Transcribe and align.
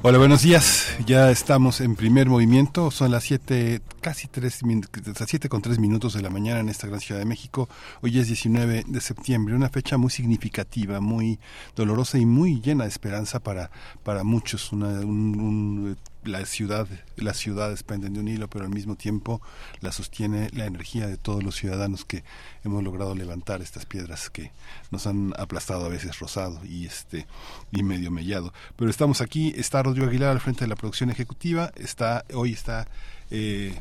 Hola, 0.00 0.18
buenos 0.18 0.42
días. 0.42 0.96
Ya 1.06 1.28
estamos 1.32 1.80
en 1.80 1.96
primer 1.96 2.28
movimiento. 2.28 2.92
Son 2.92 3.10
las 3.10 3.24
siete, 3.24 3.80
casi 4.00 4.28
tres, 4.28 4.60
las 4.62 5.28
siete 5.28 5.48
con 5.48 5.60
tres 5.60 5.80
minutos 5.80 6.14
de 6.14 6.22
la 6.22 6.30
mañana 6.30 6.60
en 6.60 6.68
esta 6.68 6.86
gran 6.86 7.00
ciudad 7.00 7.20
de 7.20 7.26
México. 7.26 7.68
Hoy 8.00 8.16
es 8.20 8.28
19 8.28 8.84
de 8.86 9.00
septiembre, 9.00 9.56
una 9.56 9.70
fecha 9.70 9.96
muy 9.96 10.10
significativa, 10.10 11.00
muy 11.00 11.40
dolorosa 11.74 12.16
y 12.16 12.26
muy 12.26 12.60
llena 12.60 12.84
de 12.84 12.90
esperanza 12.90 13.40
para, 13.40 13.72
para 14.04 14.22
muchos. 14.22 14.72
Una, 14.72 15.00
un 15.00 15.96
la 16.28 16.44
ciudad, 16.46 16.86
las 17.16 17.36
ciudades 17.36 17.82
penden 17.82 18.14
de 18.14 18.20
un 18.20 18.28
hilo, 18.28 18.48
pero 18.48 18.64
al 18.64 18.70
mismo 18.70 18.96
tiempo 18.96 19.40
la 19.80 19.92
sostiene 19.92 20.48
la 20.52 20.66
energía 20.66 21.06
de 21.06 21.16
todos 21.16 21.42
los 21.42 21.56
ciudadanos 21.56 22.04
que 22.04 22.24
hemos 22.64 22.82
logrado 22.84 23.14
levantar 23.14 23.62
estas 23.62 23.86
piedras 23.86 24.30
que 24.30 24.52
nos 24.90 25.06
han 25.06 25.34
aplastado 25.38 25.86
a 25.86 25.88
veces 25.88 26.18
rosado 26.18 26.64
y 26.64 26.86
este 26.86 27.26
y 27.72 27.82
medio 27.82 28.10
mellado. 28.10 28.52
Pero 28.76 28.90
estamos 28.90 29.20
aquí, 29.20 29.52
está 29.56 29.82
Rodrigo 29.82 30.06
Aguilar 30.06 30.30
al 30.30 30.40
frente 30.40 30.64
de 30.64 30.68
la 30.68 30.76
producción 30.76 31.10
ejecutiva, 31.10 31.72
está 31.76 32.24
hoy 32.32 32.52
está 32.52 32.86
eh, 33.30 33.74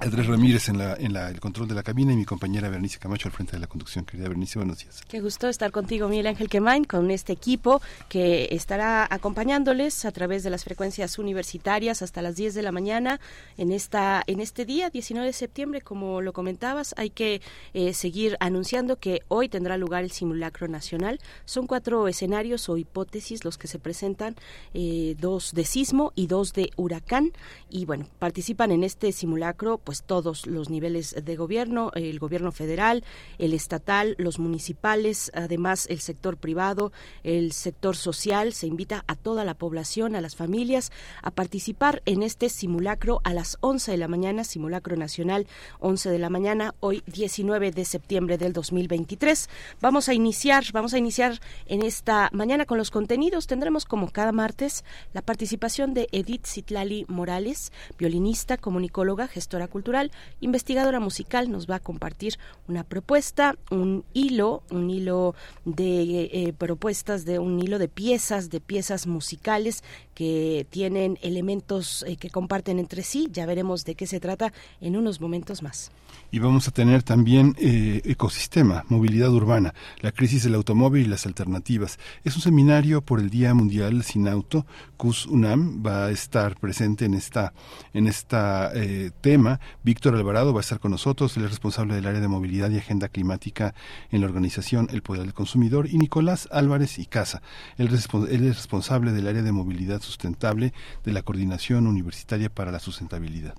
Andrés 0.00 0.26
Ramírez 0.26 0.68
en, 0.68 0.78
la, 0.78 0.94
en 0.94 1.12
la, 1.12 1.30
el 1.30 1.38
control 1.38 1.68
de 1.68 1.74
la 1.74 1.84
cabina 1.84 2.12
y 2.12 2.16
mi 2.16 2.24
compañera 2.24 2.68
Bernice 2.68 2.98
Camacho 2.98 3.28
al 3.28 3.32
frente 3.32 3.52
de 3.52 3.60
la 3.60 3.68
conducción. 3.68 4.04
Querida 4.04 4.28
Bernice, 4.28 4.58
buenos 4.58 4.78
días. 4.78 5.02
Qué 5.08 5.20
gusto 5.20 5.48
estar 5.48 5.70
contigo, 5.70 6.08
Miguel 6.08 6.26
Ángel 6.26 6.48
Quemain, 6.48 6.82
con 6.82 7.12
este 7.12 7.32
equipo 7.32 7.80
que 8.08 8.48
estará 8.50 9.06
acompañándoles 9.08 10.04
a 10.04 10.10
través 10.10 10.42
de 10.42 10.50
las 10.50 10.64
frecuencias 10.64 11.16
universitarias 11.20 12.02
hasta 12.02 12.22
las 12.22 12.34
10 12.34 12.54
de 12.54 12.62
la 12.62 12.72
mañana 12.72 13.20
en, 13.56 13.70
esta, 13.70 14.24
en 14.26 14.40
este 14.40 14.64
día, 14.64 14.90
19 14.90 15.28
de 15.28 15.32
septiembre, 15.32 15.80
como 15.80 16.20
lo 16.20 16.32
comentabas. 16.32 16.94
Hay 16.98 17.10
que 17.10 17.40
eh, 17.72 17.94
seguir 17.94 18.36
anunciando 18.40 18.96
que 18.96 19.22
hoy 19.28 19.48
tendrá 19.48 19.78
lugar 19.78 20.02
el 20.02 20.10
simulacro 20.10 20.66
nacional. 20.66 21.20
Son 21.44 21.68
cuatro 21.68 22.08
escenarios 22.08 22.68
o 22.68 22.76
hipótesis 22.76 23.44
los 23.44 23.58
que 23.58 23.68
se 23.68 23.78
presentan, 23.78 24.34
eh, 24.74 25.14
dos 25.20 25.52
de 25.54 25.64
sismo 25.64 26.12
y 26.16 26.26
dos 26.26 26.52
de 26.52 26.70
huracán. 26.76 27.30
Y 27.70 27.84
bueno, 27.84 28.08
participan 28.18 28.72
en 28.72 28.82
este 28.82 29.12
simulacro 29.12 29.78
pues 29.84 30.02
todos 30.02 30.46
los 30.46 30.70
niveles 30.70 31.14
de 31.22 31.36
gobierno, 31.36 31.90
el 31.94 32.18
gobierno 32.18 32.52
federal, 32.52 33.04
el 33.38 33.52
estatal, 33.52 34.14
los 34.18 34.38
municipales, 34.38 35.30
además 35.34 35.86
el 35.88 36.00
sector 36.00 36.36
privado, 36.36 36.92
el 37.22 37.52
sector 37.52 37.96
social, 37.96 38.52
se 38.52 38.66
invita 38.66 39.04
a 39.06 39.14
toda 39.14 39.44
la 39.44 39.54
población, 39.54 40.16
a 40.16 40.20
las 40.20 40.36
familias 40.36 40.90
a 41.22 41.30
participar 41.30 42.02
en 42.06 42.22
este 42.22 42.48
simulacro 42.48 43.20
a 43.24 43.34
las 43.34 43.58
11 43.60 43.92
de 43.92 43.98
la 43.98 44.08
mañana, 44.08 44.44
simulacro 44.44 44.96
nacional 44.96 45.46
11 45.80 46.10
de 46.10 46.18
la 46.18 46.30
mañana, 46.30 46.74
hoy 46.80 47.02
19 47.06 47.70
de 47.70 47.84
septiembre 47.84 48.38
del 48.38 48.52
2023. 48.52 49.48
Vamos 49.80 50.08
a 50.08 50.14
iniciar, 50.14 50.64
vamos 50.72 50.94
a 50.94 50.98
iniciar 50.98 51.40
en 51.66 51.82
esta 51.82 52.30
mañana 52.32 52.64
con 52.66 52.78
los 52.78 52.90
contenidos. 52.90 53.46
Tendremos 53.46 53.84
como 53.84 54.10
cada 54.10 54.32
martes 54.32 54.84
la 55.12 55.22
participación 55.22 55.94
de 55.94 56.08
Edith 56.12 56.46
Citlali 56.46 57.04
Morales, 57.08 57.72
violinista, 57.98 58.56
comunicóloga, 58.56 59.28
gestora 59.28 59.68
cultural, 59.74 60.12
investigadora 60.40 61.00
musical, 61.00 61.50
nos 61.50 61.68
va 61.68 61.74
a 61.74 61.80
compartir 61.80 62.38
una 62.68 62.84
propuesta, 62.84 63.56
un 63.72 64.04
hilo, 64.12 64.62
un 64.70 64.88
hilo 64.88 65.34
de 65.64 66.30
eh, 66.32 66.54
propuestas, 66.56 67.24
de 67.24 67.40
un 67.40 67.58
hilo 67.58 67.80
de 67.80 67.88
piezas, 67.88 68.50
de 68.50 68.60
piezas 68.60 69.08
musicales 69.08 69.82
que 70.14 70.64
tienen 70.70 71.18
elementos 71.22 72.04
eh, 72.06 72.16
que 72.16 72.30
comparten 72.30 72.78
entre 72.78 73.02
sí. 73.02 73.28
Ya 73.32 73.46
veremos 73.46 73.84
de 73.84 73.96
qué 73.96 74.06
se 74.06 74.20
trata 74.20 74.52
en 74.80 74.94
unos 74.96 75.20
momentos 75.20 75.60
más. 75.60 75.90
Y 76.30 76.40
vamos 76.40 76.66
a 76.66 76.72
tener 76.72 77.02
también 77.02 77.54
eh, 77.58 78.02
ecosistema, 78.04 78.84
movilidad 78.88 79.30
urbana, 79.30 79.72
la 80.00 80.10
crisis 80.10 80.42
del 80.42 80.54
automóvil 80.54 81.06
y 81.06 81.08
las 81.08 81.26
alternativas. 81.26 81.98
Es 82.24 82.34
un 82.34 82.42
seminario 82.42 83.02
por 83.02 83.20
el 83.20 83.30
Día 83.30 83.54
Mundial 83.54 84.02
Sin 84.02 84.26
Auto. 84.26 84.66
CUS 84.96 85.26
UNAM 85.26 85.84
va 85.84 86.06
a 86.06 86.10
estar 86.10 86.58
presente 86.58 87.04
en 87.04 87.14
esta, 87.14 87.52
en 87.92 88.06
esta 88.06 88.70
eh, 88.74 89.10
tema. 89.20 89.60
Víctor 89.82 90.14
Alvarado 90.14 90.52
va 90.52 90.60
a 90.60 90.62
estar 90.62 90.80
con 90.80 90.90
nosotros, 90.90 91.36
él 91.36 91.44
es 91.44 91.50
responsable 91.50 91.94
del 91.94 92.06
área 92.06 92.20
de 92.20 92.28
movilidad 92.28 92.70
y 92.70 92.78
agenda 92.78 93.08
climática 93.08 93.74
en 94.10 94.20
la 94.20 94.26
organización 94.26 94.88
El 94.90 95.02
Poder 95.02 95.22
del 95.22 95.34
Consumidor. 95.34 95.88
Y 95.88 95.98
Nicolás 95.98 96.48
Álvarez 96.50 96.98
y 96.98 97.06
Casa, 97.06 97.42
él, 97.76 97.88
es 97.92 98.56
responsable 98.56 99.12
del 99.12 99.28
área 99.28 99.42
de 99.42 99.52
movilidad 99.52 100.02
sustentable 100.02 100.72
de 101.04 101.12
la 101.12 101.22
Coordinación 101.22 101.86
Universitaria 101.86 102.48
para 102.48 102.72
la 102.72 102.80
Sustentabilidad. 102.80 103.54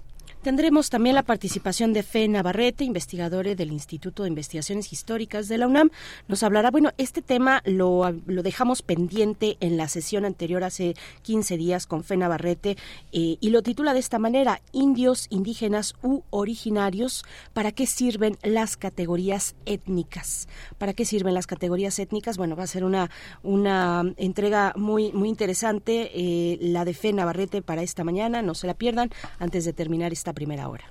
Tendremos 0.46 0.92
también 0.92 1.16
la 1.16 1.24
participación 1.24 1.92
de 1.92 2.04
Fe 2.04 2.28
Navarrete, 2.28 2.84
investigadora 2.84 3.56
del 3.56 3.72
Instituto 3.72 4.22
de 4.22 4.30
Investigaciones 4.30 4.94
Históricas 4.94 5.48
de 5.48 5.58
la 5.58 5.66
UNAM. 5.66 5.90
Nos 6.28 6.44
hablará, 6.44 6.70
bueno, 6.70 6.92
este 7.00 7.24
tema 7.24 7.64
lo, 7.66 8.12
lo 8.28 8.44
dejamos 8.44 8.84
pendiente 8.84 9.58
en 9.60 9.76
la 9.76 9.88
sesión 9.88 10.24
anterior 10.24 10.64
hace 10.64 10.94
15 11.24 11.58
días 11.58 11.88
con 11.88 12.04
Fe 12.04 12.16
Navarrete 12.18 12.78
eh, 13.12 13.38
y 13.42 13.50
lo 13.50 13.64
titula 13.64 13.96
de 13.96 14.00
esta 14.00 14.20
manera, 14.20 14.62
Indios, 14.72 15.26
indígenas 15.32 15.96
u 16.04 16.22
originarios, 16.30 17.26
¿para 17.54 17.72
qué 17.72 17.88
sirven 17.88 18.38
las 18.44 18.78
categorías 18.78 19.56
étnicas? 19.66 20.48
¿Para 20.78 20.94
qué 20.94 21.06
sirven 21.06 21.34
las 21.34 21.48
categorías 21.48 21.98
étnicas? 21.98 22.38
Bueno, 22.38 22.56
va 22.56 22.66
a 22.66 22.68
ser 22.68 22.84
una, 22.84 23.10
una 23.42 24.04
entrega 24.18 24.74
muy, 24.76 25.12
muy 25.12 25.28
interesante, 25.28 26.12
eh, 26.14 26.60
la 26.62 26.86
de 26.86 26.94
Fe 26.94 27.14
Navarrete 27.14 27.64
para 27.64 27.82
esta 27.82 28.04
mañana, 28.04 28.44
no 28.44 28.54
se 28.54 28.68
la 28.68 28.76
pierdan 28.76 29.10
antes 29.40 29.66
de 29.66 29.74
terminar 29.74 30.14
esta 30.14 30.35
primera 30.36 30.70
hora. 30.70 30.86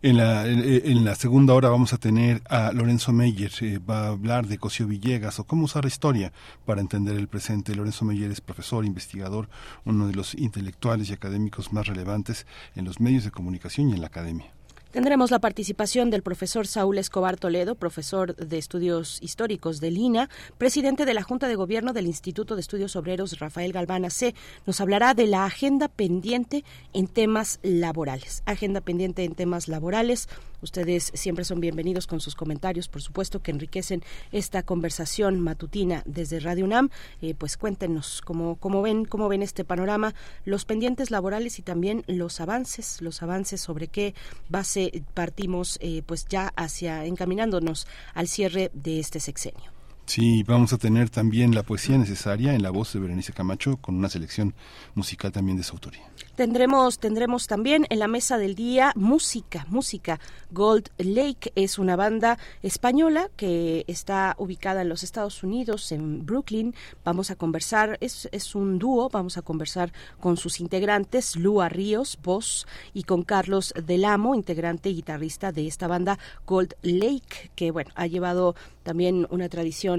En 0.00 0.16
la, 0.16 1.14
segunda 1.16 1.54
hora 1.54 1.70
vamos 1.70 1.92
a 1.92 1.98
tener 1.98 2.40
a 2.48 2.70
Lorenzo 2.72 3.12
Meyer, 3.12 3.50
eh, 3.62 3.78
va 3.78 4.04
a 4.04 4.08
hablar 4.10 4.46
de 4.46 4.56
Cosío 4.56 4.86
Villegas 4.86 5.40
o 5.40 5.44
cómo 5.44 5.64
usar 5.64 5.82
la 5.82 5.88
historia 5.88 6.32
para 6.64 6.80
entender 6.80 7.16
el 7.16 7.26
presente. 7.26 7.74
Lorenzo 7.74 8.04
Meyer 8.04 8.30
es 8.30 8.40
profesor, 8.40 8.84
investigador, 8.84 9.48
uno 9.84 10.06
de 10.06 10.14
los 10.14 10.34
intelectuales 10.34 11.10
y 11.10 11.14
académicos 11.14 11.72
más 11.72 11.88
relevantes 11.88 12.46
en 12.76 12.84
los 12.84 13.00
medios 13.00 13.24
de 13.24 13.32
comunicación 13.32 13.88
y 13.88 13.94
en 13.94 14.00
la 14.00 14.06
academia. 14.06 14.52
Tendremos 14.90 15.30
la 15.30 15.38
participación 15.38 16.08
del 16.08 16.22
profesor 16.22 16.66
Saúl 16.66 16.96
Escobar 16.96 17.36
Toledo, 17.36 17.74
profesor 17.74 18.34
de 18.36 18.56
Estudios 18.56 19.18
Históricos 19.20 19.80
de 19.80 19.90
Lina, 19.90 20.30
presidente 20.56 21.04
de 21.04 21.12
la 21.12 21.22
Junta 21.22 21.46
de 21.46 21.56
Gobierno 21.56 21.92
del 21.92 22.06
Instituto 22.06 22.54
de 22.54 22.62
Estudios 22.62 22.96
Obreros 22.96 23.38
Rafael 23.38 23.74
Galvana 23.74 24.08
C. 24.08 24.34
Nos 24.64 24.80
hablará 24.80 25.12
de 25.12 25.26
la 25.26 25.44
agenda 25.44 25.88
pendiente 25.88 26.64
en 26.94 27.06
temas 27.06 27.60
laborales. 27.62 28.42
Agenda 28.46 28.80
pendiente 28.80 29.24
en 29.24 29.34
temas 29.34 29.68
laborales, 29.68 30.26
Ustedes 30.60 31.12
siempre 31.14 31.44
son 31.44 31.60
bienvenidos 31.60 32.08
con 32.08 32.18
sus 32.20 32.34
comentarios, 32.34 32.88
por 32.88 33.00
supuesto, 33.00 33.40
que 33.40 33.52
enriquecen 33.52 34.02
esta 34.32 34.64
conversación 34.64 35.38
matutina 35.38 36.02
desde 36.04 36.40
Radio 36.40 36.64
UNAM. 36.64 36.90
Eh, 37.22 37.34
pues 37.38 37.56
cuéntenos 37.56 38.22
cómo, 38.24 38.56
cómo, 38.56 38.82
ven, 38.82 39.04
cómo 39.04 39.28
ven 39.28 39.42
este 39.42 39.64
panorama, 39.64 40.14
los 40.44 40.64
pendientes 40.64 41.12
laborales 41.12 41.60
y 41.60 41.62
también 41.62 42.02
los 42.08 42.40
avances, 42.40 43.00
los 43.02 43.22
avances 43.22 43.60
sobre 43.60 43.86
qué 43.86 44.14
base 44.48 44.77
partimos, 45.14 45.78
eh, 45.80 46.02
pues 46.06 46.26
ya 46.26 46.52
hacia 46.56 47.04
encaminándonos 47.04 47.86
al 48.14 48.28
cierre 48.28 48.70
de 48.74 49.00
este 49.00 49.20
sexenio. 49.20 49.77
Sí, 50.08 50.42
vamos 50.42 50.72
a 50.72 50.78
tener 50.78 51.10
también 51.10 51.54
la 51.54 51.62
poesía 51.62 51.98
necesaria 51.98 52.54
en 52.54 52.62
la 52.62 52.70
voz 52.70 52.94
de 52.94 52.98
Berenice 52.98 53.34
Camacho 53.34 53.76
con 53.76 53.94
una 53.94 54.08
selección 54.08 54.54
musical 54.94 55.32
también 55.32 55.58
de 55.58 55.62
su 55.62 55.74
autoría. 55.74 56.00
Tendremos, 56.34 56.98
tendremos 56.98 57.46
también 57.46 57.84
en 57.90 57.98
la 57.98 58.08
mesa 58.08 58.38
del 58.38 58.54
día 58.54 58.92
música, 58.96 59.66
música. 59.68 60.18
Gold 60.50 60.88
Lake 60.96 61.52
es 61.56 61.78
una 61.78 61.94
banda 61.94 62.38
española 62.62 63.28
que 63.36 63.84
está 63.86 64.34
ubicada 64.38 64.80
en 64.80 64.88
los 64.88 65.02
Estados 65.02 65.42
Unidos, 65.42 65.92
en 65.92 66.24
Brooklyn. 66.24 66.74
Vamos 67.04 67.30
a 67.30 67.36
conversar, 67.36 67.98
es, 68.00 68.30
es 68.32 68.54
un 68.54 68.78
dúo, 68.78 69.10
vamos 69.10 69.36
a 69.36 69.42
conversar 69.42 69.92
con 70.20 70.38
sus 70.38 70.60
integrantes, 70.60 71.36
Lua 71.36 71.68
Ríos, 71.68 72.18
voz, 72.22 72.66
y 72.94 73.02
con 73.02 73.24
Carlos 73.24 73.74
Delamo, 73.84 74.34
integrante 74.34 74.88
y 74.88 74.94
guitarrista 74.94 75.52
de 75.52 75.66
esta 75.66 75.86
banda 75.86 76.18
Gold 76.46 76.76
Lake, 76.80 77.50
que 77.54 77.72
bueno, 77.72 77.90
ha 77.94 78.06
llevado 78.06 78.54
también 78.84 79.26
una 79.28 79.50
tradición 79.50 79.97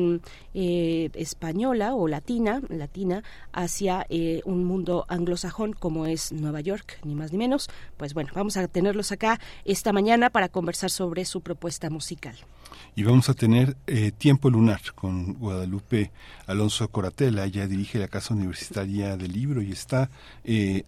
eh, 0.53 1.09
española 1.13 1.95
o 1.95 2.07
latina, 2.07 2.61
latina 2.69 3.23
hacia 3.51 4.05
eh, 4.09 4.41
un 4.45 4.65
mundo 4.65 5.05
anglosajón 5.07 5.73
como 5.73 6.05
es 6.05 6.31
Nueva 6.31 6.61
York, 6.61 6.99
ni 7.03 7.15
más 7.15 7.31
ni 7.31 7.37
menos. 7.37 7.69
Pues 7.97 8.13
bueno, 8.13 8.31
vamos 8.33 8.57
a 8.57 8.67
tenerlos 8.67 9.11
acá 9.11 9.39
esta 9.65 9.93
mañana 9.93 10.29
para 10.29 10.49
conversar 10.49 10.89
sobre 10.89 11.25
su 11.25 11.41
propuesta 11.41 11.89
musical 11.89 12.35
y 12.95 13.03
vamos 13.03 13.29
a 13.29 13.33
tener 13.33 13.77
eh, 13.87 14.11
Tiempo 14.11 14.49
Lunar 14.49 14.81
con 14.95 15.33
Guadalupe 15.33 16.11
Alonso 16.47 16.87
Coratela. 16.89 17.45
Ella 17.45 17.67
dirige 17.67 17.99
la 17.99 18.07
Casa 18.07 18.33
Universitaria 18.33 19.15
del 19.15 19.31
Libro 19.31 19.61
y 19.61 19.71
está 19.71 20.09
eh, 20.43 20.83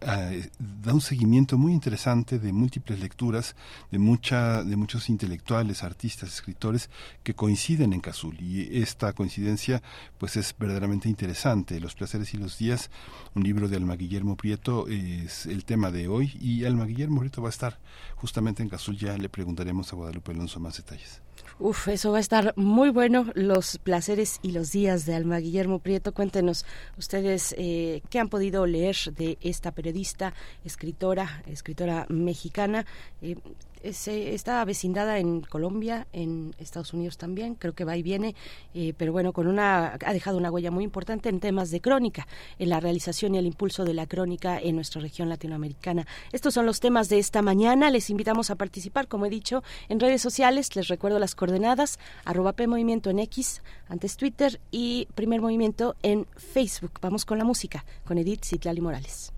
da 0.58 0.92
un 0.92 1.00
seguimiento 1.00 1.56
muy 1.58 1.72
interesante 1.72 2.38
de 2.38 2.52
múltiples 2.52 3.00
lecturas 3.00 3.56
de 3.90 3.98
mucha 3.98 4.62
de 4.62 4.76
muchos 4.76 5.08
intelectuales, 5.08 5.82
artistas, 5.82 6.32
escritores 6.34 6.90
que 7.22 7.34
coinciden 7.34 7.92
en 7.92 8.00
Cazul 8.00 8.36
y 8.40 8.82
esta 8.82 9.12
coincidencia 9.12 9.82
pues 10.18 10.36
es 10.36 10.54
verdaderamente 10.58 11.08
interesante. 11.08 11.80
Los 11.80 11.94
placeres 11.94 12.34
y 12.34 12.36
los 12.36 12.58
días, 12.58 12.90
un 13.34 13.42
libro 13.42 13.68
de 13.68 13.76
Alma 13.76 13.96
Guillermo 13.96 14.36
Prieto 14.36 14.88
es 14.88 15.46
el 15.46 15.64
tema 15.64 15.90
de 15.90 16.08
hoy 16.08 16.36
y 16.40 16.64
Alma 16.64 16.84
Guillermo 16.84 17.20
Prieto 17.20 17.42
va 17.42 17.48
a 17.48 17.50
estar 17.50 17.78
justamente 18.16 18.62
en 18.62 18.68
Cazul. 18.68 18.96
Ya 18.96 19.16
le 19.16 19.28
preguntaremos 19.28 19.92
a 19.92 19.96
Guadalupe 19.96 20.32
Alonso 20.32 20.60
más 20.60 20.76
detalles. 20.76 21.22
Uf, 21.58 21.88
eso 21.88 22.10
va 22.12 22.18
a 22.18 22.20
estar 22.20 22.54
muy 22.56 22.90
bueno, 22.90 23.26
los 23.34 23.78
placeres 23.78 24.40
y 24.42 24.52
los 24.52 24.72
días 24.72 25.06
de 25.06 25.14
Alma 25.14 25.38
Guillermo 25.38 25.78
Prieto. 25.78 26.12
Cuéntenos 26.12 26.64
ustedes 26.98 27.54
eh, 27.58 28.02
qué 28.10 28.18
han 28.18 28.28
podido 28.28 28.66
leer 28.66 28.96
de 29.16 29.38
esta 29.40 29.70
periodista, 29.72 30.34
escritora, 30.64 31.42
escritora 31.46 32.06
mexicana. 32.08 32.86
Eh, 33.20 33.36
está 33.82 34.64
vecindada 34.64 35.18
en 35.18 35.42
Colombia, 35.42 36.06
en 36.12 36.54
Estados 36.58 36.92
Unidos 36.92 37.18
también, 37.18 37.54
creo 37.54 37.74
que 37.74 37.84
va 37.84 37.96
y 37.96 38.02
viene, 38.02 38.34
eh, 38.74 38.94
pero 38.96 39.12
bueno, 39.12 39.32
con 39.32 39.46
una 39.46 39.98
ha 40.04 40.12
dejado 40.12 40.38
una 40.38 40.50
huella 40.50 40.70
muy 40.70 40.84
importante 40.84 41.28
en 41.28 41.40
temas 41.40 41.70
de 41.70 41.80
crónica, 41.80 42.26
en 42.58 42.68
la 42.68 42.80
realización 42.80 43.34
y 43.34 43.38
el 43.38 43.46
impulso 43.46 43.84
de 43.84 43.94
la 43.94 44.06
crónica 44.06 44.58
en 44.58 44.76
nuestra 44.76 45.00
región 45.00 45.28
latinoamericana. 45.28 46.06
Estos 46.32 46.54
son 46.54 46.66
los 46.66 46.80
temas 46.80 47.08
de 47.08 47.18
esta 47.18 47.42
mañana. 47.42 47.90
Les 47.90 48.10
invitamos 48.10 48.50
a 48.50 48.56
participar, 48.56 49.08
como 49.08 49.26
he 49.26 49.30
dicho, 49.30 49.62
en 49.88 50.00
redes 50.00 50.22
sociales. 50.22 50.74
Les 50.76 50.88
recuerdo 50.88 51.18
las 51.18 51.34
coordenadas, 51.34 51.98
arroba 52.24 52.54
Movimiento 52.66 53.10
en 53.10 53.18
X, 53.18 53.62
antes 53.88 54.16
Twitter 54.16 54.60
y 54.70 55.08
Primer 55.14 55.40
Movimiento 55.40 55.96
en 56.02 56.26
Facebook. 56.36 56.92
Vamos 57.00 57.24
con 57.24 57.38
la 57.38 57.44
música, 57.44 57.84
con 58.04 58.18
Edith 58.18 58.44
Citlali 58.44 58.80
Morales. 58.80 59.32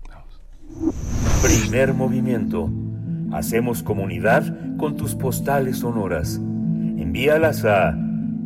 Primer 1.41 1.93
Movimiento 1.93 2.69
Hacemos 3.35 3.83
comunidad 3.83 4.43
con 4.77 4.95
tus 4.95 5.13
postales 5.13 5.79
sonoras. 5.79 6.37
Envíalas 6.37 7.65
a 7.65 7.93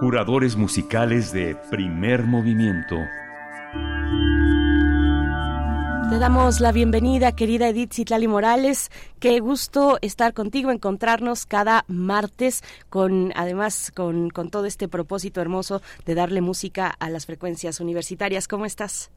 Curadores 0.00 0.56
musicales 0.56 1.30
de 1.34 1.58
Primer 1.70 2.22
Movimiento 2.22 2.96
te 6.10 6.18
damos 6.18 6.60
la 6.60 6.72
bienvenida, 6.72 7.32
querida 7.32 7.68
Edith 7.68 7.92
Citlali 7.92 8.28
Morales. 8.28 8.90
Qué 9.20 9.40
gusto 9.40 9.98
estar 10.02 10.34
contigo, 10.34 10.70
encontrarnos 10.70 11.46
cada 11.46 11.84
martes 11.88 12.62
con, 12.88 13.32
además, 13.36 13.92
con, 13.94 14.30
con 14.30 14.50
todo 14.50 14.66
este 14.66 14.88
propósito 14.88 15.40
hermoso 15.40 15.80
de 16.04 16.14
darle 16.14 16.40
música 16.40 16.92
a 16.98 17.10
las 17.10 17.26
frecuencias 17.26 17.80
universitarias. 17.80 18.48
¿Cómo 18.48 18.66
estás? 18.66 19.10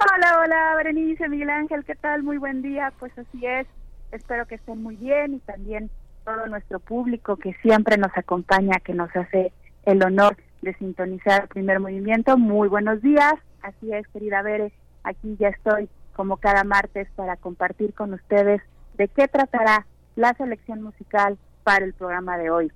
Hola, 0.00 0.40
hola, 0.40 0.74
Berenice, 0.76 1.28
Miguel 1.28 1.50
Ángel, 1.50 1.84
¿qué 1.84 1.94
tal? 1.94 2.22
Muy 2.22 2.38
buen 2.38 2.62
día. 2.62 2.92
Pues 2.98 3.12
así 3.18 3.46
es. 3.46 3.66
Espero 4.12 4.46
que 4.46 4.56
estén 4.56 4.82
muy 4.82 4.96
bien 4.96 5.34
y 5.34 5.38
también 5.40 5.90
todo 6.24 6.46
nuestro 6.46 6.80
público 6.80 7.36
que 7.36 7.54
siempre 7.62 7.96
nos 7.96 8.16
acompaña, 8.16 8.80
que 8.84 8.94
nos 8.94 9.14
hace 9.16 9.52
el 9.84 10.02
honor 10.04 10.36
de 10.62 10.74
sintonizar 10.74 11.42
el 11.42 11.48
primer 11.48 11.80
movimiento. 11.80 12.36
Muy 12.36 12.68
buenos 12.68 13.00
días. 13.02 13.34
Así 13.62 13.92
es, 13.92 14.06
querida 14.08 14.42
Bere, 14.42 14.72
aquí 15.04 15.36
ya 15.38 15.48
estoy 15.48 15.88
como 16.20 16.36
cada 16.36 16.64
martes 16.64 17.08
para 17.16 17.36
compartir 17.36 17.94
con 17.94 18.12
ustedes 18.12 18.60
de 18.98 19.08
qué 19.08 19.26
tratará 19.26 19.86
la 20.16 20.34
selección 20.34 20.82
musical 20.82 21.38
para 21.64 21.86
el 21.86 21.94
programa 21.94 22.36
de 22.36 22.50
hoy. 22.50 22.70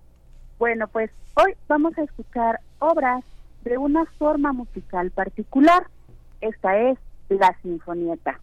Bueno, 0.58 0.88
pues 0.88 1.10
hoy 1.34 1.54
vamos 1.68 1.92
a 1.98 2.04
escuchar 2.04 2.60
obras 2.78 3.22
de 3.62 3.76
una 3.76 4.06
forma 4.18 4.54
musical 4.54 5.10
particular. 5.10 5.88
Esta 6.40 6.74
es 6.78 6.98
la 7.28 7.54
sinfonieta. 7.60 8.40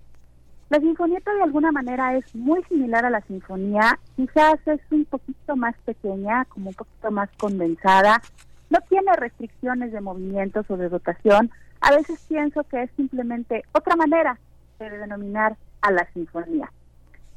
La 0.69 0.79
sinfonieta 0.79 1.33
de 1.33 1.41
alguna 1.41 1.71
manera 1.71 2.15
es 2.15 2.35
muy 2.35 2.63
similar 2.65 3.03
a 3.03 3.09
la 3.09 3.21
sinfonía, 3.21 3.97
quizás 4.15 4.59
es 4.67 4.81
un 4.91 5.05
poquito 5.05 5.55
más 5.55 5.73
pequeña, 5.83 6.45
como 6.45 6.69
un 6.69 6.75
poquito 6.75 7.09
más 7.09 7.31
condensada, 7.39 8.21
no 8.69 8.77
tiene 8.87 9.15
restricciones 9.15 9.93
de 9.93 9.99
movimientos 9.99 10.69
o 10.69 10.77
de 10.77 10.89
dotación, 10.89 11.49
a 11.81 11.89
veces 11.89 12.23
pienso 12.29 12.63
que 12.65 12.83
es 12.83 12.91
simplemente 12.95 13.63
otra 13.73 13.95
manera 13.95 14.37
de 14.89 14.97
denominar 14.97 15.57
a 15.81 15.91
la 15.91 16.07
sinfonía. 16.13 16.71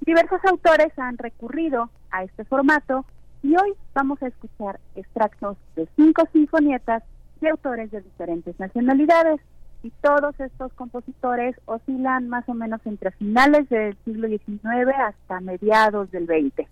Diversos 0.00 0.41
autores 0.44 0.99
han 0.99 1.19
recurrido 1.19 1.91
a 2.11 2.25
este 2.25 2.44
formato 2.44 3.05
y 3.43 3.55
hoy 3.56 3.75
vamos 3.94 4.23
a 4.23 4.29
escuchar 4.29 4.81
extractos 4.94 5.56
de 5.76 5.88
cinco 5.96 6.26
sinfonietas 6.32 7.02
de 7.41 7.50
autores 7.50 7.91
de 7.91 8.00
diferentes 8.00 8.58
nacionalidades 8.58 9.41
y 9.82 9.91
todos 10.00 10.38
estos 10.41 10.73
compositores 10.73 11.56
oscilan 11.67 12.29
más 12.29 12.49
o 12.49 12.55
menos 12.55 12.81
entre 12.87 13.11
finales 13.12 13.69
del 13.69 13.96
siglo 14.05 14.29
XIX 14.29 14.94
hasta 14.99 15.41
mediados 15.41 16.11
del 16.11 16.26
XX. 16.26 16.67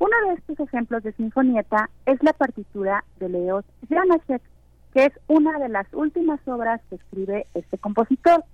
Uno 0.00 0.16
de 0.28 0.34
estos 0.34 0.60
ejemplos 0.60 1.02
de 1.02 1.12
sinfonieta 1.12 1.90
es 2.06 2.22
la 2.22 2.32
partitura 2.32 3.04
de 3.18 3.28
Leos 3.28 3.64
Janáček, 3.88 4.42
que 4.94 5.06
es 5.06 5.12
una 5.28 5.58
de 5.58 5.68
las 5.68 5.86
últimas 5.92 6.40
obras 6.46 6.80
que 6.88 6.96
escribe 6.96 7.46
este 7.54 7.78
compositor. 7.78 8.44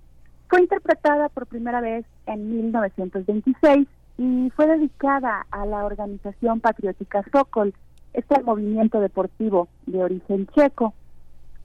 Fue 0.47 0.61
interpretada 0.61 1.29
por 1.29 1.47
primera 1.47 1.81
vez 1.81 2.05
en 2.27 2.49
1926 2.49 3.87
y 4.17 4.49
fue 4.55 4.67
dedicada 4.67 5.45
a 5.49 5.65
la 5.65 5.85
organización 5.85 6.59
patriótica 6.59 7.23
Sokol, 7.31 7.73
este 8.13 8.41
movimiento 8.43 8.99
deportivo 8.99 9.67
de 9.87 10.03
origen 10.03 10.47
checo. 10.55 10.93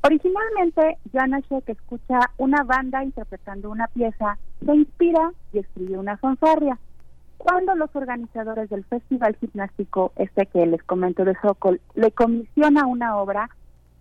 Originalmente, 0.03 0.99
Janacek 1.13 1.69
escucha 1.69 2.21
una 2.39 2.65
banda 2.65 3.05
interpretando 3.05 3.71
una 3.71 3.87
pieza, 3.89 4.39
se 4.65 4.75
inspira 4.75 5.31
y 5.53 5.59
escribe 5.59 5.99
una 5.99 6.17
fanfarria. 6.17 6.79
Cuando 7.37 7.75
los 7.75 7.95
organizadores 7.95 8.71
del 8.71 8.85
Festival 8.85 9.37
Gimnástico, 9.37 10.13
este 10.17 10.47
que 10.47 10.65
les 10.67 10.83
comento 10.85 11.25
de 11.25 11.37
Sokol, 11.43 11.81
le 11.95 12.11
comisiona 12.13 12.87
una 12.87 13.19
obra, 13.19 13.51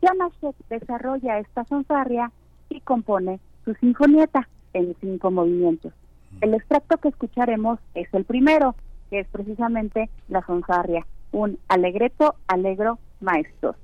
Janacek 0.01 0.55
desarrolla 0.69 1.39
esta 1.39 1.65
fanfarria 1.65 2.31
y 2.69 2.79
compone 2.79 3.41
su 3.65 3.73
sinfonieta 3.75 4.47
en 4.73 4.95
cinco 5.01 5.31
movimientos. 5.31 5.93
El 6.41 6.53
extracto 6.53 6.97
que 6.97 7.09
escucharemos 7.09 7.79
es 7.95 8.07
el 8.13 8.23
primero, 8.23 8.75
que 9.09 9.19
es 9.19 9.27
precisamente 9.27 10.09
la 10.27 10.41
fanfarria, 10.41 11.05
un 11.31 11.57
alegreto 11.67 12.35
alegro 12.47 12.99
maestoso. 13.19 13.79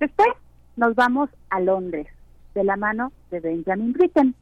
Después 0.00 0.28
nos 0.76 0.94
vamos 0.94 1.30
a 1.50 1.60
Londres, 1.60 2.06
de 2.54 2.64
la 2.64 2.76
mano 2.76 3.12
de 3.30 3.40
Benjamin 3.40 3.92
Britten. 3.92 4.34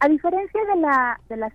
A 0.00 0.08
diferencia 0.08 0.60
de 0.74 0.80
la, 0.80 1.20
de 1.28 1.36
la 1.36 1.52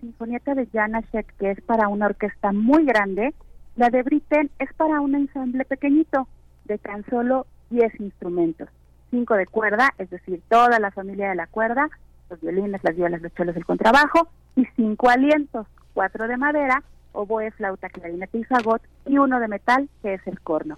de 0.56 0.68
Janacek, 0.74 1.36
que 1.38 1.52
es 1.52 1.62
para 1.62 1.88
una 1.88 2.08
orquesta 2.08 2.52
muy 2.52 2.86
grande, 2.86 3.34
la 3.76 3.90
de 3.90 4.04
Britten 4.04 4.50
es 4.60 4.74
para 4.74 5.00
un 5.00 5.16
ensamble 5.16 5.64
pequeñito, 5.66 6.28
de 6.66 6.78
tan 6.78 7.06
solo 7.10 7.46
10 7.70 8.00
instrumentos. 8.00 8.70
Cinco 9.10 9.36
de 9.36 9.46
cuerda, 9.46 9.90
es 9.98 10.10
decir, 10.10 10.42
toda 10.50 10.80
la 10.80 10.92
familia 10.92 11.30
de 11.30 11.36
la 11.36 11.48
cuerda, 11.48 11.90
los 12.32 12.42
violines, 12.42 12.84
las 12.84 12.96
violas, 12.96 13.22
los 13.22 13.34
chelos, 13.36 13.56
el 13.56 13.66
contrabajo, 13.66 14.28
y 14.56 14.66
cinco 14.76 15.10
alientos, 15.10 15.68
cuatro 15.94 16.28
de 16.28 16.38
madera, 16.38 16.84
oboe, 17.12 17.52
flauta, 17.52 17.90
clarinete 17.90 18.40
y 18.40 18.44
fagot, 18.46 18.82
y 19.06 19.18
uno 19.18 19.40
de 19.40 19.48
metal, 19.48 19.90
que 20.02 20.16
es 20.16 20.26
el 20.26 20.40
corno. 20.40 20.78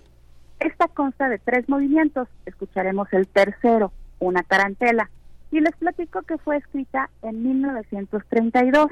Esta 0.59 0.87
consta 0.87 1.29
de 1.29 1.39
tres 1.39 1.69
movimientos, 1.69 2.27
escucharemos 2.45 3.11
el 3.13 3.27
tercero, 3.27 3.91
una 4.19 4.43
tarantela, 4.43 5.09
y 5.51 5.59
les 5.59 5.75
platico 5.75 6.23
que 6.23 6.37
fue 6.39 6.57
escrita 6.57 7.09
en 7.21 7.43
1932, 7.43 8.87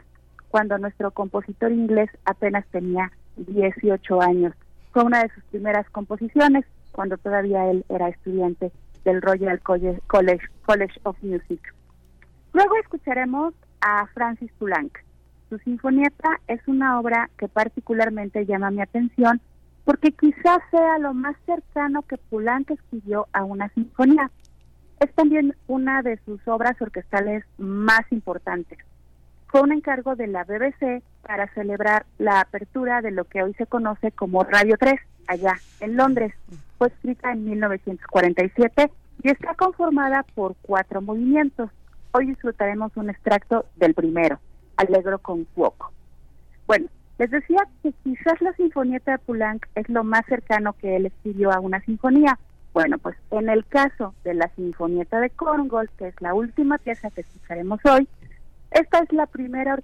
cuando 0.49 0.77
nuestro 0.77 1.11
compositor 1.11 1.71
inglés 1.71 2.09
apenas 2.25 2.65
tenía 2.67 3.11
18 3.37 4.21
años. 4.21 4.53
Fue 4.91 5.03
una 5.03 5.23
de 5.23 5.29
sus 5.29 5.43
primeras 5.45 5.89
composiciones, 5.89 6.65
cuando 6.91 7.17
todavía 7.17 7.71
él 7.71 7.85
era 7.89 8.09
estudiante 8.09 8.71
del 9.05 9.21
Royal 9.21 9.59
College, 9.61 9.99
College 10.07 10.99
of 11.03 11.17
Music. 11.23 11.73
Luego 12.53 12.75
escucharemos 12.77 13.53
a 13.81 14.07
Francis 14.07 14.51
Poulenc. 14.59 14.97
Su 15.49 15.57
Sinfonieta 15.59 16.39
es 16.47 16.61
una 16.67 16.99
obra 16.99 17.29
que 17.37 17.47
particularmente 17.47 18.45
llama 18.45 18.71
mi 18.71 18.81
atención 18.81 19.41
porque 19.85 20.11
quizás 20.11 20.59
sea 20.69 20.99
lo 20.99 21.13
más 21.13 21.35
cercano 21.45 22.03
que 22.03 22.17
Poulenc 22.17 22.69
escribió 22.71 23.27
a 23.33 23.43
una 23.43 23.69
sinfonía. 23.69 24.29
es 24.99 25.11
también 25.15 25.55
una 25.67 26.03
de 26.03 26.19
sus 26.25 26.47
obras 26.47 26.79
orquestales 26.79 27.43
más 27.57 28.01
importantes. 28.11 28.77
Fue 29.47 29.61
un 29.61 29.71
encargo 29.71 30.15
de 30.15 30.27
la 30.27 30.43
BBC 30.43 31.01
para 31.23 31.51
celebrar 31.53 32.05
la 32.19 32.39
apertura 32.39 33.01
de 33.01 33.09
lo 33.09 33.25
que 33.25 33.41
hoy 33.41 33.53
se 33.55 33.65
conoce 33.65 34.11
como 34.11 34.43
Radio 34.43 34.77
3, 34.77 34.93
allá 35.27 35.55
en 35.79 35.97
Londres. 35.97 36.33
Fue 36.77 36.89
escrita 36.89 37.31
en 37.31 37.45
1947 37.45 38.91
y 39.23 39.29
está 39.29 39.55
conformada 39.55 40.23
por 40.35 40.55
cuatro 40.61 41.01
movimientos. 41.01 41.71
Hoy 42.13 42.25
disfrutaremos 42.25 42.91
un 42.97 43.09
extracto 43.09 43.65
del 43.77 43.93
primero, 43.93 44.39
Alegro 44.75 45.19
con 45.19 45.45
Fuoco. 45.55 45.93
Bueno, 46.67 46.87
les 47.17 47.31
decía 47.31 47.65
que 47.81 47.93
quizás 48.03 48.41
la 48.41 48.51
Sinfonieta 48.53 49.13
de 49.13 49.17
Poulenc 49.19 49.65
es 49.75 49.87
lo 49.87 50.03
más 50.03 50.25
cercano 50.25 50.73
que 50.73 50.97
él 50.97 51.05
escribió 51.05 51.53
a 51.53 51.61
una 51.61 51.79
sinfonía. 51.81 52.37
Bueno, 52.73 52.97
pues 52.97 53.15
en 53.31 53.47
el 53.47 53.65
caso 53.65 54.13
de 54.25 54.33
la 54.33 54.49
Sinfonieta 54.55 55.21
de 55.21 55.29
Korngold, 55.29 55.89
que 55.97 56.09
es 56.09 56.15
la 56.19 56.33
última 56.33 56.77
pieza 56.79 57.11
que 57.11 57.21
escucharemos 57.21 57.79
hoy, 57.85 58.09
esta 58.71 58.99
es 58.99 59.13
la 59.13 59.25
primera 59.25 59.77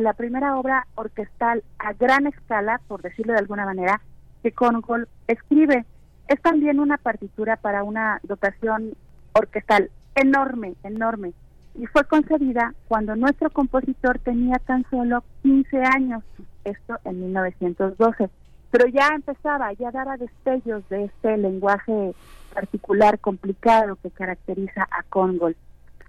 la 0.00 0.12
primera 0.14 0.56
obra 0.56 0.86
orquestal 0.96 1.62
a 1.78 1.92
gran 1.92 2.26
escala, 2.26 2.80
por 2.88 3.02
decirlo 3.02 3.34
de 3.34 3.38
alguna 3.38 3.64
manera, 3.64 4.00
que 4.42 4.50
Korngold 4.50 5.06
escribe. 5.28 5.84
Es 6.26 6.42
también 6.42 6.80
una 6.80 6.98
partitura 6.98 7.56
para 7.56 7.84
una 7.84 8.20
dotación 8.24 8.94
orquestal 9.32 9.90
enorme, 10.16 10.74
enorme, 10.82 11.32
y 11.78 11.86
fue 11.86 12.04
concebida 12.04 12.74
cuando 12.88 13.14
nuestro 13.14 13.50
compositor 13.50 14.18
tenía 14.18 14.58
tan 14.58 14.84
solo 14.90 15.22
15 15.42 15.78
años, 15.84 16.24
esto 16.64 16.98
en 17.04 17.20
1912. 17.20 18.28
Pero 18.70 18.88
ya 18.88 19.08
empezaba, 19.14 19.72
ya 19.74 19.90
daba 19.92 20.16
destellos 20.16 20.86
de 20.88 21.04
este 21.04 21.36
lenguaje 21.38 22.14
particular, 22.52 23.18
complicado 23.20 23.96
que 24.02 24.10
caracteriza 24.10 24.88
a 24.90 25.04
Congol. 25.04 25.56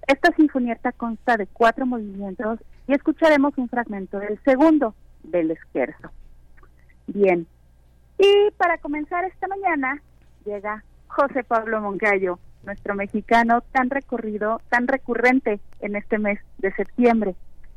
Esta 0.08 0.34
sinfonieta 0.36 0.92
consta 0.92 1.38
de 1.38 1.46
cuatro 1.46 1.86
movimientos 1.86 2.60
y 2.88 2.94
escucharemos 2.94 3.56
un 3.58 3.70
fragmento 3.70 4.18
del 4.18 4.40
segundo, 4.44 4.96
del 5.24 5.52
esquerzo. 5.52 6.10
Bien, 7.06 7.46
y 8.18 8.52
para 8.58 8.80
comenzar 8.80 9.24
esta 9.26 9.48
mañana 9.48 10.02
llega 10.46 10.84
José 11.08 11.44
Pablo 11.44 11.80
Moncayo, 11.80 12.40
nuestro 12.64 12.96
mexicano 12.96 13.62
tan 13.72 13.90
recorrido, 13.90 14.62
tan 14.70 14.88
recurrente 14.88 15.60
en 15.80 15.96
este 15.96 16.18
mes 16.18 16.40
de 16.58 16.72
septiembre. 16.74 17.36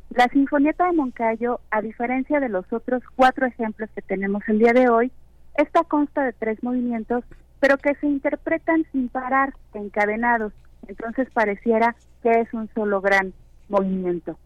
La 0.09 0.27
Sinfonieta 0.27 0.85
de 0.85 0.93
Moncayo, 0.93 1.59
a 1.71 1.81
diferencia 1.81 2.39
de 2.39 2.49
los 2.49 2.71
otros 2.71 3.01
cuatro 3.15 3.47
ejemplos 3.47 3.89
que 3.95 4.01
tenemos 4.01 4.43
el 4.47 4.59
día 4.59 4.73
de 4.73 4.89
hoy, 4.89 5.11
esta 5.55 5.83
consta 5.83 6.23
de 6.23 6.33
tres 6.33 6.61
movimientos, 6.63 7.23
pero 7.59 7.77
que 7.77 7.95
se 7.95 8.07
interpretan 8.07 8.85
sin 8.91 9.09
parar, 9.09 9.53
encadenados. 9.73 10.53
Entonces 10.87 11.29
pareciera 11.31 11.95
que 12.21 12.31
es 12.41 12.53
un 12.53 12.69
solo 12.73 13.01
gran 13.01 13.33
movimiento. 13.69 14.37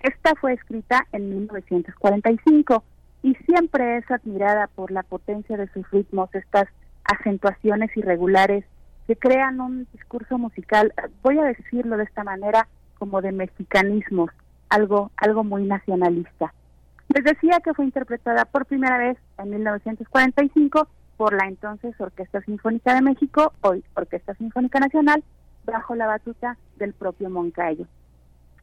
Esta 0.00 0.34
fue 0.36 0.52
escrita 0.52 1.06
en 1.12 1.30
1945 1.30 2.84
y 3.22 3.34
siempre 3.46 3.96
es 3.96 4.10
admirada 4.10 4.68
por 4.68 4.90
la 4.90 5.02
potencia 5.02 5.56
de 5.56 5.68
sus 5.68 5.90
ritmos, 5.90 6.32
estas 6.34 6.68
acentuaciones 7.04 7.96
irregulares 7.96 8.64
que 9.06 9.16
crean 9.16 9.60
un 9.60 9.86
discurso 9.92 10.38
musical, 10.38 10.92
voy 11.22 11.38
a 11.38 11.44
decirlo 11.44 11.96
de 11.96 12.04
esta 12.04 12.24
manera, 12.24 12.66
como 12.98 13.22
de 13.22 13.32
mexicanismos, 13.32 14.30
algo, 14.68 15.10
algo 15.16 15.44
muy 15.44 15.64
nacionalista. 15.64 16.52
Les 17.14 17.24
decía 17.24 17.60
que 17.60 17.74
fue 17.74 17.84
interpretada 17.84 18.44
por 18.44 18.66
primera 18.66 18.98
vez 18.98 19.16
en 19.38 19.50
1945 19.50 20.88
por 21.16 21.32
la 21.32 21.46
entonces 21.46 21.98
Orquesta 22.00 22.40
Sinfónica 22.42 22.94
de 22.94 23.02
México, 23.02 23.52
hoy 23.62 23.84
Orquesta 23.94 24.34
Sinfónica 24.34 24.80
Nacional, 24.80 25.22
bajo 25.64 25.94
la 25.94 26.06
batuta 26.06 26.56
del 26.76 26.92
propio 26.92 27.30
Moncayo. 27.30 27.86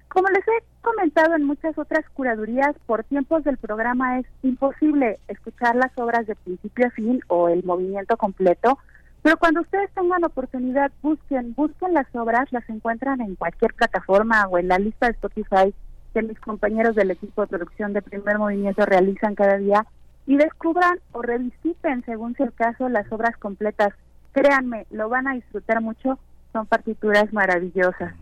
Como 0.08 0.28
les 0.30 0.48
he 0.48 0.64
comentado 0.82 1.36
en 1.36 1.44
muchas 1.44 1.78
otras 1.78 2.08
curadurías, 2.14 2.76
por 2.86 3.04
tiempos 3.04 3.44
del 3.44 3.58
programa 3.58 4.20
es 4.20 4.28
imposible 4.44 5.20
escuchar 5.28 5.76
las 5.76 5.98
obras 5.98 6.28
de 6.28 6.36
principio 6.36 6.88
a 6.88 6.92
fin 6.92 7.20
o 7.28 7.50
el 7.50 7.64
movimiento 7.64 8.16
completo, 8.18 8.78
pero 9.24 9.38
cuando 9.38 9.62
ustedes 9.62 9.90
tengan 9.94 10.26
oportunidad, 10.26 10.92
busquen, 11.02 11.54
busquen 11.56 11.94
las 11.94 12.14
obras, 12.14 12.52
las 12.52 12.70
encuentran 12.70 13.22
en 13.22 13.36
cualquier 13.36 13.74
plataforma 13.74 14.46
o 14.48 14.58
en 14.58 14.68
la 14.68 14.78
lista 14.78 15.06
de 15.06 15.14
Spotify 15.14 15.74
que 16.14 16.22
mis 16.22 16.38
compañeros 16.42 16.94
del 16.94 17.12
equipo 17.12 17.42
de 17.42 17.48
producción 17.48 17.94
de 17.94 18.02
primer 18.02 18.38
movimiento 18.38 18.86
realizan 18.86 19.34
cada 19.34 19.58
día 19.58 19.88
y 20.28 20.36
descubran 20.36 21.00
o 21.14 21.22
revisiten, 21.22 22.04
según 22.06 22.36
sea 22.36 22.48
el 22.48 22.54
caso, 22.54 22.90
las 22.90 23.10
obras 23.14 23.38
completas. 23.38 23.94
Créanme, 24.34 24.86
lo 24.92 25.08
van 25.08 25.28
a 25.28 25.34
disfrutar 25.36 25.82
mucho, 25.82 26.20
son 26.52 26.66
partituras 26.66 27.32
maravillosas. 27.32 28.14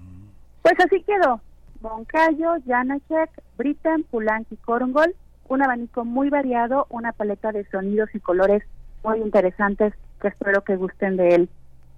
Pues 0.61 0.75
así 0.85 1.01
quedó. 1.01 1.41
Moncayo, 1.81 2.57
Janacek, 2.67 3.31
Britten, 3.57 4.03
Pulanki, 4.03 4.55
Korngol, 4.57 5.15
un 5.47 5.63
abanico 5.63 6.05
muy 6.05 6.29
variado, 6.29 6.85
una 6.89 7.11
paleta 7.11 7.51
de 7.51 7.65
sonidos 7.71 8.13
y 8.13 8.19
colores 8.19 8.63
muy 9.03 9.19
interesantes 9.19 9.93
que 10.21 10.29
espero 10.29 10.63
que 10.63 10.75
gusten 10.75 11.17
de 11.17 11.29
él. 11.29 11.49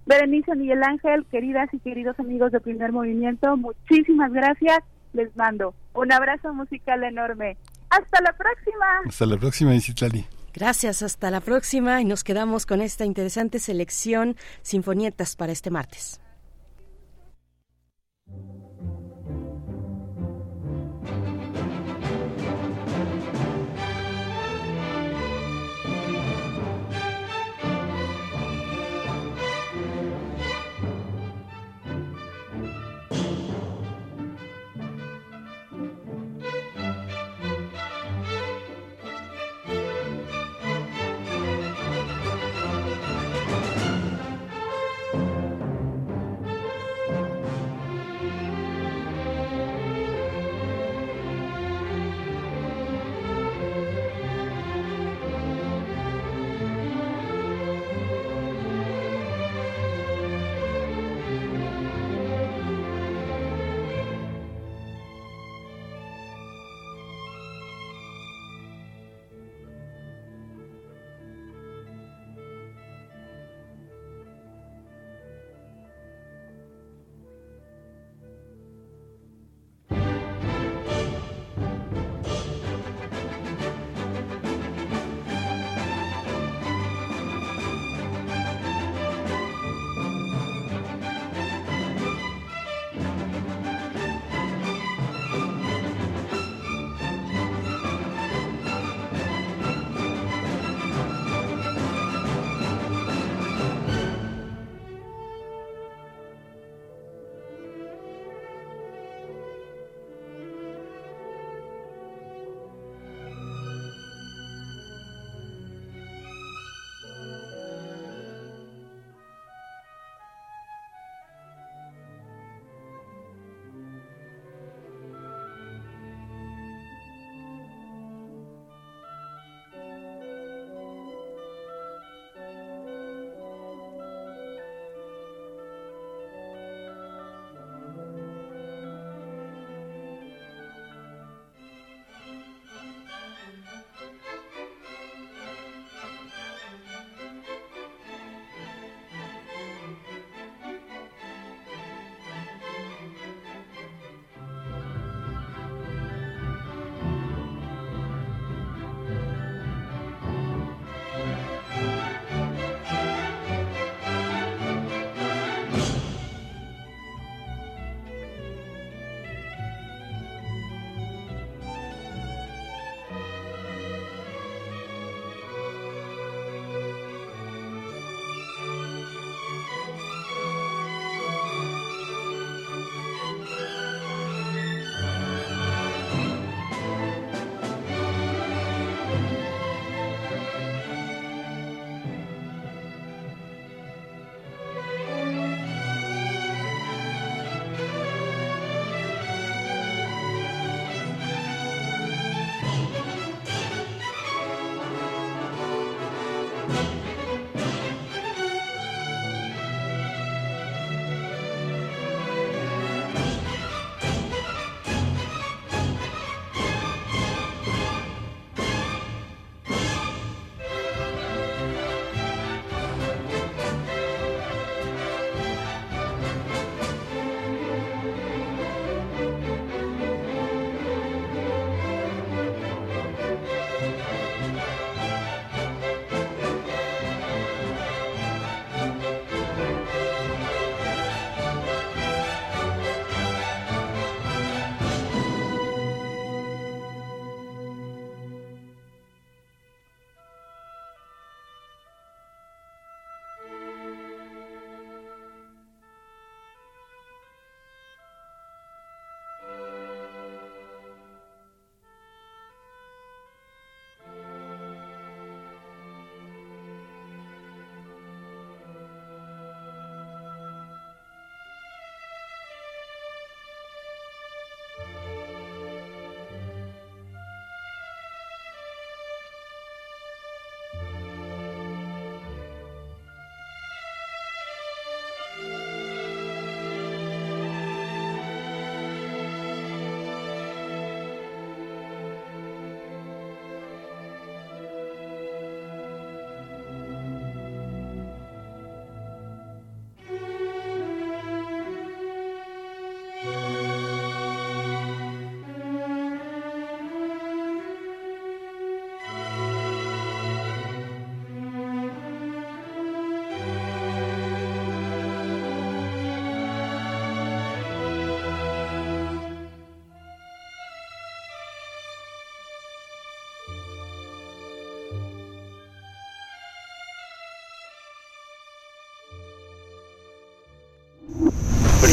Berenice 0.06 0.54
Miguel 0.54 0.82
Ángel, 0.82 1.24
queridas 1.30 1.72
y 1.72 1.78
queridos 1.78 2.18
amigos 2.18 2.52
de 2.52 2.60
Primer 2.60 2.92
Movimiento, 2.92 3.56
muchísimas 3.56 4.32
gracias. 4.32 4.80
Les 5.12 5.34
mando 5.36 5.74
un 5.94 6.12
abrazo 6.12 6.52
musical 6.52 7.04
enorme. 7.04 7.56
Hasta 7.88 8.20
la 8.22 8.32
próxima. 8.32 8.86
Hasta 9.06 9.26
la 9.26 9.36
próxima, 9.38 9.74
Isitlali. 9.74 10.26
Gracias, 10.52 11.02
hasta 11.02 11.30
la 11.30 11.40
próxima 11.40 12.00
y 12.00 12.04
nos 12.04 12.22
quedamos 12.22 12.66
con 12.66 12.80
esta 12.80 13.04
interesante 13.04 13.58
selección 13.58 14.36
Sinfonietas 14.62 15.36
para 15.36 15.52
este 15.52 15.70
martes. 15.70 16.20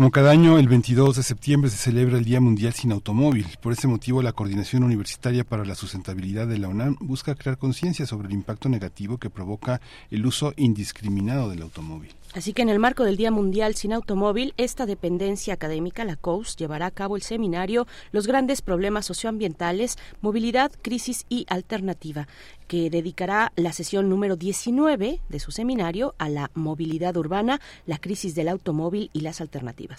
Como 0.00 0.10
cada 0.10 0.30
año, 0.30 0.58
el 0.58 0.66
22 0.66 1.16
de 1.16 1.22
septiembre 1.22 1.68
se 1.68 1.76
celebra 1.76 2.16
el 2.16 2.24
Día 2.24 2.40
Mundial 2.40 2.72
sin 2.72 2.90
Automóvil. 2.90 3.46
Por 3.60 3.74
ese 3.74 3.86
motivo, 3.86 4.22
la 4.22 4.32
Coordinación 4.32 4.82
Universitaria 4.82 5.44
para 5.44 5.66
la 5.66 5.74
Sustentabilidad 5.74 6.46
de 6.46 6.56
la 6.56 6.68
UNAM 6.68 6.96
busca 7.00 7.34
crear 7.34 7.58
conciencia 7.58 8.06
sobre 8.06 8.28
el 8.28 8.32
impacto 8.32 8.70
negativo 8.70 9.18
que 9.18 9.28
provoca 9.28 9.82
el 10.10 10.24
uso 10.24 10.54
indiscriminado 10.56 11.50
del 11.50 11.60
automóvil. 11.60 12.14
Así 12.32 12.54
que 12.54 12.62
en 12.62 12.70
el 12.70 12.78
marco 12.78 13.04
del 13.04 13.18
Día 13.18 13.30
Mundial 13.30 13.74
sin 13.74 13.92
Automóvil, 13.92 14.54
esta 14.56 14.86
dependencia 14.86 15.52
académica, 15.52 16.04
la 16.06 16.16
COUS, 16.16 16.56
llevará 16.56 16.86
a 16.86 16.90
cabo 16.92 17.16
el 17.16 17.22
seminario 17.22 17.86
Los 18.10 18.26
grandes 18.26 18.62
problemas 18.62 19.04
socioambientales, 19.04 19.98
movilidad, 20.22 20.72
crisis 20.80 21.26
y 21.28 21.44
alternativa 21.50 22.26
que 22.70 22.88
dedicará 22.88 23.52
la 23.56 23.72
sesión 23.72 24.08
número 24.08 24.36
19 24.36 25.20
de 25.28 25.40
su 25.40 25.50
seminario 25.50 26.14
a 26.18 26.28
la 26.28 26.52
movilidad 26.54 27.16
urbana, 27.16 27.60
la 27.84 27.98
crisis 27.98 28.36
del 28.36 28.46
automóvil 28.46 29.10
y 29.12 29.22
las 29.22 29.40
alternativas. 29.40 29.89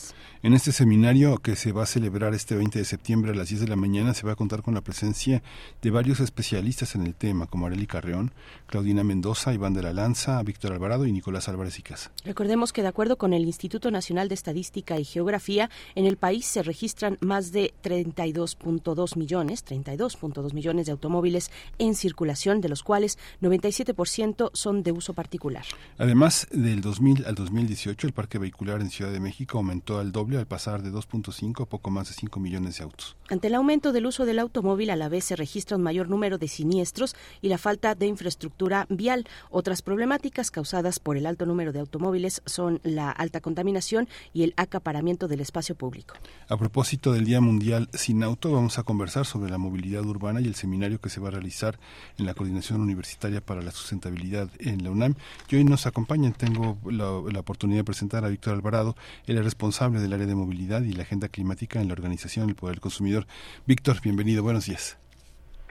En 0.44 0.54
este 0.54 0.72
seminario 0.72 1.38
que 1.38 1.56
se 1.56 1.72
va 1.72 1.84
a 1.84 1.86
celebrar 1.86 2.34
este 2.34 2.56
20 2.56 2.80
de 2.80 2.86
septiembre 2.86 3.32
a 3.32 3.36
las 3.36 3.50
10 3.50 3.62
de 3.62 3.68
la 3.68 3.76
mañana 3.76 4.14
se 4.14 4.26
va 4.26 4.34
a 4.34 4.36
contar 4.36 4.64
con 4.64 4.74
la 4.74 4.82
presencia 4.82 5.44
de 5.82 5.92
varios 5.92 6.20
especialistas 6.20 6.96
en 6.96 7.06
el 7.06 7.14
tema, 7.14 7.46
como 7.46 7.68
Areli 7.68 7.86
Carreón, 7.86 8.32
Claudina 8.66 9.04
Mendoza, 9.04 9.54
Iván 9.54 9.74
de 9.74 9.84
la 9.84 9.94
Lanza, 9.94 10.42
Víctor 10.44 10.74
Alvarado 10.74 11.06
y 11.06 11.12
Nicolás 11.12 11.48
Álvarez 11.48 11.78
y 11.78 11.84
Casa. 11.84 12.12
Recordemos 12.26 12.74
que 12.74 12.82
de 12.82 12.88
acuerdo 12.88 13.18
con 13.18 13.34
el 13.34 13.44
Instituto 13.44 13.92
Nacional 13.92 14.30
de 14.30 14.36
Estadística 14.36 14.98
y 15.00 15.04
Geografía, 15.04 15.70
en 15.96 16.06
el 16.06 16.18
país 16.18 16.46
se 16.46 16.64
registran 16.64 17.18
más 17.22 17.52
de 17.52 17.74
32.2 17.84 19.18
millones, 19.18 19.66
32.2 19.66 20.54
millones 20.54 20.86
de 20.86 20.92
automóviles 20.94 21.52
en 21.78 21.96
circulación 21.96 22.62
de 22.62 22.70
los 22.70 22.82
cuales 22.82 23.20
97% 23.42 24.52
son 24.54 24.84
de 24.84 24.92
uso 24.92 25.14
particular. 25.14 25.66
Además, 25.98 26.48
del 26.52 26.82
2000 26.82 27.26
al 27.26 27.36
2018, 27.36 28.08
el 28.08 28.14
parque 28.14 28.40
vehicular 28.40 28.82
en 28.82 28.90
Ciudad 28.90 29.12
de 29.12 29.20
México 29.20 29.58
aumentó 29.58 29.81
al 29.89 30.12
doble 30.12 30.38
al 30.38 30.46
pasar 30.46 30.82
de 30.82 30.91
2.5 30.91 31.63
a 31.63 31.65
poco 31.65 31.89
más 31.91 32.08
de 32.08 32.13
5 32.13 32.39
millones 32.39 32.78
de 32.78 32.84
autos. 32.84 33.15
Ante 33.30 33.48
el 33.48 33.56
aumento 33.56 33.91
del 33.91 34.06
uso 34.06 34.26
del 34.26 34.39
automóvil, 34.39 34.89
a 34.89 34.96
la 34.96 35.10
vez 35.10 35.26
se 35.26 35.36
registra 35.36 35.78
un 35.78 35.84
mayor 35.84 36.10
número 36.10 36.38
de 36.38 36.48
siniestros 36.48 37.15
y 37.41 37.48
la 37.48 37.58
falta 37.58 37.96
de 37.96 38.08
infraestructura 38.08 38.86
vial. 38.89 39.26
Otras 39.50 39.82
problemáticas 39.82 40.52
causadas 40.52 41.00
por 41.00 41.17
el 41.17 41.26
alto 41.26 41.46
número 41.46 41.72
de 41.72 41.80
automóviles 41.80 42.41
son 42.46 42.80
la 42.84 43.10
alta 43.10 43.41
contaminación 43.41 44.08
y 44.34 44.44
el 44.44 44.54
acaparamiento 44.58 45.28
del 45.28 45.39
espacio 45.39 45.76
público. 45.76 46.15
A 46.50 46.58
propósito 46.58 47.13
del 47.13 47.26
Día 47.26 47.41
Mundial 47.41 47.89
sin 47.94 48.24
Auto, 48.24 48.52
vamos 48.52 48.78
a 48.78 48.84
conversar 48.84 49.26
sobre 49.26 49.50
la 49.50 49.58
movilidad 49.58 50.06
urbana 50.06 50.41
y 50.41 50.46
el 50.46 50.56
seminario 50.56 51.00
que 51.00 51.10
se 51.10 51.20
va 51.20 51.30
a 51.30 51.32
realizar 51.32 51.80
en 52.17 52.26
la 52.26 52.34
Coordinación 52.34 52.82
Universitaria 52.82 53.41
para 53.41 53.62
la 53.62 53.72
Sustentabilidad 53.72 54.50
en 54.60 54.84
la 54.84 54.91
UNAM. 54.91 55.15
Y 55.50 55.56
hoy 55.56 55.63
nos 55.63 55.86
acompañan, 55.86 56.34
tengo 56.34 56.78
la, 56.86 57.22
la 57.32 57.39
oportunidad 57.39 57.80
de 57.80 57.84
presentar 57.86 58.26
a 58.26 58.30
Víctor 58.30 58.54
Alvarado, 58.54 58.96
él 59.26 59.38
es 59.38 59.44
responsable 59.44 59.71
del 59.80 60.12
área 60.12 60.26
de 60.26 60.36
movilidad 60.36 60.82
y 60.82 60.92
la 60.92 61.04
agenda 61.04 61.30
climática 61.30 61.80
en 61.80 61.88
la 61.88 61.94
organización 61.94 62.50
El 62.50 62.56
Poder 62.56 62.76
del 62.76 62.82
Consumidor. 62.82 63.26
Víctor, 63.66 64.02
bienvenido, 64.02 64.44
buenos 64.44 64.66
días. 64.66 64.98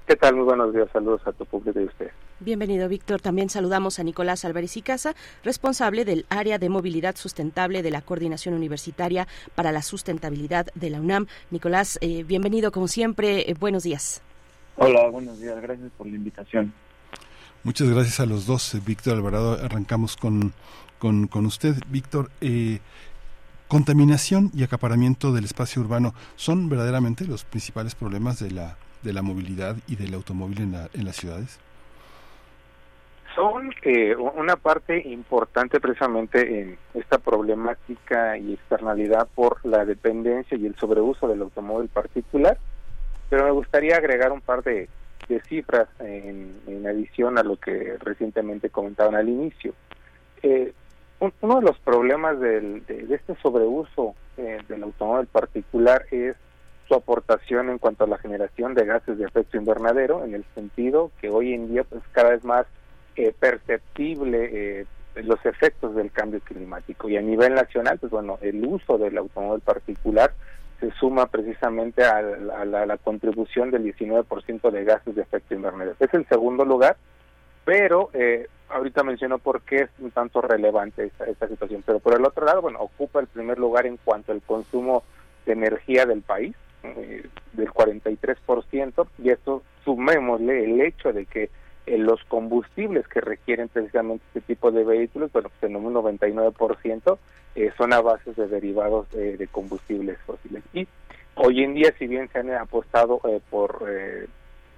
¿Qué 0.07 0.17
tal? 0.17 0.37
Muy 0.37 0.45
buenos 0.45 0.73
días, 0.73 0.89
saludos 0.91 1.21
a 1.27 1.33
tu 1.33 1.45
público 1.45 1.79
y 1.79 1.83
a 1.83 1.87
usted. 1.87 2.11
Bienvenido, 2.41 2.89
Víctor. 2.89 3.21
También 3.21 3.51
saludamos 3.51 3.99
a 3.99 4.03
Nicolás 4.03 4.47
Álvarez 4.47 4.77
y 4.79 4.83
Casa, 4.83 5.15
responsable 5.45 6.07
del 6.07 6.25
área 6.31 6.59
de 6.59 6.71
movilidad 6.71 7.15
sustentable 7.17 7.83
de 7.83 7.91
la 7.91 8.01
Coordinación 8.01 8.55
Universitaria 8.55 9.29
para 9.55 9.71
la 9.71 9.83
Sustentabilidad 9.83 10.69
de 10.75 10.89
la 10.89 11.01
UNAM. 11.01 11.27
Nicolás, 11.51 11.99
eh, 12.01 12.25
bienvenido 12.25 12.73
como 12.73 12.89
siempre. 12.89 13.51
Eh, 13.51 13.55
buenos 13.61 13.83
días. 13.83 14.23
Hola, 14.77 15.09
buenos 15.11 15.39
días. 15.39 15.61
Gracias 15.61 15.91
por 15.99 16.07
la 16.07 16.17
invitación. 16.17 16.73
Muchas 17.63 17.91
gracias 17.91 18.19
a 18.21 18.27
los 18.27 18.47
dos. 18.47 18.75
Eh, 18.75 18.81
Víctor 18.85 19.17
Alvarado, 19.17 19.53
arrancamos 19.63 20.17
con, 20.17 20.55
con, 20.99 21.27
con 21.27 21.45
usted. 21.45 21.75
Víctor, 21.89 22.31
eh, 22.41 22.81
contaminación 23.71 24.51
y 24.53 24.65
acaparamiento 24.65 25.33
del 25.33 25.45
espacio 25.45 25.81
urbano 25.81 26.13
son 26.35 26.69
verdaderamente 26.69 27.25
los 27.25 27.45
principales 27.45 27.95
problemas 27.95 28.41
de 28.41 28.51
la, 28.51 28.77
de 29.03 29.13
la 29.13 29.23
movilidad 29.23 29.77
y 29.87 29.95
del 29.95 30.13
automóvil 30.15 30.61
en, 30.61 30.73
la, 30.73 30.91
en 30.93 31.05
las 31.05 31.15
ciudades. 31.15 31.61
Son 33.37 33.73
eh, 33.85 34.17
una 34.17 34.57
parte 34.57 35.09
importante 35.09 35.79
precisamente 35.79 36.61
en 36.61 36.79
esta 36.95 37.19
problemática 37.19 38.37
y 38.37 38.55
externalidad 38.55 39.29
por 39.37 39.65
la 39.65 39.85
dependencia 39.85 40.59
y 40.59 40.67
el 40.67 40.75
sobreuso 40.75 41.29
del 41.29 41.43
automóvil 41.43 41.89
particular, 41.89 42.59
pero 43.29 43.45
me 43.45 43.53
gustaría 43.53 43.95
agregar 43.95 44.33
un 44.33 44.41
par 44.41 44.65
de, 44.65 44.89
cifras 45.49 45.87
en, 46.01 46.61
en, 46.67 46.89
adición 46.89 47.39
a 47.39 47.45
lo 47.45 47.55
que 47.55 47.97
recientemente 48.01 48.69
comentaban 48.69 49.15
al 49.15 49.29
inicio. 49.29 49.75
Eh, 50.43 50.73
uno 51.21 51.57
de 51.57 51.63
los 51.63 51.79
problemas 51.81 52.41
del, 52.41 52.85
de, 52.87 53.15
este 53.15 53.35
sobreuso 53.43 54.15
eh, 54.37 54.59
del 54.69 54.83
automóvil 54.83 55.27
particular 55.27 56.07
es 56.11 56.35
su 56.89 56.95
aportación 56.95 57.69
en 57.69 57.79
cuanto 57.79 58.05
a 58.05 58.09
la 58.09 58.19
generación 58.19 58.75
de 58.75 58.87
gases 58.87 59.19
de 59.19 59.27
efecto 59.27 59.57
invernadero, 59.57 60.25
en 60.25 60.35
el 60.35 60.45
sentido 60.55 61.13
que 61.21 61.29
hoy 61.29 61.55
en 61.55 61.69
día 61.69 61.85
pues 61.85 62.03
cada 62.13 62.31
vez 62.31 62.45
más 62.45 62.67
eh, 63.17 63.35
perceptible 63.39 64.81
eh, 64.81 64.87
los 65.17 65.45
efectos 65.45 65.95
del 65.95 66.11
cambio 66.11 66.41
climático. 66.41 67.09
Y 67.09 67.17
a 67.17 67.23
nivel 67.23 67.55
nacional 67.55 67.99
pues 67.99 68.11
bueno 68.11 68.39
el 68.41 68.65
uso 68.65 68.99
del 68.99 69.19
automóvil 69.19 69.61
particular 69.61 70.33
se 70.81 70.91
suma 70.93 71.27
precisamente 71.27 72.03
a 72.03 72.23
la 72.23 72.97
contribución 72.97 73.71
del 73.71 73.85
19% 73.85 74.71
de 74.71 74.85
gases 74.85 75.15
de 75.15 75.21
efecto 75.21 75.55
invernadero. 75.55 75.95
Es 76.01 76.15
el 76.15 76.27
segundo 76.27 76.65
lugar 76.65 76.97
pero 77.64 78.11
eh, 78.12 78.46
ahorita 78.68 79.03
menciono 79.03 79.38
por 79.38 79.62
qué 79.62 79.83
es 79.83 79.90
un 79.99 80.11
tanto 80.11 80.40
relevante 80.40 81.05
esta, 81.05 81.25
esta 81.25 81.49
situación 81.49 81.83
pero 81.85 81.99
por 81.99 82.14
el 82.14 82.25
otro 82.25 82.44
lado 82.44 82.62
bueno 82.62 82.81
ocupa 82.81 83.20
el 83.20 83.27
primer 83.27 83.59
lugar 83.59 83.87
en 83.87 83.96
cuanto 83.96 84.33
al 84.33 84.42
consumo 84.42 85.03
de 85.46 85.53
energía 85.53 86.07
del 86.07 86.23
país 86.23 86.55
eh, 86.83 87.27
del 87.53 87.70
43% 87.70 89.07
y 89.23 89.31
esto 89.31 89.62
sumémosle 89.85 90.64
el 90.64 90.81
hecho 90.81 91.12
de 91.12 91.27
que 91.27 91.51
eh, 91.87 91.99
los 91.99 92.23
combustibles 92.25 93.09
que 93.09 93.20
requieren 93.20 93.68
precisamente 93.68 94.25
este 94.29 94.40
tipo 94.42 94.70
de 94.70 94.85
vehículos, 94.85 95.33
bueno, 95.33 95.49
pues 95.49 95.70
en 95.70 95.77
un 95.77 95.92
99% 95.94 97.18
eh, 97.55 97.73
son 97.77 97.92
a 97.92 98.01
bases 98.01 98.37
de 98.37 98.46
derivados 98.46 99.07
eh, 99.14 99.37
de 99.38 99.49
combustibles 99.49 100.18
fósiles. 100.27 100.62
Y 100.73 100.87
hoy 101.35 101.64
en 101.64 101.75
día, 101.75 101.92
si 101.99 102.07
bien 102.07 102.29
se 102.29 102.38
han 102.38 102.51
apostado 102.53 103.20
eh, 103.25 103.40
por 103.51 103.85
eh, 103.88 104.27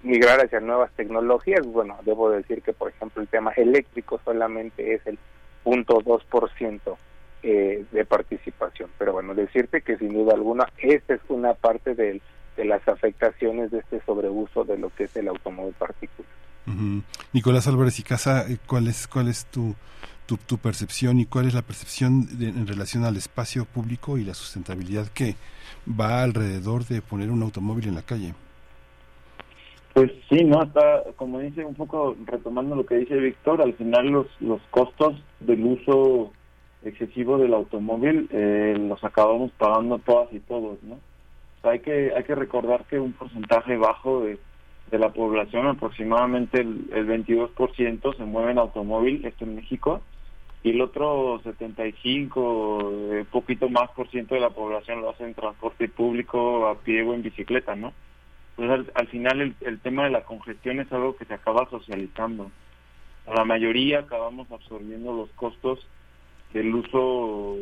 migrar 0.03 0.45
hacia 0.45 0.61
nuevas 0.61 0.91
tecnologías, 0.93 1.65
bueno, 1.67 1.97
debo 2.05 2.31
decir 2.31 2.63
que, 2.63 2.73
por 2.73 2.91
ejemplo, 2.91 3.23
el 3.23 3.29
tema 3.29 3.53
eléctrico 3.53 4.21
solamente 4.25 4.95
es 4.95 5.07
el 5.07 5.19
0.2% 5.65 6.97
eh, 7.45 7.85
de 7.91 8.05
participación. 8.05 8.91
Pero 8.99 9.13
bueno, 9.13 9.35
decirte 9.35 9.83
que 9.83 9.97
sin 9.99 10.13
duda 10.13 10.35
alguna, 10.35 10.69
esta 10.79 11.15
es 11.15 11.21
una 11.29 11.55
parte 11.55 11.95
del, 11.95 12.21
de 12.57 12.65
las 12.65 12.87
afectaciones 12.89 13.71
de 13.71 13.79
este 13.79 14.01
sobreuso 14.05 14.65
de 14.65 14.79
lo 14.79 14.91
que 14.91 15.05
es 15.05 15.17
el 15.17 15.29
automóvil 15.29 15.75
particular. 15.75 16.31
Uh. 16.67 17.01
Nicolás 17.33 17.67
Álvarez 17.67 17.99
y 17.99 18.03
Casa, 18.03 18.47
eh, 18.49 18.59
¿cuál 18.67 18.89
es, 18.89 19.09
cuál 19.09 19.29
es 19.29 19.47
tu, 19.47 19.75
tu, 20.27 20.37
tu 20.37 20.59
percepción 20.59 21.19
y 21.19 21.27
cuál 21.27 21.47
es 21.47 21.55
la 21.55 21.63
percepción 21.63 22.39
de, 22.39 22.49
en 22.49 22.67
relación 22.67 23.05
al 23.05 23.17
espacio 23.17 23.65
público 23.65 24.19
y 24.19 24.25
la 24.25 24.35
sustentabilidad 24.35 25.09
que 25.09 25.37
va 25.89 26.23
alrededor 26.23 26.85
de 26.87 27.03
poner 27.03 27.31
un 27.31 27.43
automóvil 27.43 27.89
en 27.89 27.95
la 27.95 28.03
calle? 28.03 28.35
Pues 29.95 30.11
sí, 30.29 30.43
¿no? 30.45 30.63
Está, 30.63 31.05
como 31.17 31.39
dice, 31.41 31.65
un 31.65 31.75
poco 31.75 32.17
retomando 32.25 32.75
lo 32.75 32.87
que 32.87 32.97
dice 32.97 33.17
Víctor, 33.17 33.61
al 33.61 33.75
final 33.75 34.07
los, 34.07 34.27
los 34.41 34.61
costos 34.71 35.23
del 35.41 35.65
uso 35.65 36.33
excesivo 36.83 37.39
del 37.39 37.53
automóvil 37.53 38.29
eh, 38.33 38.75
los 38.79 39.05
acabamos 39.05 39.53
pagando 39.53 39.99
todas 39.99 40.33
y 40.33 40.41
todos, 40.41 40.83
¿no? 40.83 40.99
Hay 41.63 41.81
que 41.81 42.13
hay 42.17 42.25
que 42.25 42.35
recordar 42.35 42.87
que 42.87 42.99
un 42.99 43.13
porcentaje 43.13 43.77
bajo 43.77 44.23
de, 44.23 44.39
de 44.91 44.99
la 44.99 45.11
población, 45.11 45.67
aproximadamente 45.67 46.61
el, 46.61 46.89
el 46.93 47.07
22% 47.07 48.17
se 48.17 48.25
mueve 48.25 48.53
en 48.53 48.59
automóvil, 48.59 49.25
esto 49.25 49.45
en 49.45 49.57
México, 49.57 50.01
y 50.65 50.71
el 50.71 50.81
otro 50.81 51.41
75, 51.45 52.93
eh, 53.13 53.25
poquito 53.31 53.69
más 53.69 53.91
por 53.91 54.09
ciento 54.09 54.35
de 54.35 54.41
la 54.41 54.51
población 54.51 55.03
lo 55.03 55.11
hace 55.11 55.25
en 55.25 55.35
transporte 55.35 55.89
público, 55.89 56.67
a 56.67 56.77
pie 56.77 57.03
o 57.03 57.15
en 57.15 57.23
bicicleta, 57.23 57.77
¿no? 57.77 57.93
Entonces, 58.57 58.93
al, 58.95 59.03
al 59.03 59.09
final 59.09 59.41
el, 59.41 59.55
el, 59.61 59.81
tema 59.81 60.05
de 60.05 60.11
la 60.11 60.25
congestión 60.25 60.81
es 60.81 60.93
algo 60.93 61.17
que 61.17 61.25
se 61.25 61.35
acaba 61.35 61.69
socializando. 61.71 62.51
A 63.27 63.35
la 63.35 63.45
mayoría 63.45 64.01
acabamos 64.01 64.51
absorbiendo 64.51 65.13
los 65.15 65.31
costos 65.31 65.87
del 66.53 66.75
uso 66.75 67.57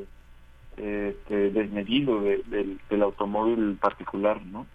este, 0.76 1.50
desmedido 1.50 2.20
de, 2.22 2.38
de, 2.46 2.76
del 2.88 3.02
automóvil 3.02 3.76
particular, 3.80 4.40
¿no? 4.46 4.66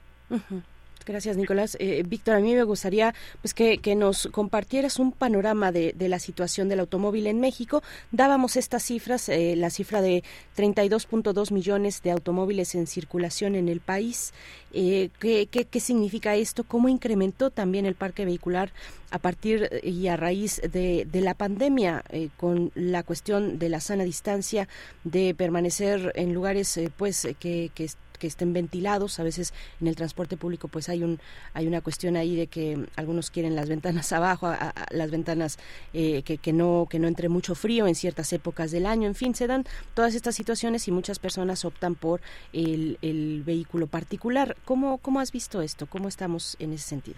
Gracias, 1.06 1.38
Nicolás. 1.38 1.78
Eh, 1.80 2.04
Víctor, 2.08 2.36
a 2.36 2.40
mí 2.40 2.56
me 2.56 2.64
gustaría 2.64 3.14
pues 3.42 3.54
que, 3.54 3.96
nos 3.96 4.28
compartieras 4.32 4.98
un 4.98 5.12
panorama 5.12 5.72
de, 5.72 5.94
la 6.00 6.18
situación 6.18 6.68
del 6.68 6.80
automóvil 6.80 7.28
en 7.28 7.40
México. 7.40 7.84
Dábamos 8.12 8.58
estas 8.58 8.84
cifras, 8.84 9.30
eh, 9.30 9.56
la 9.56 9.70
cifra 9.70 10.02
de 10.02 10.24
32.2 10.58 11.52
millones 11.52 12.02
de 12.02 12.10
automóviles 12.10 12.74
en 12.74 12.88
circulación 12.88 13.54
en 13.54 13.70
el 13.70 13.82
país. 13.82 14.34
Eh, 14.74 15.10
¿qué, 15.20 15.48
qué, 15.48 15.80
significa 15.80 16.36
esto? 16.36 16.64
¿Cómo 16.64 16.90
incrementó 16.90 17.52
también 17.52 17.86
el 17.86 17.94
parque 17.94 18.26
vehicular 18.26 18.74
a 19.12 19.20
partir 19.20 19.70
y 19.84 20.08
a 20.08 20.18
raíz 20.18 20.60
de, 20.60 21.06
de 21.06 21.22
la 21.22 21.36
pandemia 21.36 22.04
con 22.36 22.72
la 22.74 23.04
cuestión 23.04 23.60
de 23.60 23.70
la 23.70 23.80
sana 23.80 24.04
distancia, 24.04 24.68
de 25.04 25.36
permanecer 25.36 26.12
en 26.16 26.34
lugares 26.34 26.80
pues 26.98 27.28
que, 27.40 27.72
que 27.74 27.90
que 28.18 28.28
estén 28.28 28.54
ventilados. 28.54 29.20
A 29.20 29.24
veces 29.24 29.54
en 29.82 29.88
el 29.88 29.96
transporte 29.96 30.38
público 30.38 30.68
pues 30.68 30.90
hay 30.90 31.04
un 31.04 31.20
hay 31.54 31.68
una 31.68 31.82
cuestión 31.82 32.16
ahí 32.16 32.36
de 32.36 32.48
que 32.48 32.86
algunos 32.96 33.32
quieren 33.32 33.56
las 33.56 33.70
ventanas 33.70 34.12
abajo, 34.14 34.54
las 34.90 35.12
ventanas 35.12 35.58
eh, 35.94 36.24
que, 36.24 36.38
que 36.38 36.54
no 36.54 36.88
que 36.90 37.00
no 37.00 37.08
entre 37.08 37.30
mucho 37.30 37.56
frío 37.56 37.88
en 37.88 37.96
ciertas 37.96 38.32
épocas 38.34 38.72
del 38.72 38.86
año. 38.86 39.08
En 39.08 39.16
fin, 39.16 39.36
se 39.36 39.48
dan 39.48 39.66
todas 39.94 40.16
estas 40.16 40.36
situaciones 40.36 40.88
y 40.88 40.92
muchas 40.92 41.20
personas 41.20 41.66
optan 41.66 41.96
por 41.96 42.22
el, 42.54 42.98
el 43.02 43.44
vehículo 43.46 43.88
particular. 43.88 44.56
¿Cómo, 44.66 44.98
¿Cómo 45.00 45.20
has 45.20 45.32
visto 45.32 45.62
esto? 45.62 45.86
¿Cómo 45.88 46.08
estamos 46.08 46.56
en 46.60 46.74
ese 46.74 46.88
sentido? 46.88 47.18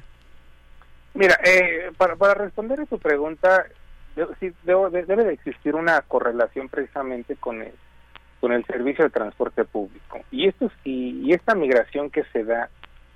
Mira, 1.13 1.39
eh, 1.43 1.91
para, 1.97 2.15
para 2.15 2.35
responder 2.35 2.79
a 2.79 2.85
tu 2.85 2.99
pregunta, 2.99 3.65
debe 4.63 5.23
de 5.23 5.33
existir 5.33 5.75
una 5.75 6.01
correlación 6.01 6.69
precisamente 6.69 7.35
con 7.35 7.61
el, 7.61 7.73
con 8.39 8.51
el 8.51 8.65
servicio 8.65 9.05
de 9.05 9.09
transporte 9.09 9.65
público. 9.65 10.19
Y, 10.31 10.47
esto, 10.47 10.71
y, 10.83 11.21
y 11.23 11.33
esta 11.33 11.55
migración 11.55 12.09
que 12.09 12.23
se 12.31 12.43
da 12.43 12.69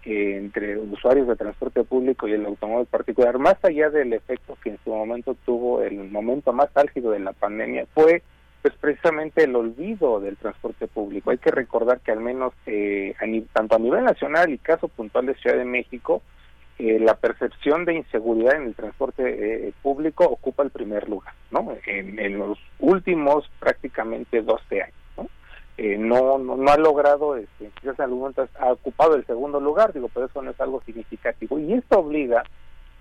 eh, 0.03 0.37
entre 0.37 0.79
usuarios 0.79 1.27
de 1.27 1.35
transporte 1.35 1.83
público 1.83 2.27
y 2.27 2.31
el 2.31 2.43
automóvil 2.47 2.87
particular, 2.87 3.37
más 3.37 3.63
allá 3.63 3.91
del 3.91 4.13
efecto 4.13 4.57
que 4.63 4.71
en 4.71 4.79
su 4.83 4.89
momento 4.89 5.35
tuvo 5.45 5.83
el 5.83 6.09
momento 6.09 6.53
más 6.53 6.75
álgido 6.75 7.11
de 7.11 7.19
la 7.19 7.33
pandemia, 7.33 7.85
fue 7.93 8.23
pues 8.63 8.73
precisamente 8.81 9.43
el 9.43 9.55
olvido 9.55 10.19
del 10.19 10.37
transporte 10.37 10.87
público. 10.87 11.29
Hay 11.29 11.37
que 11.37 11.51
recordar 11.51 11.99
que 11.99 12.11
al 12.11 12.19
menos 12.19 12.53
eh, 12.65 13.13
tanto 13.53 13.75
a 13.75 13.79
nivel 13.79 14.03
nacional 14.03 14.51
y 14.51 14.57
caso 14.57 14.87
puntual 14.87 15.27
de 15.27 15.35
Ciudad 15.35 15.57
de 15.57 15.65
México, 15.65 16.23
eh, 16.79 16.99
la 16.99 17.15
percepción 17.17 17.85
de 17.85 17.93
inseguridad 17.93 18.55
en 18.55 18.63
el 18.63 18.75
transporte 18.75 19.71
público 19.83 20.25
ocupa 20.25 20.63
el 20.63 20.71
primer 20.71 21.07
lugar, 21.09 21.35
¿no? 21.51 21.75
En, 21.85 22.17
en 22.17 22.39
los 22.39 22.57
últimos 22.79 23.47
prácticamente 23.59 24.41
12 24.41 24.81
años. 24.81 25.00
Eh, 25.83 25.97
no, 25.97 26.37
no, 26.37 26.71
ha 26.71 26.77
logrado, 26.77 27.35
este, 27.35 27.71
quizás 27.81 27.97
en 27.97 28.05
algún 28.05 28.19
momento 28.19 28.47
ha 28.59 28.71
ocupado 28.71 29.15
el 29.15 29.25
segundo 29.25 29.59
lugar, 29.59 29.91
digo, 29.93 30.11
pero 30.13 30.27
eso 30.27 30.39
no 30.43 30.51
es 30.51 30.61
algo 30.61 30.79
significativo. 30.83 31.57
Y 31.57 31.73
esto 31.73 32.01
obliga 32.01 32.43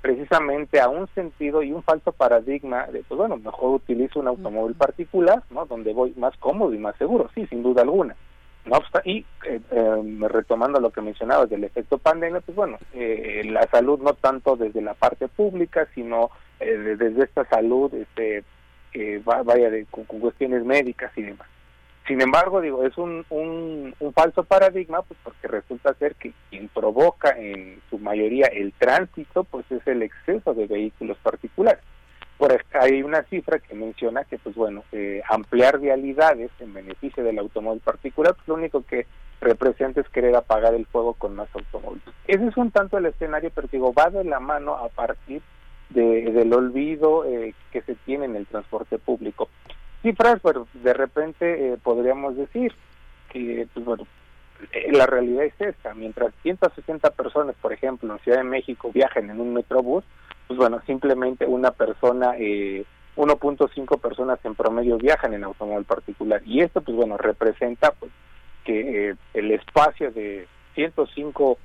precisamente 0.01 0.81
a 0.81 0.89
un 0.89 1.07
sentido 1.09 1.63
y 1.63 1.73
un 1.73 1.83
falso 1.83 2.11
paradigma 2.11 2.87
de, 2.87 3.03
pues 3.03 3.19
bueno, 3.19 3.37
mejor 3.37 3.73
utilizo 3.73 4.19
un 4.19 4.29
automóvil 4.29 4.75
particular, 4.77 5.43
¿no? 5.51 5.67
Donde 5.67 5.93
voy 5.93 6.15
más 6.17 6.35
cómodo 6.39 6.73
y 6.73 6.79
más 6.79 6.97
seguro, 6.97 7.29
sí, 7.35 7.47
sin 7.49 7.63
duda 7.63 7.83
alguna. 7.83 8.17
No 8.65 8.79
y 9.05 9.27
eh, 9.47 9.61
eh, 9.71 10.19
retomando 10.29 10.81
lo 10.81 10.89
que 10.89 11.03
mencionabas 11.03 11.51
del 11.51 11.65
efecto 11.65 11.99
pandemia, 11.99 12.41
pues 12.41 12.57
bueno, 12.57 12.79
la 12.95 13.67
salud 13.67 14.01
no 14.01 14.15
tanto 14.15 14.57
desde 14.57 14.81
la 14.81 14.95
parte 14.95 15.29
pública, 15.29 15.87
sino 15.95 16.31
desde 16.59 17.25
esta 17.25 17.45
salud, 17.45 17.93
este, 17.93 18.43
vaya, 19.23 19.69
de, 19.69 19.85
con 19.91 20.05
cuestiones 20.05 20.65
médicas 20.65 21.13
y 21.15 21.23
demás. 21.25 21.47
Sin 22.07 22.21
embargo, 22.21 22.61
digo, 22.61 22.85
es 22.85 22.97
un, 22.99 23.25
un, 23.31 23.95
falso 24.15 24.43
paradigma, 24.43 25.03
pues 25.03 25.19
porque 25.23 25.47
resulta 25.47 25.95
ser 25.95 26.17
que 26.17 26.33
quien 26.49 26.69
provoca 26.69 27.31
en 27.39 27.81
su 27.89 27.99
mayoría 27.99 28.47
el 28.47 28.73
tránsito, 28.73 29.45
pues 29.45 29.65
es 29.71 29.87
el 29.87 30.03
exceso 30.03 30.55
de 30.55 30.67
vehículos 30.67 31.17
particulares. 31.19 31.83
Por 32.37 32.59
hay 32.73 33.03
una 33.03 33.23
cifra 33.25 33.59
que 33.59 33.75
menciona 33.75 34.25
que, 34.25 34.39
pues 34.39 34.57
bueno, 34.57 34.83
eh, 34.93 35.23
ampliar 35.29 35.79
vialidades 35.79 36.51
en 36.59 36.73
beneficio 36.73 37.23
del 37.23 37.39
automóvil 37.39 37.81
particular, 37.81 38.35
pues 38.35 38.49
lo 38.49 38.55
único 38.55 38.83
que 38.83 39.07
representa 39.41 40.01
es 40.01 40.09
querer 40.09 40.35
apagar 40.35 40.75
el 40.75 40.87
fuego 40.87 41.15
con 41.15 41.37
más 41.37 41.49
automóviles. 41.55 42.03
Ese 42.27 42.47
es 42.47 42.57
un 42.57 42.71
tanto 42.71 42.99
el 42.99 43.07
escenario, 43.07 43.51
pero 43.55 43.69
digo, 43.71 43.93
va 43.93 44.11
de 44.11 44.25
la 44.25 44.41
mano 44.41 44.75
a 44.75 44.89
partir 44.89 45.43
de, 45.91 46.31
del 46.33 46.53
olvido 46.55 47.25
eh, 47.27 47.55
que 47.73 47.83
se 47.83 47.95
tiene 47.95 48.25
en 48.25 48.37
el 48.37 48.47
transporte 48.47 48.99
público 48.99 49.49
cifras, 50.03 50.41
pero 50.43 50.67
de 50.75 50.93
repente 50.95 51.73
eh, 51.73 51.77
podríamos 51.83 52.37
decir 52.37 52.73
que, 53.31 53.67
pues, 53.73 53.85
bueno, 53.85 54.07
eh, 54.73 54.93
la 54.93 55.07
realidad 55.07 55.45
es 55.45 55.61
esta. 55.61 55.95
Mientras 55.95 56.33
160 56.43 57.11
personas, 57.11 57.55
por 57.61 57.73
ejemplo, 57.73 58.13
en 58.13 58.21
Ciudad 58.21 58.39
de 58.39 58.45
México 58.45 58.91
viajan 58.93 59.31
en 59.31 59.41
un 59.41 59.55
metrobús, 59.55 60.05
pues 60.47 60.59
bueno, 60.59 60.81
simplemente 60.87 61.47
una 61.47 61.71
persona, 61.71 62.35
eh, 62.39 62.85
1.5 63.17 64.01
personas 64.01 64.39
en 64.45 64.55
promedio 64.55 64.99
viajan 64.99 65.35
en 65.35 65.45
automóvil 65.45 65.85
particular. 65.85 66.43
Y 66.45 66.61
esto, 66.61 66.81
pues 66.81 66.97
bueno, 66.97 67.17
representa 67.17 67.93
pues 67.93 68.13
que 68.65 69.11
eh, 69.11 69.17
el 69.35 69.51
espacio 69.53 70.11
de 70.11 70.47
105 70.75 71.59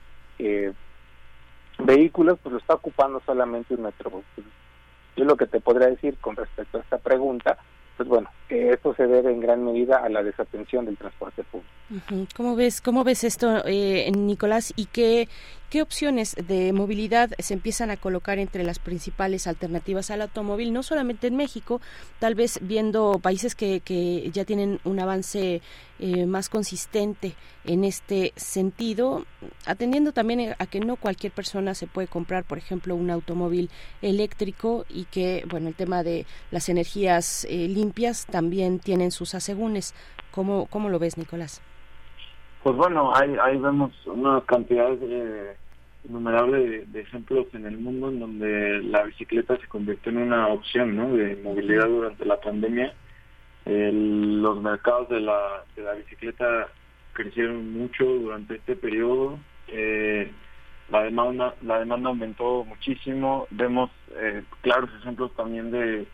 vehículos, 1.80 2.40
pues 2.42 2.54
lo 2.54 2.60
está 2.60 2.76
ocupando 2.76 3.22
solamente 3.26 3.74
un 3.74 3.84
metrobús. 3.84 4.24
Yo 5.16 5.24
lo 5.24 5.38
que 5.38 5.48
te 5.48 5.62
podría 5.62 5.88
decir 5.88 6.18
con 6.20 6.36
respecto 6.36 6.78
a 6.78 6.82
esta 6.82 6.98
pregunta 6.98 7.58
pues 7.98 8.10
bueno, 8.10 8.30
esto 8.50 8.94
se 8.96 9.08
debe 9.08 9.32
en 9.32 9.40
gran 9.40 9.64
medida 9.64 9.98
a 9.98 10.10
la 10.10 10.24
desatención 10.24 10.86
del 10.86 10.98
transporte 10.98 11.44
público. 11.44 11.72
¿Cómo 12.36 12.56
ves, 12.56 12.82
cómo 12.82 13.04
ves 13.04 13.24
esto, 13.24 13.64
eh, 13.66 14.12
Nicolás? 14.12 14.74
¿Y 14.76 14.86
qué, 14.88 15.28
qué 15.70 15.82
opciones 15.82 16.36
de 16.48 16.74
movilidad 16.74 17.32
se 17.40 17.54
empiezan 17.54 17.92
a 17.92 17.98
colocar 17.98 18.40
entre 18.40 18.64
las 18.64 18.80
principales 18.80 19.48
alternativas 19.48 20.12
al 20.12 20.22
automóvil, 20.22 20.74
no 20.74 20.84
solamente 20.84 21.28
en 21.28 21.36
México, 21.36 21.82
tal 22.20 22.36
vez 22.36 22.60
viendo 22.62 23.20
países 23.20 23.56
que, 23.56 23.82
que 23.82 24.30
ya 24.32 24.46
tienen 24.46 24.80
un 24.84 25.00
avance 25.00 25.62
eh, 26.00 26.26
más 26.26 26.50
consistente 26.50 27.36
en 27.64 27.84
este 27.84 28.34
sentido, 28.36 29.26
atendiendo 29.66 30.12
también 30.12 30.56
a 30.58 30.66
que 30.68 30.80
no 30.80 30.98
cualquier 30.98 31.32
persona 31.32 31.74
se 31.74 31.88
puede 31.88 32.08
comprar, 32.08 32.44
por 32.44 32.58
ejemplo, 32.58 32.96
un 32.96 33.10
automóvil 33.10 33.70
eléctrico 34.02 34.86
y 34.90 35.06
que, 35.06 35.46
bueno, 35.50 35.70
el 35.70 35.76
tema 35.76 36.04
de 36.04 36.26
las 36.52 36.70
energías 36.70 37.46
eh, 37.50 37.68
limpias 37.68 38.26
también 38.26 38.80
tienen 38.80 39.12
sus 39.12 39.36
asegúnes. 39.36 39.94
¿Cómo, 40.32 40.66
¿Cómo 40.68 40.90
lo 40.90 41.00
ves, 41.00 41.18
Nicolás? 41.18 41.62
Pues 42.66 42.78
bueno, 42.78 43.16
ahí, 43.16 43.32
ahí 43.44 43.58
vemos 43.58 43.92
una 44.08 44.42
cantidad 44.42 44.90
de, 44.90 45.56
innumerable 46.04 46.84
de, 46.88 47.00
ejemplos 47.00 47.46
en 47.54 47.68
el 47.68 47.78
mundo 47.78 48.10
en 48.10 48.20
donde 48.20 48.82
la 48.82 49.04
bicicleta 49.04 49.56
se 49.58 49.68
convirtió 49.68 50.12
en 50.12 50.18
una 50.18 50.48
opción 50.48 50.96
¿no? 50.96 51.16
de 51.16 51.36
movilidad 51.44 51.88
durante 51.88 52.26
la 52.26 52.42
pandemia. 52.42 52.92
los 53.68 54.64
mercados 54.64 55.10
de 55.10 55.20
la, 55.20 55.64
de 55.76 55.84
la 55.84 55.94
bicicleta 55.94 56.68
crecieron 57.14 57.72
mucho 57.72 58.04
durante 58.04 58.56
este 58.56 58.76
periodo. 58.76 59.38
Eh, 59.68 60.32
la 60.90 61.04
demanda 61.04 61.54
la 61.62 61.78
demanda 61.78 62.10
aumentó 62.10 62.64
muchísimo. 62.64 63.46
Vemos 63.52 63.92
eh, 64.16 64.42
claros 64.62 64.90
ejemplos 65.02 65.32
también 65.36 65.70
de 65.70 66.08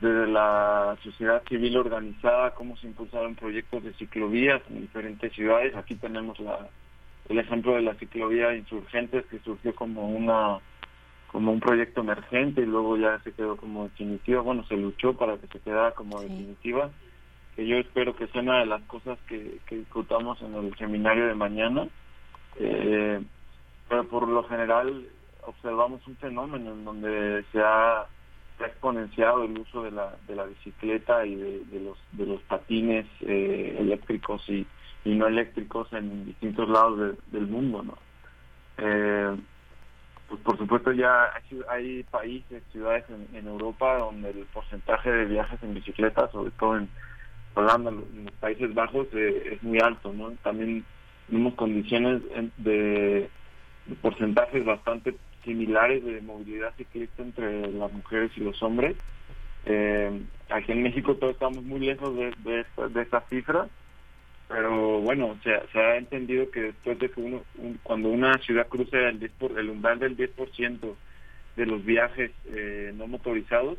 desde 0.00 0.26
la 0.26 0.96
sociedad 1.02 1.42
civil 1.48 1.76
organizada, 1.76 2.54
cómo 2.54 2.76
se 2.76 2.86
impulsaron 2.86 3.34
proyectos 3.36 3.84
de 3.84 3.92
ciclovías 3.94 4.62
en 4.68 4.82
diferentes 4.82 5.32
ciudades. 5.32 5.74
Aquí 5.76 5.94
tenemos 5.94 6.38
la, 6.40 6.68
el 7.28 7.38
ejemplo 7.38 7.74
de 7.74 7.82
la 7.82 7.94
ciclovía 7.94 8.54
Insurgentes, 8.54 9.24
que 9.26 9.38
surgió 9.40 9.74
como 9.74 10.08
una 10.08 10.58
como 11.28 11.50
un 11.50 11.58
proyecto 11.58 12.02
emergente 12.02 12.60
y 12.60 12.66
luego 12.66 12.96
ya 12.96 13.18
se 13.24 13.32
quedó 13.32 13.56
como 13.56 13.84
definitiva. 13.84 14.40
Bueno, 14.42 14.64
se 14.66 14.76
luchó 14.76 15.14
para 15.14 15.36
que 15.36 15.48
se 15.48 15.58
quedara 15.58 15.90
como 15.90 16.20
definitiva, 16.20 16.90
que 17.56 17.66
yo 17.66 17.76
espero 17.76 18.14
que 18.14 18.28
sea 18.28 18.40
una 18.40 18.60
de 18.60 18.66
las 18.66 18.82
cosas 18.82 19.18
que, 19.26 19.58
que 19.66 19.78
discutamos 19.78 20.40
en 20.42 20.54
el 20.54 20.76
seminario 20.76 21.26
de 21.26 21.34
mañana. 21.34 21.88
Eh, 22.56 23.20
pero 23.88 24.08
por 24.08 24.28
lo 24.28 24.44
general 24.44 25.06
observamos 25.44 26.06
un 26.06 26.16
fenómeno 26.16 26.72
en 26.72 26.84
donde 26.84 27.44
se 27.50 27.60
ha 27.60 28.06
ha 28.60 28.66
exponenciado 28.66 29.44
el 29.44 29.58
uso 29.58 29.82
de 29.82 29.90
la, 29.90 30.14
de 30.28 30.36
la 30.36 30.44
bicicleta 30.44 31.26
y 31.26 31.34
de, 31.34 31.80
los, 31.80 31.98
de 32.12 32.26
los 32.26 32.40
patines 32.42 33.06
eh, 33.20 33.76
eléctricos 33.78 34.48
y, 34.48 34.66
y, 35.04 35.14
no 35.14 35.26
eléctricos 35.26 35.92
en 35.92 36.26
distintos 36.26 36.68
lados 36.68 37.16
del 37.32 37.46
mundo, 37.46 37.82
¿no? 37.82 37.98
Eh, 38.78 39.36
pues 40.28 40.40
por 40.40 40.56
supuesto 40.56 40.92
ya 40.92 41.30
hay, 41.68 42.02
países, 42.04 42.62
ciudades 42.72 43.04
en, 43.32 43.46
Europa 43.46 43.98
donde 43.98 44.30
el 44.30 44.46
porcentaje 44.46 45.10
de 45.10 45.26
viajes 45.26 45.62
en 45.62 45.74
bicicleta, 45.74 46.30
sobre 46.30 46.50
todo 46.52 46.78
en 46.78 46.88
Holanda, 47.54 47.90
en 47.90 48.24
los 48.24 48.34
Países 48.34 48.72
Bajos, 48.74 49.06
eh, 49.12 49.52
es 49.52 49.62
muy 49.62 49.78
alto, 49.80 50.12
¿no? 50.12 50.30
También 50.42 50.84
tenemos 51.26 51.54
condiciones 51.54 52.22
de, 52.56 53.28
de 53.86 53.94
porcentajes 54.00 54.64
bastante 54.64 55.14
similares 55.44 56.04
de 56.04 56.20
movilidad 56.20 56.74
ciclista 56.76 57.22
entre 57.22 57.70
las 57.72 57.92
mujeres 57.92 58.30
y 58.36 58.40
los 58.40 58.62
hombres. 58.62 58.96
Eh, 59.66 60.22
aquí 60.50 60.72
en 60.72 60.82
México 60.82 61.14
todos 61.16 61.34
estamos 61.34 61.62
muy 61.62 61.80
lejos 61.80 62.14
de, 62.16 62.32
de, 62.44 62.60
esta, 62.60 62.88
de 62.88 63.02
estas 63.02 63.28
cifras, 63.28 63.68
pero 64.48 65.00
bueno, 65.00 65.36
se, 65.42 65.50
se 65.72 65.78
ha 65.78 65.96
entendido 65.96 66.50
que 66.50 66.62
después 66.62 66.98
de 66.98 67.10
que 67.10 67.20
uno, 67.20 67.42
cuando 67.82 68.08
una 68.10 68.34
ciudad 68.38 68.68
cruza 68.68 68.98
el, 68.98 69.18
10 69.20 69.32
por, 69.32 69.58
el 69.58 69.70
umbral 69.70 69.98
del 69.98 70.16
10% 70.16 70.94
de 71.56 71.66
los 71.66 71.84
viajes 71.84 72.30
eh, 72.46 72.92
no 72.94 73.06
motorizados, 73.06 73.78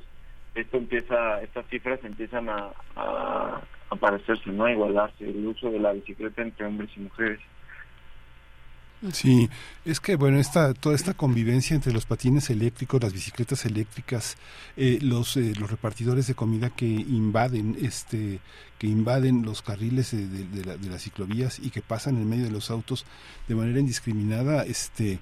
esto 0.56 0.78
empieza, 0.78 1.41
estas 1.41 1.67
cifras 1.67 1.99
empiezan 2.04 2.49
a, 2.49 2.71
a, 2.95 3.62
a 3.89 3.95
parecerse, 3.95 4.49
¿no? 4.49 4.65
A 4.65 4.71
igualarse 4.71 5.30
el 5.30 5.45
uso 5.45 5.69
de 5.69 5.80
la 5.80 5.91
bicicleta 5.91 6.41
entre 6.41 6.65
hombres 6.65 6.89
y 6.95 7.01
mujeres. 7.01 7.39
Sí, 9.12 9.50
es 9.84 10.00
que 10.00 10.15
bueno, 10.15 10.39
esta, 10.39 10.74
toda 10.74 10.96
esta 10.96 11.13
convivencia 11.13 11.76
entre 11.76 11.94
los 11.94 12.06
patines 12.06 12.50
eléctricos, 12.50 13.02
las 13.02 13.13
bicicletas 13.13 13.65
eléctricas, 13.65 14.38
eh, 14.78 15.00
los, 15.02 15.38
eh, 15.38 15.54
los 15.58 15.70
repartidores 15.70 16.28
de 16.28 16.36
comida 16.36 16.70
que 16.70 16.86
invaden, 16.86 17.78
este, 17.82 18.39
que 18.80 18.88
invaden 18.88 19.44
los 19.44 19.62
carriles 19.62 20.12
de, 20.12 20.28
de, 20.28 20.89
las 20.89 21.04
ciclovías 21.04 21.60
y 21.60 21.70
que 21.70 21.82
pasan 21.82 22.18
en 22.18 22.30
medio 22.30 22.46
de 22.46 22.52
los 22.52 22.72
autos 22.72 23.06
de 23.48 23.56
manera 23.56 23.80
indiscriminada, 23.80 24.63
este, 24.63 25.20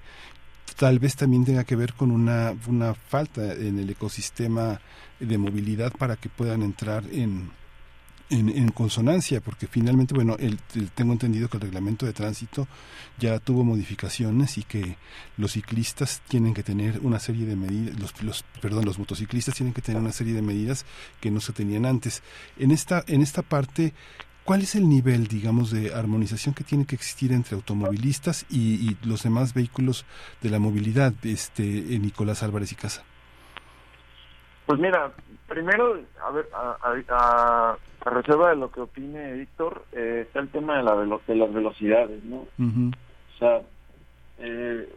tal 0.76 0.98
vez 0.98 1.16
también 1.16 1.44
tenga 1.44 1.64
que 1.64 1.76
ver 1.76 1.94
con 1.94 2.10
una, 2.10 2.54
una 2.66 2.94
falta 2.94 3.52
en 3.54 3.78
el 3.78 3.90
ecosistema 3.90 4.80
de 5.20 5.38
movilidad 5.38 5.92
para 5.92 6.16
que 6.16 6.28
puedan 6.28 6.62
entrar 6.62 7.04
en, 7.12 7.50
en, 8.30 8.68
consonancia, 8.70 9.40
porque 9.40 9.66
finalmente, 9.66 10.14
bueno, 10.14 10.36
el, 10.38 10.58
tengo 10.94 11.12
entendido 11.12 11.48
que 11.48 11.56
el 11.56 11.62
reglamento 11.62 12.06
de 12.06 12.12
tránsito 12.12 12.66
ya 13.18 13.38
tuvo 13.38 13.64
modificaciones 13.64 14.58
y 14.58 14.64
que 14.64 14.96
los 15.36 15.52
ciclistas 15.52 16.22
tienen 16.28 16.54
que 16.54 16.62
tener 16.62 17.00
una 17.00 17.18
serie 17.18 17.46
de 17.46 17.56
medidas, 17.56 17.98
los, 17.98 18.22
los, 18.22 18.42
perdón, 18.60 18.84
los 18.84 18.98
motociclistas 18.98 19.54
tienen 19.54 19.74
que 19.74 19.82
tener 19.82 20.00
una 20.00 20.12
serie 20.12 20.34
de 20.34 20.42
medidas 20.42 20.86
que 21.20 21.30
no 21.30 21.40
se 21.40 21.52
tenían 21.52 21.86
antes. 21.86 22.22
En 22.58 22.70
esta, 22.70 23.04
en 23.06 23.20
esta 23.20 23.42
parte, 23.42 23.92
¿cuál 24.44 24.62
es 24.62 24.74
el 24.74 24.88
nivel, 24.88 25.26
digamos, 25.26 25.70
de 25.70 25.94
armonización 25.94 26.54
que 26.54 26.64
tiene 26.64 26.86
que 26.86 26.96
existir 26.96 27.32
entre 27.32 27.56
automovilistas 27.56 28.46
y, 28.48 28.90
y 28.90 28.96
los 29.04 29.22
demás 29.22 29.54
vehículos 29.54 30.06
de 30.40 30.50
la 30.50 30.58
movilidad, 30.58 31.12
este, 31.22 31.62
Nicolás 31.62 32.42
Álvarez 32.42 32.72
y 32.72 32.76
Casa? 32.76 33.04
Pues 34.66 34.80
mira, 34.80 35.12
primero, 35.48 36.00
a 36.22 36.30
ver, 36.30 36.48
a, 36.52 37.76
reserva 38.04 38.50
de 38.50 38.56
lo 38.56 38.70
que 38.70 38.80
opine 38.80 39.32
Víctor, 39.32 39.84
eh, 39.92 40.24
está 40.26 40.40
el 40.40 40.48
tema 40.48 40.76
de, 40.76 40.82
la 40.82 40.94
de 41.26 41.36
las 41.36 41.52
velocidades, 41.52 42.22
¿no? 42.24 42.46
O 42.58 43.38
sea, 43.38 43.62
eh, 44.38 44.88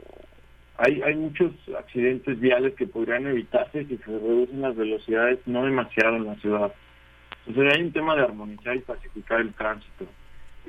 hay, 0.78 1.02
hay 1.02 1.16
muchos 1.16 1.54
accidentes 1.78 2.40
viales 2.40 2.76
que 2.76 2.86
podrían 2.86 3.26
evitarse 3.28 3.86
si 3.86 3.98
se 3.98 4.06
reducen 4.06 4.62
las 4.62 4.76
velocidades 4.76 5.40
no 5.46 5.64
demasiado 5.66 6.18
en 6.18 6.26
la 6.26 6.36
ciudad. 6.36 6.74
Entonces 7.48 7.74
hay 7.74 7.82
un 7.82 7.94
tema 7.94 8.16
de 8.16 8.24
armonizar 8.24 8.76
y 8.76 8.82
pacificar 8.82 9.40
el 9.40 9.54
tránsito. 9.54 10.06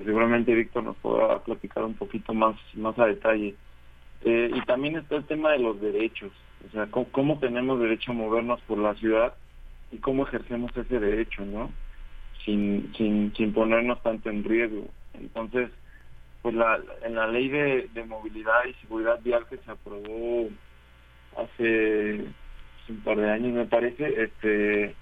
Y 0.00 0.04
seguramente 0.04 0.54
Víctor 0.54 0.84
nos 0.84 0.96
podrá 0.96 1.40
platicar 1.40 1.84
un 1.84 1.94
poquito 1.94 2.32
más, 2.32 2.56
más 2.74 2.98
a 2.98 3.06
detalle. 3.06 3.54
Eh, 4.24 4.50
y 4.54 4.60
también 4.62 4.96
está 4.96 5.16
el 5.16 5.24
tema 5.24 5.52
de 5.52 5.58
los 5.58 5.80
derechos. 5.80 6.30
O 6.68 6.70
sea, 6.70 6.86
cómo, 6.86 7.38
tenemos 7.38 7.80
derecho 7.80 8.12
a 8.12 8.14
movernos 8.14 8.60
por 8.62 8.78
la 8.78 8.94
ciudad 8.94 9.34
y 9.90 9.98
cómo 9.98 10.26
ejercemos 10.26 10.76
ese 10.76 10.98
derecho, 10.98 11.44
¿no? 11.44 11.70
Sin, 12.44 12.92
sin, 12.96 13.34
sin 13.36 13.52
ponernos 13.52 14.02
tanto 14.02 14.30
en 14.30 14.44
riesgo. 14.44 14.86
Entonces, 15.14 15.70
pues 16.42 16.54
la, 16.54 16.80
en 17.04 17.14
la 17.14 17.26
ley 17.26 17.48
de, 17.48 17.88
de 17.92 18.04
movilidad 18.04 18.64
y 18.68 18.74
seguridad 18.74 19.20
vial 19.22 19.46
que 19.48 19.58
se 19.58 19.70
aprobó 19.70 20.48
hace 21.36 22.24
un 22.88 23.00
par 23.04 23.18
de 23.18 23.30
años, 23.30 23.52
me 23.52 23.66
parece, 23.66 24.22
este 24.22 24.94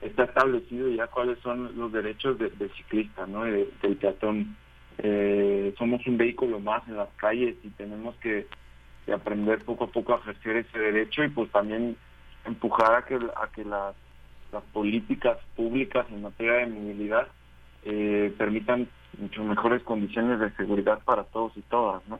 está 0.00 0.24
establecido 0.24 0.88
ya 0.88 1.06
cuáles 1.08 1.38
son 1.40 1.76
los 1.76 1.92
derechos 1.92 2.38
del 2.38 2.70
ciclista, 2.76 3.26
¿no? 3.26 3.44
del 3.44 3.96
peatón. 4.00 4.56
Eh, 4.98 5.74
somos 5.78 6.06
un 6.06 6.16
vehículo 6.16 6.58
más 6.58 6.86
en 6.88 6.96
las 6.96 7.08
calles 7.16 7.56
y 7.62 7.68
tenemos 7.70 8.14
que 8.16 8.46
aprender 9.12 9.64
poco 9.64 9.84
a 9.84 9.88
poco 9.88 10.14
a 10.14 10.18
ejercer 10.18 10.56
ese 10.56 10.78
derecho 10.78 11.24
y 11.24 11.28
pues 11.28 11.50
también 11.50 11.96
empujar 12.44 12.94
a 12.94 13.04
que, 13.04 13.16
a 13.16 13.48
que 13.54 13.64
las, 13.64 13.94
las 14.52 14.62
políticas 14.72 15.38
públicas 15.56 16.06
en 16.10 16.22
materia 16.22 16.52
de 16.54 16.66
movilidad 16.66 17.28
eh, 17.84 18.32
permitan 18.36 18.88
mucho 19.18 19.42
mejores 19.44 19.82
condiciones 19.82 20.40
de 20.40 20.50
seguridad 20.52 21.00
para 21.04 21.24
todos 21.24 21.52
y 21.56 21.62
todas, 21.62 22.02
¿no? 22.08 22.18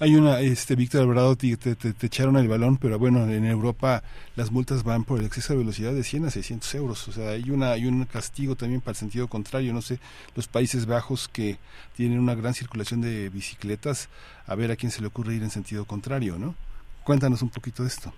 Hay 0.00 0.16
una, 0.16 0.40
este 0.40 0.74
Víctor 0.74 1.02
Alvarado, 1.02 1.36
te, 1.36 1.56
te, 1.56 2.06
echaron 2.06 2.36
el 2.36 2.48
balón, 2.48 2.78
pero 2.78 2.98
bueno, 2.98 3.28
en 3.28 3.44
Europa 3.44 4.02
las 4.34 4.50
multas 4.50 4.82
van 4.82 5.04
por 5.04 5.20
el 5.20 5.26
exceso 5.26 5.52
de 5.52 5.60
velocidad 5.60 5.92
de 5.92 6.02
100 6.02 6.26
a 6.26 6.30
600 6.30 6.74
euros. 6.74 7.08
O 7.08 7.12
sea, 7.12 7.30
hay, 7.30 7.48
una, 7.50 7.72
hay 7.72 7.86
un 7.86 8.04
castigo 8.04 8.56
también 8.56 8.80
para 8.80 8.92
el 8.92 8.96
sentido 8.96 9.28
contrario. 9.28 9.72
No 9.72 9.82
sé, 9.82 10.00
los 10.34 10.48
Países 10.48 10.86
Bajos 10.86 11.28
que 11.28 11.58
tienen 11.96 12.18
una 12.18 12.34
gran 12.34 12.54
circulación 12.54 13.02
de 13.02 13.28
bicicletas, 13.28 14.08
a 14.46 14.54
ver 14.56 14.72
a 14.72 14.76
quién 14.76 14.90
se 14.90 15.00
le 15.00 15.06
ocurre 15.06 15.34
ir 15.34 15.42
en 15.42 15.50
sentido 15.50 15.84
contrario, 15.84 16.38
¿no? 16.38 16.56
Cuéntanos 17.04 17.42
un 17.42 17.50
poquito 17.50 17.82
de 17.84 17.88
esto. 17.88 18.12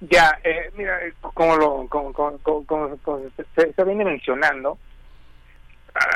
Ya, 0.00 0.38
eh, 0.44 0.70
mira, 0.76 1.04
eh, 1.04 1.12
como 1.20 1.56
lo 1.56 1.86
como, 1.88 2.12
como, 2.12 2.38
como, 2.66 2.96
se, 3.56 3.72
se, 3.72 3.84
viene 3.84 4.04
mencionando, 4.04 4.78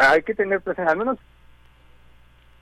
hay 0.01 0.23
que 0.23 0.35
tener 0.35 0.61
presente, 0.61 0.91
al 0.91 0.99
menos 0.99 1.19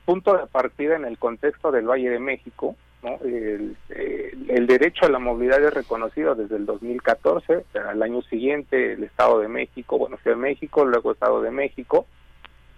punto 0.06 0.36
de 0.36 0.46
partida 0.46 0.96
en 0.96 1.04
el 1.04 1.18
contexto 1.18 1.70
del 1.70 1.86
Valle 1.86 2.10
de 2.10 2.18
México. 2.18 2.74
¿no? 3.02 3.18
El, 3.22 4.66
derecho 4.66 5.06
a 5.06 5.08
la 5.08 5.18
movilidad 5.18 5.62
es 5.62 5.74
reconocido 5.74 6.34
desde 6.34 6.56
el 6.56 6.66
2014, 6.66 7.64
al 7.88 8.02
año 8.02 8.22
siguiente 8.22 8.94
el 8.94 9.04
Estado 9.04 9.40
de 9.40 9.48
México, 9.48 9.98
bueno, 9.98 10.16
fue 10.22 10.36
México, 10.36 10.84
luego 10.84 11.12
Estado 11.12 11.42
de 11.42 11.50
México, 11.50 12.06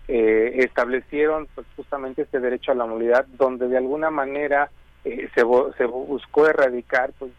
eh, 0.09 0.53
establecieron 0.59 1.49
pues, 1.55 1.67
justamente 1.77 2.23
este 2.23 2.41
derecho 2.41 2.73
a 2.73 2.75
la 2.75 2.87
movilidad 2.87 3.27
donde 3.39 3.69
de 3.69 3.77
alguna 3.77 4.11
manera 4.11 4.71
eh, 5.05 5.29
se, 5.35 5.43
se 5.77 5.85
buscó 5.87 6.47
erradicar 6.47 7.13
pues, 7.19 7.33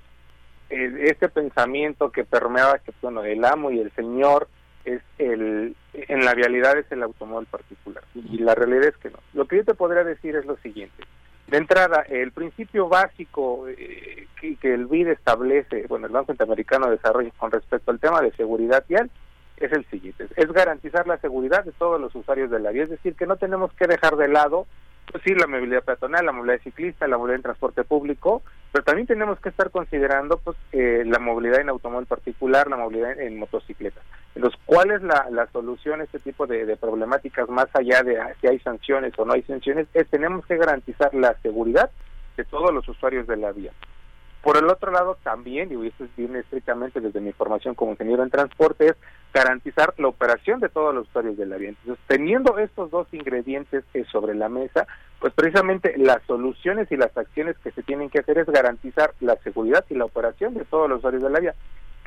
este 0.69 1.29
pensamiento 1.29 2.11
que 2.11 2.23
permeaba 2.23 2.79
que 2.79 2.91
bueno, 3.01 3.23
el 3.23 3.43
amo 3.45 3.71
y 3.71 3.79
el 3.79 3.91
señor 3.91 4.47
es 4.85 5.01
el 5.17 5.75
en 5.93 6.25
la 6.25 6.33
vialidad 6.33 6.77
es 6.77 6.91
el 6.91 7.03
automóvil 7.03 7.47
particular 7.47 8.03
y 8.15 8.39
la 8.39 8.55
realidad 8.55 8.85
es 8.85 8.97
que 8.97 9.09
no. 9.09 9.19
Lo 9.33 9.45
que 9.45 9.57
yo 9.57 9.65
te 9.65 9.75
podría 9.75 10.03
decir 10.03 10.35
es 10.35 10.45
lo 10.45 10.57
siguiente. 10.57 11.03
De 11.47 11.57
entrada, 11.57 12.01
el 12.09 12.31
principio 12.31 12.87
básico 12.87 13.67
eh, 13.67 14.27
que, 14.39 14.73
el 14.73 14.87
BID 14.87 15.09
establece, 15.09 15.85
bueno, 15.87 16.07
el 16.07 16.13
Banco 16.13 16.31
Interamericano 16.31 16.87
de 16.87 16.95
Desarrollo 16.95 17.31
con 17.37 17.51
respecto 17.51 17.91
al 17.91 17.99
tema 17.99 18.21
de 18.21 18.31
seguridad 18.31 18.83
vial 18.87 19.11
es 19.57 19.71
el 19.71 19.85
siguiente, 19.85 20.27
es 20.35 20.51
garantizar 20.51 21.05
la 21.05 21.17
seguridad 21.19 21.63
de 21.63 21.71
todos 21.73 22.01
los 22.01 22.15
usuarios 22.15 22.49
de 22.49 22.59
la 22.59 22.71
vía, 22.71 22.83
es 22.83 22.89
decir, 22.89 23.15
que 23.15 23.27
no 23.27 23.35
tenemos 23.35 23.71
que 23.73 23.87
dejar 23.87 24.15
de 24.17 24.27
lado 24.27 24.65
pues 25.11 25.23
sí, 25.23 25.33
la 25.35 25.47
movilidad 25.47 25.83
peatonal, 25.83 26.25
la 26.25 26.31
movilidad 26.31 26.61
ciclista, 26.61 27.07
la 27.07 27.17
movilidad 27.17 27.37
en 27.37 27.43
transporte 27.43 27.83
público, 27.83 28.41
pero 28.71 28.83
también 28.83 29.07
tenemos 29.07 29.39
que 29.39 29.49
estar 29.49 29.69
considerando 29.69 30.37
pues 30.37 30.57
eh, 30.71 31.03
la 31.05 31.19
movilidad 31.19 31.61
en 31.61 31.69
automóvil 31.69 32.07
particular, 32.07 32.67
la 32.69 32.77
movilidad 32.77 33.19
en, 33.19 33.37
motocicleta. 33.37 34.01
Entonces, 34.35 34.59
¿cuál 34.65 34.91
es 34.91 35.03
la, 35.03 35.27
la 35.29 35.47
solución 35.47 36.01
a 36.01 36.05
este 36.05 36.19
tipo 36.19 36.47
de, 36.47 36.75
problemáticas 36.77 37.47
más 37.49 37.67
allá 37.73 38.01
de 38.03 38.17
si 38.41 38.47
hay 38.47 38.59
sanciones 38.59 39.13
o 39.17 39.25
no 39.25 39.33
hay 39.33 39.43
sanciones? 39.43 39.87
Es 39.93 40.07
tenemos 40.07 40.45
que 40.45 40.57
garantizar 40.57 41.13
la 41.13 41.35
seguridad 41.41 41.91
de 42.35 42.45
todos 42.45 42.73
los 42.73 42.87
usuarios 42.87 43.27
de 43.27 43.37
la 43.37 43.51
vía. 43.51 43.71
Por 44.43 44.57
el 44.57 44.69
otro 44.69 44.91
lado, 44.91 45.17
también, 45.23 45.71
y 45.71 45.87
esto 45.87 46.05
viene 46.17 46.39
estrictamente 46.39 46.99
desde 46.99 47.21
mi 47.21 47.31
formación 47.31 47.75
como 47.75 47.91
ingeniero 47.91 48.23
en 48.23 48.29
transporte, 48.29 48.87
es 48.87 48.95
garantizar 49.33 49.93
la 49.97 50.09
operación 50.09 50.59
de 50.59 50.67
todos 50.67 50.93
los 50.93 51.07
usuarios 51.07 51.37
de 51.37 51.45
la 51.45 51.55
vía. 51.55 51.69
Entonces, 51.69 52.03
teniendo 52.07 52.57
estos 52.57 52.91
dos 52.91 53.07
ingredientes 53.13 53.85
sobre 54.11 54.35
la 54.35 54.49
mesa, 54.49 54.85
pues 55.19 55.33
precisamente 55.33 55.97
las 55.97 56.21
soluciones 56.23 56.91
y 56.91 56.97
las 56.97 57.17
acciones 57.17 57.57
que 57.59 57.71
se 57.71 57.83
tienen 57.83 58.09
que 58.09 58.19
hacer 58.19 58.37
es 58.37 58.47
garantizar 58.47 59.13
la 59.21 59.37
seguridad 59.37 59.85
y 59.89 59.95
la 59.95 60.03
operación 60.03 60.53
de 60.55 60.65
todos 60.65 60.89
los 60.89 60.97
usuarios 60.97 61.23
de 61.23 61.29
la 61.29 61.39
vía. 61.39 61.55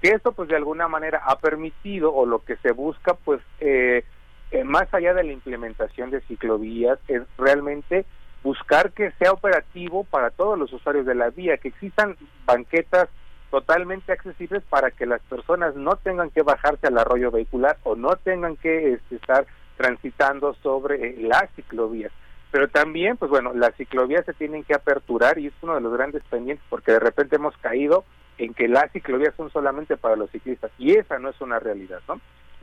Que 0.03 0.11
esto, 0.11 0.33
pues 0.33 0.51
de 0.51 0.57
alguna 0.57 0.88
manera 0.88 1.22
ha 1.25 1.38
permitido, 1.38 2.14
o 2.14 2.27
lo 2.27 2.44
que 2.44 2.57
se 2.57 2.72
busca, 2.72 3.14
pues 3.14 3.40
eh, 3.61 4.05
eh, 4.51 4.62
más 4.62 4.92
allá 4.92 5.14
de 5.14 5.25
la 5.25 5.33
implementación 5.33 6.11
de 6.11 6.20
ciclovías, 6.20 6.99
es 7.09 7.22
realmente 7.38 8.05
buscar 8.47 8.93
que 8.93 9.11
sea 9.19 9.33
operativo 9.33 10.05
para 10.05 10.31
todos 10.31 10.57
los 10.57 10.73
usuarios 10.73 11.05
de 11.05 11.17
la 11.17 11.31
vía, 11.31 11.57
que 11.57 11.67
existan 11.67 12.17
banquetas 12.45 13.09
totalmente 13.51 14.13
accesibles 14.13 14.63
para 14.71 14.93
que 14.93 15.05
las 15.05 15.21
personas 15.23 15.75
no 15.75 15.97
tengan 15.97 16.31
que 16.31 16.43
bajarse 16.43 16.87
al 16.87 16.97
arroyo 16.97 17.33
vehicular 17.33 17.77
o 17.83 17.97
no 17.97 18.15
tengan 18.15 18.57
que 18.57 18.93
este, 18.93 19.17
estar 19.17 19.47
transitando 19.77 20.55
sobre 20.63 21.09
eh, 21.09 21.17
las 21.23 21.51
ciclovías. 21.57 22.13
Pero 22.53 22.69
también, 22.69 23.17
pues 23.17 23.33
bueno, 23.33 23.53
las 23.53 23.75
ciclovías 23.75 24.25
se 24.25 24.33
tienen 24.33 24.63
que 24.63 24.75
aperturar 24.75 25.39
y 25.39 25.49
es 25.49 25.53
uno 25.63 25.75
de 25.75 25.81
los 25.81 25.93
grandes 25.93 26.23
pendientes 26.31 26.65
porque 26.71 26.93
de 26.93 27.01
repente 27.01 27.35
hemos 27.35 27.57
caído 27.57 28.05
en 28.39 28.55
que 28.55 28.69
las 28.69 28.93
ciclovías 28.93 29.35
son 29.37 29.51
solamente 29.51 29.97
para 29.97 30.15
los 30.15 30.31
ciclistas 30.31 30.71
y 30.79 30.93
esa 30.93 31.19
no 31.19 31.31
es 31.31 31.41
una 31.41 31.59
realidad, 31.59 32.01
¿no? 32.07 32.21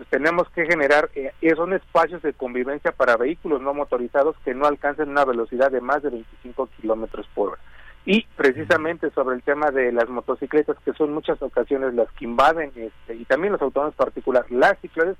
Tenemos 0.10 0.49
que 0.49 0.65
generar, 0.65 1.10
eh, 1.15 1.32
son 1.56 1.73
espacios 1.73 2.21
de 2.21 2.34
convivencia 2.34 2.91
para 2.91 3.15
vehículos 3.15 3.62
no 3.62 3.73
motorizados 3.73 4.36
que 4.43 4.53
no 4.53 4.65
alcancen 4.65 5.10
una 5.10 5.25
velocidad 5.25 5.71
de 5.71 5.82
más 5.82 6.01
de 6.01 6.10
25 6.10 6.69
kilómetros 6.79 7.27
por 7.34 7.49
hora. 7.49 7.60
Y 8.06 8.25
precisamente 8.36 9.12
sobre 9.12 9.36
el 9.36 9.43
tema 9.43 9.71
de 9.71 9.91
las 9.93 10.10
motocicletas, 10.10 10.77
que 10.84 10.93
son 10.93 11.13
muchas 11.13 11.41
ocasiones 11.41 11.93
las 11.93 12.12
que 12.13 12.25
invaden, 12.25 12.71
este, 12.75 13.15
y 13.15 13.23
también 13.25 13.53
los 13.53 13.62
automóviles 13.62 13.95
particulares, 13.95 14.51
las 14.51 14.77
ciclovías, 14.82 15.15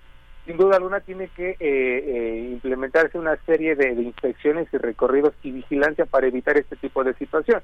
sin 0.46 0.58
duda 0.58 0.76
alguna 0.76 1.00
tiene 1.00 1.30
que 1.30 1.52
eh, 1.52 1.58
eh, 1.62 2.50
implementarse 2.52 3.18
una 3.18 3.38
serie 3.46 3.76
de, 3.76 3.94
inspecciones 3.94 4.68
y 4.74 4.78
recorridos 4.78 5.34
y 5.42 5.52
vigilancia 5.52 6.06
para 6.06 6.28
evitar 6.28 6.58
este 6.58 6.76
tipo 6.76 7.04
de 7.04 7.14
situación. 7.14 7.62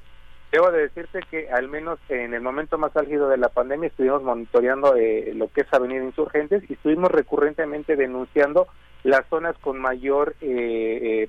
Debo 0.52 0.72
de 0.72 0.82
decirte 0.82 1.20
que 1.30 1.50
al 1.50 1.68
menos 1.68 2.00
en 2.10 2.34
el 2.34 2.42
momento 2.42 2.78
más 2.78 2.96
álgido 2.98 3.30
de 3.30 3.38
la 3.38 3.50
pandemia 3.50 3.88
estuvimos 3.88 4.24
monitoreando 4.24 4.96
eh, 4.96 5.32
lo 5.36 5.48
que 5.52 5.62
es 5.62 5.74
Avenida 5.74 6.04
Insurgentes 6.04 6.64
y 6.70 6.74
estuvimos 6.74 7.12
recurrentemente 7.12 7.96
denunciando 7.96 8.68
las 9.04 9.26
zonas 9.30 9.56
con 9.60 9.80
mayor 9.80 10.36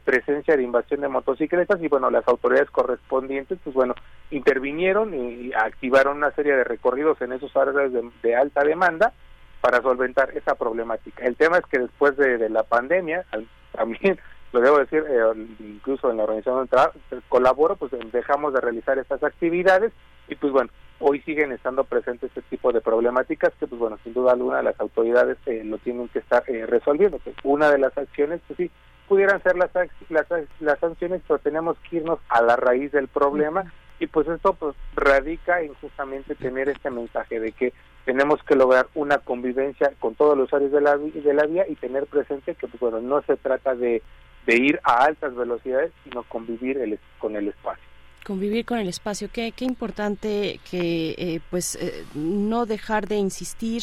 presencia 0.05 0.57
de 0.57 0.63
invasión 0.65 1.03
de 1.03 1.09
motocicletas 1.09 1.81
y 1.81 1.87
bueno, 1.87 2.11
las 2.11 2.27
autoridades 2.27 2.69
correspondientes 2.71 3.61
pues 3.63 3.75
bueno, 3.77 3.95
intervinieron 4.33 5.15
y 5.15 5.53
activaron 5.53 6.17
una 6.17 6.33
serie 6.33 6.57
de 6.57 6.65
recorridos 6.65 7.21
en 7.21 7.33
esos 7.33 7.55
áreas 7.57 7.93
de 8.23 8.35
alta 8.35 8.65
demanda 8.65 9.13
para 9.61 9.83
solventar 9.83 10.31
esa 10.37 10.55
problemática. 10.55 11.25
El 11.25 11.37
tema 11.37 11.59
es 11.59 11.67
que 11.67 11.79
después 11.79 12.17
de, 12.17 12.49
la 12.49 12.63
pandemia, 12.63 13.25
también 13.73 14.19
lo 14.53 14.61
debo 14.61 14.79
decir, 14.79 15.05
eh, 15.09 15.47
incluso 15.61 16.11
en 16.11 16.17
la 16.17 16.25
organización 16.25 16.69
de 17.11 17.21
colaboro, 17.29 17.77
pues 17.77 17.93
dejamos 18.13 18.53
de 18.53 18.61
realizar 18.61 18.99
estas 18.99 19.23
actividades 19.23 19.93
y 20.29 20.35
pues 20.35 20.53
bueno, 20.53 20.71
hoy 20.99 21.21
siguen 21.23 21.53
estando 21.53 21.85
presentes 21.85 22.31
este 22.31 22.43
tipo 22.43 22.73
de 22.73 22.81
problemáticas 22.81 23.53
que 23.59 23.67
pues 23.67 23.79
bueno, 23.79 23.99
sin 24.03 24.13
duda 24.13 24.33
alguna 24.33 24.63
las 24.63 24.79
autoridades 24.81 25.39
eh, 25.47 25.63
lo 25.65 25.79
tienen 25.79 26.09
que 26.09 26.19
estar 26.19 26.43
eh, 26.49 26.67
resolviendo. 26.67 27.19
Pues 27.19 27.37
una 27.45 27.71
de 27.71 27.79
las 27.79 27.97
acciones, 27.97 28.41
pues 28.47 28.57
sí, 28.57 28.71
pudieran 29.09 29.43
ser 29.43 29.57
las, 29.57 29.71
las, 30.09 30.27
las 30.61 30.79
sanciones, 30.79 31.23
pero 31.27 31.39
tenemos 31.39 31.77
que 31.89 31.97
irnos 31.97 32.19
a 32.29 32.43
la 32.43 32.57
raíz 32.57 32.93
del 32.93 33.09
problema 33.09 33.73
y 33.99 34.07
pues 34.07 34.27
esto 34.29 34.55
pues 34.55 34.75
radica 34.97 35.61
en 35.61 35.75
justamente 35.75 36.35
tener 36.35 36.69
este 36.69 36.91
mensaje 36.91 37.39
de 37.39 37.53
que 37.53 37.73
tenemos 38.05 38.43
que 38.45 38.57
lograr 38.57 38.87
una 38.95 39.19
convivencia 39.19 39.93
con 40.01 40.15
todos 40.15 40.37
los 40.37 40.47
usuarios 40.47 40.73
de 40.73 40.81
la, 40.81 40.97
de 40.97 41.35
la 41.35 41.45
vía 41.45 41.67
y 41.69 41.75
tener 41.77 42.07
presente 42.07 42.55
que 42.55 42.67
pues, 42.67 42.81
bueno 42.81 43.01
no 43.01 43.21
se 43.23 43.37
trata 43.37 43.75
de, 43.75 44.03
de 44.51 44.57
ir 44.57 44.81
a 44.83 45.05
altas 45.05 45.35
velocidades 45.37 45.93
sino 46.03 46.25
convivir 46.25 46.77
el, 46.79 46.99
con 47.19 47.37
el 47.37 47.49
espacio. 47.49 47.85
Convivir 48.27 48.65
con 48.65 48.79
el 48.79 48.89
espacio 48.89 49.31
qué, 49.33 49.53
qué 49.53 49.65
importante 49.65 50.59
que 50.69 51.15
eh, 51.17 51.41
pues 51.51 51.77
eh, 51.77 52.05
no 52.15 52.67
dejar 52.67 53.07
de 53.07 53.17
insistir 53.17 53.83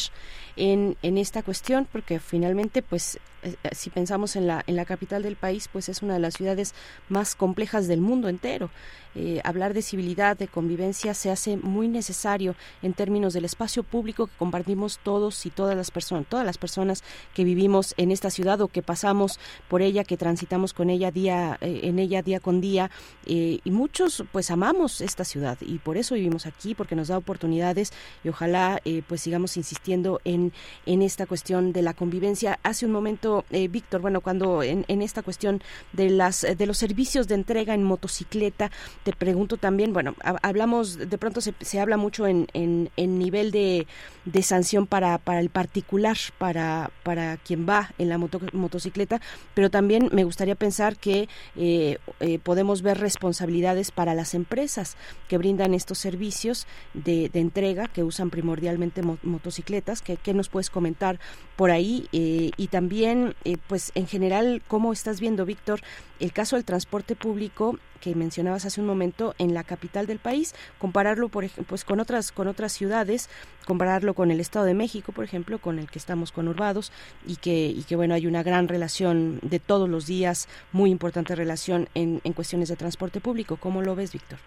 en, 0.58 0.96
en 1.02 1.18
esta 1.18 1.42
cuestión 1.42 1.86
porque 1.90 2.20
finalmente 2.20 2.82
pues 2.82 3.18
eh, 3.42 3.54
si 3.72 3.90
pensamos 3.90 4.36
en 4.36 4.46
la 4.46 4.64
en 4.66 4.76
la 4.76 4.84
capital 4.84 5.22
del 5.22 5.36
país 5.36 5.68
pues 5.72 5.88
es 5.88 6.02
una 6.02 6.14
de 6.14 6.20
las 6.20 6.34
ciudades 6.34 6.74
más 7.08 7.34
complejas 7.34 7.86
del 7.88 8.00
mundo 8.00 8.28
entero. 8.28 8.70
Eh, 9.14 9.40
hablar 9.42 9.74
de 9.74 9.82
civilidad, 9.82 10.36
de 10.36 10.46
convivencia, 10.48 11.12
se 11.12 11.30
hace 11.30 11.56
muy 11.56 11.88
necesario 11.88 12.54
en 12.82 12.92
términos 12.92 13.32
del 13.32 13.44
espacio 13.44 13.82
público 13.82 14.26
que 14.26 14.36
compartimos 14.36 15.00
todos 15.02 15.44
y 15.44 15.50
todas 15.50 15.76
las 15.76 15.90
personas, 15.90 16.26
todas 16.28 16.46
las 16.46 16.56
personas 16.56 17.02
que 17.34 17.42
vivimos 17.42 17.94
en 17.96 18.12
esta 18.12 18.30
ciudad 18.30 18.60
o 18.60 18.68
que 18.68 18.82
pasamos 18.82 19.40
por 19.66 19.82
ella, 19.82 20.04
que 20.04 20.16
transitamos 20.16 20.72
con 20.72 20.88
ella 20.88 21.10
día, 21.10 21.58
eh, 21.60 21.80
en 21.84 21.98
ella 21.98 22.22
día 22.22 22.38
con 22.38 22.60
día, 22.60 22.90
eh, 23.26 23.58
y 23.64 23.70
muchos 23.72 24.24
pues 24.30 24.52
amamos 24.52 25.00
esta 25.00 25.24
ciudad 25.24 25.58
y 25.62 25.78
por 25.78 25.96
eso 25.96 26.14
vivimos 26.14 26.46
aquí, 26.46 26.74
porque 26.74 26.94
nos 26.94 27.08
da 27.08 27.18
oportunidades 27.18 27.92
y 28.22 28.28
ojalá 28.28 28.80
pues 29.06 29.20
sigamos 29.20 29.56
insistiendo 29.56 30.20
en, 30.24 30.47
en 30.86 31.02
esta 31.02 31.26
cuestión 31.26 31.72
de 31.72 31.82
la 31.82 31.94
convivencia. 31.94 32.58
Hace 32.62 32.86
un 32.86 32.92
momento, 32.92 33.44
Víctor, 33.50 34.00
bueno, 34.00 34.20
cuando 34.20 34.62
en, 34.62 34.84
esta 35.02 35.22
cuestión 35.22 35.62
de 35.92 36.10
las 36.10 36.46
de 36.56 36.66
los 36.66 36.78
servicios 36.78 37.28
de 37.28 37.34
entrega 37.34 37.74
en 37.74 37.82
motocicleta, 37.82 38.70
te 39.02 39.12
pregunto 39.12 39.56
también, 39.56 39.92
bueno, 39.92 40.14
hablamos, 40.42 40.98
de 40.98 41.18
pronto 41.18 41.40
se, 41.40 41.54
se 41.60 41.80
habla 41.80 41.96
mucho 41.96 42.26
en, 42.26 42.48
en, 42.54 43.18
nivel 43.18 43.50
de, 43.50 43.86
de, 44.24 44.42
sanción 44.42 44.86
para, 44.86 45.18
para 45.18 45.40
el 45.40 45.50
particular, 45.50 46.16
para, 46.38 46.90
para 47.02 47.36
quien 47.38 47.68
va 47.68 47.90
en 47.98 48.08
la 48.08 48.18
motocicleta, 48.18 49.20
pero 49.54 49.70
también 49.70 50.08
me 50.12 50.24
gustaría 50.24 50.54
pensar 50.54 50.96
que 50.96 51.28
eh, 51.56 51.98
eh, 52.20 52.38
podemos 52.38 52.82
ver 52.82 52.98
responsabilidades 52.98 53.90
para 53.90 54.14
las 54.14 54.34
empresas 54.34 54.96
que 55.28 55.38
brindan 55.38 55.74
estos 55.74 55.98
servicios 55.98 56.66
de, 56.94 57.28
de 57.28 57.40
entrega, 57.40 57.88
que 57.88 58.02
usan 58.02 58.30
primordialmente 58.30 59.02
motocicletas. 59.22 60.02
¿Qué, 60.02 60.16
¿Qué, 60.16 60.34
nos 60.38 60.48
puedes 60.48 60.70
comentar 60.70 61.20
por 61.56 61.70
ahí? 61.70 62.08
Eh, 62.12 62.52
y 62.56 62.68
también, 62.68 63.34
pues 63.66 63.92
en 63.94 64.06
general, 64.06 64.62
¿cómo 64.66 64.92
estás 64.94 65.20
viendo, 65.20 65.44
Víctor, 65.44 65.80
el 66.18 66.32
caso 66.32 66.56
del 66.56 66.64
transporte 66.64 67.14
público 67.14 67.78
que 68.00 68.14
mencionabas 68.14 68.64
hace 68.64 68.80
un 68.80 68.86
momento 68.86 69.34
en 69.38 69.54
la 69.54 69.64
capital 69.64 70.06
del 70.06 70.18
país, 70.18 70.54
compararlo 70.78 71.28
por 71.28 71.48
pues 71.66 71.84
con 71.84 72.00
otras 72.00 72.32
con 72.32 72.48
otras 72.48 72.72
ciudades, 72.72 73.28
compararlo 73.66 74.14
con 74.14 74.30
el 74.30 74.40
Estado 74.40 74.64
de 74.64 74.74
México, 74.74 75.12
por 75.12 75.24
ejemplo, 75.24 75.58
con 75.58 75.78
el 75.78 75.90
que 75.90 75.98
estamos 75.98 76.32
conurbados 76.32 76.92
y 77.26 77.36
que 77.36 77.66
y 77.66 77.82
que 77.84 77.96
bueno, 77.96 78.14
hay 78.14 78.26
una 78.26 78.42
gran 78.42 78.68
relación 78.68 79.40
de 79.42 79.58
todos 79.58 79.88
los 79.88 80.06
días, 80.06 80.48
muy 80.72 80.90
importante 80.90 81.34
relación 81.34 81.88
en, 81.94 82.20
en 82.24 82.32
cuestiones 82.32 82.68
de 82.68 82.76
transporte 82.76 83.20
público. 83.20 83.56
¿Cómo 83.56 83.82
lo 83.82 83.94
ves, 83.94 84.12
Víctor? 84.12 84.38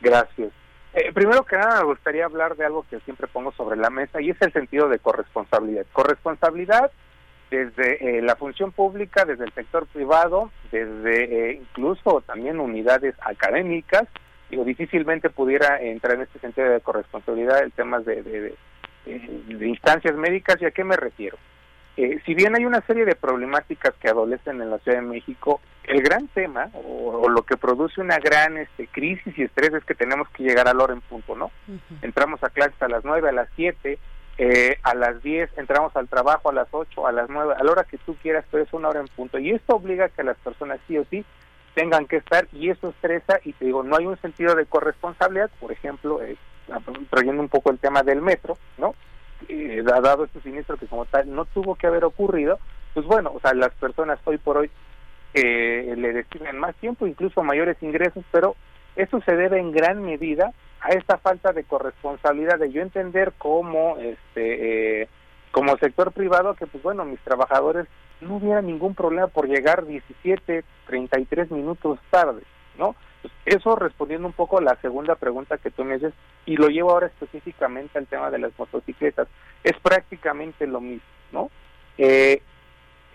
Gracias. 0.00 0.52
Eh, 0.94 1.12
primero 1.12 1.44
que 1.44 1.56
nada, 1.56 1.80
me 1.80 1.86
gustaría 1.86 2.24
hablar 2.24 2.56
de 2.56 2.64
algo 2.64 2.86
que 2.88 3.00
siempre 3.00 3.26
pongo 3.26 3.50
sobre 3.52 3.76
la 3.76 3.90
mesa 3.90 4.20
y 4.20 4.30
es 4.30 4.40
el 4.40 4.52
sentido 4.52 4.88
de 4.88 5.00
corresponsabilidad. 5.00 5.86
Corresponsabilidad 5.92 6.92
desde 7.50 8.18
eh, 8.18 8.22
la 8.22 8.36
función 8.36 8.70
pública, 8.70 9.24
desde 9.24 9.44
el 9.44 9.52
sector 9.52 9.86
privado, 9.88 10.52
desde 10.70 11.50
eh, 11.50 11.60
incluso 11.60 12.22
también 12.24 12.60
unidades 12.60 13.16
académicas. 13.20 14.04
Digo, 14.50 14.64
difícilmente 14.64 15.30
pudiera 15.30 15.80
entrar 15.82 16.14
en 16.14 16.22
este 16.22 16.38
sentido 16.38 16.68
de 16.68 16.80
corresponsabilidad 16.80 17.64
el 17.64 17.72
tema 17.72 17.98
de, 17.98 18.22
de, 18.22 18.56
instancias 19.66 20.14
médicas. 20.14 20.62
¿Y 20.62 20.66
a 20.66 20.70
qué 20.70 20.84
me 20.84 20.96
refiero? 20.96 21.36
Eh, 21.96 22.20
si 22.26 22.34
bien 22.34 22.56
hay 22.56 22.64
una 22.64 22.80
serie 22.82 23.04
de 23.04 23.14
problemáticas 23.14 23.94
que 24.00 24.08
adolecen 24.08 24.60
en 24.60 24.70
la 24.70 24.78
Ciudad 24.78 24.98
de 24.98 25.06
México, 25.06 25.60
el 25.84 26.02
gran 26.02 26.26
tema 26.28 26.70
o, 26.72 27.28
lo 27.28 27.42
que 27.42 27.56
produce 27.56 28.00
una 28.00 28.18
gran 28.18 28.56
este, 28.56 28.86
crisis 28.88 29.36
y 29.38 29.42
estrés 29.42 29.72
es 29.74 29.84
que 29.84 29.94
tenemos 29.94 30.28
que 30.30 30.42
llegar 30.42 30.66
a 30.68 30.74
la 30.74 30.84
hora 30.84 30.92
en 30.94 31.00
punto, 31.00 31.36
¿no? 31.36 31.50
Entramos 32.02 32.42
a 32.42 32.48
clases 32.48 32.80
a 32.82 32.88
las 32.88 33.04
9, 33.04 33.28
a 33.28 33.32
las 33.32 33.48
7, 33.54 33.98
eh, 34.38 34.78
a 34.82 34.94
las 34.94 35.22
10 35.22 35.50
entramos 35.58 35.94
al 35.94 36.08
trabajo, 36.08 36.50
a 36.50 36.52
las 36.52 36.68
8, 36.70 37.06
a 37.06 37.12
las 37.12 37.28
9, 37.28 37.54
a 37.56 37.62
la 37.62 37.70
hora 37.70 37.84
que 37.84 37.98
tú 37.98 38.16
quieras, 38.16 38.44
pero 38.50 38.64
es 38.64 38.72
una 38.72 38.88
hora 38.88 39.00
en 39.00 39.08
punto. 39.08 39.38
Y 39.38 39.50
esto 39.50 39.76
obliga 39.76 40.06
a 40.06 40.08
que 40.08 40.24
las 40.24 40.36
personas 40.38 40.80
sí 40.88 40.98
o 40.98 41.04
sí 41.10 41.24
tengan 41.74 42.06
que 42.06 42.16
estar 42.16 42.48
y 42.52 42.70
eso 42.70 42.90
estresa 42.90 43.38
y 43.44 43.52
te 43.52 43.66
digo, 43.66 43.82
no 43.82 43.96
hay 43.96 44.06
un 44.06 44.20
sentido 44.20 44.54
de 44.54 44.66
corresponsabilidad, 44.66 45.50
por 45.60 45.72
ejemplo, 45.72 46.22
eh, 46.22 46.36
trayendo 47.10 47.42
un 47.42 47.48
poco 47.48 47.70
el 47.70 47.78
tema 47.78 48.02
del 48.02 48.22
metro, 48.22 48.56
¿no? 48.78 48.94
Eh, 49.48 49.82
dado 49.84 50.24
este 50.24 50.40
siniestro 50.40 50.76
que 50.76 50.86
como 50.86 51.04
tal 51.06 51.32
no 51.34 51.44
tuvo 51.46 51.74
que 51.74 51.86
haber 51.86 52.04
ocurrido, 52.04 52.58
pues 52.92 53.06
bueno, 53.06 53.32
o 53.34 53.40
sea, 53.40 53.54
las 53.54 53.72
personas 53.74 54.18
hoy 54.24 54.38
por 54.38 54.58
hoy 54.58 54.70
eh, 55.34 55.94
le 55.96 56.12
destinan 56.12 56.58
más 56.58 56.74
tiempo, 56.76 57.06
incluso 57.06 57.42
mayores 57.42 57.76
ingresos, 57.82 58.24
pero 58.30 58.56
eso 58.96 59.20
se 59.22 59.36
debe 59.36 59.58
en 59.58 59.72
gran 59.72 60.02
medida 60.02 60.52
a 60.80 60.90
esta 60.90 61.18
falta 61.18 61.52
de 61.52 61.64
corresponsabilidad 61.64 62.58
de 62.58 62.70
yo 62.70 62.82
entender 62.82 63.32
como 63.38 63.96
este 63.98 65.02
eh, 65.02 65.08
como 65.50 65.76
sector 65.78 66.12
privado 66.12 66.54
que 66.54 66.66
pues 66.66 66.82
bueno 66.82 67.04
mis 67.04 67.20
trabajadores 67.20 67.86
no 68.20 68.36
hubiera 68.36 68.60
ningún 68.60 68.94
problema 68.94 69.28
por 69.28 69.48
llegar 69.48 69.86
17 69.86 70.62
33 70.86 71.50
minutos 71.50 71.98
tarde 72.10 72.42
no 72.78 72.94
eso 73.44 73.76
respondiendo 73.76 74.26
un 74.26 74.32
poco 74.32 74.58
a 74.58 74.62
la 74.62 74.76
segunda 74.76 75.14
pregunta 75.14 75.58
que 75.58 75.70
tú 75.70 75.84
me 75.84 75.94
haces 75.94 76.12
y 76.46 76.56
lo 76.56 76.68
llevo 76.68 76.92
ahora 76.92 77.06
específicamente 77.06 77.98
al 77.98 78.06
tema 78.06 78.30
de 78.30 78.38
las 78.38 78.52
motocicletas 78.58 79.28
es 79.62 79.78
prácticamente 79.80 80.66
lo 80.66 80.80
mismo 80.80 81.06
no 81.32 81.50
eh, 81.98 82.42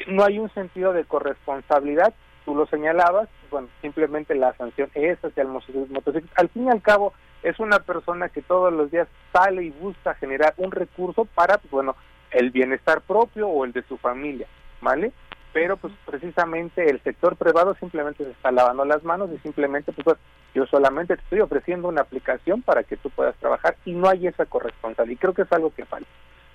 no 0.07 0.23
hay 0.23 0.39
un 0.39 0.49
sentido 0.53 0.93
de 0.93 1.05
corresponsabilidad 1.05 2.13
tú 2.45 2.55
lo 2.55 2.65
señalabas 2.67 3.29
bueno 3.51 3.69
simplemente 3.81 4.35
la 4.35 4.53
sanción 4.53 4.89
es 4.93 5.23
hacia 5.23 5.43
el 5.43 5.49
motocicleta 5.49 6.33
al 6.35 6.49
fin 6.49 6.65
y 6.65 6.69
al 6.69 6.81
cabo 6.81 7.13
es 7.43 7.59
una 7.59 7.79
persona 7.79 8.29
que 8.29 8.41
todos 8.41 8.73
los 8.73 8.91
días 8.91 9.07
sale 9.31 9.63
y 9.63 9.69
busca 9.69 10.13
generar 10.15 10.53
un 10.57 10.71
recurso 10.71 11.25
para, 11.25 11.57
pues, 11.57 11.71
bueno, 11.71 11.95
el 12.31 12.51
bienestar 12.51 13.01
propio 13.01 13.47
o 13.47 13.65
el 13.65 13.71
de 13.71 13.83
su 13.83 13.97
familia, 13.97 14.47
¿vale? 14.81 15.11
Pero 15.51 15.77
pues 15.77 15.93
precisamente 16.05 16.89
el 16.89 17.01
sector 17.01 17.35
privado 17.35 17.75
simplemente 17.75 18.23
se 18.23 18.31
está 18.31 18.51
lavando 18.51 18.85
las 18.85 19.03
manos 19.03 19.29
y 19.33 19.39
simplemente 19.39 19.91
pues 19.91 20.17
yo 20.53 20.65
solamente 20.67 21.15
te 21.15 21.23
estoy 21.23 21.39
ofreciendo 21.39 21.87
una 21.87 22.01
aplicación 22.01 22.61
para 22.61 22.83
que 22.83 22.97
tú 22.97 23.09
puedas 23.09 23.35
trabajar 23.37 23.75
y 23.85 23.93
no 23.93 24.09
hay 24.09 24.27
esa 24.27 24.45
corresponsabilidad 24.45 25.13
y 25.13 25.19
creo 25.19 25.33
que 25.33 25.41
es 25.43 25.51
algo 25.51 25.73
que 25.73 25.85
falta. 25.85 26.09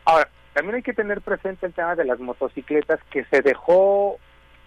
Ahora, 0.04 0.28
también 0.52 0.76
hay 0.76 0.82
que 0.82 0.92
tener 0.92 1.20
presente 1.20 1.66
el 1.66 1.72
tema 1.72 1.96
de 1.96 2.04
las 2.04 2.20
motocicletas 2.20 3.00
que 3.10 3.24
se 3.24 3.42
dejó, 3.42 4.18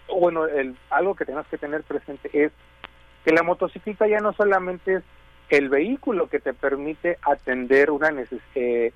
bueno, 0.08 0.46
el, 0.46 0.76
algo 0.90 1.14
que 1.14 1.24
tenemos 1.24 1.46
que 1.46 1.58
tener 1.58 1.82
presente 1.82 2.30
es 2.32 2.52
que 3.24 3.32
la 3.32 3.42
motocicleta 3.42 4.06
ya 4.06 4.20
no 4.20 4.32
solamente 4.34 4.96
es 4.96 5.02
el 5.48 5.68
vehículo 5.70 6.28
que 6.28 6.40
te 6.40 6.52
permite 6.52 7.18
atender 7.22 7.90
una 7.90 8.10
necesidad, 8.10 8.42
eh, 8.54 8.92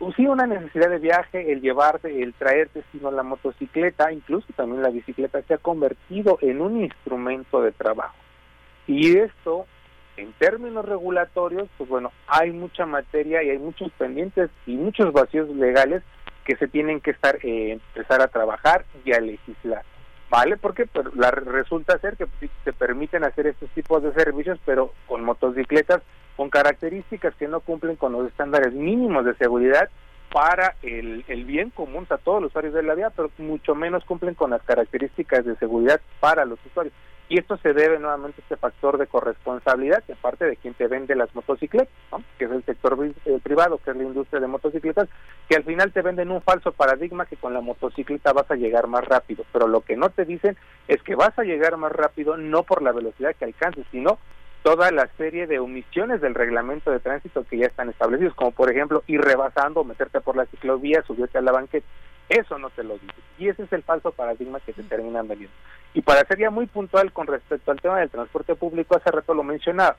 pues 0.00 0.16
sí, 0.16 0.26
una 0.26 0.46
necesidad 0.46 0.88
de 0.88 0.98
viaje, 0.98 1.52
el 1.52 1.60
llevarte, 1.60 2.22
el 2.22 2.32
traerte, 2.32 2.82
sino 2.90 3.10
la 3.10 3.22
motocicleta, 3.22 4.10
incluso 4.10 4.46
también 4.56 4.82
la 4.82 4.88
bicicleta, 4.88 5.42
se 5.42 5.52
ha 5.52 5.58
convertido 5.58 6.38
en 6.40 6.62
un 6.62 6.80
instrumento 6.80 7.60
de 7.60 7.70
trabajo. 7.72 8.16
Y 8.86 9.18
esto, 9.18 9.66
en 10.16 10.32
términos 10.32 10.86
regulatorios, 10.86 11.68
pues 11.76 11.90
bueno, 11.90 12.12
hay 12.26 12.50
mucha 12.50 12.86
materia 12.86 13.42
y 13.42 13.50
hay 13.50 13.58
muchos 13.58 13.92
pendientes 13.92 14.48
y 14.64 14.74
muchos 14.74 15.12
vacíos 15.12 15.50
legales 15.50 16.02
que 16.46 16.56
se 16.56 16.66
tienen 16.66 17.02
que 17.02 17.10
estar 17.10 17.36
eh, 17.42 17.72
empezar 17.72 18.22
a 18.22 18.28
trabajar 18.28 18.86
y 19.04 19.12
a 19.12 19.20
legislar. 19.20 19.84
¿Vale? 20.30 20.56
Porque 20.56 20.86
pues, 20.86 21.06
la, 21.16 21.32
resulta 21.32 21.98
ser 21.98 22.16
que 22.16 22.26
se 22.64 22.72
permiten 22.72 23.24
hacer 23.24 23.48
estos 23.48 23.68
tipos 23.70 24.02
de 24.02 24.12
servicios, 24.12 24.58
pero 24.64 24.92
con 25.06 25.24
motocicletas 25.24 26.02
con 26.36 26.48
características 26.48 27.34
que 27.34 27.48
no 27.48 27.60
cumplen 27.60 27.96
con 27.96 28.12
los 28.12 28.26
estándares 28.28 28.72
mínimos 28.72 29.26
de 29.26 29.34
seguridad 29.34 29.90
para 30.32 30.76
el, 30.82 31.24
el 31.28 31.44
bien 31.44 31.70
común 31.70 32.06
a 32.08 32.16
todos 32.16 32.40
los 32.40 32.50
usuarios 32.50 32.72
de 32.72 32.84
la 32.84 32.94
vía, 32.94 33.10
pero 33.10 33.30
mucho 33.38 33.74
menos 33.74 34.04
cumplen 34.04 34.34
con 34.34 34.50
las 34.50 34.62
características 34.62 35.44
de 35.44 35.56
seguridad 35.56 36.00
para 36.20 36.44
los 36.44 36.58
usuarios. 36.64 36.94
Y 37.30 37.38
esto 37.38 37.56
se 37.58 37.72
debe 37.72 38.00
nuevamente 38.00 38.40
a 38.40 38.42
este 38.42 38.56
factor 38.56 38.98
de 38.98 39.06
corresponsabilidad 39.06 40.02
de 40.08 40.16
parte 40.16 40.46
de 40.46 40.56
quien 40.56 40.74
te 40.74 40.88
vende 40.88 41.14
las 41.14 41.32
motocicletas, 41.32 41.88
que 42.36 42.46
es 42.46 42.50
el 42.50 42.64
sector 42.64 42.98
eh, 43.24 43.38
privado, 43.40 43.78
que 43.78 43.92
es 43.92 43.96
la 43.96 44.02
industria 44.02 44.40
de 44.40 44.48
motocicletas, 44.48 45.08
que 45.48 45.54
al 45.54 45.62
final 45.62 45.92
te 45.92 46.02
venden 46.02 46.32
un 46.32 46.42
falso 46.42 46.72
paradigma 46.72 47.26
que 47.26 47.36
con 47.36 47.54
la 47.54 47.60
motocicleta 47.60 48.32
vas 48.32 48.50
a 48.50 48.56
llegar 48.56 48.88
más 48.88 49.04
rápido. 49.04 49.44
Pero 49.52 49.68
lo 49.68 49.82
que 49.82 49.96
no 49.96 50.10
te 50.10 50.24
dicen 50.24 50.56
es 50.88 51.00
que 51.04 51.14
vas 51.14 51.38
a 51.38 51.44
llegar 51.44 51.76
más 51.76 51.92
rápido 51.92 52.36
no 52.36 52.64
por 52.64 52.82
la 52.82 52.90
velocidad 52.90 53.36
que 53.36 53.44
alcances, 53.44 53.86
sino 53.92 54.18
toda 54.64 54.90
la 54.90 55.06
serie 55.16 55.46
de 55.46 55.60
omisiones 55.60 56.20
del 56.20 56.34
reglamento 56.34 56.90
de 56.90 56.98
tránsito 56.98 57.44
que 57.44 57.58
ya 57.58 57.66
están 57.66 57.90
establecidos, 57.90 58.34
como 58.34 58.50
por 58.50 58.72
ejemplo 58.72 59.04
ir 59.06 59.20
rebasando, 59.20 59.84
meterte 59.84 60.20
por 60.20 60.36
la 60.36 60.46
ciclovía, 60.46 61.02
subirte 61.02 61.38
a 61.38 61.42
la 61.42 61.52
banqueta. 61.52 61.86
Eso 62.30 62.58
no 62.58 62.70
te 62.70 62.84
lo 62.84 62.94
dice. 62.94 63.12
Y 63.38 63.48
ese 63.48 63.64
es 63.64 63.72
el 63.72 63.82
falso 63.82 64.12
paradigma 64.12 64.60
que 64.60 64.72
se 64.72 64.84
terminan 64.84 65.28
vendiendo. 65.28 65.54
Y 65.94 66.00
para 66.00 66.24
ser 66.26 66.38
ya 66.38 66.50
muy 66.50 66.66
puntual 66.66 67.12
con 67.12 67.26
respecto 67.26 67.70
al 67.70 67.80
tema 67.80 67.98
del 67.98 68.08
transporte 68.08 68.54
público, 68.54 68.96
hace 68.96 69.10
rato 69.10 69.34
lo 69.34 69.42
mencionaba. 69.42 69.96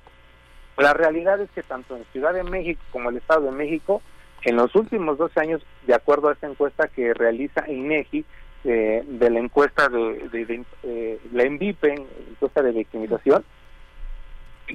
La 0.78 0.94
realidad 0.94 1.40
es 1.42 1.52
que 1.52 1.62
tanto 1.62 1.96
en 1.96 2.06
Ciudad 2.14 2.34
de 2.34 2.44
México 2.44 2.82
como 2.92 3.10
el 3.10 3.18
Estado 3.18 3.42
de 3.42 3.52
México, 3.52 4.02
en 4.44 4.56
los 4.56 4.74
últimos 4.76 5.18
12 5.18 5.40
años, 5.40 5.62
de 5.86 5.94
acuerdo 5.94 6.30
a 6.30 6.34
esta 6.34 6.48
encuesta 6.48 6.88
que 6.88 7.14
realiza 7.14 7.70
INEGI, 7.70 8.26
eh, 8.64 9.04
de 9.06 9.30
la 9.30 9.40
encuesta 9.40 9.90
de, 9.90 10.30
de, 10.30 10.64
eh, 10.84 11.20
la 11.34 11.44
ENVIPE, 11.44 12.08
encuesta 12.30 12.62
de 12.62 12.72
victimización, 12.72 13.44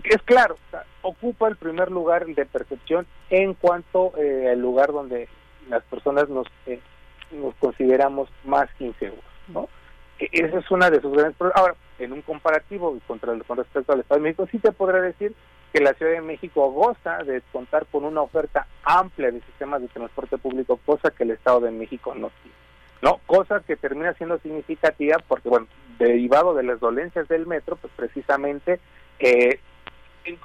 es 0.04 0.22
claro, 0.22 0.58
ocupa 1.02 1.48
el 1.48 1.56
primer 1.56 1.90
lugar 1.90 2.26
de 2.26 2.44
percepción 2.46 3.06
en 3.30 3.54
cuanto 3.54 4.12
eh, 4.18 4.50
al 4.52 4.60
lugar 4.60 4.92
donde 4.92 5.28
las 5.68 5.82
personas 5.84 6.28
nos 6.28 6.46
eh, 6.66 6.80
nos 7.30 7.54
consideramos 7.56 8.28
más 8.44 8.68
inseguros, 8.78 9.24
¿no? 9.48 9.68
E, 10.18 10.28
esa 10.32 10.58
es 10.58 10.70
una 10.70 10.90
de 10.90 11.00
sus 11.00 11.12
grandes 11.12 11.36
problemas. 11.36 11.60
Ahora, 11.60 11.74
en 11.98 12.12
un 12.12 12.22
comparativo 12.22 12.96
contra, 13.06 13.32
con 13.46 13.56
respecto 13.58 13.92
al 13.92 14.00
Estado 14.00 14.20
de 14.20 14.24
México, 14.24 14.48
sí 14.50 14.58
te 14.58 14.72
podré 14.72 15.00
decir 15.00 15.34
que 15.72 15.80
la 15.80 15.94
Ciudad 15.94 16.12
de 16.12 16.20
México 16.22 16.70
goza 16.70 17.18
de 17.18 17.42
contar 17.52 17.86
con 17.86 18.04
una 18.04 18.22
oferta 18.22 18.66
amplia 18.84 19.30
de 19.30 19.40
sistemas 19.42 19.82
de 19.82 19.88
transporte 19.88 20.38
público, 20.38 20.78
cosa 20.84 21.10
que 21.10 21.24
el 21.24 21.32
Estado 21.32 21.60
de 21.60 21.70
México 21.70 22.14
no 22.14 22.30
tiene. 22.42 22.56
¿no? 23.02 23.20
Cosa 23.26 23.60
que 23.60 23.76
termina 23.76 24.14
siendo 24.14 24.38
significativa 24.38 25.18
porque, 25.26 25.48
bueno, 25.48 25.66
derivado 25.98 26.54
de 26.54 26.62
las 26.62 26.80
dolencias 26.80 27.28
del 27.28 27.46
metro, 27.46 27.76
pues 27.76 27.92
precisamente 27.94 28.80
eh, 29.18 29.60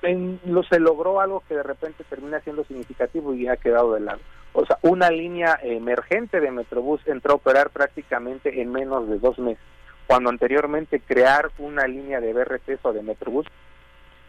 en, 0.01 0.39
lo, 0.45 0.63
se 0.63 0.79
logró 0.79 1.19
algo 1.21 1.43
que 1.47 1.55
de 1.55 1.63
repente 1.63 2.03
termina 2.09 2.39
siendo 2.41 2.63
significativo 2.65 3.33
y 3.33 3.47
ha 3.47 3.57
quedado 3.57 3.93
de 3.93 4.01
lado. 4.01 4.19
O 4.53 4.65
sea, 4.65 4.77
una 4.81 5.09
línea 5.09 5.59
emergente 5.63 6.39
de 6.39 6.51
Metrobús 6.51 7.01
entró 7.07 7.33
a 7.33 7.35
operar 7.35 7.69
prácticamente 7.69 8.61
en 8.61 8.71
menos 8.71 9.07
de 9.07 9.17
dos 9.17 9.39
meses, 9.39 9.63
cuando 10.07 10.29
anteriormente 10.29 10.99
crear 10.99 11.51
una 11.57 11.87
línea 11.87 12.19
de 12.19 12.33
BRT 12.33 12.79
o 12.81 12.91
de 12.91 13.01
Metrobús, 13.01 13.47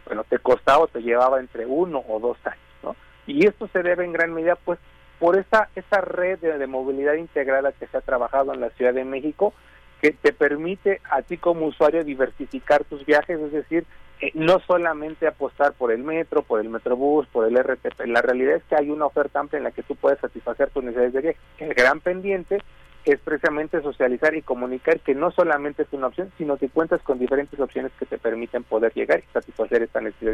bueno, 0.06 0.24
te 0.24 0.38
costaba 0.38 0.84
o 0.84 0.88
te 0.88 1.02
llevaba 1.02 1.40
entre 1.40 1.66
uno 1.66 2.04
o 2.08 2.20
dos 2.20 2.36
años, 2.44 2.60
¿no? 2.82 2.96
Y 3.26 3.46
esto 3.46 3.68
se 3.72 3.82
debe 3.82 4.04
en 4.04 4.12
gran 4.12 4.32
medida, 4.32 4.56
pues, 4.56 4.78
por 5.18 5.36
esa, 5.36 5.68
esa 5.74 6.00
red 6.00 6.38
de, 6.38 6.58
de 6.58 6.66
movilidad 6.66 7.14
integrada 7.14 7.72
que 7.72 7.86
se 7.86 7.96
ha 7.96 8.00
trabajado 8.00 8.52
en 8.52 8.60
la 8.60 8.70
Ciudad 8.70 8.94
de 8.94 9.04
México, 9.04 9.54
que 10.00 10.10
te 10.10 10.32
permite 10.32 11.00
a 11.10 11.22
ti 11.22 11.36
como 11.36 11.66
usuario 11.66 12.02
diversificar 12.02 12.84
tus 12.84 13.06
viajes, 13.06 13.38
es 13.38 13.52
decir, 13.52 13.86
eh, 14.22 14.30
no 14.34 14.60
solamente 14.60 15.26
apostar 15.26 15.72
por 15.72 15.90
el 15.90 16.04
metro, 16.04 16.42
por 16.42 16.60
el 16.60 16.68
metrobús, 16.68 17.26
por 17.26 17.44
el 17.44 17.58
RTP, 17.58 18.06
la 18.06 18.22
realidad 18.22 18.54
es 18.54 18.62
que 18.62 18.76
hay 18.76 18.88
una 18.88 19.06
oferta 19.06 19.40
amplia 19.40 19.58
en 19.58 19.64
la 19.64 19.72
que 19.72 19.82
tú 19.82 19.96
puedes 19.96 20.20
satisfacer 20.20 20.70
tus 20.70 20.84
necesidades 20.84 21.12
de 21.12 21.20
viaje. 21.22 21.38
El 21.58 21.74
gran 21.74 21.98
pendiente 21.98 22.62
es 23.04 23.18
precisamente 23.20 23.82
socializar 23.82 24.34
y 24.34 24.42
comunicar 24.42 25.00
que 25.00 25.14
no 25.14 25.30
solamente 25.30 25.82
es 25.82 25.92
una 25.92 26.06
opción, 26.06 26.32
sino 26.38 26.56
que 26.56 26.68
cuentas 26.68 27.02
con 27.02 27.18
diferentes 27.18 27.58
opciones 27.58 27.92
que 27.98 28.06
te 28.06 28.18
permiten 28.18 28.62
poder 28.64 28.92
llegar 28.94 29.20
y 29.20 29.32
satisfacer 29.32 29.82
esta 29.82 30.00
necesidad. 30.00 30.32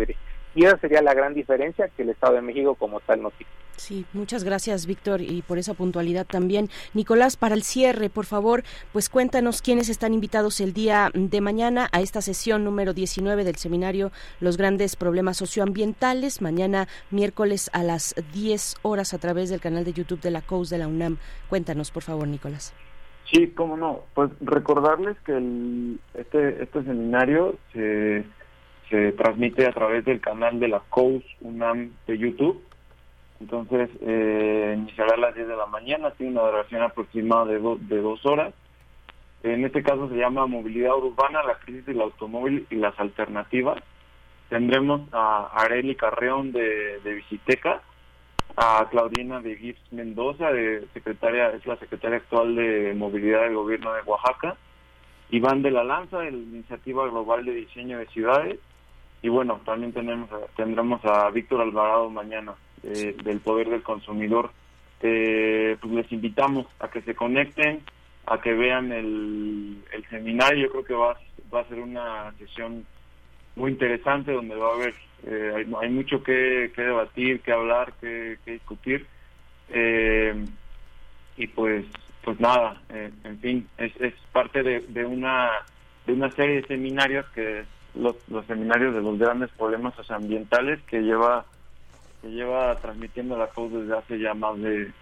Y 0.54 0.64
esa 0.64 0.78
sería 0.78 1.02
la 1.02 1.14
gran 1.14 1.34
diferencia 1.34 1.88
que 1.88 2.02
el 2.02 2.10
Estado 2.10 2.34
de 2.34 2.42
México 2.42 2.74
como 2.74 3.00
tal 3.00 3.22
no 3.22 3.30
tiene. 3.30 3.50
Sí, 3.76 4.04
muchas 4.12 4.42
gracias, 4.42 4.86
Víctor, 4.86 5.20
y 5.20 5.42
por 5.42 5.56
esa 5.56 5.72
puntualidad 5.72 6.26
también. 6.26 6.68
Nicolás, 6.94 7.36
para 7.36 7.54
el 7.54 7.62
cierre, 7.62 8.10
por 8.10 8.26
favor, 8.26 8.64
pues 8.92 9.08
cuéntanos 9.08 9.62
quiénes 9.62 9.88
están 9.88 10.12
invitados 10.12 10.60
el 10.60 10.72
día 10.72 11.10
de 11.14 11.40
mañana 11.40 11.88
a 11.92 12.00
esta 12.00 12.20
sesión 12.20 12.64
número 12.64 12.92
19 12.92 13.44
del 13.44 13.56
seminario 13.56 14.10
Los 14.40 14.56
grandes 14.56 14.96
problemas 14.96 15.36
socioambientales, 15.36 16.42
mañana 16.42 16.88
miércoles 17.10 17.70
a 17.72 17.84
las 17.84 18.16
10 18.32 18.76
horas 18.82 19.14
a 19.14 19.18
través 19.18 19.48
del 19.48 19.60
canal 19.60 19.84
de 19.84 19.92
YouTube 19.92 20.20
de 20.20 20.32
la 20.32 20.42
COUS 20.42 20.70
de 20.70 20.78
la 20.78 20.88
UNAM. 20.88 21.18
Cuéntanos, 21.48 21.92
por 21.92 22.02
favor, 22.02 22.26
Nicolás. 22.26 22.57
Sí, 23.30 23.48
cómo 23.48 23.76
no. 23.76 24.00
Pues 24.14 24.30
recordarles 24.40 25.18
que 25.20 25.32
el, 25.32 26.00
este, 26.14 26.62
este 26.62 26.82
seminario 26.84 27.56
se, 27.72 28.24
se 28.88 29.12
transmite 29.12 29.66
a 29.66 29.72
través 29.72 30.04
del 30.04 30.20
canal 30.20 30.58
de 30.60 30.68
la 30.68 30.80
COUS 30.90 31.24
UNAM 31.40 31.92
de 32.06 32.18
YouTube 32.18 32.62
entonces, 33.40 33.88
eh, 34.00 34.74
iniciará 34.76 35.14
a 35.14 35.18
las 35.18 35.34
10 35.34 35.46
de 35.46 35.56
la 35.56 35.66
mañana, 35.66 36.10
tiene 36.12 36.32
una 36.32 36.42
duración 36.42 36.82
aproximada 36.82 37.44
de, 37.46 37.60
de 37.80 38.00
dos 38.00 38.24
horas. 38.26 38.52
En 39.44 39.64
este 39.64 39.82
caso 39.82 40.08
se 40.08 40.16
llama 40.16 40.46
Movilidad 40.46 40.96
Urbana, 40.96 41.44
la 41.44 41.58
crisis 41.60 41.86
del 41.86 42.00
automóvil 42.00 42.66
y 42.70 42.76
las 42.76 42.98
alternativas. 42.98 43.78
Tendremos 44.48 45.02
a 45.12 45.50
Areli 45.54 45.94
Carreón 45.94 46.50
de, 46.50 46.98
de 47.04 47.14
Visiteca, 47.14 47.82
a 48.56 48.86
Claudina 48.90 49.40
de 49.40 49.56
Gibbs 49.56 49.92
Mendoza, 49.92 50.50
de 50.50 50.86
secretaria, 50.92 51.50
es 51.50 51.64
la 51.66 51.76
secretaria 51.76 52.18
actual 52.18 52.56
de 52.56 52.94
Movilidad 52.94 53.42
del 53.42 53.54
Gobierno 53.54 53.92
de 53.94 54.02
Oaxaca, 54.02 54.56
Iván 55.30 55.62
de 55.62 55.70
la 55.70 55.84
Lanza, 55.84 56.20
de 56.20 56.32
la 56.32 56.38
Iniciativa 56.38 57.08
Global 57.08 57.44
de 57.44 57.52
Diseño 57.52 57.98
de 57.98 58.06
Ciudades, 58.06 58.58
y 59.22 59.28
bueno, 59.28 59.60
también 59.64 59.92
tenemos, 59.92 60.30
tendremos 60.56 61.04
a 61.04 61.28
Víctor 61.30 61.60
Alvarado 61.60 62.08
mañana 62.08 62.54
eh, 62.82 63.16
del 63.24 63.40
poder 63.40 63.68
del 63.68 63.82
consumidor. 63.82 64.50
Eh, 65.00 65.76
pues 65.80 65.92
les 65.92 66.12
invitamos 66.12 66.66
a 66.80 66.88
que 66.88 67.02
se 67.02 67.14
conecten, 67.14 67.82
a 68.26 68.40
que 68.40 68.52
vean 68.52 68.92
el, 68.92 69.82
el 69.92 70.08
seminario. 70.08 70.66
Yo 70.66 70.70
creo 70.70 70.84
que 70.84 70.94
va, 70.94 71.16
va 71.52 71.60
a 71.60 71.68
ser 71.68 71.80
una 71.80 72.32
sesión 72.38 72.84
muy 73.58 73.72
interesante 73.72 74.32
donde 74.32 74.54
va 74.54 74.70
a 74.70 74.74
haber, 74.74 74.94
eh, 75.26 75.66
hay, 75.80 75.90
mucho 75.90 76.22
que, 76.22 76.72
que, 76.74 76.82
debatir, 76.82 77.40
que 77.40 77.52
hablar, 77.52 77.92
que, 78.00 78.38
que 78.44 78.52
discutir. 78.52 79.06
Eh, 79.70 80.44
y 81.36 81.46
pues 81.48 81.84
pues 82.24 82.40
nada, 82.40 82.82
en 82.90 83.38
fin, 83.38 83.68
es, 83.78 83.92
es 84.00 84.12
parte 84.32 84.62
de, 84.62 84.80
de, 84.80 85.06
una 85.06 85.50
de 86.06 86.12
una 86.12 86.30
serie 86.32 86.56
de 86.56 86.66
seminarios 86.66 87.24
que 87.30 87.64
los, 87.94 88.16
los 88.28 88.44
seminarios 88.46 88.94
de 88.94 89.00
los 89.00 89.18
grandes 89.18 89.50
problemas 89.52 89.94
ambientales 90.10 90.78
que 90.82 91.00
lleva 91.00 91.46
que 92.20 92.28
lleva 92.28 92.74
transmitiendo 92.76 93.36
la 93.36 93.46
COUS 93.48 93.72
desde 93.72 93.96
hace 93.96 94.18
ya 94.18 94.34
más 94.34 94.58
de, 94.60 94.92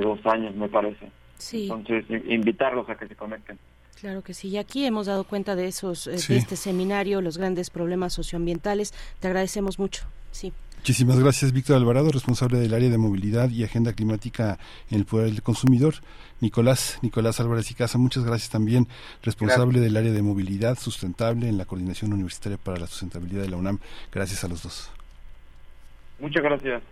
dos 0.00 0.18
años, 0.26 0.54
me 0.54 0.68
parece. 0.68 1.10
Sí. 1.36 1.68
Entonces, 1.70 2.04
invitarlos 2.26 2.88
a 2.88 2.96
que 2.96 3.06
se 3.06 3.14
conecten. 3.14 3.58
Claro 4.00 4.22
que 4.22 4.32
sí, 4.32 4.48
y 4.48 4.58
aquí 4.58 4.84
hemos 4.84 5.06
dado 5.06 5.24
cuenta 5.24 5.56
de 5.56 5.66
esos, 5.66 6.06
eh, 6.06 6.12
de 6.12 6.36
este 6.36 6.56
seminario, 6.56 7.20
los 7.20 7.36
grandes 7.36 7.68
problemas 7.70 8.12
socioambientales. 8.12 8.94
Te 9.18 9.26
agradecemos 9.26 9.78
mucho. 9.78 10.04
Sí. 10.30 10.52
Muchísimas 10.76 11.18
gracias, 11.18 11.52
Víctor 11.52 11.76
Alvarado, 11.76 12.10
responsable 12.10 12.58
del 12.58 12.72
área 12.72 12.88
de 12.88 12.98
movilidad 12.98 13.50
y 13.50 13.64
agenda 13.64 13.92
climática 13.92 14.58
en 14.90 14.98
el 14.98 15.04
Poder 15.04 15.30
del 15.30 15.42
Consumidor. 15.42 15.96
Nicolás, 16.40 16.98
Nicolás 17.02 17.40
Álvarez 17.40 17.70
y 17.72 17.74
Casa, 17.74 17.98
muchas 17.98 18.24
gracias 18.24 18.50
también, 18.50 18.86
responsable 19.22 19.80
del 19.80 19.96
área 19.96 20.12
de 20.12 20.22
movilidad 20.22 20.78
sustentable 20.78 21.48
en 21.48 21.58
la 21.58 21.64
Coordinación 21.64 22.12
Universitaria 22.12 22.56
para 22.56 22.78
la 22.78 22.86
Sustentabilidad 22.86 23.42
de 23.42 23.48
la 23.48 23.56
UNAM. 23.56 23.80
Gracias 24.12 24.44
a 24.44 24.48
los 24.48 24.62
dos. 24.62 24.90
Muchas 26.20 26.42
gracias. 26.42 26.82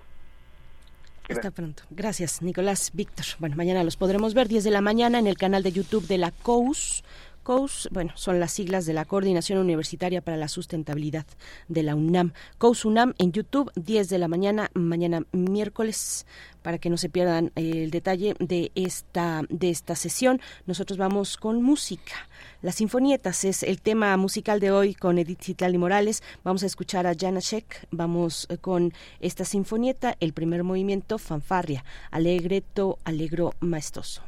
Hasta 1.28 1.50
pronto. 1.50 1.82
Gracias, 1.90 2.40
Nicolás, 2.42 2.90
Víctor. 2.94 3.26
Bueno, 3.38 3.56
mañana 3.56 3.82
los 3.82 3.96
podremos 3.96 4.34
ver 4.34 4.48
10 4.48 4.64
de 4.64 4.70
la 4.70 4.80
mañana 4.80 5.18
en 5.18 5.26
el 5.26 5.36
canal 5.36 5.62
de 5.62 5.72
YouTube 5.72 6.06
de 6.06 6.18
la 6.18 6.30
COUS 6.30 7.02
COUS, 7.46 7.88
bueno, 7.92 8.10
son 8.16 8.40
las 8.40 8.50
siglas 8.50 8.86
de 8.86 8.92
la 8.92 9.04
Coordinación 9.04 9.60
Universitaria 9.60 10.20
para 10.20 10.36
la 10.36 10.48
Sustentabilidad 10.48 11.26
de 11.68 11.84
la 11.84 11.94
UNAM. 11.94 12.32
COUS 12.58 12.84
UNAM 12.84 13.14
en 13.18 13.30
YouTube, 13.30 13.70
10 13.76 14.08
de 14.08 14.18
la 14.18 14.26
mañana, 14.26 14.68
mañana 14.74 15.22
miércoles, 15.30 16.26
para 16.62 16.78
que 16.78 16.90
no 16.90 16.96
se 16.96 17.08
pierdan 17.08 17.52
el 17.54 17.92
detalle 17.92 18.34
de 18.40 18.72
esta, 18.74 19.44
de 19.48 19.70
esta 19.70 19.94
sesión. 19.94 20.40
Nosotros 20.66 20.98
vamos 20.98 21.36
con 21.36 21.62
música. 21.62 22.14
Las 22.62 22.74
Sinfonietas 22.74 23.44
es 23.44 23.62
el 23.62 23.80
tema 23.80 24.16
musical 24.16 24.58
de 24.58 24.72
hoy 24.72 24.94
con 24.94 25.16
Edith 25.16 25.44
Citlali 25.44 25.78
Morales. 25.78 26.24
Vamos 26.42 26.64
a 26.64 26.66
escuchar 26.66 27.06
a 27.06 27.14
Jana 27.16 27.38
Sheck. 27.38 27.86
Vamos 27.92 28.48
eh, 28.50 28.58
con 28.58 28.92
esta 29.20 29.44
sinfonieta, 29.44 30.16
el 30.18 30.32
primer 30.32 30.64
movimiento, 30.64 31.16
fanfarria, 31.16 31.84
alegreto, 32.10 32.98
alegro, 33.04 33.54
maestoso. 33.60 34.22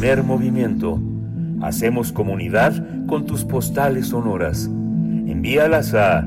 Primer 0.00 0.24
movimiento. 0.24 0.98
Hacemos 1.60 2.10
comunidad 2.10 2.72
con 3.06 3.26
tus 3.26 3.44
postales 3.44 4.06
sonoras. 4.06 4.64
Envíalas 4.64 5.92
a 5.92 6.26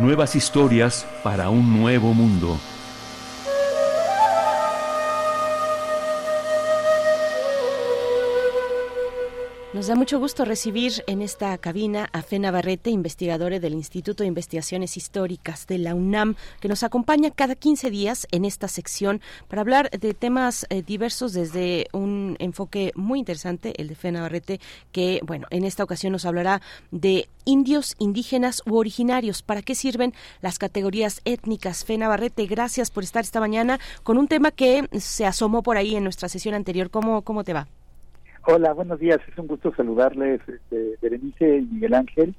Nuevas 0.00 0.34
historias 0.34 1.06
para 1.22 1.50
un 1.50 1.80
nuevo 1.80 2.14
mundo. 2.14 2.58
Nos 9.82 9.88
da 9.88 9.96
mucho 9.96 10.20
gusto 10.20 10.44
recibir 10.44 11.02
en 11.08 11.22
esta 11.22 11.58
cabina 11.58 12.08
a 12.12 12.22
Fe 12.22 12.38
Navarrete, 12.38 12.90
investigadora 12.90 13.58
del 13.58 13.72
Instituto 13.74 14.22
de 14.22 14.28
Investigaciones 14.28 14.96
Históricas 14.96 15.66
de 15.66 15.78
la 15.78 15.96
UNAM, 15.96 16.36
que 16.60 16.68
nos 16.68 16.84
acompaña 16.84 17.32
cada 17.32 17.56
15 17.56 17.90
días 17.90 18.28
en 18.30 18.44
esta 18.44 18.68
sección 18.68 19.20
para 19.48 19.62
hablar 19.62 19.90
de 19.90 20.14
temas 20.14 20.66
eh, 20.70 20.82
diversos 20.82 21.32
desde 21.32 21.88
un 21.92 22.36
enfoque 22.38 22.92
muy 22.94 23.18
interesante, 23.18 23.74
el 23.76 23.88
de 23.88 23.96
Fe 23.96 24.12
Navarrete, 24.12 24.60
que, 24.92 25.18
bueno, 25.26 25.48
en 25.50 25.64
esta 25.64 25.82
ocasión 25.82 26.12
nos 26.12 26.26
hablará 26.26 26.62
de 26.92 27.28
indios, 27.44 27.96
indígenas 27.98 28.62
u 28.64 28.76
originarios. 28.76 29.42
¿Para 29.42 29.62
qué 29.62 29.74
sirven 29.74 30.14
las 30.42 30.60
categorías 30.60 31.22
étnicas? 31.24 31.84
Fe 31.84 31.98
Navarrete, 31.98 32.46
gracias 32.46 32.92
por 32.92 33.02
estar 33.02 33.24
esta 33.24 33.40
mañana 33.40 33.80
con 34.04 34.16
un 34.16 34.28
tema 34.28 34.52
que 34.52 34.86
se 35.00 35.26
asomó 35.26 35.64
por 35.64 35.76
ahí 35.76 35.96
en 35.96 36.04
nuestra 36.04 36.28
sesión 36.28 36.54
anterior. 36.54 36.88
¿Cómo, 36.88 37.22
cómo 37.22 37.42
te 37.42 37.52
va? 37.52 37.66
Hola, 38.44 38.72
buenos 38.72 38.98
días. 38.98 39.20
Es 39.28 39.38
un 39.38 39.46
gusto 39.46 39.72
saludarles, 39.76 40.40
este, 40.48 40.98
Berenice 41.00 41.58
y 41.58 41.62
Miguel 41.62 41.94
Ángel. 41.94 42.34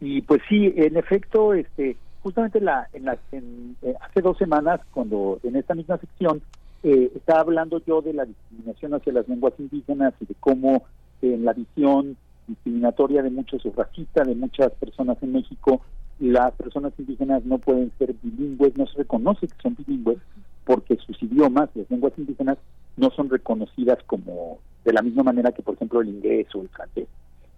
Y 0.00 0.22
pues 0.22 0.40
sí, 0.48 0.72
en 0.76 0.96
efecto, 0.96 1.54
este, 1.54 1.96
justamente 2.22 2.60
la, 2.60 2.88
en 2.92 3.04
la, 3.06 3.18
en, 3.32 3.76
eh, 3.82 3.94
hace 4.00 4.20
dos 4.20 4.38
semanas, 4.38 4.80
cuando 4.92 5.40
en 5.42 5.56
esta 5.56 5.74
misma 5.74 5.98
sección 5.98 6.40
eh, 6.84 7.10
estaba 7.16 7.40
hablando 7.40 7.82
yo 7.84 8.00
de 8.00 8.12
la 8.12 8.26
discriminación 8.26 8.94
hacia 8.94 9.12
las 9.12 9.28
lenguas 9.28 9.54
indígenas 9.58 10.14
y 10.20 10.26
de 10.26 10.36
cómo 10.38 10.84
en 11.20 11.44
la 11.44 11.52
visión 11.52 12.16
discriminatoria 12.46 13.24
de 13.24 13.30
muchos 13.30 13.66
o 13.66 13.72
racista 13.76 14.22
de 14.22 14.36
muchas 14.36 14.70
personas 14.74 15.20
en 15.20 15.32
México, 15.32 15.80
las 16.20 16.52
personas 16.52 16.92
indígenas 16.96 17.44
no 17.44 17.58
pueden 17.58 17.90
ser 17.98 18.14
bilingües, 18.22 18.76
no 18.76 18.86
se 18.86 18.98
reconoce 18.98 19.48
que 19.48 19.60
son 19.60 19.74
bilingües 19.74 20.18
porque 20.64 20.96
sus 20.96 21.20
idiomas, 21.24 21.70
las 21.74 21.90
lenguas 21.90 22.12
indígenas, 22.16 22.56
no 22.96 23.10
son 23.10 23.30
reconocidas 23.30 23.98
como 24.06 24.58
de 24.84 24.92
la 24.92 25.02
misma 25.02 25.22
manera 25.22 25.52
que, 25.52 25.62
por 25.62 25.74
ejemplo, 25.74 26.00
el 26.00 26.08
inglés 26.08 26.46
o 26.54 26.62
el 26.62 26.68
francés. 26.68 27.06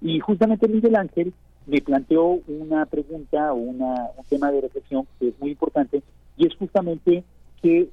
Y 0.01 0.21
justamente 0.21 0.69
Miguel 0.69 0.97
Ángel 0.97 1.33
me 1.67 1.81
planteó 1.81 2.41
una 2.47 2.87
pregunta 2.87 3.53
o 3.53 3.57
una, 3.57 4.11
un 4.17 4.25
tema 4.29 4.53
de 4.53 4.61
reflexión 4.61 5.07
que 5.19 5.29
es 5.29 5.41
muy 5.41 5.51
importante, 5.51 6.03
y 6.37 6.47
es 6.47 6.55
justamente 6.57 7.25
que, 7.63 7.89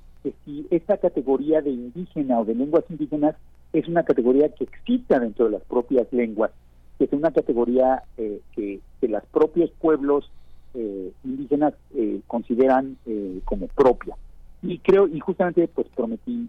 si 0.45 0.65
esta 0.69 0.97
categoría 0.97 1.61
de 1.61 1.71
indígena 1.71 2.39
o 2.39 2.45
de 2.45 2.55
lenguas 2.55 2.85
indígenas 2.89 3.35
es 3.73 3.87
una 3.89 4.03
categoría 4.03 4.47
que 4.49 4.63
exista 4.63 5.19
dentro 5.19 5.45
de 5.45 5.51
las 5.51 5.63
propias 5.63 6.07
lenguas, 6.13 6.51
que 6.97 7.05
es 7.05 7.13
una 7.13 7.31
categoría 7.31 8.03
eh, 8.17 8.39
que, 8.55 8.79
que 9.01 9.07
los 9.09 9.23
propios 9.33 9.69
pueblos 9.81 10.31
eh, 10.75 11.11
indígenas 11.25 11.73
eh, 11.95 12.21
consideran 12.27 12.97
como 13.43 13.67
propia. 13.67 14.15
Y 14.61 14.77
creo, 14.79 15.07
y 15.07 15.19
justamente 15.19 15.67
pues 15.67 15.87
prometí 15.93 16.47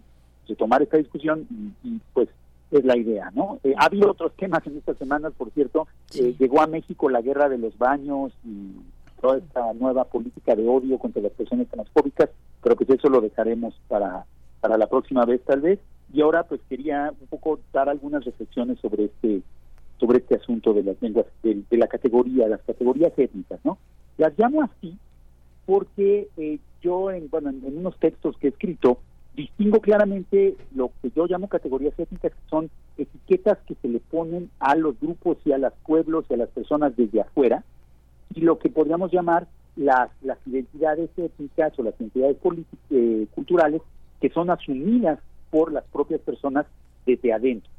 tomar 0.53 0.83
esta 0.83 0.97
discusión 0.97 1.47
y, 1.83 1.99
pues 2.13 2.29
es 2.71 2.83
la 2.83 2.97
idea, 2.97 3.31
¿no? 3.33 3.59
Eh, 3.63 3.73
ha 3.77 3.85
habido 3.85 4.11
otros 4.11 4.33
temas 4.35 4.65
en 4.67 4.77
estas 4.77 4.97
semanas, 4.97 5.33
por 5.37 5.49
cierto, 5.51 5.87
eh, 6.13 6.35
llegó 6.37 6.61
a 6.61 6.67
México 6.67 7.09
la 7.09 7.21
guerra 7.21 7.47
de 7.47 7.57
los 7.57 7.77
baños 7.77 8.33
y 8.43 8.73
toda 9.21 9.37
esta 9.37 9.73
nueva 9.73 10.03
política 10.05 10.55
de 10.55 10.67
odio 10.67 10.99
contra 10.99 11.21
las 11.21 11.31
personas 11.31 11.67
transfóbicas, 11.67 12.29
pero 12.61 12.75
pues 12.75 12.89
eso 12.89 13.09
lo 13.09 13.21
dejaremos 13.21 13.73
para, 13.87 14.25
para 14.61 14.77
la 14.77 14.87
próxima 14.87 15.25
vez 15.25 15.41
tal 15.45 15.61
vez. 15.61 15.79
Y 16.13 16.21
ahora 16.21 16.43
pues 16.43 16.61
quería 16.69 17.11
un 17.19 17.27
poco 17.27 17.59
dar 17.73 17.89
algunas 17.89 18.23
reflexiones 18.25 18.79
sobre 18.79 19.05
este 19.05 19.41
sobre 19.99 20.19
este 20.19 20.35
asunto 20.35 20.73
de 20.73 20.83
las 20.83 21.01
lenguas, 21.01 21.25
de, 21.41 21.63
la 21.71 21.87
categoría, 21.87 22.47
las 22.47 22.61
categorías 22.61 23.13
étnicas, 23.17 23.59
¿no? 23.63 23.77
Las 24.17 24.37
llamo 24.37 24.61
así 24.61 24.97
porque 25.65 26.27
eh, 26.37 26.59
yo, 26.81 27.11
en, 27.11 27.29
bueno, 27.29 27.49
en, 27.49 27.77
unos 27.77 27.97
textos 27.97 28.37
que 28.37 28.47
he 28.47 28.49
escrito, 28.51 28.99
distingo 29.35 29.79
claramente 29.81 30.55
lo 30.73 30.91
que 31.01 31.11
yo 31.15 31.25
llamo 31.27 31.47
categorías 31.47 31.97
étnicas, 31.97 32.31
que 32.31 32.49
son 32.49 32.69
etiquetas 32.97 33.57
que 33.67 33.75
se 33.81 33.87
le 33.87 33.99
ponen 33.99 34.49
a 34.59 34.75
los 34.75 34.99
grupos 34.99 35.37
y 35.45 35.51
a 35.51 35.57
los 35.57 35.73
pueblos 35.85 36.25
y 36.29 36.33
a 36.33 36.37
las 36.37 36.49
personas 36.49 36.95
desde 36.95 37.21
afuera, 37.21 37.63
y 38.33 38.41
lo 38.41 38.57
que 38.59 38.69
podríamos 38.69 39.11
llamar 39.11 39.47
las, 39.75 40.09
las 40.21 40.37
identidades 40.45 41.09
étnicas 41.17 41.77
o 41.77 41.83
las 41.83 41.99
identidades 41.99 42.37
eh, 42.89 43.27
culturales 43.35 43.81
que 44.21 44.29
son 44.29 44.49
asumidas 44.49 45.19
por 45.51 45.71
las 45.71 45.83
propias 45.85 46.21
personas 46.21 46.65
desde 47.05 47.33
adentro. 47.33 47.69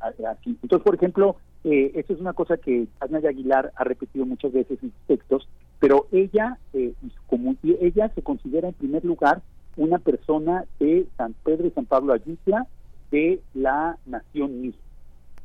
Así. 0.00 0.58
Entonces, 0.62 0.84
por 0.84 0.94
ejemplo, 0.94 1.36
eh, 1.64 1.92
esto 1.94 2.12
es 2.12 2.20
una 2.20 2.32
cosa 2.32 2.56
que 2.56 2.86
Ana 3.00 3.18
Aguilar 3.18 3.72
ha 3.76 3.84
repetido 3.84 4.26
muchas 4.26 4.52
veces 4.52 4.78
en 4.82 4.90
sus 4.90 5.06
textos, 5.06 5.48
pero 5.80 6.06
ella, 6.12 6.58
eh, 6.72 6.92
como 7.26 7.54
ella 7.62 8.10
se 8.14 8.22
considera 8.22 8.68
en 8.68 8.74
primer 8.74 9.04
lugar 9.04 9.42
una 9.76 9.98
persona 9.98 10.64
de 10.78 11.06
San 11.16 11.34
Pedro 11.44 11.66
y 11.66 11.70
San 11.70 11.86
Pablo 11.86 12.12
Ayutla 12.12 12.66
de 13.10 13.40
la 13.54 13.98
nación 14.06 14.60
misma. 14.60 14.80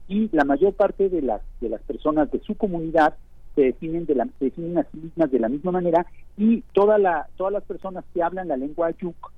Y 0.07 0.29
la 0.31 0.43
mayor 0.43 0.73
parte 0.73 1.09
de 1.09 1.21
las 1.21 1.41
de 1.59 1.69
las 1.69 1.81
personas 1.81 2.31
de 2.31 2.39
su 2.41 2.55
comunidad 2.55 3.15
se 3.55 3.61
definen 3.61 4.05
de 4.05 4.15
la 4.15 4.25
se 4.39 4.45
definen 4.45 4.77
a 4.77 4.83
sí 4.83 4.97
mismas 4.97 5.31
de 5.31 5.39
la 5.39 5.49
misma 5.49 5.71
manera 5.71 6.05
y 6.37 6.61
toda 6.73 6.97
la 6.97 7.27
todas 7.37 7.53
las 7.53 7.63
personas 7.63 8.03
que 8.13 8.23
hablan 8.23 8.47
la 8.47 8.57
lengua 8.57 8.87
ayuk 8.87 9.31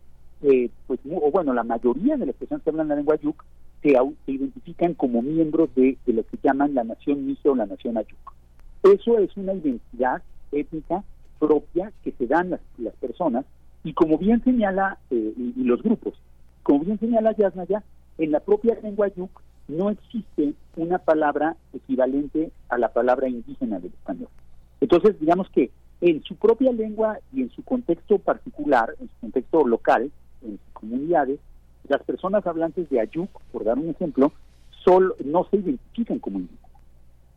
eh, 0.44 0.70
pues 0.88 1.00
o 1.10 1.32
bueno 1.32 1.54
la 1.54 1.64
mayoría 1.64 2.18
de 2.18 2.28
las 2.28 2.36
personas 2.36 2.64
que 2.64 2.70
hablan 2.70 2.88
la 2.88 2.96
lengua 2.96 3.16
ayuk 3.16 3.44
se, 3.84 3.98
identifican 4.32 4.94
como 4.94 5.22
miembros 5.22 5.70
de, 5.76 5.98
lo 6.08 6.26
que 6.26 6.38
llaman 6.42 6.74
la 6.74 6.84
nación 6.84 7.28
Miso 7.28 7.52
o 7.52 7.56
la 7.56 7.66
nación 7.66 7.98
Ayuk. 7.98 8.34
Eso 8.84 9.20
es 9.20 9.36
una 9.38 9.54
identidad 9.54 10.24
étnica 10.52 11.04
propia 11.40 11.92
que 12.04 12.12
se 12.14 12.26
dan 12.26 12.52
las, 12.52 12.62
las 12.78 12.96
personas 12.96 13.46
y 13.84 13.94
como 13.94 14.18
bien 14.18 14.44
señala, 14.44 14.98
eh, 15.10 15.34
y, 15.38 15.64
los 15.64 15.82
grupos, 15.84 16.14
como 16.64 16.80
bien 16.86 17.00
señala 17.00 17.36
Yasnaya, 17.36 17.84
en 18.18 18.32
la 18.32 18.40
propia 18.40 18.78
lengua 18.82 19.08
Ayuk 19.08 19.42
no 19.68 19.90
existe 19.90 20.54
una 20.76 21.00
palabra 21.00 21.56
equivalente 21.74 22.52
a 22.70 22.78
la 22.78 22.90
palabra 22.90 23.28
indígena 23.28 23.80
del 23.80 23.92
español. 23.92 24.30
Entonces, 24.82 25.20
digamos 25.20 25.50
que 25.50 25.72
en 26.02 26.24
su 26.24 26.36
propia 26.36 26.72
lengua 26.72 27.20
y 27.32 27.42
en 27.42 27.50
su 27.52 27.64
contexto 27.64 28.20
particular, 28.20 28.94
en 29.00 29.08
su 29.08 29.16
contexto 29.22 29.66
local, 29.66 30.12
en 30.42 30.52
sus 30.52 30.74
comunidades, 30.74 31.40
las 31.88 32.04
personas 32.04 32.46
hablantes 32.46 32.90
de 32.90 33.00
Ayuk, 33.00 33.30
por 33.52 33.64
dar 33.64 33.78
un 33.78 33.90
ejemplo, 33.90 34.32
solo, 34.84 35.16
no 35.24 35.46
se 35.50 35.58
identifican 35.58 36.20
como 36.20 36.40
indígenas. 36.40 36.72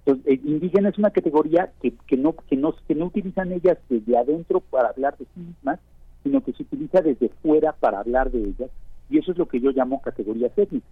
Entonces, 0.04 0.26
eh, 0.32 0.40
indígena 0.44 0.88
es 0.88 0.98
una 0.98 1.10
categoría 1.10 1.72
que, 1.82 1.92
que, 2.06 2.16
no, 2.16 2.34
que, 2.48 2.56
no, 2.56 2.74
que 2.86 2.94
no 2.94 3.06
utilizan 3.06 3.52
ellas 3.52 3.78
desde 3.88 4.16
adentro 4.16 4.60
para 4.60 4.88
hablar 4.88 5.16
de 5.16 5.26
sí 5.34 5.40
mismas, 5.40 5.80
sino 6.26 6.42
que 6.42 6.52
se 6.54 6.64
utiliza 6.64 7.02
desde 7.02 7.28
fuera 7.40 7.70
para 7.72 8.00
hablar 8.00 8.32
de 8.32 8.40
ellas, 8.40 8.68
y 9.08 9.18
eso 9.18 9.30
es 9.30 9.38
lo 9.38 9.46
que 9.46 9.60
yo 9.60 9.70
llamo 9.70 10.02
categoría 10.02 10.50
étnicas. 10.56 10.90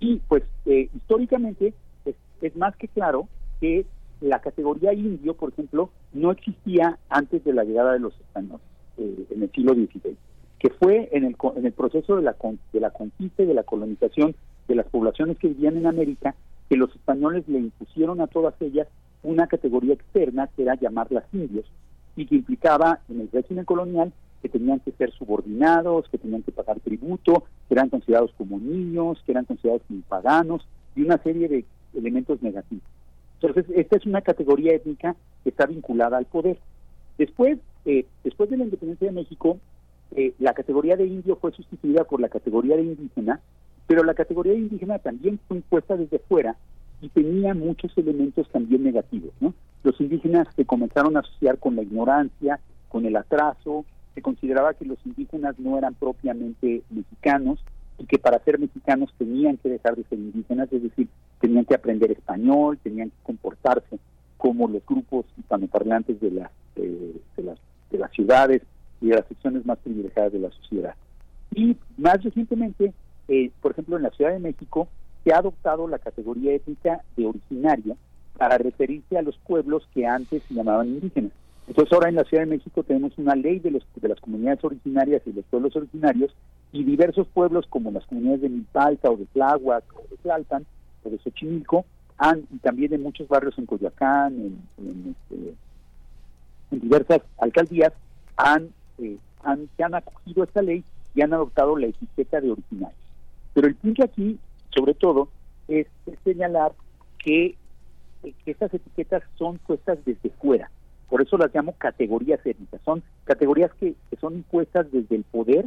Y 0.00 0.16
pues 0.26 0.42
eh, 0.66 0.88
históricamente 0.92 1.74
es, 2.04 2.56
más 2.56 2.74
que 2.76 2.88
claro 2.88 3.28
que 3.60 3.86
la 4.20 4.40
categoría 4.40 4.92
indio, 4.92 5.34
por 5.34 5.52
ejemplo, 5.52 5.90
no 6.12 6.32
existía 6.32 6.98
antes 7.08 7.44
de 7.44 7.52
la 7.52 7.62
llegada 7.62 7.92
de 7.92 8.00
los 8.00 8.18
españoles 8.18 8.60
eh, 8.96 9.26
en 9.30 9.42
el 9.44 9.52
siglo 9.52 9.74
XVI 9.74 10.16
que 10.58 10.70
fue 10.70 11.08
en 11.12 11.24
el, 11.24 11.36
en 11.54 11.66
el 11.66 11.72
proceso 11.72 12.16
de 12.16 12.22
la, 12.22 12.34
de 12.72 12.80
la 12.80 12.90
conquista 12.90 13.44
y 13.44 13.46
de 13.46 13.54
la 13.54 13.62
colonización 13.62 14.34
de 14.66 14.74
las 14.74 14.86
poblaciones 14.86 15.38
que 15.38 15.46
vivían 15.46 15.76
en 15.76 15.86
América, 15.86 16.34
que 16.68 16.76
los 16.76 16.90
españoles 16.90 17.46
le 17.46 17.58
impusieron 17.58 18.20
a 18.20 18.26
todas 18.26 18.60
ellas 18.60 18.88
una 19.22 19.46
categoría 19.46 19.94
externa 19.94 20.48
que 20.48 20.62
era 20.62 20.74
llamarlas 20.74 21.22
indios 21.32 21.64
y 22.16 22.26
que 22.26 22.34
implicaba 22.34 22.98
en 23.08 23.20
el 23.20 23.30
régimen 23.32 23.64
colonial 23.64 24.12
que 24.42 24.48
tenían 24.48 24.80
que 24.80 24.92
ser 24.92 25.10
subordinados, 25.12 26.08
que 26.08 26.18
tenían 26.18 26.42
que 26.42 26.52
pagar 26.52 26.80
tributo, 26.80 27.44
que 27.68 27.74
eran 27.74 27.88
considerados 27.88 28.32
como 28.36 28.58
niños, 28.58 29.22
que 29.24 29.32
eran 29.32 29.44
considerados 29.44 29.82
como 29.88 30.00
paganos 30.02 30.66
y 30.94 31.02
una 31.02 31.18
serie 31.18 31.48
de 31.48 31.64
elementos 31.94 32.42
negativos. 32.42 32.84
Entonces, 33.40 33.66
esta 33.76 33.96
es 33.96 34.06
una 34.06 34.20
categoría 34.20 34.74
étnica 34.74 35.14
que 35.44 35.50
está 35.50 35.66
vinculada 35.66 36.18
al 36.18 36.26
poder. 36.26 36.58
Después, 37.18 37.58
eh, 37.84 38.04
después 38.24 38.50
de 38.50 38.56
la 38.56 38.64
independencia 38.64 39.08
de 39.08 39.14
México, 39.14 39.58
eh, 40.16 40.34
la 40.38 40.54
categoría 40.54 40.96
de 40.96 41.06
indio 41.06 41.36
fue 41.36 41.52
sustituida 41.52 42.04
por 42.04 42.20
la 42.20 42.28
categoría 42.28 42.76
de 42.76 42.82
indígena, 42.82 43.40
pero 43.86 44.04
la 44.04 44.14
categoría 44.14 44.52
de 44.52 44.60
indígena 44.60 44.98
también 44.98 45.38
fue 45.46 45.58
impuesta 45.58 45.96
desde 45.96 46.18
fuera 46.18 46.56
y 47.00 47.08
tenía 47.08 47.54
muchos 47.54 47.96
elementos 47.96 48.48
también 48.50 48.82
negativos. 48.82 49.32
¿no? 49.40 49.54
Los 49.82 50.00
indígenas 50.00 50.48
se 50.56 50.64
comenzaron 50.64 51.16
a 51.16 51.20
asociar 51.20 51.58
con 51.58 51.76
la 51.76 51.82
ignorancia, 51.82 52.60
con 52.88 53.06
el 53.06 53.16
atraso, 53.16 53.84
se 54.18 54.22
consideraba 54.22 54.74
que 54.74 54.84
los 54.84 54.98
indígenas 55.06 55.56
no 55.60 55.78
eran 55.78 55.94
propiamente 55.94 56.82
mexicanos 56.90 57.60
y 57.98 58.04
que 58.04 58.18
para 58.18 58.40
ser 58.40 58.58
mexicanos 58.58 59.14
tenían 59.16 59.58
que 59.58 59.68
dejar 59.68 59.94
de 59.94 60.02
ser 60.02 60.18
indígenas, 60.18 60.72
es 60.72 60.82
decir, 60.82 61.06
tenían 61.40 61.64
que 61.64 61.76
aprender 61.76 62.10
español, 62.10 62.80
tenían 62.82 63.10
que 63.10 63.16
comportarse 63.22 64.00
como 64.36 64.66
los 64.66 64.84
grupos 64.84 65.24
hispanoparlantes 65.36 66.20
de, 66.20 66.32
las 66.32 66.50
de, 66.74 67.14
las, 67.44 67.58
de 67.92 67.98
las 67.98 68.10
ciudades, 68.10 68.62
y 69.00 69.06
de 69.06 69.14
las 69.14 69.26
secciones 69.28 69.64
más 69.64 69.78
privilegiadas 69.78 70.32
de 70.32 70.40
la 70.40 70.50
sociedad. 70.50 70.96
Y 71.54 71.76
más 71.96 72.20
recientemente, 72.24 72.92
eh, 73.28 73.52
por 73.62 73.70
ejemplo, 73.70 73.98
en 73.98 74.02
la 74.02 74.10
Ciudad 74.10 74.32
de 74.32 74.40
México 74.40 74.88
se 75.22 75.32
ha 75.32 75.38
adoptado 75.38 75.86
la 75.86 76.00
categoría 76.00 76.54
étnica 76.54 77.02
de 77.16 77.26
originaria 77.26 77.94
para 78.36 78.58
referirse 78.58 79.16
a 79.16 79.22
los 79.22 79.38
pueblos 79.38 79.88
que 79.94 80.08
antes 80.08 80.42
se 80.48 80.54
llamaban 80.54 80.88
indígenas. 80.88 81.30
Entonces 81.68 81.92
ahora 81.92 82.08
en 82.08 82.16
la 82.16 82.24
Ciudad 82.24 82.44
de 82.44 82.50
México 82.50 82.82
tenemos 82.82 83.16
una 83.18 83.34
ley 83.34 83.58
de, 83.58 83.70
los, 83.70 83.84
de 83.94 84.08
las 84.08 84.20
comunidades 84.20 84.64
originarias 84.64 85.22
y 85.26 85.32
los 85.32 85.44
pueblos 85.44 85.76
originarios 85.76 86.34
y 86.72 86.82
diversos 86.82 87.28
pueblos 87.28 87.66
como 87.68 87.90
las 87.90 88.06
comunidades 88.06 88.42
de 88.42 88.48
Milpalta 88.48 89.10
o 89.10 89.16
de 89.16 89.26
Tláhuac 89.26 89.84
o 89.94 90.02
de 90.10 90.16
Tlalpan 90.16 90.66
o 91.04 91.10
de 91.10 91.18
Xochimilco 91.18 91.84
han, 92.16 92.46
y 92.50 92.58
también 92.58 92.92
en 92.94 93.02
muchos 93.02 93.28
barrios 93.28 93.56
en 93.58 93.66
Coyoacán, 93.66 94.34
en, 94.34 94.58
en, 94.78 95.14
este, 95.14 95.54
en 96.72 96.80
diversas 96.80 97.20
alcaldías, 97.38 97.92
han 98.36 98.70
eh, 98.98 99.18
han, 99.44 99.68
han 99.78 99.94
acogido 99.94 100.44
esta 100.44 100.62
ley 100.62 100.84
y 101.14 101.22
han 101.22 101.32
adoptado 101.32 101.76
la 101.76 101.86
etiqueta 101.86 102.40
de 102.40 102.50
original. 102.50 102.92
Pero 103.54 103.68
el 103.68 103.74
punto 103.74 104.04
aquí, 104.04 104.38
sobre 104.74 104.94
todo, 104.94 105.28
es, 105.68 105.86
señalar 106.24 106.72
que, 107.18 107.56
que, 108.22 108.50
estas 108.50 108.72
etiquetas 108.74 109.22
son 109.36 109.58
puestas 109.58 109.98
desde 110.04 110.30
fuera. 110.30 110.70
Por 111.08 111.22
eso 111.22 111.38
las 111.38 111.54
llamo 111.54 111.74
categorías 111.78 112.44
étnicas. 112.44 112.80
Son 112.84 113.02
categorías 113.24 113.72
que, 113.74 113.94
son 114.20 114.34
impuestas 114.34 114.90
desde 114.92 115.16
el 115.16 115.24
poder 115.24 115.66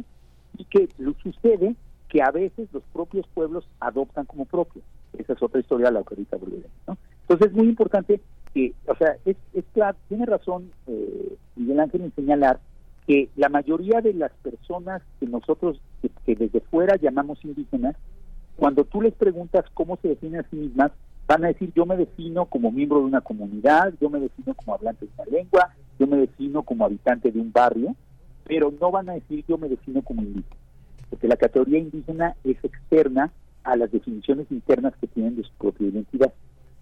y 0.56 0.64
que 0.64 0.88
sucede 1.22 1.74
que 2.08 2.22
a 2.22 2.30
veces 2.30 2.68
los 2.72 2.82
propios 2.92 3.26
pueblos 3.34 3.66
adoptan 3.80 4.26
como 4.26 4.44
propios. 4.44 4.84
Esa 5.18 5.32
es 5.32 5.42
otra 5.42 5.60
historia 5.60 5.90
la 5.90 6.02
que 6.02 6.14
ahorita 6.14 6.38
¿no? 6.86 6.96
Entonces 7.22 7.48
es 7.48 7.52
muy 7.54 7.68
importante 7.68 8.20
que, 8.54 8.74
o 8.86 8.94
sea, 8.96 9.16
es, 9.24 9.36
es 9.54 9.64
tiene 10.08 10.26
razón 10.26 10.70
eh, 10.86 11.36
Miguel 11.56 11.80
Ángel 11.80 12.02
en 12.02 12.14
señalar 12.14 12.60
que 13.06 13.28
la 13.36 13.48
mayoría 13.48 14.00
de 14.00 14.14
las 14.14 14.32
personas 14.42 15.02
que 15.18 15.26
nosotros, 15.26 15.80
que, 16.24 16.36
desde 16.36 16.60
fuera 16.60 16.96
llamamos 16.96 17.44
indígenas, 17.44 17.96
cuando 18.56 18.84
tú 18.84 19.02
les 19.02 19.14
preguntas 19.14 19.64
cómo 19.74 19.96
se 19.96 20.08
definen 20.08 20.40
a 20.40 20.48
sí 20.50 20.56
mismas, 20.56 20.92
van 21.26 21.44
a 21.44 21.48
decir 21.48 21.72
yo 21.74 21.86
me 21.86 21.96
defino 21.96 22.46
como 22.46 22.70
miembro 22.70 22.98
de 22.98 23.06
una 23.06 23.20
comunidad, 23.20 23.94
yo 24.00 24.10
me 24.10 24.20
defino 24.20 24.54
como 24.54 24.74
hablante 24.74 25.06
de 25.06 25.12
una 25.16 25.38
lengua, 25.38 25.74
yo 25.98 26.06
me 26.06 26.16
defino 26.16 26.62
como 26.62 26.84
habitante 26.84 27.30
de 27.30 27.40
un 27.40 27.52
barrio, 27.52 27.94
pero 28.44 28.72
no 28.80 28.90
van 28.90 29.08
a 29.08 29.14
decir 29.14 29.44
yo 29.48 29.58
me 29.58 29.68
defino 29.68 30.02
como 30.02 30.22
indígena, 30.22 30.56
porque 31.10 31.28
la 31.28 31.36
categoría 31.36 31.78
indígena 31.78 32.36
es 32.44 32.56
externa 32.62 33.32
a 33.64 33.76
las 33.76 33.90
definiciones 33.92 34.46
internas 34.50 34.94
que 35.00 35.06
tienen 35.06 35.36
de 35.36 35.44
su 35.44 35.52
propia 35.52 35.88
identidad. 35.88 36.32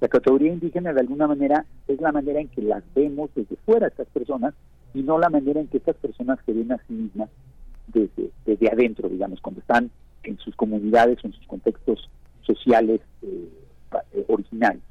La 0.01 0.09
categoría 0.09 0.53
indígena 0.53 0.95
de 0.95 1.01
alguna 1.01 1.26
manera 1.26 1.66
es 1.86 2.01
la 2.01 2.11
manera 2.11 2.41
en 2.41 2.49
que 2.49 2.62
las 2.62 2.82
vemos 2.95 3.30
desde 3.34 3.57
fuera 3.66 3.88
estas 3.88 4.09
personas 4.09 4.55
y 4.95 5.03
no 5.03 5.18
la 5.18 5.28
manera 5.28 5.61
en 5.61 5.68
que 5.68 5.76
estas 5.76 5.97
personas 5.97 6.38
se 6.47 6.55
ven 6.55 6.72
a 6.72 6.78
sí 6.88 6.95
mismas 6.95 7.28
desde, 7.88 8.30
desde 8.47 8.68
adentro, 8.70 9.09
digamos, 9.09 9.41
cuando 9.41 9.61
están 9.61 9.91
en 10.22 10.38
sus 10.38 10.57
comunidades 10.57 11.18
o 11.22 11.26
en 11.26 11.34
sus 11.34 11.47
contextos 11.47 12.09
sociales 12.43 13.01
eh, 13.22 13.49
eh, 14.12 14.24
originarios. 14.28 14.84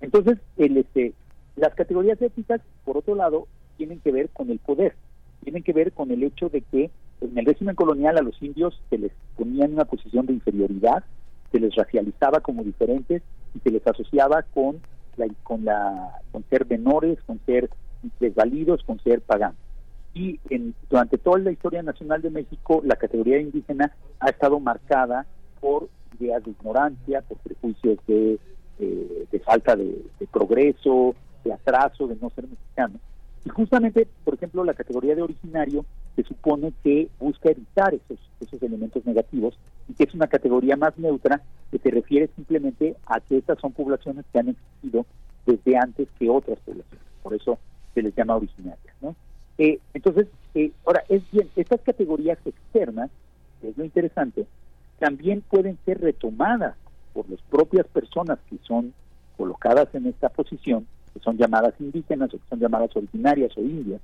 Entonces, 0.00 0.38
el, 0.56 0.76
este, 0.76 1.12
las 1.56 1.74
categorías 1.74 2.20
éticas, 2.20 2.60
por 2.84 2.96
otro 2.96 3.14
lado, 3.14 3.46
tienen 3.76 4.00
que 4.00 4.12
ver 4.12 4.28
con 4.30 4.50
el 4.50 4.58
poder, 4.58 4.94
tienen 5.42 5.62
que 5.62 5.72
ver 5.72 5.92
con 5.92 6.10
el 6.10 6.22
hecho 6.22 6.48
de 6.48 6.60
que 6.62 6.90
en 7.20 7.38
el 7.38 7.46
régimen 7.46 7.74
colonial 7.74 8.18
a 8.18 8.22
los 8.22 8.40
indios 8.42 8.80
se 8.90 8.98
les 8.98 9.12
ponía 9.36 9.64
en 9.64 9.74
una 9.74 9.84
posición 9.84 10.26
de 10.26 10.34
inferioridad, 10.34 11.04
se 11.52 11.60
les 11.60 11.74
racializaba 11.74 12.40
como 12.40 12.64
diferentes 12.64 13.22
y 13.54 13.60
se 13.60 13.70
les 13.70 13.86
asociaba 13.86 14.42
con 14.42 14.80
la, 15.16 15.26
con 15.44 15.64
la 15.64 16.20
con 16.32 16.44
ser 16.50 16.66
menores, 16.66 17.18
con 17.26 17.40
ser 17.46 17.70
desvalidos 18.20 18.82
con 18.84 18.98
ser 19.00 19.20
paganos. 19.20 19.56
Y 20.14 20.38
en, 20.50 20.74
durante 20.90 21.18
toda 21.18 21.38
la 21.38 21.50
historia 21.50 21.82
nacional 21.82 22.22
de 22.22 22.30
México, 22.30 22.82
la 22.84 22.96
categoría 22.96 23.40
indígena 23.40 23.92
ha 24.20 24.28
estado 24.28 24.60
marcada 24.60 25.26
por 25.60 25.88
ideas 26.20 26.44
de 26.44 26.50
ignorancia, 26.50 27.22
por 27.22 27.38
prejuicios 27.38 27.98
de 28.06 28.38
eh, 28.78 29.26
de 29.30 29.38
falta 29.38 29.76
de, 29.76 30.04
progreso, 30.32 31.14
de 31.44 31.52
atraso, 31.52 32.08
de 32.08 32.16
no 32.20 32.28
ser 32.30 32.48
mexicano. 32.48 32.98
Y 33.44 33.48
justamente, 33.50 34.08
por 34.24 34.34
ejemplo, 34.34 34.64
la 34.64 34.74
categoría 34.74 35.14
de 35.14 35.22
originario 35.22 35.84
se 36.16 36.24
supone 36.24 36.72
que 36.82 37.08
busca 37.20 37.50
evitar 37.50 37.94
esos, 37.94 38.18
esos 38.40 38.60
elementos 38.62 39.06
negativos 39.06 39.56
y 39.88 39.94
que 39.94 40.04
es 40.04 40.14
una 40.14 40.26
categoría 40.26 40.76
más 40.76 40.98
neutra 40.98 41.40
que 41.70 41.78
se 41.78 41.90
refiere 41.90 42.28
simplemente 42.34 42.96
a 43.06 43.20
que 43.20 43.38
estas 43.38 43.60
son 43.60 43.70
poblaciones 43.70 44.24
que 44.32 44.40
han 44.40 44.48
existido 44.48 45.06
desde 45.46 45.76
antes 45.76 46.08
que 46.18 46.28
otras 46.28 46.58
poblaciones. 46.60 47.06
Por 47.22 47.34
eso 47.34 47.58
se 47.94 48.02
les 48.02 48.12
llama 48.16 48.34
originarias. 48.34 48.96
¿no? 49.00 49.14
Eh, 49.58 49.78
entonces, 49.92 50.26
eh, 50.54 50.72
ahora, 50.84 51.04
es 51.08 51.22
bien, 51.30 51.48
estas 51.54 51.80
categorías 51.82 52.38
externas, 52.44 53.10
es 53.62 53.78
lo 53.78 53.84
interesante, 53.84 54.46
también 55.04 55.42
pueden 55.42 55.76
ser 55.84 56.00
retomadas 56.00 56.76
por 57.12 57.28
las 57.28 57.38
propias 57.50 57.86
personas 57.88 58.38
que 58.48 58.56
son 58.66 58.94
colocadas 59.36 59.94
en 59.94 60.06
esta 60.06 60.30
posición, 60.30 60.86
que 61.12 61.20
son 61.20 61.36
llamadas 61.36 61.74
indígenas 61.78 62.32
o 62.32 62.38
que 62.38 62.48
son 62.48 62.58
llamadas 62.58 62.96
originarias 62.96 63.54
o 63.58 63.60
indias, 63.60 64.00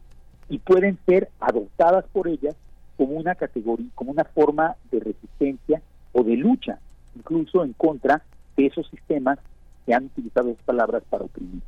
y 0.51 0.59
pueden 0.59 0.99
ser 1.07 1.31
adoptadas 1.41 2.05
por 2.13 2.29
ellas 2.29 2.55
como 2.99 3.15
una 3.15 3.35
categoría, 3.35 3.87
como 3.95 4.11
una 4.11 4.25
forma 4.25 4.77
de 4.93 5.01
resistencia 5.01 5.81
o 6.13 6.23
de 6.23 6.37
lucha, 6.37 6.79
incluso 7.17 7.65
en 7.65 7.73
contra 7.73 8.23
de 8.59 8.67
esos 8.67 8.87
sistemas 8.89 9.39
que 9.87 9.95
han 9.95 10.05
utilizado 10.05 10.51
esas 10.51 10.65
palabras 10.65 11.03
para 11.09 11.25
oprimir. 11.25 11.63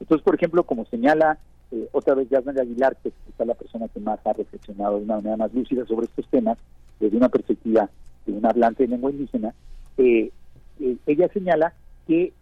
Entonces, 0.00 0.24
por 0.24 0.36
ejemplo, 0.36 0.64
como 0.64 0.86
señala 0.86 1.36
eh, 1.70 1.86
otra 1.92 2.14
vez 2.14 2.30
Yasmin 2.30 2.58
Aguilar, 2.58 2.96
que 3.02 3.10
es 3.10 3.46
la 3.46 3.54
persona 3.54 3.88
que 3.88 4.00
más 4.00 4.20
ha 4.24 4.32
reflexionado 4.32 4.96
de 4.96 5.04
una 5.04 5.16
manera 5.16 5.36
más 5.36 5.52
lúcida 5.52 5.84
sobre 5.84 6.06
estos 6.06 6.26
temas, 6.28 6.56
desde 6.98 7.18
una 7.18 7.28
perspectiva 7.28 7.90
de 8.26 8.32
un 8.32 8.46
hablante 8.46 8.84
de 8.84 8.90
lengua 8.90 9.10
indígena, 9.10 9.54
eh, 9.98 10.30
eh, 10.80 10.96
ella 11.06 11.28
señala 11.28 11.72
que 12.06 12.32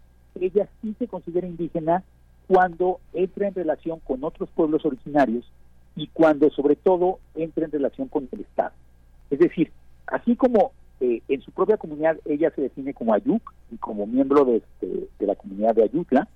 ella 0.41 0.69
sí 0.81 0.95
se 0.99 1.09
considera 1.09 1.47
indígena 1.47 2.03
cuando 2.47 3.01
entra 3.13 3.49
en 3.49 3.55
relación 3.55 4.01
con 4.01 4.25
otros 4.25 4.49
pueblos 4.51 4.85
originarios 4.85 5.45
y 5.95 6.09
cuando 6.09 6.51
sobre 6.51 6.77
todo 6.77 7.19
entra 7.35 7.65
en 7.65 7.73
relación 7.73 8.09
con 8.09 8.29
el 8.33 8.41
Estado. 8.41 8.73
Es 9.31 9.39
decir, 9.39 9.71
así 10.07 10.37
como 10.37 10.73
en 11.01 11.43
su 11.43 11.51
propia 11.51 11.77
comunidad 11.79 12.17
ella 12.25 12.53
se 12.55 12.63
define 12.63 12.95
como 12.95 13.13
Ayuk 13.13 13.53
y 13.73 13.77
como 13.77 14.07
miembro 14.07 14.45
de, 14.45 14.59
este, 14.59 15.09
de 15.19 15.27
la 15.27 15.35
comunidad 15.35 15.75
de 15.75 15.83
Ayutla, 15.83 16.29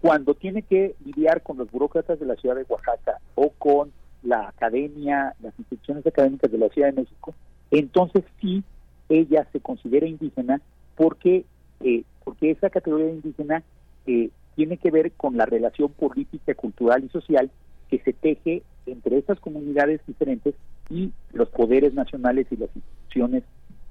cuando 0.00 0.34
tiene 0.34 0.62
que 0.62 0.94
lidiar 1.04 1.42
con 1.42 1.58
los 1.58 1.70
burócratas 1.70 2.18
de 2.18 2.26
la 2.26 2.36
ciudad 2.36 2.56
de 2.56 2.64
Oaxaca 2.68 3.18
o 3.34 3.50
con 3.50 3.92
la 4.22 4.48
academia, 4.48 5.34
las 5.42 5.58
instituciones 5.58 6.06
académicas 6.06 6.50
de 6.50 6.58
la 6.58 6.68
Ciudad 6.68 6.88
de 6.88 7.00
México, 7.02 7.34
entonces 7.70 8.24
sí 8.40 8.62
ella 9.10 9.46
se 9.52 9.60
considera 9.60 10.06
indígena 10.06 10.60
porque 10.96 11.44
eh, 11.80 12.04
porque 12.24 12.50
esa 12.50 12.70
categoría 12.70 13.06
de 13.06 13.14
indígena 13.14 13.62
eh, 14.06 14.30
tiene 14.54 14.76
que 14.76 14.90
ver 14.90 15.12
con 15.12 15.36
la 15.36 15.46
relación 15.46 15.90
política, 15.90 16.54
cultural 16.54 17.04
y 17.04 17.08
social 17.08 17.50
que 17.88 17.98
se 17.98 18.12
teje 18.12 18.62
entre 18.86 19.18
estas 19.18 19.40
comunidades 19.40 20.00
diferentes 20.06 20.54
y 20.88 21.12
los 21.32 21.48
poderes 21.48 21.94
nacionales 21.94 22.46
y 22.50 22.56
las 22.56 22.70
instituciones 22.74 23.42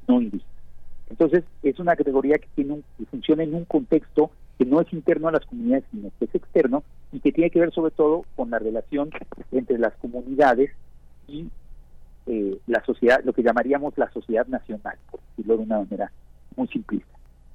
no 0.07 0.21
indígenas. 0.21 0.55
Entonces, 1.09 1.43
es 1.63 1.79
una 1.79 1.95
categoría 1.95 2.37
que 2.37 2.47
tiene 2.55 2.73
un, 2.73 2.83
que 2.97 3.05
funciona 3.05 3.43
en 3.43 3.55
un 3.55 3.65
contexto 3.65 4.31
que 4.57 4.65
no 4.65 4.79
es 4.79 4.91
interno 4.93 5.27
a 5.27 5.31
las 5.31 5.45
comunidades, 5.45 5.85
sino 5.91 6.11
que 6.19 6.25
es 6.25 6.35
externo 6.35 6.83
y 7.11 7.19
que 7.19 7.31
tiene 7.31 7.49
que 7.49 7.59
ver 7.59 7.73
sobre 7.73 7.91
todo 7.91 8.25
con 8.35 8.51
la 8.51 8.59
relación 8.59 9.09
entre 9.51 9.79
las 9.79 9.93
comunidades 9.95 10.71
y 11.27 11.47
eh, 12.25 12.57
la 12.67 12.83
sociedad, 12.85 13.21
lo 13.23 13.33
que 13.33 13.43
llamaríamos 13.43 13.97
la 13.97 14.11
sociedad 14.11 14.47
nacional, 14.47 14.97
por 15.09 15.19
decirlo 15.29 15.57
de 15.57 15.63
una 15.63 15.79
manera 15.79 16.11
muy 16.55 16.67
simplista. 16.67 17.07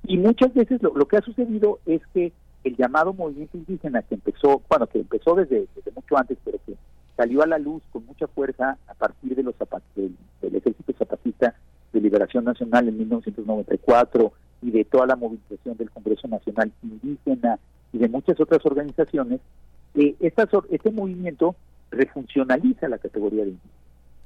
Y 0.06 0.18
muchas 0.18 0.52
veces 0.52 0.82
lo, 0.82 0.92
que 1.06 1.16
ha 1.16 1.22
sucedido 1.22 1.78
es 1.86 2.02
que 2.12 2.32
el 2.64 2.76
llamado 2.76 3.12
movimiento 3.12 3.56
indígena 3.56 4.02
que 4.02 4.14
empezó, 4.14 4.62
bueno, 4.68 4.86
que 4.86 5.00
empezó 5.00 5.34
desde, 5.34 5.66
mucho 5.94 6.16
antes, 6.16 6.38
pero 6.44 6.58
que 6.66 6.74
salió 7.16 7.42
a 7.42 7.46
la 7.46 7.58
luz 7.58 7.82
con 7.90 8.04
mucha 8.06 8.26
fuerza 8.26 8.76
a 8.86 8.94
partir 8.94 9.34
de 9.34 9.42
los 9.42 9.54
del, 9.94 10.16
del 10.42 10.56
ejército 10.56 10.92
zapatista 10.98 11.54
de 11.92 12.00
liberación 12.00 12.44
nacional 12.44 12.88
en 12.88 12.98
1994 12.98 14.32
y 14.62 14.70
de 14.70 14.84
toda 14.84 15.06
la 15.06 15.16
movilización 15.16 15.76
del 15.76 15.90
Congreso 15.90 16.26
Nacional 16.28 16.72
Indígena 16.82 17.58
y 17.92 17.98
de 17.98 18.08
muchas 18.08 18.40
otras 18.40 18.64
organizaciones, 18.66 19.40
eh, 19.94 20.16
este 20.20 20.90
movimiento 20.90 21.54
refuncionaliza 21.90 22.88
la 22.88 22.98
categoría 22.98 23.44
de 23.44 23.50
indígena. 23.50 23.83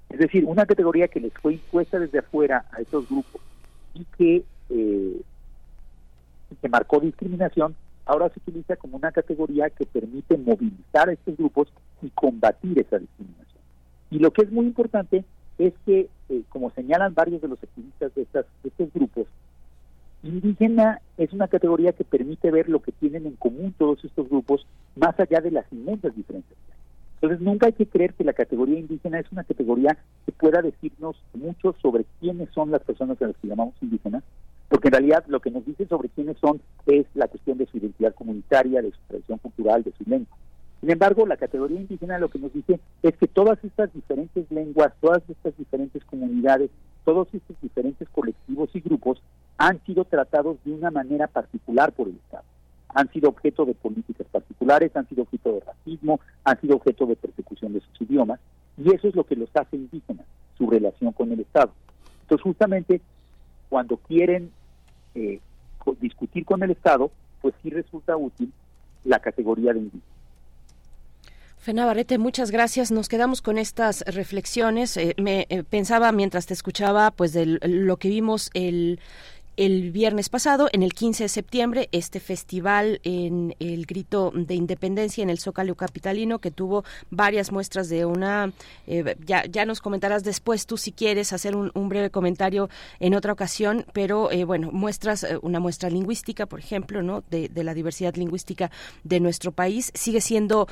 Es 0.09 0.19
decir, 0.19 0.45
una 0.45 0.67
categoría 0.67 1.09
que 1.09 1.21
les 1.21 1.33
fue 1.35 1.55
impuesta 1.55 1.99
desde 1.99 2.21
afuera 2.21 2.65
a 2.73 2.81
estos 2.81 3.09
grupos 3.09 3.41
y 3.95 4.05
que, 4.17 4.45
eh, 4.71 5.21
marcó 6.71 7.01
discriminación, 7.01 7.75
ahora 8.05 8.29
se 8.31 8.41
utiliza 8.41 8.77
como 8.77 8.97
una 8.97 9.13
categoría 9.13 9.71
que 9.71 9.87
permite 9.87 10.37
movilizar 10.37 11.09
a 11.09 11.13
estos 11.13 11.37
grupos 11.37 11.69
y 12.03 12.11
combatir 12.11 12.79
esa 12.79 12.99
discriminación. 12.99 13.63
Y 14.11 14.19
lo 14.19 14.33
que 14.33 14.43
es 14.43 14.53
muy 14.53 14.67
importante 14.67 15.25
es 15.59 15.75
que, 15.85 16.09
eh, 16.29 16.43
como 16.49 16.71
señalan 16.71 17.15
varios 17.15 17.43
de 17.43 17.49
los 17.49 17.63
activistas 17.63 18.15
de, 18.15 18.23
estas, 18.23 18.47
de 18.63 18.69
estos 18.69 18.93
grupos, 18.93 19.27
Indígena 20.23 21.01
es 21.17 21.33
una 21.33 21.47
categoría 21.47 21.93
que 21.93 22.05
permite 22.05 22.51
ver 22.51 22.69
lo 22.69 22.83
que 22.83 22.93
tienen 22.93 23.27
en 23.27 23.37
común 23.37 23.73
todos 23.79 24.05
estos 24.05 24.29
grupos, 24.29 24.67
más 24.97 25.19
allá 25.21 25.41
de 25.41 25.53
las 25.53 25.65
inmensas 25.73 26.15
diferencias. 26.15 26.59
Entonces, 27.21 27.41
nunca 27.41 27.67
hay 27.67 27.73
que 27.73 27.87
creer 27.87 28.15
que 28.15 28.23
la 28.23 28.33
categoría 28.33 28.79
indígena 28.79 29.19
es 29.19 29.31
una 29.33 29.43
categoría 29.43 29.99
que 30.25 30.33
pueda 30.33 30.63
decirnos 30.63 31.17
mucho 31.35 31.75
sobre 31.83 32.05
quiénes 32.21 32.49
son 32.51 32.71
las 32.71 32.83
personas 32.83 33.21
a 33.21 33.27
las 33.27 33.37
que 33.39 33.49
llamamos 33.49 33.75
indígenas, 33.81 34.23
porque 34.69 34.89
en 34.89 34.93
realidad 34.93 35.25
lo 35.27 35.41
que 35.41 35.51
nos 35.51 35.67
dice 35.67 35.87
sobre 35.87 36.11
quiénes 36.11 36.37
son 36.39 36.61
es 36.87 37.07
la 37.15 37.27
cuestión 37.27 37.59
de 37.59 37.67
su 37.67 37.79
identidad 37.79 38.15
comunitaria, 38.15 38.83
de 38.83 38.93
su 38.93 38.99
tradición 39.09 39.39
cultural, 39.39 39.83
de 39.83 39.93
su 39.93 40.09
lengua. 40.09 40.37
Sin 40.81 40.91
embargo, 40.91 41.27
la 41.27 41.37
categoría 41.37 41.81
indígena 41.81 42.19
lo 42.19 42.29
que 42.29 42.39
nos 42.39 42.53
dice 42.53 42.79
es 43.03 43.17
que 43.17 43.27
todas 43.27 43.59
estas 43.65 43.93
diferentes 43.93 44.49
lenguas, 44.53 44.93
todas 45.01 45.23
estas 45.29 45.57
diferentes 45.57 46.05
comunidades, 46.05 46.71
todos 47.05 47.27
estos 47.33 47.57
diferentes 47.61 48.09
colectivos 48.11 48.71
y 48.75 48.81
grupos 48.81 49.21
han 49.57 49.85
sido 49.85 50.05
tratados 50.05 50.57
de 50.65 50.73
una 50.73 50.93
manera 50.93 51.27
particular 51.27 51.93
por 51.93 52.07
el 52.07 52.15
Estado. 52.15 52.45
Han 52.95 53.11
sido 53.13 53.29
objeto 53.29 53.65
de 53.65 53.75
políticas 53.75 54.27
particulares, 54.31 54.95
han 54.97 55.09
sido 55.09 55.23
objeto 55.23 55.53
de 55.53 55.61
racismo, 55.61 56.21
han 56.45 56.61
sido 56.61 56.77
objeto 56.77 57.07
de 57.07 57.17
persecución 57.17 57.73
de 57.73 57.81
sus 57.81 58.01
idiomas, 58.09 58.41
y 58.77 58.95
eso 58.95 59.09
es 59.09 59.15
lo 59.15 59.25
que 59.25 59.37
los 59.37 59.51
hace 59.55 59.77
indígenas, 59.77 60.27
su 60.57 60.69
relación 60.69 61.13
con 61.13 61.33
el 61.33 61.41
Estado. 61.41 61.73
Entonces, 62.23 62.43
justamente, 62.43 63.01
cuando 63.69 63.97
quieren 63.97 64.51
eh, 65.15 65.41
discutir 66.01 66.45
con 66.45 66.63
el 66.63 66.71
Estado, 66.71 67.11
pues 67.41 67.55
sí 67.63 67.71
resulta 67.71 68.17
útil 68.17 68.53
la 69.05 69.19
categoría 69.21 69.73
de 69.73 69.81
indígena. 69.81 70.03
Fena 71.59 71.85
Barrete, 71.85 72.19
muchas 72.19 72.51
gracias. 72.51 72.93
Nos 72.93 73.09
quedamos 73.09 73.43
con 73.43 73.59
estas 73.59 74.03
reflexiones. 74.07 74.97
Eh, 74.97 75.15
me 75.19 75.47
eh, 75.49 75.65
pensaba 75.65 76.13
mientras 76.13 76.47
te 76.47 76.55
escuchaba, 76.55 77.11
pues 77.11 77.33
de 77.33 77.47
lo 77.47 77.97
que 77.97 78.09
vimos 78.09 78.51
el 78.55 79.01
el 79.59 79.91
viernes 79.91 80.29
pasado, 80.29 80.69
en 80.73 80.85
el 80.85 80.95
15 80.95 81.25
de 81.25 81.29
septiembre, 81.29 81.89
este 81.91 82.21
festival 82.21 83.01
en 83.03 83.57
el 83.59 83.87
grito 83.87 84.31
de 84.33 84.55
independencia 84.55 85.21
en 85.21 85.31
el 85.31 85.41
Zócalo 85.41 85.75
Capitalino, 85.75 86.39
que 86.39 86.53
tuvo 86.53 86.85
varias 87.11 87.51
muestras 87.51 87.89
de 87.89 88.05
una, 88.05 88.53
eh, 88.87 89.17
ya, 89.27 89.45
ya 89.47 89.67
nos 89.67 89.81
comentarás 89.81 90.23
después 90.23 90.65
tú 90.65 90.77
si 90.77 90.93
quieres 90.93 91.33
hacer 91.33 91.57
un, 91.57 91.89
breve 91.89 92.11
comentario 92.11 92.71
en 93.01 93.15
otra 93.15 93.33
ocasión, 93.33 93.85
pero 93.93 94.31
eh, 94.31 94.45
bueno, 94.45 94.71
muestras, 94.71 95.25
eh, 95.25 95.39
una 95.43 95.59
muestra 95.59 95.91
lingüística, 95.91 96.47
por 96.47 96.61
ejemplo, 96.61 97.03
¿no? 97.03 97.25
De, 97.29 97.49
de, 97.49 97.65
la 97.65 97.75
diversidad 97.75 98.15
lingüística 98.15 98.71
de 99.03 99.19
nuestro 99.19 99.51
país. 99.51 99.91
Sigue 99.95 100.21
siendo 100.21 100.69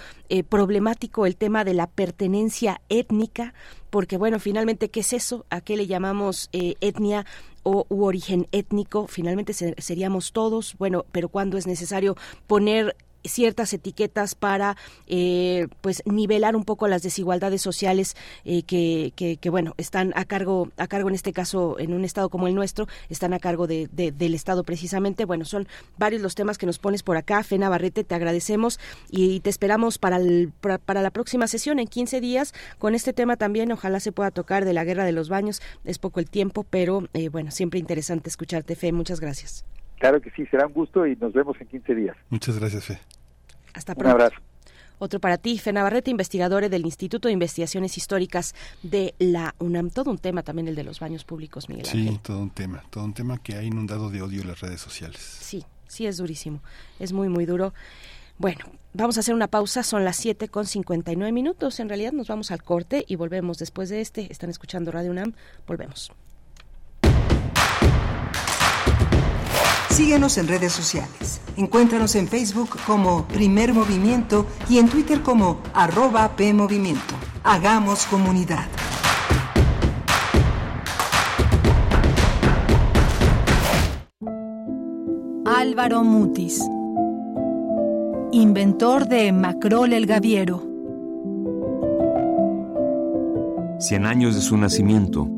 problemático 0.49 1.27
el 1.27 1.37
tema 1.37 1.65
de 1.65 1.75
la 1.75 1.89
pertenencia 1.89 2.81
étnica, 2.89 3.53
porque 3.97 4.19
bueno, 4.19 4.39
finalmente, 4.39 4.91
¿qué 4.91 5.01
es 5.01 5.15
eso? 5.15 5.47
¿A 5.49 5.63
qué 5.63 5.75
le 5.75 5.87
llamamos 5.87 6.51
etnia? 6.53 7.25
o 7.63 7.87
u 7.89 8.05
origen 8.05 8.47
étnico, 8.53 9.09
finalmente 9.09 9.53
seríamos 9.53 10.33
todos, 10.33 10.77
bueno, 10.79 11.05
pero 11.11 11.29
cuando 11.31 11.57
es 11.59 11.67
necesario 11.67 12.15
poner 12.47 12.95
ciertas 13.29 13.73
etiquetas 13.73 14.35
para 14.35 14.77
eh, 15.07 15.69
pues 15.81 16.03
nivelar 16.07 16.57
un 16.57 16.65
poco 16.65 16.89
las 16.89 17.03
desigualdades 17.03 17.63
sociales 17.63 18.17
eh, 18.45 18.63
que, 18.63 19.13
que, 19.17 19.51
bueno 19.51 19.75
están 19.77 20.13
a 20.17 20.25
cargo 20.25 20.71
a 20.77 20.87
cargo 20.87 21.09
en 21.09 21.15
este 21.15 21.33
caso 21.33 21.79
en 21.79 21.93
un 21.93 22.05
estado 22.05 22.29
como 22.29 22.49
el 22.49 22.55
nuestro 22.55 22.87
están 23.09 23.33
a 23.33 23.39
cargo 23.39 23.67
de, 23.67 23.89
del 23.89 24.35
estado 24.35 24.65
precisamente. 24.65 25.25
Bueno 25.25 25.45
son 25.45 25.67
varios 25.99 26.23
los 26.23 26.35
temas 26.35 26.59
que 26.59 26.67
nos 26.67 26.79
pones 26.79 27.03
por 27.03 27.17
acá. 27.17 27.43
Fena 27.43 27.69
Barrete 27.69 28.05
te 28.05 28.15
agradecemos 28.15 28.79
y 29.11 29.41
te 29.41 29.51
esperamos 29.51 29.99
para 29.99 30.17
el, 30.17 30.53
para, 30.61 31.03
la 31.03 31.11
próxima 31.11 31.47
sesión 31.47 31.79
en 31.79 31.87
15 31.87 32.21
días 32.21 32.55
con 32.79 32.95
este 32.95 33.13
tema 33.13 33.37
también. 33.37 33.73
Ojalá 33.73 34.01
se 34.01 34.13
pueda 34.13 34.31
tocar 34.31 34.65
de 34.65 34.73
la 34.73 34.85
guerra 34.85 35.05
de 35.05 35.13
los 35.13 35.29
baños. 35.29 35.63
Es 35.85 35.99
poco 35.99 36.21
el 36.21 36.29
tiempo 36.31 36.65
pero 36.69 37.09
eh, 37.15 37.29
bueno 37.29 37.51
siempre 37.51 37.79
interesante 37.79 38.29
escucharte 38.29 38.77
Fe. 38.77 38.93
Muchas 38.93 39.21
gracias. 39.21 39.65
Claro 39.99 40.21
que 40.21 40.31
sí, 40.31 40.47
será 40.47 40.67
un 40.67 40.73
gusto 40.73 41.07
y 41.07 41.17
nos 41.17 41.33
vemos 41.33 41.57
en 41.61 41.69
15 41.69 41.95
días. 41.95 42.17
Muchas 42.29 42.59
gracias, 42.59 42.85
Fe. 42.85 43.16
Hasta 43.77 43.95
pronto. 43.95 44.17
Un 44.17 44.23
abrazo. 44.23 44.43
Otro 44.99 45.21
para 45.21 45.37
ti, 45.37 45.59
Fe 45.59 45.73
Navarrete, 45.73 46.11
investigadora 46.11 46.69
del 46.71 46.87
Instituto 46.87 47.29
de 47.29 47.33
Investigaciones 47.33 47.99
Históricas 47.99 48.55
de 48.83 49.15
la 49.19 49.55
UNAM. 49.59 49.91
Todo 49.91 50.11
un 50.11 50.19
tema 50.19 50.43
también 50.43 50.69
el 50.69 50.75
de 50.75 50.85
los 50.85 51.01
baños 51.01 51.25
públicos, 51.25 51.69
Miguel 51.69 51.87
Ángel. 51.87 52.09
Sí, 52.15 52.21
todo 52.23 52.41
un 52.41 52.51
tema, 52.51 52.83
todo 52.89 53.05
un 53.05 53.13
tema 53.13 53.37
que 53.39 53.57
ha 53.57 53.63
inundado 53.63 54.09
de 54.11 54.23
odio 54.23 54.43
las 54.45 54.61
redes 54.61 54.81
sociales. 54.81 55.21
Sí, 55.21 55.65
sí 55.87 56.07
es 56.07 56.17
durísimo, 56.17 56.63
es 56.99 57.13
muy, 57.13 57.29
muy 57.29 57.45
duro. 57.45 57.75
Bueno, 58.39 58.65
vamos 58.95 59.19
a 59.19 59.21
hacer 59.21 59.35
una 59.35 59.49
pausa, 59.49 59.83
son 59.83 60.05
las 60.05 60.17
7 60.17 60.49
con 60.49 60.67
59 60.67 61.31
minutos, 61.31 61.79
en 61.81 61.89
realidad 61.89 62.13
nos 62.13 62.29
vamos 62.29 62.51
al 62.51 62.63
corte 62.63 63.05
y 63.07 63.17
volvemos 63.17 63.59
después 63.59 63.91
de 63.91 64.01
este, 64.01 64.31
están 64.31 64.49
escuchando 64.49 64.93
Radio 64.93 65.11
UNAM, 65.11 65.35
volvemos. 65.67 66.11
Síguenos 69.97 70.37
en 70.37 70.47
redes 70.47 70.75
sociales. 70.75 71.41
Encuéntranos 71.57 72.17
en 72.17 72.29
Facebook 72.29 72.69
como 72.87 73.27
Primer 73.27 73.73
Movimiento 73.73 74.45
y 74.69 74.77
en 74.77 74.91
Twitter 74.91 75.23
como 75.23 75.63
arroba 75.73 76.37
PMovimiento. 76.37 77.15
Hagamos 77.43 78.05
comunidad. 78.05 78.67
Álvaro 85.47 86.05
Mutis, 86.05 86.61
inventor 88.33 89.09
de 89.09 89.33
Macrol 89.33 89.95
el 89.95 90.05
Gaviero. 90.05 90.63
Cien 93.79 94.05
años 94.05 94.35
de 94.35 94.43
su 94.43 94.59
nacimiento. 94.59 95.36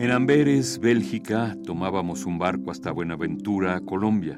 En 0.00 0.12
Amberes, 0.12 0.78
Bélgica, 0.78 1.56
tomábamos 1.64 2.24
un 2.24 2.38
barco 2.38 2.70
hasta 2.70 2.92
Buenaventura, 2.92 3.80
Colombia. 3.80 4.36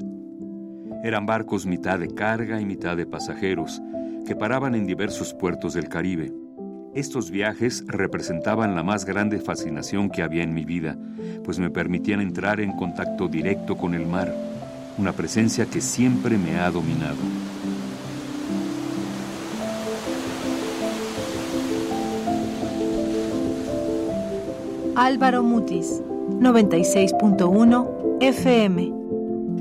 Eran 1.04 1.26
barcos 1.26 1.66
mitad 1.66 1.98
de 1.98 2.08
carga 2.08 2.62
y 2.62 2.64
mitad 2.64 2.96
de 2.96 3.04
pasajeros, 3.04 3.82
que 4.26 4.34
paraban 4.34 4.74
en 4.74 4.86
diversos 4.86 5.34
puertos 5.34 5.74
del 5.74 5.90
Caribe. 5.90 6.32
Estos 6.94 7.30
viajes 7.30 7.84
representaban 7.86 8.74
la 8.74 8.82
más 8.82 9.04
grande 9.04 9.38
fascinación 9.38 10.08
que 10.08 10.22
había 10.22 10.44
en 10.44 10.54
mi 10.54 10.64
vida, 10.64 10.96
pues 11.44 11.58
me 11.58 11.68
permitían 11.68 12.22
entrar 12.22 12.58
en 12.60 12.72
contacto 12.72 13.28
directo 13.28 13.76
con 13.76 13.92
el 13.92 14.06
mar, 14.06 14.34
una 14.96 15.12
presencia 15.12 15.66
que 15.66 15.82
siempre 15.82 16.38
me 16.38 16.58
ha 16.58 16.70
dominado. 16.70 17.18
Álvaro 25.02 25.42
Mutis, 25.42 26.02
96.1 26.28 28.18
FM. 28.20 28.92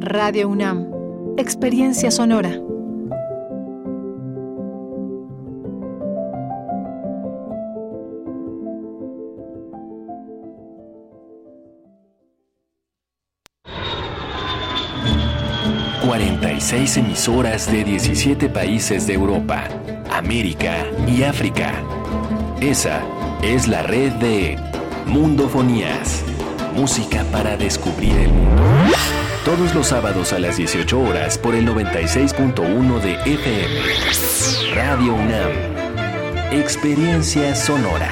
Radio 0.02 0.50
UNAM. 0.50 0.86
Experiencia 1.38 2.12
sonora. 2.12 2.60
...46 16.06 16.98
emisoras 16.98 17.72
de 17.72 17.86
17 17.86 18.50
países 18.50 19.08
de 19.08 19.14
Europa, 19.14 19.64
América 20.12 20.86
y 21.08 21.24
África. 21.24 21.82
Esa 22.60 23.02
es 23.42 23.70
la 23.70 23.84
red 23.84 24.12
de 24.14 24.58
Mundofonías. 25.06 26.24
Música 26.76 27.24
para 27.32 27.58
descubrir 27.58 28.14
el 28.18 28.30
mundo. 28.30 28.64
Todos 29.46 29.74
los 29.74 29.88
sábados 29.88 30.34
a 30.34 30.40
las 30.40 30.58
18 30.58 31.00
horas 31.00 31.38
por 31.38 31.56
el 31.56 31.68
96.1 31.68 33.00
de 33.00 33.14
FM. 33.34 34.76
Radio 34.76 35.14
UNAM. 35.14 35.52
Experiencia 36.52 37.56
sonora. 37.56 38.12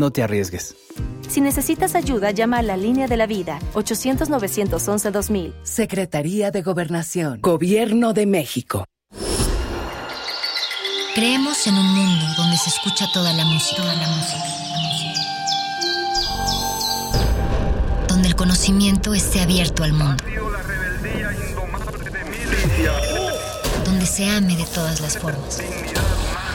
No 0.00 0.10
te 0.10 0.22
arriesgues. 0.22 0.74
Si 1.28 1.42
necesitas 1.42 1.94
ayuda, 1.94 2.30
llama 2.30 2.56
a 2.56 2.62
la 2.62 2.78
línea 2.78 3.06
de 3.06 3.18
la 3.18 3.26
vida 3.26 3.58
800-911-2000. 3.74 5.52
Secretaría 5.62 6.50
de 6.50 6.62
Gobernación. 6.62 7.38
Gobierno 7.42 8.14
de 8.14 8.24
México. 8.24 8.86
Creemos 11.14 11.66
en 11.66 11.74
un 11.74 11.86
mundo 11.86 12.24
donde 12.38 12.56
se 12.56 12.70
escucha 12.70 13.08
toda 13.12 13.34
la 13.34 13.44
música. 13.44 13.82
Toda 13.82 13.94
la 13.94 14.08
música. 14.08 14.44
Donde 18.08 18.28
el 18.28 18.36
conocimiento 18.36 19.12
esté 19.12 19.42
abierto 19.42 19.84
al 19.84 19.92
mundo. 19.92 20.24
Donde 23.84 24.06
se 24.06 24.24
ame 24.24 24.56
de 24.56 24.64
todas 24.64 25.02
las 25.02 25.18
formas. 25.18 25.60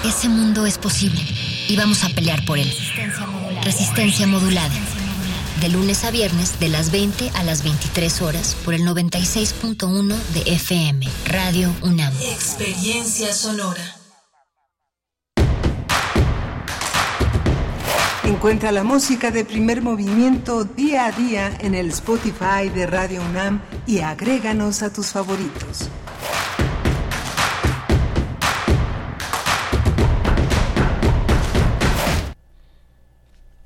Ese 0.04 0.30
mundo 0.30 0.66
es 0.66 0.80
posible 0.80 1.22
y 1.68 1.76
vamos 1.76 2.04
a 2.04 2.10
pelear 2.10 2.46
por 2.46 2.58
él. 2.58 2.72
Resistencia 3.64 4.28
modulada. 4.28 4.74
De 5.62 5.70
lunes 5.70 6.04
a 6.04 6.12
viernes, 6.12 6.60
de 6.60 6.70
las 6.70 6.92
20 6.92 7.32
a 7.34 7.44
las 7.44 7.64
23 7.64 8.22
horas, 8.22 8.56
por 8.66 8.74
el 8.74 8.82
96.1 8.82 10.16
de 10.34 10.54
FM, 10.54 11.08
Radio 11.26 11.74
UNAM. 11.82 12.14
Experiencia 12.22 13.34
sonora. 13.34 13.96
Encuentra 18.26 18.72
la 18.72 18.84
música 18.84 19.32
de 19.32 19.46
primer 19.46 19.82
movimiento 19.82 20.66
día 20.66 21.06
a 21.06 21.12
día 21.12 21.56
en 21.60 21.76
el 21.76 21.90
Spotify 21.90 22.70
de 22.74 22.88
Radio 22.88 23.22
UNAM 23.22 23.62
y 23.86 24.00
agréganos 24.00 24.82
a 24.82 24.92
tus 24.92 25.08
favoritos. 25.08 25.90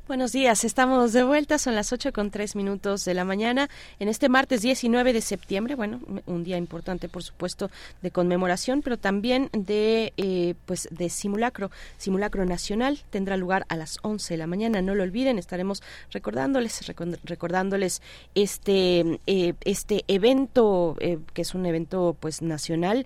Buenos 0.10 0.32
días, 0.32 0.64
estamos 0.64 1.14
de 1.14 1.22
vuelta, 1.22 1.60
son 1.60 1.76
las 1.76 1.94
8 1.94 2.12
con 2.14 2.32
3 2.32 2.56
minutos 2.56 3.06
de 3.06 3.14
la 3.14 3.26
mañana 3.26 3.70
en 4.00 4.08
este 4.08 4.28
martes 4.28 4.64
19 4.64 5.14
de 5.14 5.22
septiembre, 5.22 5.76
bueno, 5.76 6.00
un 6.26 6.44
día 6.44 6.58
importante 6.58 7.08
por 7.08 7.22
supuesto 7.22 7.70
de 8.02 8.10
conmemoración, 8.10 8.82
pero 8.82 8.98
también 8.98 9.52
de 9.54 10.14
eh, 10.18 10.56
pues 10.66 10.88
de 10.90 11.10
simulacro, 11.10 11.70
simulacro 12.00 12.44
nacional, 12.48 13.04
tendrá 13.12 13.38
lugar 13.38 13.68
a 13.70 13.76
las 13.76 14.00
11 14.02 14.34
de 14.34 14.38
la 14.40 14.48
mañana, 14.48 14.82
no 14.82 14.96
lo 14.96 15.04
olviden, 15.04 15.38
estaremos 15.38 15.84
recordándoles, 16.10 16.88
recordándoles 17.24 18.02
este, 18.34 19.20
eh, 19.28 19.54
este 19.64 20.06
evento, 20.08 20.98
eh, 21.02 21.20
que 21.36 21.44
es 21.44 21.54
un 21.54 21.68
evento 21.68 22.18
pues 22.20 22.42
nacional, 22.42 23.06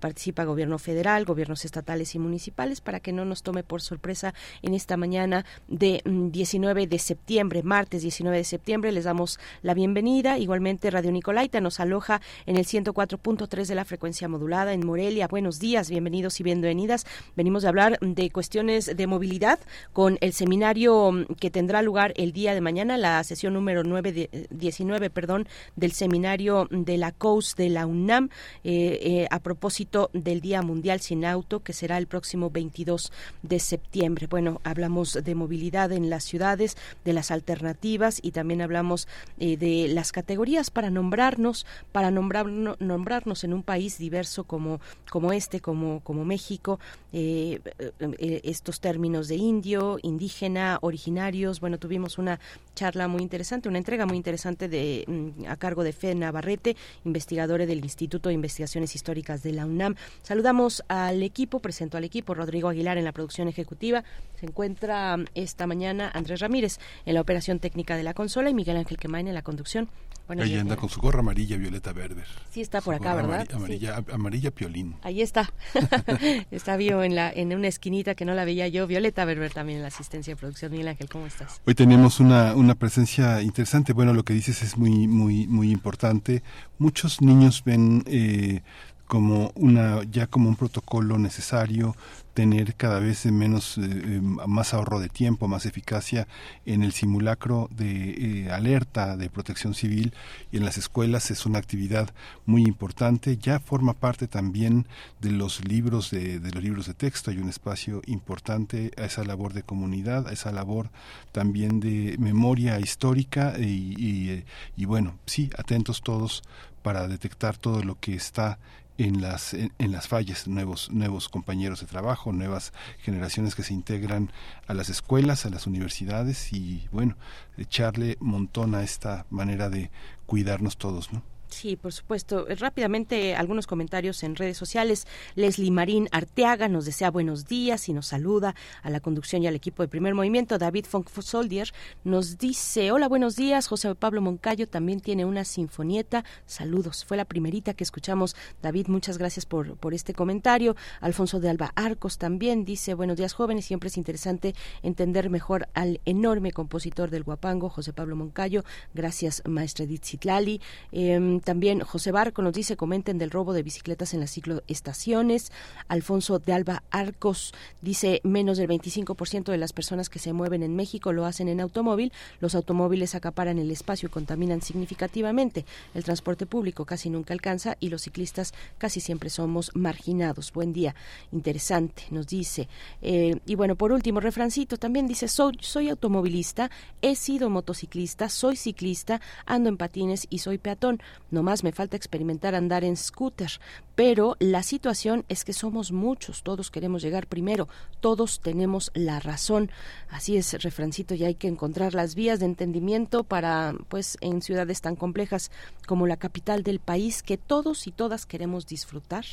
participa 0.00 0.44
gobierno 0.44 0.78
federal, 0.78 1.26
gobiernos 1.26 1.66
estatales 1.66 2.14
y 2.14 2.18
municipales, 2.18 2.80
para 2.80 3.00
que 3.00 3.12
no 3.12 3.26
nos 3.26 3.42
tome 3.42 3.64
por 3.64 3.82
sorpresa 3.82 4.32
en 4.62 4.72
esta 4.72 4.96
mañana 4.96 5.44
de 5.68 6.00
19 6.38 6.86
de 6.86 6.98
septiembre, 7.00 7.64
martes 7.64 8.02
19 8.02 8.36
de 8.36 8.44
septiembre. 8.44 8.92
Les 8.92 9.04
damos 9.04 9.40
la 9.62 9.74
bienvenida. 9.74 10.38
Igualmente, 10.38 10.88
Radio 10.88 11.10
Nicolaita 11.10 11.60
nos 11.60 11.80
aloja 11.80 12.20
en 12.46 12.56
el 12.56 12.64
104.3 12.64 13.66
de 13.66 13.74
la 13.74 13.84
frecuencia 13.84 14.28
modulada 14.28 14.72
en 14.72 14.86
Morelia. 14.86 15.26
Buenos 15.26 15.58
días, 15.58 15.90
bienvenidos 15.90 16.38
y 16.38 16.44
bienvenidas. 16.44 17.06
Venimos 17.34 17.64
a 17.64 17.70
hablar 17.70 17.98
de 18.00 18.30
cuestiones 18.30 18.96
de 18.96 19.06
movilidad 19.08 19.58
con 19.92 20.16
el 20.20 20.32
seminario 20.32 21.10
que 21.40 21.50
tendrá 21.50 21.82
lugar 21.82 22.14
el 22.16 22.32
día 22.32 22.54
de 22.54 22.60
mañana, 22.60 22.96
la 22.96 23.24
sesión 23.24 23.54
número 23.54 23.82
9 23.82 24.12
de, 24.12 24.46
19, 24.50 25.10
perdón, 25.10 25.48
del 25.74 25.90
seminario 25.90 26.68
de 26.70 26.98
la 26.98 27.10
COUS 27.10 27.56
de 27.56 27.68
la 27.68 27.84
UNAM 27.84 28.28
eh, 28.62 29.00
eh, 29.02 29.26
a 29.32 29.40
propósito 29.40 30.08
del 30.12 30.40
Día 30.40 30.62
Mundial 30.62 31.00
Sin 31.00 31.24
Auto, 31.24 31.64
que 31.64 31.72
será 31.72 31.98
el 31.98 32.06
próximo 32.06 32.50
22 32.50 33.12
de 33.42 33.58
septiembre. 33.58 34.28
Bueno, 34.28 34.60
hablamos 34.62 35.14
de 35.14 35.34
movilidad 35.34 35.90
en 35.90 36.10
la 36.10 36.20
ciudades, 36.28 36.76
de 37.04 37.12
las 37.12 37.30
alternativas 37.30 38.20
y 38.22 38.32
también 38.32 38.62
hablamos 38.62 39.08
eh, 39.38 39.56
de 39.56 39.88
las 39.88 40.12
categorías 40.12 40.70
para 40.70 40.90
nombrarnos, 40.90 41.66
para 41.92 42.10
nombrar, 42.10 42.46
nombrarnos 42.46 43.44
en 43.44 43.52
un 43.52 43.62
país 43.62 43.98
diverso 43.98 44.44
como, 44.44 44.80
como 45.10 45.32
este, 45.32 45.60
como, 45.60 46.00
como 46.00 46.24
México, 46.24 46.78
eh, 47.12 47.60
eh, 47.98 48.40
estos 48.44 48.80
términos 48.80 49.28
de 49.28 49.36
indio, 49.36 49.98
indígena, 50.02 50.78
originarios. 50.82 51.60
Bueno, 51.60 51.78
tuvimos 51.78 52.18
una 52.18 52.38
charla 52.74 53.08
muy 53.08 53.22
interesante, 53.22 53.68
una 53.68 53.78
entrega 53.78 54.06
muy 54.06 54.16
interesante 54.16 54.68
de 54.68 55.04
mm, 55.06 55.46
a 55.48 55.56
cargo 55.56 55.82
de 55.82 55.92
Fe 55.92 56.14
Navarrete, 56.14 56.76
investigadora 57.04 57.66
del 57.66 57.82
Instituto 57.82 58.28
de 58.28 58.34
Investigaciones 58.34 58.94
Históricas 58.94 59.42
de 59.42 59.52
la 59.52 59.66
UNAM. 59.66 59.96
Saludamos 60.22 60.84
al 60.88 61.22
equipo, 61.22 61.60
presento 61.60 61.96
al 61.96 62.04
equipo, 62.04 62.34
Rodrigo 62.34 62.68
Aguilar 62.68 62.98
en 62.98 63.04
la 63.04 63.12
producción 63.12 63.48
ejecutiva, 63.48 64.04
se 64.38 64.46
encuentra 64.46 65.16
mm, 65.16 65.26
esta 65.34 65.66
mañana 65.66 66.10
Andrés 66.18 66.40
Ramírez 66.40 66.78
en 67.06 67.14
la 67.14 67.20
operación 67.20 67.58
técnica 67.58 67.96
de 67.96 68.02
la 68.02 68.14
consola 68.14 68.50
y 68.50 68.54
Miguel 68.54 68.76
Ángel 68.76 68.98
Quemain 68.98 69.28
en 69.28 69.34
la 69.34 69.42
conducción. 69.42 69.88
Ella 70.30 70.60
anda 70.60 70.76
con 70.76 70.90
su 70.90 71.00
gorra 71.00 71.20
amarilla, 71.20 71.56
violeta 71.56 71.92
verde. 71.94 72.22
Sí, 72.50 72.60
está 72.60 72.82
por 72.82 72.94
acá, 72.94 73.14
¿verdad? 73.14 73.48
Amarilla, 73.54 74.04
amarilla 74.12 74.50
piolín. 74.50 74.94
Ahí 75.02 75.22
está. 75.22 75.50
está 76.50 76.76
vivo 76.76 77.02
en, 77.02 77.14
la, 77.14 77.30
en 77.32 77.54
una 77.54 77.68
esquinita 77.68 78.14
que 78.14 78.26
no 78.26 78.34
la 78.34 78.44
veía 78.44 78.68
yo. 78.68 78.86
Violeta 78.86 79.24
Berber 79.24 79.52
también 79.52 79.78
en 79.78 79.82
la 79.82 79.88
asistencia 79.88 80.34
de 80.34 80.36
producción. 80.36 80.70
Miguel 80.70 80.88
Ángel, 80.88 81.08
¿cómo 81.08 81.26
estás? 81.26 81.62
Hoy 81.66 81.74
tenemos 81.74 82.20
una, 82.20 82.54
una 82.54 82.74
presencia 82.74 83.40
interesante. 83.40 83.94
Bueno, 83.94 84.12
lo 84.12 84.22
que 84.22 84.34
dices 84.34 84.62
es 84.62 84.76
muy, 84.76 85.08
muy, 85.08 85.46
muy 85.46 85.70
importante. 85.70 86.42
Muchos 86.78 87.22
niños 87.22 87.62
ven 87.64 88.04
eh, 88.06 88.60
como 89.08 89.50
una 89.56 90.02
ya 90.04 90.26
como 90.26 90.48
un 90.48 90.56
protocolo 90.56 91.18
necesario 91.18 91.96
tener 92.34 92.76
cada 92.76 93.00
vez 93.00 93.26
menos 93.26 93.78
eh, 93.78 93.82
eh, 93.82 94.20
más 94.22 94.72
ahorro 94.72 95.00
de 95.00 95.08
tiempo 95.08 95.48
más 95.48 95.66
eficacia 95.66 96.28
en 96.66 96.84
el 96.84 96.92
simulacro 96.92 97.68
de 97.72 98.44
eh, 98.44 98.52
alerta 98.52 99.16
de 99.16 99.28
protección 99.28 99.74
civil. 99.74 100.14
Y 100.52 100.58
en 100.58 100.64
las 100.64 100.78
escuelas 100.78 101.32
es 101.32 101.46
una 101.46 101.58
actividad 101.58 102.10
muy 102.46 102.62
importante. 102.62 103.38
Ya 103.38 103.58
forma 103.58 103.94
parte 103.94 104.28
también 104.28 104.86
de 105.20 105.32
los 105.32 105.64
libros 105.64 106.12
de, 106.12 106.38
de 106.38 106.52
los 106.52 106.62
libros 106.62 106.86
de 106.86 106.94
texto. 106.94 107.32
Hay 107.32 107.38
un 107.38 107.48
espacio 107.48 108.02
importante 108.06 108.92
a 108.96 109.06
esa 109.06 109.24
labor 109.24 109.52
de 109.52 109.64
comunidad 109.64 110.28
a 110.28 110.32
esa 110.32 110.52
labor 110.52 110.90
también 111.32 111.80
de 111.80 112.16
memoria 112.18 112.78
histórica. 112.78 113.54
Y, 113.58 114.44
bueno 114.88 115.18
sí 115.26 115.50
atentos 115.58 116.00
todos 116.00 116.42
para 116.82 117.08
detectar 117.08 117.58
todo 117.58 117.82
lo 117.82 117.98
que 118.00 118.14
está 118.14 118.58
en 118.98 119.22
las 119.22 119.54
en, 119.54 119.72
las 119.78 120.08
fallas 120.08 120.46
nuevos 120.48 120.90
nuevos 120.90 121.28
compañeros 121.28 121.80
de 121.80 121.86
trabajo 121.86 122.32
nuevas 122.32 122.72
generaciones 122.98 123.54
que 123.54 123.62
se 123.62 123.72
integran 123.72 124.30
a 124.66 124.74
las 124.74 124.90
escuelas 124.90 125.46
a 125.46 125.50
las 125.50 125.66
universidades 125.66 126.52
y 126.52 126.88
bueno 126.92 127.16
echarle 127.56 128.16
montón 128.20 128.74
a 128.74 128.82
esta 128.82 129.24
manera 129.30 129.70
de 129.70 129.90
cuidarnos 130.26 130.76
todos 130.76 131.12
no 131.12 131.22
Sí, 131.48 131.76
por 131.76 131.92
supuesto. 131.92 132.46
Rápidamente, 132.58 133.34
algunos 133.34 133.66
comentarios 133.66 134.22
en 134.22 134.36
redes 134.36 134.58
sociales. 134.58 135.06
Leslie 135.34 135.70
Marín 135.70 136.08
Arteaga 136.12 136.68
nos 136.68 136.84
desea 136.84 137.10
buenos 137.10 137.46
días 137.46 137.88
y 137.88 137.94
nos 137.94 138.06
saluda 138.06 138.54
a 138.82 138.90
la 138.90 139.00
conducción 139.00 139.42
y 139.42 139.46
al 139.46 139.54
equipo 139.54 139.82
de 139.82 139.88
primer 139.88 140.14
movimiento. 140.14 140.58
David 140.58 140.84
Funk 140.84 141.08
Soldier 141.08 141.72
nos 142.04 142.36
dice: 142.36 142.92
Hola, 142.92 143.08
buenos 143.08 143.34
días. 143.34 143.66
José 143.66 143.94
Pablo 143.94 144.20
Moncayo 144.20 144.68
también 144.68 145.00
tiene 145.00 145.24
una 145.24 145.44
sinfonieta. 145.44 146.22
Saludos. 146.44 147.06
Fue 147.06 147.16
la 147.16 147.24
primerita 147.24 147.72
que 147.72 147.82
escuchamos. 147.82 148.36
David, 148.62 148.88
muchas 148.88 149.16
gracias 149.16 149.46
por, 149.46 149.76
por 149.78 149.94
este 149.94 150.12
comentario. 150.12 150.76
Alfonso 151.00 151.40
de 151.40 151.48
Alba 151.48 151.72
Arcos 151.76 152.18
también 152.18 152.66
dice: 152.66 152.92
Buenos 152.92 153.16
días, 153.16 153.32
jóvenes. 153.32 153.64
Siempre 153.64 153.88
es 153.88 153.96
interesante 153.96 154.54
entender 154.82 155.30
mejor 155.30 155.66
al 155.72 156.02
enorme 156.04 156.52
compositor 156.52 157.10
del 157.10 157.24
Guapango, 157.24 157.70
José 157.70 157.94
Pablo 157.94 158.16
Moncayo. 158.16 158.64
Gracias, 158.92 159.42
maestra 159.46 159.86
Edith 159.86 160.04
Zitlali. 160.04 160.60
Eh, 160.92 161.37
también 161.40 161.80
José 161.80 162.12
Barco 162.12 162.42
nos 162.42 162.52
dice, 162.52 162.76
comenten 162.76 163.18
del 163.18 163.30
robo 163.30 163.52
de 163.52 163.62
bicicletas 163.62 164.14
en 164.14 164.20
las 164.20 164.32
cicloestaciones. 164.32 165.52
Alfonso 165.88 166.38
de 166.38 166.52
Alba 166.52 166.82
Arcos 166.90 167.52
dice, 167.80 168.20
menos 168.24 168.58
del 168.58 168.68
25% 168.68 169.50
de 169.50 169.58
las 169.58 169.72
personas 169.72 170.08
que 170.08 170.18
se 170.18 170.32
mueven 170.32 170.62
en 170.62 170.76
México 170.76 171.12
lo 171.12 171.24
hacen 171.24 171.48
en 171.48 171.60
automóvil. 171.60 172.12
Los 172.40 172.54
automóviles 172.54 173.14
acaparan 173.14 173.58
el 173.58 173.70
espacio 173.70 174.08
y 174.08 174.12
contaminan 174.12 174.62
significativamente. 174.62 175.64
El 175.94 176.04
transporte 176.04 176.46
público 176.46 176.84
casi 176.84 177.10
nunca 177.10 177.34
alcanza 177.34 177.76
y 177.80 177.88
los 177.88 178.02
ciclistas 178.02 178.52
casi 178.78 179.00
siempre 179.00 179.30
somos 179.30 179.70
marginados. 179.74 180.52
Buen 180.52 180.72
día, 180.72 180.94
interesante, 181.32 182.04
nos 182.10 182.26
dice. 182.26 182.68
Eh, 183.02 183.40
y 183.46 183.54
bueno, 183.54 183.76
por 183.76 183.92
último, 183.92 184.20
refrancito 184.20 184.76
también 184.76 185.06
dice, 185.06 185.28
soy, 185.28 185.56
soy 185.60 185.88
automovilista, 185.88 186.70
he 187.02 187.14
sido 187.14 187.50
motociclista, 187.50 188.28
soy 188.28 188.56
ciclista, 188.56 189.20
ando 189.46 189.68
en 189.68 189.76
patines 189.76 190.26
y 190.30 190.38
soy 190.38 190.58
peatón. 190.58 191.00
No 191.30 191.42
más 191.42 191.62
me 191.64 191.72
falta 191.72 191.96
experimentar 191.96 192.54
andar 192.54 192.84
en 192.84 192.96
scooter, 192.96 193.50
pero 193.98 194.36
la 194.38 194.62
situación 194.62 195.24
es 195.28 195.44
que 195.44 195.52
somos 195.52 195.90
muchos, 195.90 196.44
todos 196.44 196.70
queremos 196.70 197.02
llegar 197.02 197.26
primero, 197.26 197.66
todos 197.98 198.38
tenemos 198.38 198.92
la 198.94 199.18
razón. 199.18 199.72
Así 200.08 200.36
es, 200.36 200.52
refrancito, 200.62 201.16
y 201.16 201.24
hay 201.24 201.34
que 201.34 201.48
encontrar 201.48 201.94
las 201.94 202.14
vías 202.14 202.38
de 202.38 202.46
entendimiento 202.46 203.24
para, 203.24 203.74
pues, 203.88 204.16
en 204.20 204.40
ciudades 204.40 204.82
tan 204.82 204.94
complejas 204.94 205.50
como 205.88 206.06
la 206.06 206.16
capital 206.16 206.62
del 206.62 206.78
país, 206.78 207.24
que 207.24 207.38
todos 207.38 207.88
y 207.88 207.90
todas 207.90 208.24
queremos 208.24 208.68
disfrutar, 208.68 209.24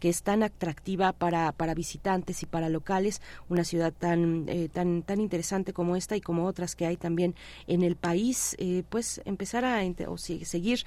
que 0.00 0.10
es 0.10 0.22
tan 0.22 0.42
atractiva 0.42 1.14
para, 1.14 1.52
para 1.52 1.72
visitantes 1.72 2.42
y 2.42 2.46
para 2.46 2.68
locales, 2.68 3.22
una 3.48 3.64
ciudad 3.64 3.90
tan, 3.90 4.44
eh, 4.50 4.68
tan, 4.70 5.02
tan 5.02 5.22
interesante 5.22 5.72
como 5.72 5.96
esta 5.96 6.14
y 6.14 6.20
como 6.20 6.44
otras 6.44 6.76
que 6.76 6.84
hay 6.84 6.98
también 6.98 7.34
en 7.66 7.82
el 7.82 7.96
país, 7.96 8.54
eh, 8.58 8.82
pues 8.90 9.22
empezar 9.24 9.64
a 9.64 9.80
o 10.06 10.18
seguir 10.18 10.84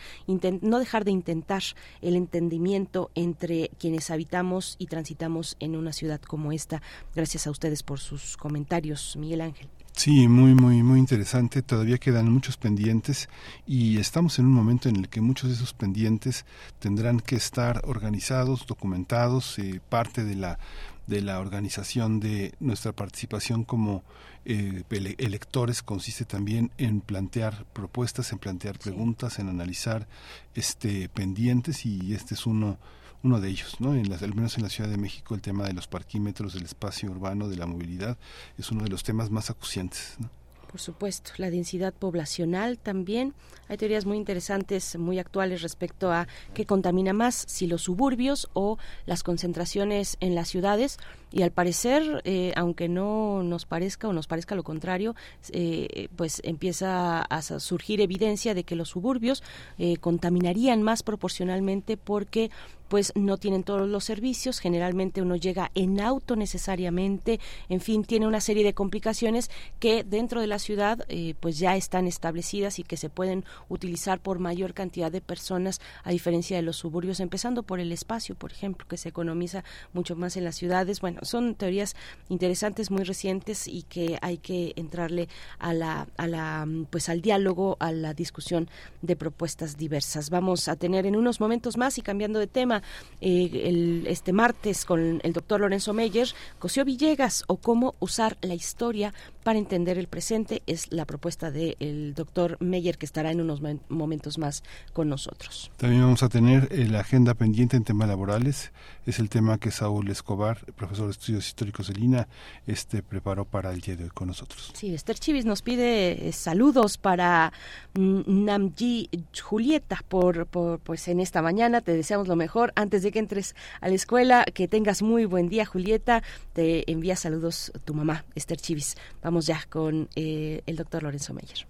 no 0.62 0.78
dejar 0.78 1.04
de 1.04 1.10
intentar 1.10 1.64
el 2.04 2.16
entendimiento 2.16 3.10
entre 3.24 3.72
quienes 3.80 4.12
habitamos 4.12 4.76
y 4.78 4.88
transitamos 4.88 5.56
en 5.60 5.76
una 5.76 5.94
ciudad 5.94 6.22
como 6.22 6.52
esta. 6.52 6.82
Gracias 7.16 7.48
a 7.48 7.52
ustedes 7.52 7.84
por 7.84 8.00
sus 8.00 8.38
comentarios, 8.38 9.16
Miguel 9.18 9.42
Ángel. 9.42 9.70
Sí, 9.96 10.28
muy, 10.28 10.56
muy, 10.56 10.82
muy 10.82 11.00
interesante. 11.00 11.62
Todavía 11.62 12.00
quedan 12.00 12.32
muchos 12.32 12.58
pendientes 12.58 13.30
y 13.68 14.00
estamos 14.00 14.40
en 14.40 14.46
un 14.46 14.52
momento 14.52 14.90
en 14.90 14.96
el 14.96 15.08
que 15.08 15.22
muchos 15.22 15.50
de 15.50 15.56
esos 15.56 15.74
pendientes 15.74 16.46
tendrán 16.80 17.20
que 17.20 17.36
estar 17.36 17.82
organizados, 17.86 18.66
documentados, 18.66 19.60
eh, 19.60 19.82
parte 19.90 20.24
de 20.24 20.36
la 20.36 20.60
de 21.08 21.22
la 21.22 21.40
organización 21.40 22.20
de 22.20 22.54
nuestra 22.60 22.94
participación 22.94 23.66
como 23.66 24.04
eh, 24.46 24.84
electores 25.18 25.84
consiste 25.84 26.26
también 26.26 26.72
en 26.78 27.02
plantear 27.02 27.66
propuestas, 27.74 28.32
en 28.32 28.40
plantear 28.40 28.80
preguntas, 28.80 29.40
en 29.40 29.50
analizar 29.50 30.08
este 30.56 31.10
pendientes 31.10 31.86
y 31.86 32.14
este 32.14 32.36
es 32.36 32.46
uno 32.46 32.78
uno 33.24 33.40
de 33.40 33.50
ellos, 33.50 33.80
¿no? 33.80 33.96
En 33.96 34.10
las, 34.10 34.22
al 34.22 34.36
menos 34.36 34.58
en 34.58 34.64
la 34.64 34.70
Ciudad 34.70 34.90
de 34.90 34.98
México 34.98 35.34
el 35.34 35.42
tema 35.42 35.66
de 35.66 35.74
los 35.74 35.88
parquímetros, 35.88 36.54
del 36.54 36.64
espacio 36.64 37.10
urbano, 37.10 37.48
de 37.48 37.56
la 37.56 37.66
movilidad 37.66 38.18
es 38.58 38.70
uno 38.72 38.84
de 38.84 38.90
los 38.90 39.04
temas 39.04 39.32
más 39.32 39.50
acuciantes. 39.50 40.16
¿no? 40.20 40.30
Por 40.74 40.82
supuesto, 40.82 41.32
la 41.38 41.52
densidad 41.52 41.94
poblacional 41.94 42.80
también. 42.80 43.36
Hay 43.70 43.78
teorías 43.78 44.08
muy 44.08 44.18
interesantes, 44.18 44.98
muy 44.98 45.20
actuales 45.20 45.62
respecto 45.62 46.12
a 46.12 46.28
qué 46.56 46.66
contamina 46.66 47.14
más, 47.14 47.46
si 47.48 47.68
los 47.68 47.84
suburbios 47.84 48.50
o 48.54 48.80
las 49.06 49.22
concentraciones 49.22 50.18
en 50.20 50.34
las 50.34 50.50
ciudades. 50.50 50.98
Y 51.34 51.42
al 51.42 51.52
parecer, 51.52 52.22
eh, 52.26 52.54
aunque 52.56 52.88
no 52.88 53.42
nos 53.42 53.66
parezca 53.66 54.08
o 54.08 54.14
nos 54.14 54.28
parezca 54.28 54.54
lo 54.54 54.64
contrario, 54.64 55.16
eh, 55.52 56.08
pues 56.16 56.42
empieza 56.46 57.22
a 57.22 57.42
surgir 57.42 58.02
evidencia 58.02 58.54
de 58.54 58.64
que 58.64 58.76
los 58.76 58.90
suburbios 58.90 59.42
eh, 59.80 59.98
contaminarían 59.98 60.84
más 60.84 61.02
proporcionalmente 61.02 61.98
porque 61.98 62.52
pues 62.94 63.12
no 63.16 63.38
tienen 63.38 63.64
todos 63.64 63.90
los 63.90 64.04
servicios, 64.04 64.60
generalmente 64.60 65.24
uno 65.24 65.36
llega 65.36 65.72
en 65.74 66.00
auto 66.00 66.36
necesariamente, 66.36 67.40
en 67.68 67.82
fin, 67.82 68.04
tiene 68.04 68.28
una 68.28 68.40
serie 68.40 68.64
de 68.64 68.76
complicaciones 68.76 69.50
que 69.80 70.04
dentro 70.04 70.42
de 70.42 70.46
la 70.46 70.60
ciudad 70.60 71.04
eh, 71.10 71.34
pues 71.40 71.58
ya 71.58 71.76
están 71.76 72.06
establecidas 72.06 72.78
y 72.78 72.84
que 72.84 72.96
se 72.96 73.10
pueden 73.10 73.46
utilizar 73.68 74.20
por 74.20 74.38
mayor 74.38 74.76
cantidad 74.76 75.12
de 75.12 75.22
personas 75.22 75.82
a 76.04 76.12
diferencia 76.12 76.56
de 76.56 76.62
los 76.62 76.78
suburbios, 76.78 77.20
empezando 77.20 77.64
por 77.64 77.80
el 77.80 77.92
espacio, 77.92 78.36
por 78.36 78.52
ejemplo, 78.52 78.86
que 78.88 78.98
se 78.98 79.10
economiza 79.10 79.64
mucho 79.94 80.16
más 80.16 80.38
en 80.38 80.44
las 80.44 80.56
ciudades. 80.56 81.02
Bueno, 81.02 81.22
son 81.26 81.56
teorías 81.56 81.96
interesantes, 82.30 82.92
muy 82.92 83.04
recientes 83.04 83.68
y 83.68 83.84
que 83.84 84.18
hay 84.22 84.38
que 84.38 84.74
entrarle 84.76 85.28
a 85.60 85.74
la, 85.74 86.08
a 86.18 86.28
la 86.28 86.68
pues 86.90 87.10
al 87.10 87.22
diálogo, 87.22 87.78
a 87.80 87.92
la 87.92 88.14
discusión 88.14 88.70
de 89.02 89.16
propuestas 89.16 89.78
diversas. 89.78 90.30
Vamos 90.30 90.68
a 90.68 90.76
tener 90.76 91.06
en 91.06 91.16
unos 91.16 91.40
momentos 91.40 91.78
más 91.78 91.98
y 91.98 92.02
cambiando 92.02 92.40
de 92.40 92.48
tema 92.48 92.82
el, 93.22 94.06
este 94.08 94.34
martes 94.34 94.86
con 94.86 95.20
el 95.24 95.34
doctor 95.34 95.62
Lorenzo 95.62 95.94
Meyer, 95.94 96.28
Cosío 96.60 96.86
Villegas 96.86 97.44
o 97.48 97.58
cómo 97.58 97.96
usar 98.00 98.38
la 98.42 98.54
historia 98.54 99.14
para 99.44 99.60
entender 99.60 99.98
el 99.98 100.08
presente 100.08 100.64
es 100.68 100.92
la 100.92 101.06
propuesta 101.06 101.52
del 101.52 102.14
doctor 102.16 102.58
Meyer 102.60 102.98
que 102.98 103.06
estará 103.06 103.32
en 103.32 103.42
unos 103.42 103.62
momentos 103.90 104.38
más 104.38 104.64
con 104.94 105.10
nosotros. 105.10 105.72
También 105.78 106.02
vamos 106.02 106.24
a 106.24 106.30
tener 106.30 106.70
eh, 106.72 106.88
la 106.88 107.02
agenda 107.02 107.34
pendiente 107.34 107.78
en 107.78 107.84
temas 107.84 108.08
laborales. 108.08 108.72
Es 109.06 109.20
el 109.20 109.30
tema 109.30 109.58
que 109.58 109.72
Saúl 109.72 110.10
Escobar, 110.10 110.60
profesor 110.76 111.06
de 111.06 111.12
estudios 111.14 111.48
históricos 111.48 111.88
de 111.88 111.96
Lina, 111.96 112.28
este, 112.68 113.02
preparó 113.02 113.46
para 113.46 113.72
el 113.72 113.82
día 113.82 113.96
de 113.96 114.06
hoy 114.06 114.10
con 114.10 114.28
nosotros. 114.28 114.72
Sí, 114.74 114.94
Esther 114.94 115.18
Chivis 115.18 115.46
nos 115.46 115.62
pide 115.62 116.28
eh, 116.28 116.32
saludos 116.32 116.98
para 116.98 117.54
mm, 117.94 118.22
Namji 118.46 119.10
Julieta 119.42 120.04
por, 120.08 120.46
por, 120.48 120.80
pues 120.80 121.08
en 121.08 121.20
esta 121.20 121.42
mañana. 121.42 121.82
Te 121.82 121.94
deseamos 121.94 122.28
lo 122.28 122.36
mejor 122.36 122.74
antes 122.76 123.04
de 123.04 123.12
que 123.12 123.20
entres 123.20 123.56
a 123.82 123.88
la 123.88 123.96
escuela. 123.96 124.46
Que 124.54 124.68
tengas 124.68 125.02
muy 125.02 125.26
buen 125.26 125.50
día, 125.50 125.66
Julieta. 125.66 126.24
Te 126.54 126.90
envía 126.92 127.16
saludos 127.16 127.72
tu 127.86 127.94
mamá, 127.94 128.26
Esther 128.36 128.58
Chivis. 128.58 128.96
Vamos 129.22 129.46
ya 129.46 129.62
con 129.70 130.10
eh, 130.16 130.62
el 130.66 130.76
doctor 130.76 131.04
Lorenzo 131.04 131.34
Meyer. 131.34 131.68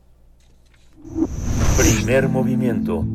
Primer 1.78 2.30
movimiento. 2.30 3.06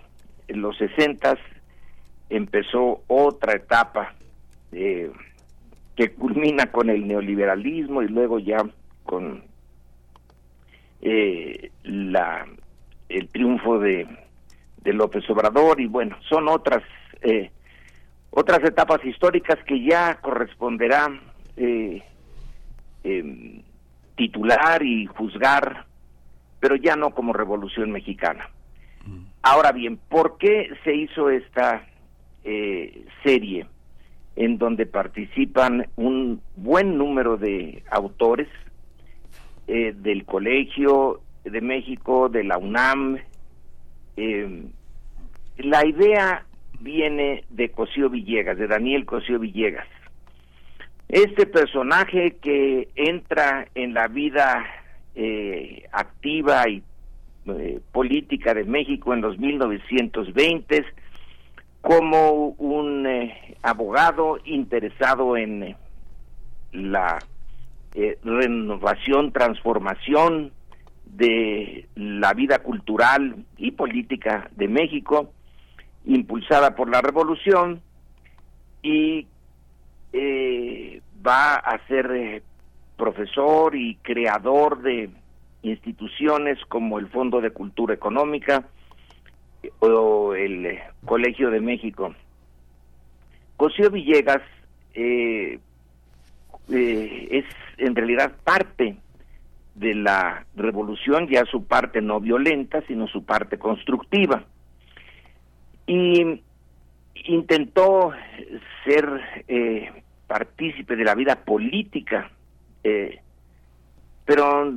los 0.48 0.76
sesentas 0.76 1.38
empezó 2.28 3.02
otra 3.08 3.54
etapa 3.54 4.14
eh, 4.72 5.10
que 6.00 6.12
culmina 6.12 6.72
con 6.72 6.88
el 6.88 7.06
neoliberalismo 7.06 8.00
y 8.00 8.08
luego 8.08 8.38
ya 8.38 8.64
con 9.04 9.44
eh, 11.02 11.70
la 11.82 12.46
el 13.10 13.28
triunfo 13.28 13.78
de, 13.78 14.08
de 14.78 14.92
López 14.94 15.28
Obrador. 15.28 15.78
Y 15.78 15.88
bueno 15.88 16.16
son 16.26 16.48
otras 16.48 16.82
eh, 17.20 17.50
otras 18.30 18.64
etapas 18.64 19.04
históricas 19.04 19.58
que 19.66 19.84
ya 19.84 20.14
corresponderá 20.22 21.20
eh, 21.58 22.02
em, 23.04 23.60
titular 24.16 24.82
y 24.82 25.04
juzgar, 25.04 25.84
pero 26.60 26.76
ya 26.76 26.96
no 26.96 27.10
como 27.10 27.34
Revolución 27.34 27.90
Mexicana. 27.90 28.48
Ahora 29.42 29.72
bien, 29.72 29.98
¿por 30.08 30.38
qué 30.38 30.70
se 30.82 30.94
hizo 30.94 31.28
esta 31.28 31.86
eh, 32.42 33.04
serie 33.22 33.66
en 34.36 34.58
donde 34.58 34.86
participan 34.86 35.86
un 35.96 36.40
buen 36.56 36.96
número 36.96 37.36
de 37.36 37.82
autores 37.90 38.48
eh, 39.66 39.92
del 39.96 40.24
Colegio 40.24 41.20
de 41.44 41.60
México, 41.60 42.28
de 42.28 42.44
la 42.44 42.58
UNAM? 42.58 43.18
Em, 44.16 44.70
la 45.58 45.86
idea 45.86 46.44
viene 46.80 47.44
de 47.50 47.70
Cosío 47.70 48.08
Villegas, 48.08 48.58
de 48.58 48.66
Daniel 48.66 49.04
Cosío 49.04 49.38
Villegas. 49.38 49.86
Este 51.08 51.46
personaje 51.46 52.36
que 52.40 52.88
entra 52.94 53.66
en 53.74 53.94
la 53.94 54.08
vida 54.08 54.64
eh, 55.14 55.84
activa 55.92 56.68
y 56.68 56.82
eh, 57.46 57.80
política 57.92 58.54
de 58.54 58.64
México 58.64 59.12
en 59.12 59.22
los 59.22 59.38
1920 59.38 60.84
como 61.80 62.54
un 62.58 63.06
eh, 63.06 63.56
abogado 63.62 64.38
interesado 64.44 65.36
en 65.36 65.76
la 66.72 67.18
renovación, 68.22 69.32
transformación 69.32 70.52
de 71.04 71.88
la 71.96 72.32
vida 72.34 72.60
cultural 72.60 73.44
y 73.56 73.72
política 73.72 74.48
de 74.56 74.68
México 74.68 75.32
impulsada 76.04 76.74
por 76.74 76.88
la 76.88 77.00
revolución 77.00 77.82
y 78.82 79.26
eh, 80.12 81.02
va 81.26 81.54
a 81.54 81.86
ser 81.86 82.10
eh, 82.12 82.42
profesor 82.96 83.74
y 83.74 83.96
creador 83.96 84.82
de 84.82 85.10
instituciones 85.62 86.58
como 86.68 86.98
el 86.98 87.08
Fondo 87.08 87.40
de 87.40 87.50
Cultura 87.50 87.94
Económica 87.94 88.64
o 89.80 90.34
el 90.34 90.66
eh, 90.66 90.82
Colegio 91.04 91.50
de 91.50 91.60
México. 91.60 92.14
Cosío 93.56 93.90
Villegas 93.90 94.42
es 94.94 95.60
en 96.68 97.94
realidad 97.94 98.32
parte 98.44 98.96
de 99.74 99.94
la 99.94 100.44
revolución, 100.56 101.28
ya 101.28 101.44
su 101.44 101.64
parte 101.64 102.00
no 102.00 102.20
violenta, 102.20 102.82
sino 102.86 103.06
su 103.06 103.24
parte 103.24 103.58
constructiva 103.58 104.44
y 105.90 106.40
intentó 107.24 108.12
ser 108.84 109.44
eh, 109.48 109.90
partícipe 110.28 110.94
de 110.94 111.04
la 111.04 111.16
vida 111.16 111.34
política, 111.44 112.30
eh, 112.84 113.18
pero 114.24 114.72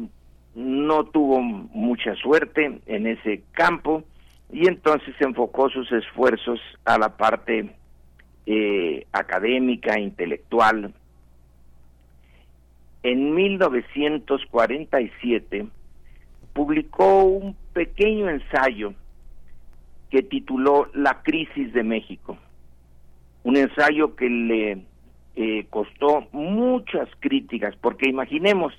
no 0.55 1.03
tuvo 1.05 1.39
mucha 1.39 2.15
suerte 2.15 2.79
en 2.87 3.05
ese 3.05 3.43
campo 3.51 4.03
y 4.53 4.67
entonces 4.67 5.15
enfocó 5.19 5.69
sus 5.69 5.91
esfuerzos 5.91 6.59
a 6.85 6.99
la 6.99 7.17
parte 7.17 7.75
eh, 8.45 9.07
académica, 9.11 9.99
intelectual. 9.99 10.93
En 13.01 13.33
1947 13.33 15.65
publicó 16.53 17.23
un 17.23 17.55
pequeño 17.73 18.29
ensayo 18.29 18.93
que 20.11 20.21
tituló 20.21 20.87
La 20.93 21.23
crisis 21.23 21.73
de 21.73 21.81
México, 21.81 22.37
un 23.41 23.57
ensayo 23.57 24.15
que 24.15 24.29
le 24.29 24.83
eh, 25.35 25.65
costó 25.71 26.27
muchas 26.31 27.09
críticas, 27.19 27.75
porque 27.77 28.07
imaginemos, 28.07 28.71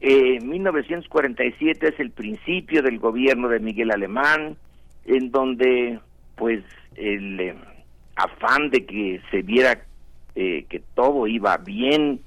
eh, 0.00 0.38
1947 0.40 1.88
es 1.88 1.98
el 1.98 2.12
principio 2.12 2.80
del 2.80 3.00
gobierno 3.00 3.48
de 3.48 3.58
Miguel 3.58 3.90
Alemán, 3.90 4.56
en 5.08 5.30
donde 5.30 5.98
pues 6.36 6.62
el 6.94 7.40
eh, 7.40 7.56
afán 8.14 8.70
de 8.70 8.84
que 8.84 9.20
se 9.30 9.42
viera 9.42 9.82
eh, 10.34 10.66
que 10.68 10.80
todo 10.94 11.26
iba 11.26 11.56
bien, 11.56 12.20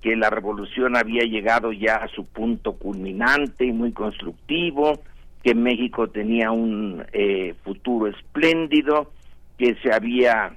que 0.00 0.16
la 0.16 0.30
revolución 0.30 0.96
había 0.96 1.24
llegado 1.24 1.72
ya 1.72 1.96
a 1.96 2.08
su 2.08 2.24
punto 2.24 2.74
culminante 2.74 3.66
y 3.66 3.72
muy 3.72 3.92
constructivo, 3.92 5.02
que 5.42 5.54
México 5.54 6.08
tenía 6.08 6.52
un 6.52 7.04
eh, 7.12 7.54
futuro 7.64 8.06
espléndido, 8.06 9.10
que 9.58 9.74
se 9.82 9.92
había 9.92 10.54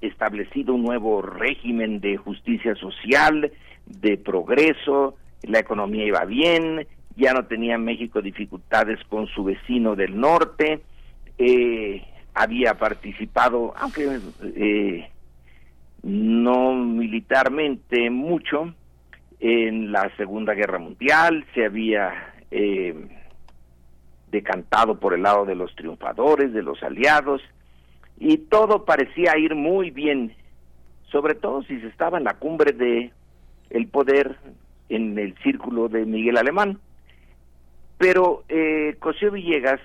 establecido 0.00 0.74
un 0.74 0.84
nuevo 0.84 1.22
régimen 1.22 2.00
de 2.00 2.16
justicia 2.16 2.74
social, 2.76 3.50
de 3.86 4.16
progreso, 4.16 5.16
la 5.42 5.58
economía 5.58 6.04
iba 6.04 6.24
bien, 6.24 6.86
ya 7.20 7.34
no 7.34 7.44
tenía 7.44 7.78
México 7.78 8.22
dificultades 8.22 8.98
con 9.08 9.26
su 9.28 9.44
vecino 9.44 9.94
del 9.94 10.18
norte, 10.18 10.80
eh, 11.38 12.02
había 12.34 12.74
participado, 12.78 13.74
aunque 13.76 14.18
eh, 14.56 15.10
no 16.02 16.74
militarmente 16.74 18.10
mucho, 18.10 18.74
en 19.40 19.90
la 19.90 20.14
Segunda 20.16 20.52
Guerra 20.54 20.78
Mundial, 20.78 21.46
se 21.54 21.64
había 21.64 22.34
eh, 22.50 22.94
decantado 24.30 25.00
por 25.00 25.14
el 25.14 25.22
lado 25.22 25.46
de 25.46 25.54
los 25.54 25.74
triunfadores, 25.76 26.52
de 26.52 26.62
los 26.62 26.82
aliados, 26.82 27.40
y 28.18 28.36
todo 28.36 28.84
parecía 28.84 29.38
ir 29.38 29.54
muy 29.54 29.90
bien, 29.90 30.34
sobre 31.10 31.34
todo 31.34 31.62
si 31.62 31.80
se 31.80 31.86
estaba 31.86 32.18
en 32.18 32.24
la 32.24 32.34
cumbre 32.34 32.72
de 32.72 33.12
el 33.70 33.86
poder 33.88 34.36
en 34.90 35.18
el 35.18 35.34
círculo 35.42 35.88
de 35.88 36.04
Miguel 36.04 36.36
Alemán. 36.36 36.78
Pero 38.00 38.44
eh, 38.48 38.96
Cosío 38.98 39.30
Villegas, 39.30 39.78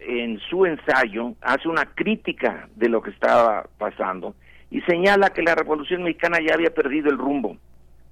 en 0.00 0.40
su 0.50 0.66
ensayo, 0.66 1.34
hace 1.40 1.68
una 1.68 1.84
crítica 1.84 2.68
de 2.74 2.88
lo 2.88 3.00
que 3.00 3.10
estaba 3.10 3.68
pasando 3.78 4.34
y 4.68 4.80
señala 4.80 5.30
que 5.30 5.42
la 5.42 5.54
Revolución 5.54 6.02
Mexicana 6.02 6.38
ya 6.44 6.54
había 6.54 6.74
perdido 6.74 7.08
el 7.08 7.18
rumbo, 7.18 7.56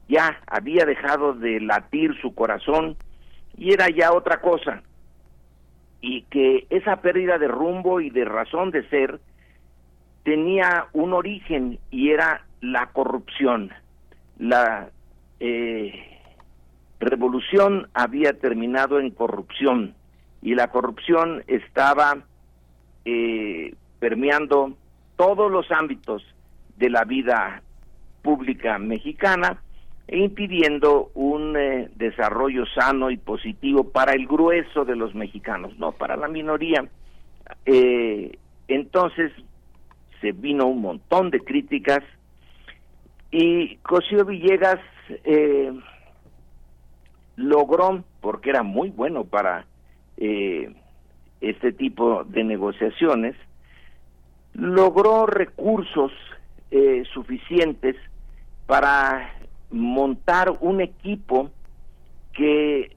ya 0.08 0.38
había 0.46 0.84
dejado 0.84 1.34
de 1.34 1.58
latir 1.58 2.14
su 2.22 2.32
corazón 2.32 2.96
y 3.58 3.72
era 3.72 3.88
ya 3.90 4.12
otra 4.12 4.40
cosa, 4.40 4.84
y 6.00 6.22
que 6.30 6.68
esa 6.70 7.00
pérdida 7.02 7.38
de 7.38 7.48
rumbo 7.48 8.00
y 8.00 8.10
de 8.10 8.24
razón 8.24 8.70
de 8.70 8.88
ser 8.88 9.18
tenía 10.22 10.86
un 10.92 11.12
origen 11.12 11.80
y 11.90 12.10
era 12.10 12.44
la 12.60 12.86
corrupción. 12.92 13.72
La 14.38 14.90
eh, 15.40 16.09
revolución 17.00 17.88
había 17.94 18.34
terminado 18.34 19.00
en 19.00 19.10
corrupción 19.10 19.94
y 20.42 20.54
la 20.54 20.68
corrupción 20.68 21.42
estaba 21.46 22.18
eh, 23.04 23.74
permeando 23.98 24.76
todos 25.16 25.50
los 25.50 25.70
ámbitos 25.70 26.22
de 26.76 26.90
la 26.90 27.04
vida 27.04 27.62
pública 28.22 28.78
mexicana 28.78 29.62
e 30.08 30.18
impidiendo 30.18 31.10
un 31.14 31.56
eh, 31.56 31.90
desarrollo 31.96 32.64
sano 32.66 33.10
y 33.10 33.16
positivo 33.16 33.90
para 33.90 34.12
el 34.12 34.26
grueso 34.26 34.84
de 34.84 34.96
los 34.96 35.14
mexicanos, 35.14 35.78
no 35.78 35.92
para 35.92 36.16
la 36.16 36.28
minoría. 36.28 36.86
Eh, 37.64 38.38
entonces 38.68 39.32
se 40.20 40.32
vino 40.32 40.66
un 40.66 40.82
montón 40.82 41.30
de 41.30 41.40
críticas 41.40 42.00
y 43.30 43.76
Cosío 43.76 44.24
Villegas 44.24 44.80
logró, 47.40 48.04
porque 48.20 48.50
era 48.50 48.62
muy 48.62 48.90
bueno 48.90 49.24
para 49.24 49.66
este 51.40 51.72
tipo 51.72 52.24
de 52.24 52.44
negociaciones, 52.44 53.34
logró 54.52 55.24
recursos 55.24 56.12
suficientes 57.14 57.96
para 58.66 59.32
montar 59.70 60.52
un 60.60 60.80
equipo 60.80 61.50
que 62.32 62.94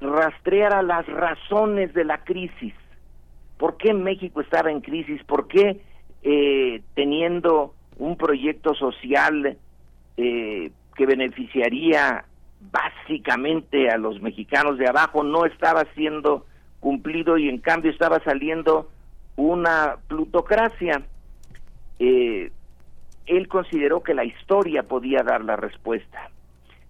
rastreara 0.00 0.82
las 0.82 1.06
razones 1.06 1.92
de 1.94 2.04
la 2.04 2.24
crisis. 2.24 2.74
¿Por 3.58 3.76
qué 3.76 3.92
México 3.92 4.40
estaba 4.40 4.70
en 4.70 4.80
crisis? 4.80 5.22
¿Por 5.24 5.46
qué 5.46 5.80
eh, 6.22 6.82
teniendo 6.94 7.74
un 7.98 8.16
proyecto 8.16 8.74
social 8.74 9.56
eh, 10.16 10.70
que 10.94 11.06
beneficiaría 11.06 12.24
básicamente 12.60 13.90
a 13.90 13.98
los 13.98 14.20
mexicanos 14.20 14.78
de 14.78 14.88
abajo 14.88 15.22
no 15.22 15.46
estaba 15.46 15.84
siendo 15.94 16.46
cumplido 16.80 17.38
y 17.38 17.48
en 17.48 17.58
cambio 17.58 17.90
estaba 17.90 18.22
saliendo 18.24 18.90
una 19.36 19.96
plutocracia? 20.08 21.02
Eh, 21.98 22.50
él 23.26 23.48
consideró 23.48 24.02
que 24.02 24.14
la 24.14 24.24
historia 24.24 24.82
podía 24.82 25.22
dar 25.22 25.44
la 25.44 25.56
respuesta. 25.56 26.30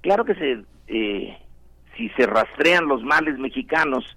Claro 0.00 0.24
que 0.24 0.34
se, 0.34 0.64
eh, 0.88 1.36
si 1.96 2.08
se 2.10 2.26
rastrean 2.26 2.86
los 2.86 3.02
males 3.02 3.38
mexicanos 3.38 4.16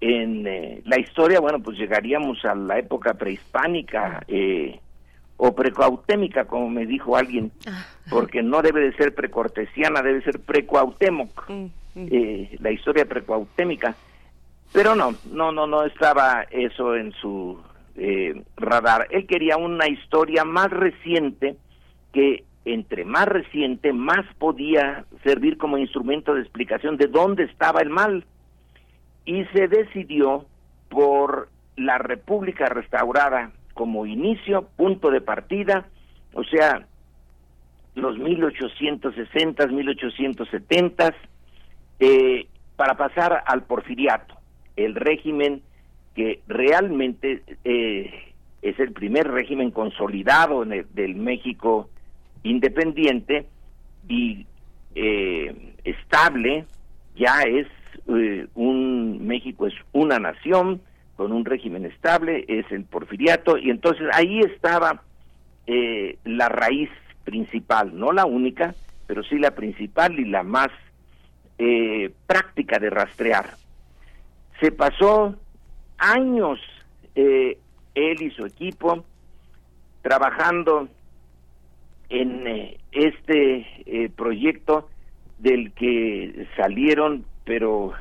en 0.00 0.46
eh, 0.46 0.82
la 0.84 0.98
historia, 0.98 1.40
bueno, 1.40 1.60
pues 1.60 1.78
llegaríamos 1.78 2.44
a 2.44 2.54
la 2.54 2.78
época 2.78 3.14
prehispánica 3.14 4.22
eh, 4.28 4.80
o 5.36 5.54
precautémica, 5.54 6.44
como 6.44 6.70
me 6.70 6.86
dijo 6.86 7.16
alguien, 7.16 7.52
ah. 7.66 7.86
porque 8.10 8.42
no 8.42 8.62
debe 8.62 8.80
de 8.80 8.96
ser 8.96 9.14
precortesiana, 9.14 10.02
debe 10.02 10.22
ser 10.22 10.40
precuautémoc, 10.40 11.48
mm, 11.48 11.66
mm. 11.94 12.08
la 12.60 12.70
historia 12.70 13.04
precuautémica. 13.04 13.96
Pero 14.72 14.94
no, 14.94 15.14
no, 15.30 15.52
no, 15.52 15.66
no 15.66 15.84
estaba 15.84 16.46
eso 16.50 16.96
en 16.96 17.12
su 17.12 17.60
eh, 17.96 18.42
radar. 18.56 19.06
Él 19.10 19.26
quería 19.26 19.56
una 19.56 19.88
historia 19.88 20.44
más 20.44 20.70
reciente 20.70 21.56
que 22.12 22.44
entre 22.64 23.04
más 23.04 23.26
reciente, 23.26 23.92
más 23.92 24.24
podía 24.38 25.04
servir 25.22 25.58
como 25.58 25.78
instrumento 25.78 26.34
de 26.34 26.40
explicación 26.40 26.96
de 26.96 27.08
dónde 27.08 27.44
estaba 27.44 27.80
el 27.80 27.90
mal. 27.90 28.24
Y 29.26 29.44
se 29.46 29.68
decidió 29.68 30.46
por 30.88 31.48
la 31.76 31.98
República 31.98 32.66
restaurada 32.66 33.50
como 33.74 34.06
inicio, 34.06 34.68
punto 34.76 35.10
de 35.10 35.20
partida, 35.20 35.86
o 36.32 36.44
sea, 36.44 36.86
los 37.94 38.18
1860, 38.18 39.66
1870, 39.66 41.14
eh, 42.00 42.46
para 42.76 42.96
pasar 42.96 43.44
al 43.46 43.64
porfiriato, 43.64 44.34
el 44.76 44.94
régimen 44.94 45.62
que 46.14 46.40
realmente 46.46 47.42
eh, 47.64 48.32
es 48.62 48.78
el 48.80 48.92
primer 48.92 49.30
régimen 49.30 49.70
consolidado 49.70 50.64
del 50.64 51.14
México 51.16 51.90
independiente 52.42 53.46
y 54.08 54.46
eh, 54.94 55.74
estable, 55.84 56.64
ya 57.16 57.42
es 57.42 57.66
eh, 58.08 58.46
un 58.54 59.26
México 59.26 59.66
es 59.66 59.74
una 59.92 60.18
nación 60.18 60.80
con 61.16 61.32
un 61.32 61.44
régimen 61.44 61.84
estable, 61.84 62.44
es 62.48 62.70
el 62.72 62.84
porfiriato, 62.84 63.56
y 63.56 63.70
entonces 63.70 64.08
ahí 64.12 64.40
estaba 64.40 65.02
la 66.24 66.48
raíz 66.50 66.90
principal, 67.24 67.98
no 67.98 68.12
la 68.12 68.26
única, 68.26 68.74
pero 69.06 69.22
sí 69.22 69.38
la 69.38 69.52
principal 69.52 70.18
y 70.18 70.26
la 70.26 70.42
más 70.42 70.68
práctica 72.26 72.78
de 72.78 72.90
rastrear. 72.90 73.54
Se 74.60 74.72
pasó 74.72 75.34
años 75.98 76.60
eh, 77.14 77.58
él 77.94 78.22
y 78.22 78.30
su 78.30 78.44
equipo 78.44 79.04
trabajando 80.02 80.88
en 82.08 82.46
eh, 82.46 82.78
este 82.92 83.66
eh, 83.86 84.10
proyecto 84.10 84.88
del 85.38 85.72
que 85.72 86.46
salieron 86.56 87.24
pero 87.44 87.92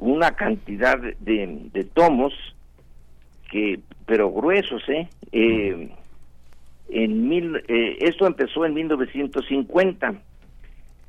una 0.00 0.32
cantidad 0.32 0.98
de, 0.98 1.16
de, 1.72 1.84
tomos 1.84 2.32
que 3.50 3.78
pero 4.06 4.32
gruesos 4.32 4.82
eh, 4.88 5.90
en 6.88 7.28
mil 7.28 7.62
esto 7.68 8.26
empezó 8.26 8.64
en 8.64 8.74
1950 8.74 10.14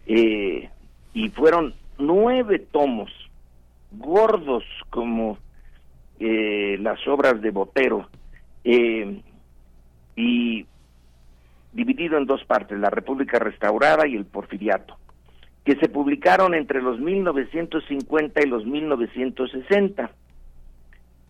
y 0.05 1.29
fueron 1.29 1.73
nueve 1.97 2.59
tomos 2.59 3.09
gordos 3.91 4.63
como 4.89 5.37
eh, 6.19 6.77
las 6.79 7.05
obras 7.07 7.41
de 7.41 7.51
Botero 7.51 8.07
eh, 8.63 9.21
y 10.15 10.65
dividido 11.73 12.17
en 12.17 12.25
dos 12.25 12.43
partes, 12.45 12.77
la 12.79 12.89
República 12.89 13.39
Restaurada 13.39 14.07
y 14.07 14.15
el 14.15 14.25
Porfiriato, 14.25 14.97
que 15.63 15.75
se 15.75 15.89
publicaron 15.89 16.53
entre 16.53 16.81
los 16.81 16.99
1950 16.99 18.41
y 18.41 18.47
los 18.47 18.65
1960. 18.65 20.11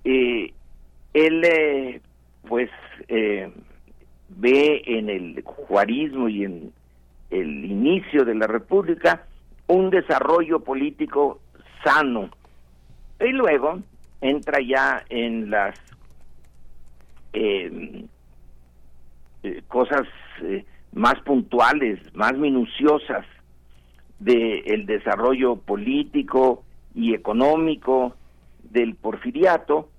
Eh, 0.04 0.54
él, 1.14 2.02
pues, 2.48 2.70
ve 4.30 4.82
en 4.86 5.10
el 5.10 5.44
juarismo 5.44 6.30
y 6.30 6.46
en 6.46 6.72
el 7.30 7.66
inicio 7.66 8.26
de 8.26 8.36
la 8.36 8.48
República 8.48 9.26
un 9.68 9.90
desarrollo 9.90 10.60
político 10.60 11.40
sano. 11.84 12.30
Y 13.20 13.32
luego 13.32 13.80
entra 14.20 14.60
ya 14.62 15.04
en 15.10 15.50
las 15.50 15.76
eh, 17.34 18.06
eh, 19.44 19.62
cosas 19.68 20.08
eh, 20.44 20.66
más 20.94 21.16
puntuales, 21.22 22.00
más 22.14 22.38
minuciosas 22.38 23.26
del 24.22 24.86
desarrollo 24.86 25.56
político 25.56 26.64
y 26.94 27.14
económico 27.14 28.16
del 28.64 28.96
porfiriato, 28.96 29.90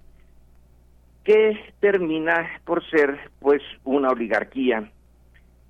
que 1.25 1.59
termina 1.81 2.49
por 2.65 2.89
ser 2.89 3.19
pues 3.41 3.61
una 3.85 4.11
oligarquía 4.11 4.91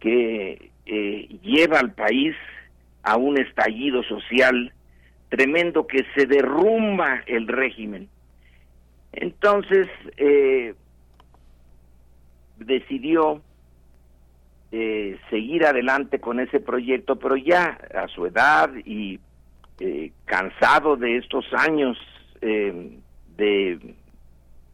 que 0.01 0.71
lleva 1.43 1.79
al 1.79 1.93
país 1.93 2.35
a 3.03 3.17
un 3.17 3.41
estallido 3.41 4.03
social 4.03 4.73
tremendo 5.29 5.87
que 5.87 6.05
se 6.15 6.27
derrumba 6.27 7.23
el 7.27 7.49
régimen. 7.49 8.09
Entonces 9.13 9.89
eh, 10.19 10.75
decidió 12.59 13.41
eh, 14.73 15.19
seguir 15.31 15.65
adelante 15.65 16.19
con 16.19 16.41
ese 16.41 16.59
proyecto, 16.61 17.17
pero 17.17 17.37
ya 17.37 17.79
a 17.95 18.09
su 18.09 18.27
edad 18.27 18.71
y 18.85 19.21
eh, 19.79 20.13
cansado 20.25 20.97
de 20.97 21.19
estos 21.19 21.45
años 21.53 21.97
de 22.41 23.95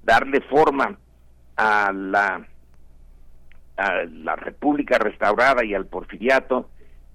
darle 0.02 0.40
forma 0.40 0.98
a 1.56 1.92
la 1.92 2.46
a 3.78 4.04
la 4.04 4.34
República 4.34 4.98
restaurada 4.98 5.64
y 5.64 5.72
al 5.72 5.86
Porfiriato, 5.86 6.68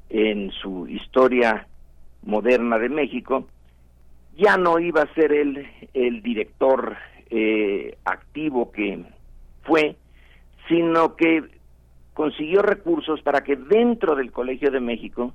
en 0.10 0.50
su 0.52 0.88
historia 0.88 1.68
moderna 2.24 2.80
de 2.80 2.88
México, 2.88 3.48
ya 4.38 4.58
no 4.58 4.80
iba 4.80 5.02
a 5.02 5.14
ser 5.14 5.34
él 5.34 5.68
el 5.94 6.24
director 6.24 6.96
eh, 7.30 7.98
activo 8.06 8.72
que 8.72 9.04
fue, 9.64 9.98
sino 10.70 11.16
que 11.18 11.44
consiguió 12.14 12.62
recursos 12.62 13.22
para 13.22 13.44
que 13.44 13.56
dentro 13.56 14.16
del 14.16 14.32
Colegio 14.32 14.72
de 14.72 14.80
México 14.80 15.34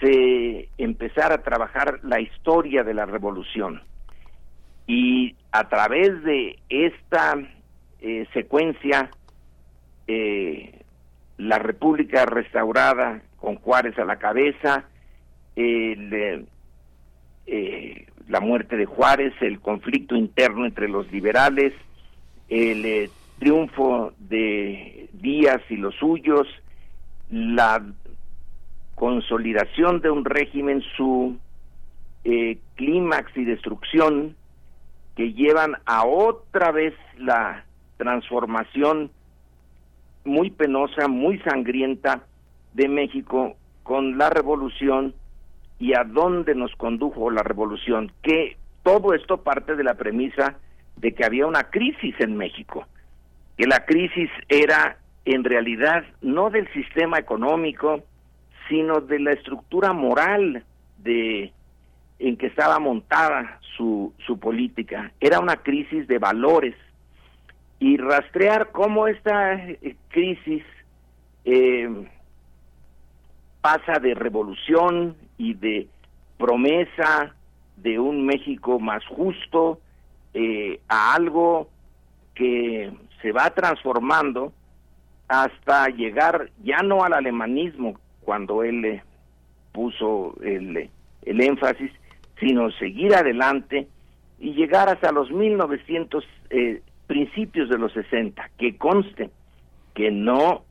se 0.00 0.68
empezara 0.78 1.36
a 1.36 1.42
trabajar 1.42 2.00
la 2.02 2.20
historia 2.20 2.84
de 2.84 2.94
la 2.94 3.06
revolución. 3.06 3.82
Y 4.86 5.36
a 5.52 5.68
través 5.68 6.22
de 6.24 6.58
esta 6.68 7.38
eh, 8.00 8.26
secuencia, 8.32 9.10
eh, 10.06 10.82
la 11.38 11.58
República 11.58 12.26
restaurada 12.26 13.22
con 13.36 13.56
Juárez 13.56 13.98
a 13.98 14.04
la 14.04 14.16
cabeza, 14.16 14.84
eh, 15.56 16.44
la 18.28 18.40
muerte 18.40 18.76
de 18.76 18.86
Juárez, 18.86 19.34
el 19.40 19.60
conflicto 19.60 20.16
interno 20.16 20.64
entre 20.64 20.88
los 20.88 21.10
liberales, 21.12 21.72
el 22.48 22.84
eh, 22.84 23.10
triunfo 23.44 24.14
de 24.18 25.10
Díaz 25.12 25.60
y 25.68 25.76
los 25.76 25.94
suyos, 25.96 26.48
la 27.28 27.84
consolidación 28.94 30.00
de 30.00 30.10
un 30.10 30.24
régimen, 30.24 30.82
su 30.96 31.36
eh, 32.24 32.56
clímax 32.76 33.36
y 33.36 33.44
destrucción 33.44 34.34
que 35.14 35.34
llevan 35.34 35.74
a 35.84 36.06
otra 36.06 36.72
vez 36.72 36.94
la 37.18 37.66
transformación 37.98 39.10
muy 40.24 40.50
penosa, 40.50 41.06
muy 41.06 41.38
sangrienta 41.40 42.22
de 42.72 42.88
México 42.88 43.56
con 43.82 44.16
la 44.16 44.30
revolución 44.30 45.12
y 45.78 45.92
a 45.92 46.04
dónde 46.04 46.54
nos 46.54 46.74
condujo 46.76 47.30
la 47.30 47.42
revolución, 47.42 48.10
que 48.22 48.56
todo 48.82 49.12
esto 49.12 49.42
parte 49.42 49.76
de 49.76 49.84
la 49.84 49.94
premisa 49.94 50.56
de 50.96 51.12
que 51.12 51.26
había 51.26 51.46
una 51.46 51.64
crisis 51.64 52.14
en 52.20 52.38
México, 52.38 52.86
que 53.56 53.66
la 53.66 53.84
crisis 53.84 54.30
era 54.48 54.98
en 55.24 55.44
realidad 55.44 56.04
no 56.20 56.50
del 56.50 56.70
sistema 56.72 57.18
económico, 57.18 58.02
sino 58.68 59.00
de 59.00 59.18
la 59.20 59.32
estructura 59.32 59.92
moral 59.92 60.64
de 60.98 61.52
en 62.18 62.36
que 62.36 62.46
estaba 62.46 62.78
montada 62.78 63.58
su, 63.76 64.12
su 64.26 64.38
política. 64.38 65.12
Era 65.20 65.40
una 65.40 65.56
crisis 65.56 66.06
de 66.06 66.18
valores. 66.18 66.74
Y 67.80 67.96
rastrear 67.96 68.70
cómo 68.70 69.08
esta 69.08 69.54
eh, 69.54 69.96
crisis 70.08 70.62
eh, 71.44 72.06
pasa 73.60 73.98
de 74.00 74.14
revolución 74.14 75.16
y 75.36 75.54
de 75.54 75.88
promesa 76.38 77.34
de 77.76 77.98
un 77.98 78.24
México 78.24 78.78
más 78.78 79.04
justo 79.06 79.80
eh, 80.32 80.80
a 80.88 81.14
algo 81.14 81.68
que 82.34 82.92
se 83.24 83.32
va 83.32 83.48
transformando 83.48 84.52
hasta 85.28 85.88
llegar 85.88 86.50
ya 86.62 86.82
no 86.82 87.04
al 87.04 87.14
alemanismo 87.14 87.98
cuando 88.20 88.62
él 88.62 89.00
puso 89.72 90.34
el, 90.42 90.90
el 91.22 91.40
énfasis, 91.40 91.90
sino 92.38 92.70
seguir 92.72 93.14
adelante 93.14 93.88
y 94.38 94.52
llegar 94.52 94.90
hasta 94.90 95.10
los 95.10 95.30
1900 95.30 96.22
eh, 96.50 96.82
principios 97.06 97.70
de 97.70 97.78
los 97.78 97.94
60, 97.94 98.50
que 98.58 98.76
conste 98.76 99.30
que 99.94 100.10
no 100.10 100.64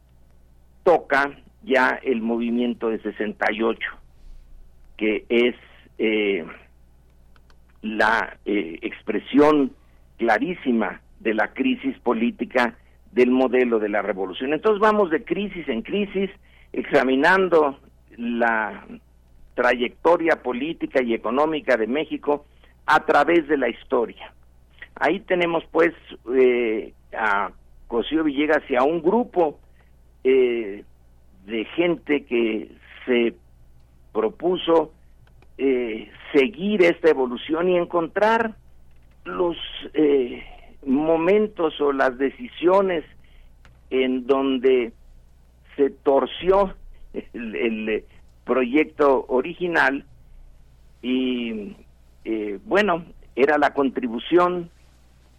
toca 0.84 1.32
ya 1.64 2.00
el 2.04 2.22
movimiento 2.22 2.90
de 2.90 3.02
68, 3.02 3.80
que 4.96 5.26
es 5.28 5.56
eh, 5.98 6.46
la 7.82 8.38
eh, 8.46 8.78
expresión 8.84 9.72
clarísima 10.18 11.02
de 11.24 11.34
la 11.34 11.54
crisis 11.54 11.98
política 12.00 12.76
del 13.12 13.32
modelo 13.32 13.80
de 13.80 13.90
la 13.90 14.02
revolución. 14.02 14.54
Entonces 14.54 14.80
vamos 14.80 15.10
de 15.10 15.24
crisis 15.24 15.68
en 15.70 15.82
crisis, 15.82 16.30
examinando 16.72 17.80
la 18.18 18.86
trayectoria 19.56 20.42
política 20.42 21.02
y 21.02 21.14
económica 21.14 21.78
de 21.78 21.88
México 21.88 22.46
a 22.86 23.06
través 23.06 23.48
de 23.48 23.58
la 23.58 23.70
historia. 23.70 24.34
Ahí 24.96 25.20
tenemos 25.22 25.64
pues 25.72 25.94
eh, 26.36 26.94
a 27.18 27.52
Cosío 27.88 28.24
Villegas 28.24 28.64
y 28.70 28.76
a 28.76 28.84
un 28.84 29.02
grupo 29.02 29.60
eh, 30.24 30.84
de 31.46 31.66
gente 31.76 32.26
que 32.26 32.70
se 33.06 33.36
propuso 34.12 34.92
eh, 35.58 36.10
seguir 36.34 36.82
esta 36.82 37.10
evolución 37.10 37.70
y 37.70 37.78
encontrar 37.78 38.56
los 39.26 39.58
eh, 39.94 40.44
momentos 40.86 41.80
o 41.82 41.92
las 41.92 42.18
decisiones 42.18 43.04
en 43.90 44.26
donde 44.28 44.94
se 45.76 45.90
torció 45.90 46.76
el, 47.14 48.04
proyecto 48.46 49.26
original 49.30 50.04
y 51.02 51.78
eh, 52.26 52.60
bueno, 52.66 53.06
era 53.38 53.58
la 53.58 53.74
contribución 53.74 54.70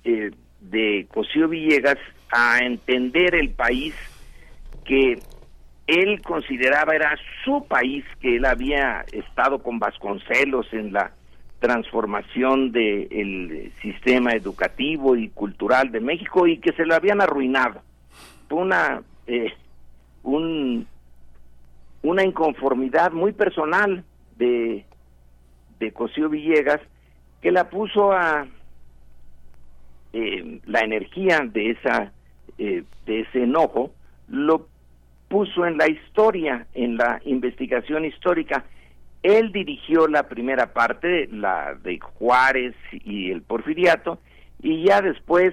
de 0.03 1.07
Cosío 1.13 1.49
Villegas 1.49 1.99
a 2.31 2.61
entender 2.61 3.35
el 3.35 3.51
país 3.51 3.95
que 4.87 5.19
él 5.87 6.23
consideraba 6.23 6.95
era 6.95 7.17
su 7.45 7.67
país, 7.67 8.05
que 8.21 8.37
él 8.37 8.45
había 8.45 9.05
estado 9.13 9.63
con 9.63 9.79
Vasconcelos 9.79 10.67
en 10.73 10.93
la 10.93 11.13
transformación 11.65 12.73
del 12.73 13.73
sistema 13.81 14.33
educativo 14.33 15.17
y 15.17 15.31
cultural 15.31 15.91
de 15.91 16.01
México 16.01 16.47
y 16.47 16.59
que 16.59 16.75
se 16.75 16.85
lo 16.85 16.95
habían 16.95 17.23
arruinado. 17.23 17.81
Fue 18.51 18.59
una, 18.59 19.01
eh, 19.27 19.51
un, 20.23 20.87
una 22.03 22.23
inconformidad 22.23 23.13
muy 23.13 23.33
personal 23.33 24.05
de, 24.37 24.85
de 25.79 25.93
Cosío 25.93 26.29
Villegas 26.29 26.83
que 27.41 27.51
la 27.51 27.71
puso 27.71 28.13
a 28.13 28.47
eh, 30.13 30.61
la 30.67 30.81
energía 30.81 31.41
de 31.51 31.71
esa 31.71 32.13
eh, 32.59 32.85
de 33.07 33.21
ese 33.21 33.45
enojo 33.45 33.91
lo 34.29 34.69
puso 35.29 35.65
en 35.65 35.79
la 35.79 35.89
historia, 35.89 36.67
en 36.75 36.99
la 36.99 37.23
investigación 37.25 38.05
histórica. 38.05 38.67
Él 39.25 39.51
dirigió 39.51 40.07
la 40.07 40.29
primera 40.29 40.73
parte, 40.73 41.29
la 41.33 41.75
de 41.83 41.99
Juárez 41.99 42.77
y 42.93 43.33
el 43.33 43.43
Porfiriato, 43.43 44.19
y 44.63 44.85
ya 44.85 45.01
después, 45.01 45.53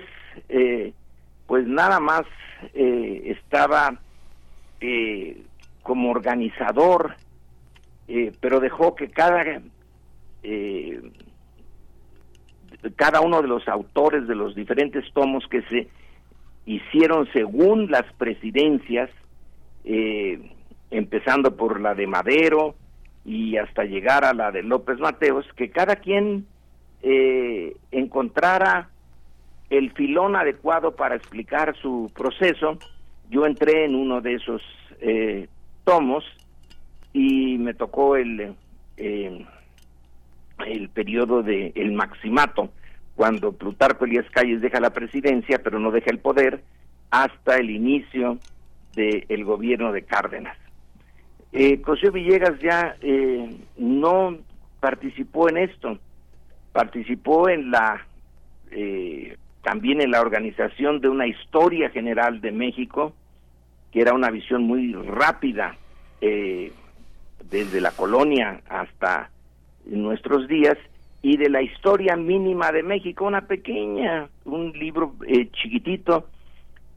eh, 0.50 0.94
pues 1.48 1.66
nada 1.66 2.00
más 2.00 2.24
eh, 2.74 3.24
estaba 3.26 4.00
eh, 4.80 5.42
como 5.82 6.12
organizador, 6.12 7.16
pero 8.42 8.60
dejó 8.60 8.94
que 8.94 9.10
cada 9.10 9.62
cada 12.96 13.22
uno 13.22 13.42
de 13.42 13.48
los 13.48 13.68
autores 13.68 14.28
de 14.28 14.36
los 14.36 14.56
diferentes 14.56 15.06
tomos 15.14 15.48
que 15.48 15.62
se 15.64 15.88
hicieron 16.66 17.28
según 17.34 17.92
las 17.92 18.06
presidencias, 18.14 19.10
eh, 19.84 20.40
empezando 20.90 21.56
por 21.56 21.80
la 21.80 21.96
de 21.96 22.08
Madero 22.08 22.76
y 23.26 23.58
hasta 23.58 23.84
llegar 23.84 24.26
a 24.26 24.34
la 24.34 24.52
de 24.52 24.64
López 24.64 25.00
Mateos, 25.00 25.46
que 25.56 25.70
cada 25.70 25.98
quien 25.98 26.46
eh, 27.04 27.76
encontrara 27.92 28.90
el 29.70 29.92
filón 29.92 30.36
adecuado 30.36 30.96
para 30.96 31.16
explicar 31.16 31.76
su 31.82 32.12
proceso. 32.16 32.78
Yo 33.30 33.46
entré 33.46 33.86
en 33.86 33.96
uno 33.96 34.22
de 34.22 34.36
esos 34.36 34.62
eh, 35.00 35.48
tomos 35.84 36.26
y 37.14 37.58
me 37.58 37.74
tocó 37.74 38.16
el, 38.18 38.54
eh, 38.98 39.46
el 40.66 40.90
periodo 40.90 41.42
de 41.42 41.72
el 41.76 41.94
maximato, 41.94 42.70
cuando 43.16 43.54
Plutarco 43.54 44.06
Elías 44.06 44.30
Calles 44.32 44.62
deja 44.62 44.80
la 44.80 44.92
presidencia, 44.92 45.62
pero 45.64 45.80
no 45.80 45.92
deja 45.92 46.12
el 46.12 46.20
poder, 46.20 46.62
hasta 47.10 47.58
el 47.58 47.70
inicio 47.70 48.40
del 48.96 49.44
gobierno 49.46 49.92
de 49.92 50.04
Cárdenas. 50.04 50.58
Eh, 51.54 51.82
José 51.84 52.10
Villegas 52.10 52.60
ya 52.60 52.96
eh, 53.02 53.56
no 53.78 54.38
participó 54.80 55.50
en 55.50 55.58
esto, 55.58 56.00
participó 56.72 57.50
en 57.50 57.72
la 57.72 58.06
eh, 58.72 59.38
también 59.64 60.02
en 60.02 60.12
la 60.12 60.22
organización 60.22 61.02
de 61.02 61.10
una 61.10 61.28
historia 61.28 61.90
general 61.90 62.42
de 62.42 62.52
México, 62.52 63.14
que 63.92 64.02
era 64.02 64.14
una 64.14 64.32
visión 64.32 64.64
muy 64.64 64.94
rápida 64.94 65.78
eh, 66.22 66.72
desde 67.50 67.82
la 67.82 67.92
colonia 67.92 68.62
hasta 68.70 69.30
nuestros 69.86 70.48
días, 70.48 70.78
y 71.24 71.38
de 71.38 71.50
la 71.50 71.62
historia 71.62 72.16
mínima 72.16 72.72
de 72.72 72.82
México, 72.82 73.26
una 73.26 73.42
pequeña, 73.42 74.28
un 74.46 74.72
libro 74.74 75.14
eh, 75.28 75.50
chiquitito 75.52 76.28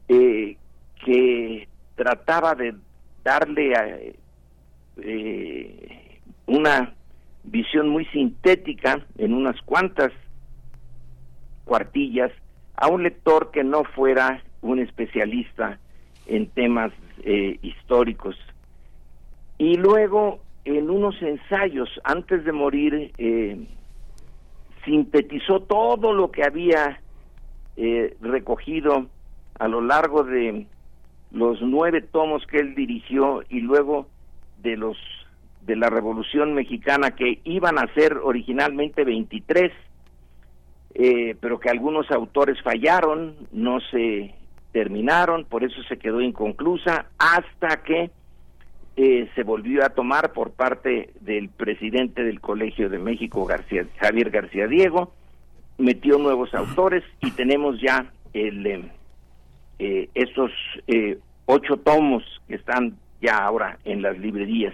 eh, 0.07 0.57
que 1.03 1.67
trataba 1.95 2.55
de 2.55 2.73
darle 3.23 3.75
a, 3.75 3.85
eh, 5.01 6.19
una 6.45 6.93
visión 7.43 7.89
muy 7.89 8.05
sintética 8.05 9.05
en 9.17 9.33
unas 9.33 9.59
cuantas 9.61 10.11
cuartillas 11.65 12.31
a 12.75 12.87
un 12.87 13.03
lector 13.03 13.51
que 13.51 13.63
no 13.63 13.83
fuera 13.83 14.43
un 14.61 14.79
especialista 14.79 15.79
en 16.27 16.47
temas 16.47 16.91
eh, 17.23 17.59
históricos. 17.61 18.35
Y 19.57 19.77
luego, 19.77 20.39
en 20.65 20.89
unos 20.89 21.21
ensayos, 21.21 21.89
antes 22.03 22.43
de 22.43 22.51
morir, 22.51 23.11
eh, 23.17 23.67
sintetizó 24.83 25.61
todo 25.61 26.13
lo 26.13 26.31
que 26.31 26.43
había 26.43 26.99
recogido 28.21 29.07
a 29.59 29.67
lo 29.67 29.81
largo 29.81 30.23
de 30.23 30.65
los 31.31 31.61
nueve 31.61 32.01
tomos 32.01 32.47
que 32.47 32.57
él 32.57 32.73
dirigió 32.73 33.43
y 33.49 33.59
luego 33.59 34.07
de 34.65 34.75
los 34.75 34.97
de 35.61 35.75
la 35.75 35.89
Revolución 35.89 36.53
Mexicana 36.53 37.11
que 37.11 37.39
iban 37.43 37.79
a 37.79 37.91
ser 37.93 38.17
originalmente 38.17 39.03
23, 39.03 39.71
eh, 40.93 41.35
pero 41.39 41.59
que 41.59 41.69
algunos 41.69 42.11
autores 42.11 42.61
fallaron, 42.61 43.35
no 43.51 43.79
se 43.91 44.35
terminaron, 44.71 45.45
por 45.45 45.63
eso 45.63 45.81
se 45.89 45.97
quedó 45.97 46.21
inconclusa, 46.21 47.07
hasta 47.17 47.81
que 47.83 48.11
eh, 48.95 49.29
se 49.33 49.43
volvió 49.43 49.83
a 49.83 49.89
tomar 49.89 50.33
por 50.33 50.51
parte 50.51 51.11
del 51.21 51.49
presidente 51.49 52.23
del 52.23 52.41
Colegio 52.41 52.89
de 52.89 52.99
México, 52.99 53.45
García, 53.45 53.87
Javier 53.99 54.29
García 54.29 54.67
Diego, 54.67 55.13
metió 55.79 56.19
nuevos 56.19 56.53
autores 56.53 57.03
y 57.21 57.31
tenemos 57.31 57.81
ya 57.81 58.05
el, 58.33 58.65
eh, 58.67 58.91
eh 59.79 60.09
estos 60.13 60.51
ocho 61.47 61.77
tomos 61.77 62.23
que 62.47 62.55
están 62.55 62.97
ya 63.25 63.37
ahora 63.37 63.77
en 63.85 64.01
las 64.01 64.17
librerías. 64.17 64.73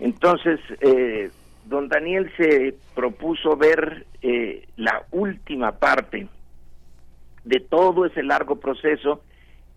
Entonces, 0.00 0.60
eh, 0.80 1.30
don 1.64 1.88
Daniel 1.88 2.30
se 2.36 2.74
propuso 2.94 3.56
ver 3.56 4.06
eh, 4.22 4.66
la 4.76 5.04
última 5.10 5.72
parte 5.72 6.28
de 7.44 7.60
todo 7.60 8.06
ese 8.06 8.22
largo 8.22 8.56
proceso 8.56 9.22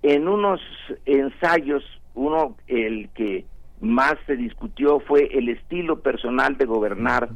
en 0.01 0.27
unos 0.27 0.59
ensayos, 1.05 1.83
uno 2.15 2.55
el 2.67 3.09
que 3.09 3.45
más 3.81 4.15
se 4.25 4.35
discutió 4.35 4.99
fue 4.99 5.29
el 5.31 5.49
estilo 5.49 5.99
personal 5.99 6.57
de 6.57 6.65
gobernar 6.65 7.29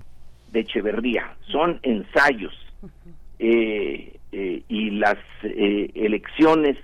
de 0.52 0.62
Echeverría. 0.62 1.36
Son 1.52 1.80
ensayos 1.84 2.54
eh, 3.40 4.18
y 4.32 4.90
las 4.92 5.18
elecciones 5.44 6.78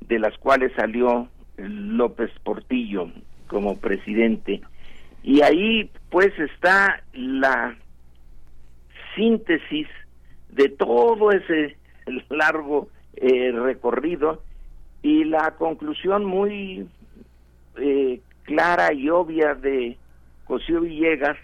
de 0.00 0.18
las 0.18 0.36
cuales 0.38 0.72
salió 0.76 1.28
López 1.68 2.30
Portillo 2.42 3.10
como 3.46 3.78
presidente. 3.78 4.60
Y 5.22 5.42
ahí 5.42 5.90
pues 6.10 6.32
está 6.38 7.02
la 7.12 7.76
síntesis 9.14 9.88
de 10.50 10.68
todo 10.68 11.30
ese 11.32 11.76
largo 12.28 12.88
eh, 13.16 13.52
recorrido 13.52 14.42
y 15.02 15.24
la 15.24 15.52
conclusión 15.56 16.24
muy 16.24 16.86
eh, 17.76 18.20
clara 18.44 18.92
y 18.92 19.08
obvia 19.10 19.54
de 19.54 19.96
José 20.44 20.78
Villegas 20.78 21.36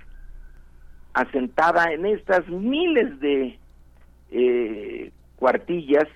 asentada 1.15 1.93
en 1.93 2.07
estas 2.07 2.47
miles 2.49 3.19
de 3.21 3.59
eh, 4.31 5.11
cuartillas 5.37 6.09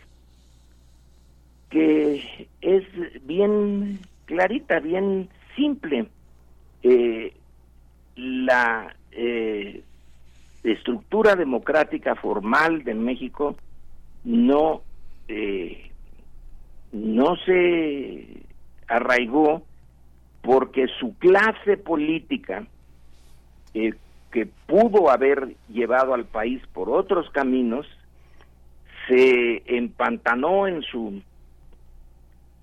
que 1.71 2.49
es 2.61 2.85
bien 3.25 4.01
clarita, 4.27 4.81
bien 4.81 5.29
simple. 5.57 6.07
Eh, 6.83 7.33
la 8.17 8.95
eh, 9.13 9.83
estructura 10.63 11.37
democrática 11.37 12.17
formal 12.17 12.85
de 12.85 12.95
México 12.95 13.57
no 14.25 14.83
eh, 15.29 15.91
no 16.93 17.37
se 17.37 18.43
arraigó 18.89 19.63
porque 20.43 20.87
su 20.99 21.17
clase 21.19 21.77
política 21.77 22.67
que 23.73 24.47
pudo 24.67 25.11
haber 25.11 25.55
llevado 25.69 26.15
al 26.15 26.25
país 26.25 26.61
por 26.73 26.91
otros 26.91 27.31
caminos 27.31 27.87
se 29.07 29.63
empantanó 29.77 30.67
en 30.67 30.83
su 30.83 31.23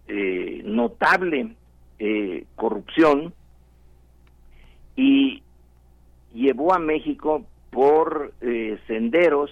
eh, 0.07 0.61
notable 0.65 1.55
eh, 1.99 2.45
corrupción 2.55 3.33
y 4.95 5.43
llevó 6.33 6.73
a 6.73 6.79
México 6.79 7.45
por 7.71 8.33
eh, 8.41 8.79
senderos 8.87 9.51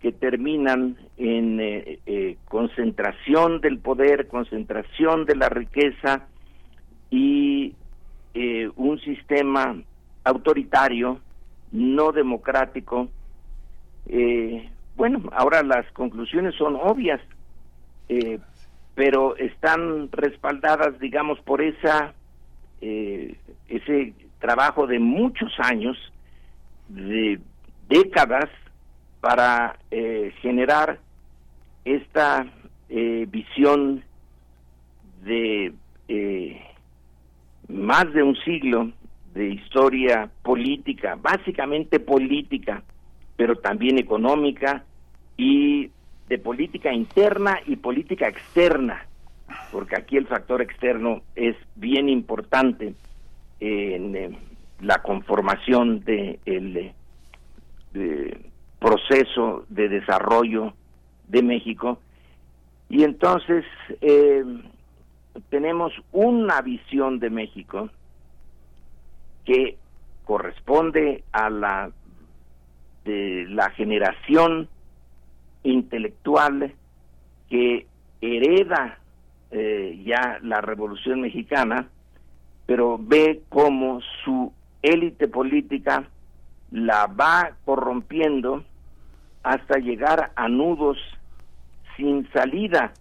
que 0.00 0.10
terminan 0.10 0.96
en 1.16 1.58
eh, 1.60 2.36
concentración 2.46 3.60
del 3.60 3.78
poder, 3.78 4.26
concentración 4.26 5.26
de 5.26 5.36
la 5.36 5.48
riqueza 5.48 6.26
y 7.10 7.74
eh, 8.34 8.70
un 8.74 8.98
sistema 9.00 9.76
autoritario, 10.24 11.20
no 11.70 12.12
democrático. 12.12 13.08
Bueno, 14.96 15.22
ahora 15.32 15.62
las 15.62 15.90
conclusiones 15.92 16.54
son 16.56 16.76
obvias, 16.76 17.20
pero 18.94 19.36
están 19.36 20.10
respaldadas, 20.12 20.98
digamos, 20.98 21.40
por 21.40 21.62
esa 21.62 22.14
eh, 22.80 23.36
ese 23.68 24.12
trabajo 24.38 24.86
de 24.86 24.98
muchos 24.98 25.52
años, 25.58 25.96
de 26.88 27.40
décadas, 27.88 28.48
para 29.22 29.78
eh, 29.92 30.34
generar 30.42 30.98
esta 31.84 32.44
eh, 32.88 33.26
visión 33.30 34.02
de 35.24 35.72
eh, 36.08 36.60
más 37.68 38.12
de 38.12 38.24
un 38.24 38.34
siglo 38.44 38.90
de 39.32 39.50
historia 39.50 40.28
política, 40.42 41.16
básicamente 41.20 42.00
política, 42.00 42.82
pero 43.36 43.54
también 43.56 43.96
económica 43.98 44.84
y 45.36 45.88
de 46.32 46.38
política 46.38 46.90
interna 46.90 47.60
y 47.66 47.76
política 47.76 48.26
externa, 48.26 49.04
porque 49.70 49.96
aquí 49.96 50.16
el 50.16 50.26
factor 50.26 50.62
externo 50.62 51.20
es 51.36 51.54
bien 51.74 52.08
importante 52.08 52.94
en 53.60 54.16
eh, 54.16 54.38
la 54.80 55.02
conformación 55.02 56.00
de 56.04 56.40
el 56.46 56.94
de 57.92 58.50
proceso 58.78 59.66
de 59.68 59.90
desarrollo 59.90 60.72
de 61.28 61.42
México. 61.42 61.98
Y 62.88 63.04
entonces 63.04 63.66
eh, 64.00 64.42
tenemos 65.50 65.92
una 66.12 66.62
visión 66.62 67.18
de 67.18 67.28
México 67.28 67.90
que 69.44 69.76
corresponde 70.24 71.24
a 71.32 71.50
la 71.50 71.90
de 73.04 73.44
la 73.50 73.68
generación 73.72 74.70
intelectual 75.62 76.72
que 77.48 77.86
hereda 78.20 78.98
eh, 79.50 80.02
ya 80.04 80.38
la 80.42 80.60
revolución 80.60 81.20
mexicana, 81.20 81.88
pero 82.66 82.98
ve 82.98 83.42
cómo 83.48 84.00
su 84.24 84.52
élite 84.82 85.28
política 85.28 86.08
la 86.70 87.06
va 87.06 87.52
corrompiendo 87.64 88.64
hasta 89.42 89.78
llegar 89.78 90.32
a 90.36 90.48
nudos 90.48 90.98
sin 91.96 92.30
salida, 92.32 92.92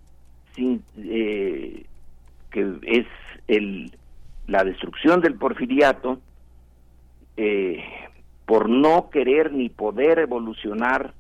sin 0.54 0.84
eh, 0.98 1.86
que 2.50 2.76
es 2.84 3.08
el 3.48 3.92
la 4.48 4.64
destrucción 4.66 5.22
del 5.22 5.36
porfiriato 5.36 6.20
eh, 7.38 7.84
por 8.46 8.70
no 8.70 9.10
querer 9.10 9.54
ni 9.54 9.70
poder 9.70 10.20
evolucionar 10.20 11.14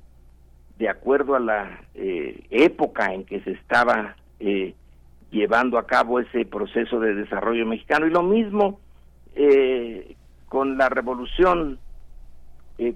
de 0.81 0.89
acuerdo 0.89 1.35
a 1.35 1.39
la 1.39 1.79
eh, 1.93 2.43
época 2.49 3.13
en 3.13 3.23
que 3.23 3.39
se 3.41 3.51
estaba 3.51 4.15
eh, 4.39 4.73
llevando 5.29 5.77
a 5.77 5.85
cabo 5.85 6.19
ese 6.19 6.43
proceso 6.43 6.99
de 6.99 7.13
desarrollo 7.13 7.67
mexicano. 7.67 8.07
Y 8.07 8.09
lo 8.09 8.23
mismo 8.23 8.79
con 10.49 10.77
la 10.77 10.89
revolución, 10.89 11.79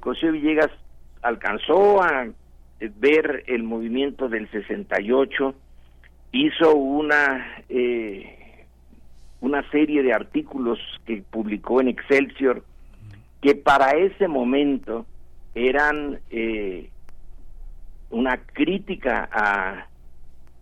José 0.02 0.32
Villegas 0.32 0.70
alcanzó 1.22 2.03
a 2.03 2.28
ver 2.80 3.44
el 3.48 3.64
movimiento 3.64 4.28
del 4.28 4.52
68, 4.52 5.56
hizo 6.34 6.76
una 6.76 7.64
una 9.40 9.70
serie 9.70 10.03
de 10.03 10.12
artículos 10.12 10.80
que 11.06 11.24
publicó 11.30 11.80
en 11.80 11.88
Excelsior 11.88 12.64
que 13.41 13.53
para 13.53 13.91
ese 13.91 14.28
momento 14.28 15.06
eran 15.53 16.20
eh, 16.32 16.90
una 18.15 18.37
crítica 18.37 19.27
a, 19.29 19.87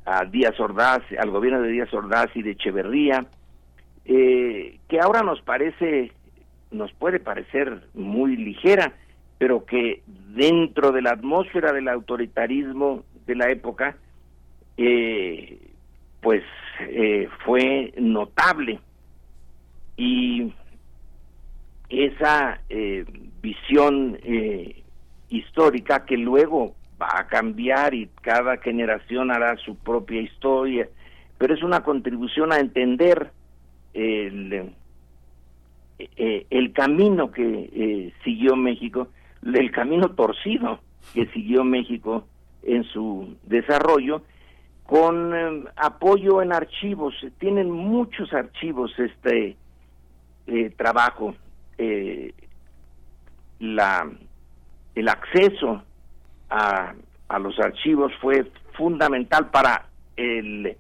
a 0.06 0.26
Díaz 0.26 0.60
Ordaz, 0.60 1.04
al 1.20 1.30
gobierno 1.30 1.62
de 1.62 1.70
Díaz 1.70 1.94
Ordaz 1.94 2.30
y 2.36 2.42
de 2.42 2.52
Echeverría, 2.52 3.28
eh, 4.06 4.80
que 4.90 5.00
ahora 5.00 5.22
nos 5.22 5.40
parece, 5.44 6.12
nos 6.72 6.92
puede 6.94 7.20
parecer 7.20 7.84
muy 7.94 8.36
ligera, 8.36 8.94
pero 9.38 9.66
que 9.66 10.02
dentro 10.36 10.92
de 10.92 11.04
la 11.04 11.12
atmósfera 11.12 11.72
del 11.72 11.90
autoritarismo 11.90 13.04
de 13.28 13.36
la 13.36 13.52
época, 13.52 13.98
eh, 14.78 15.60
pues 16.22 16.44
fue 17.46 17.94
notable. 17.98 18.80
Y 19.96 20.52
esa 21.90 22.60
eh, 22.70 23.06
visión 23.44 24.18
eh, 24.24 24.82
histórica 25.30 26.04
que 26.06 26.18
luego 26.18 26.74
a 27.04 27.28
cambiar 27.28 27.94
y 27.94 28.10
cada 28.22 28.58
generación 28.58 29.32
hará 29.32 29.58
su 29.58 29.76
propia 29.76 30.22
historia, 30.22 30.88
pero 31.38 31.54
es 31.54 31.64
una 31.64 31.84
contribución 31.84 32.52
a 32.52 32.60
entender 32.60 33.32
el, 33.94 34.74
eh, 36.00 36.46
el 36.50 36.74
camino 36.74 37.32
que 37.32 38.14
siguió 38.24 38.56
México, 38.56 39.08
el 39.44 39.72
camino 39.72 40.10
torcido 40.12 40.80
que 41.14 41.26
siguió 41.28 41.64
México 41.64 42.26
en 42.64 42.84
su 42.86 43.36
desarrollo, 43.44 44.22
con 44.86 45.68
apoyo 45.76 46.42
en 46.42 46.54
archivos. 46.54 47.14
Tienen 47.40 47.70
muchos 47.70 48.32
archivos 48.34 48.92
este 48.98 49.58
trabajo 50.76 51.36
eh, 51.78 52.34
la, 53.60 54.10
el 54.96 55.10
acceso 55.10 55.84
a, 56.54 56.94
a, 57.28 57.40
los 57.40 57.60
archivos 57.60 58.12
fue 58.22 58.46
fundamental 58.74 59.50
para 59.50 59.88
el, 60.16 60.78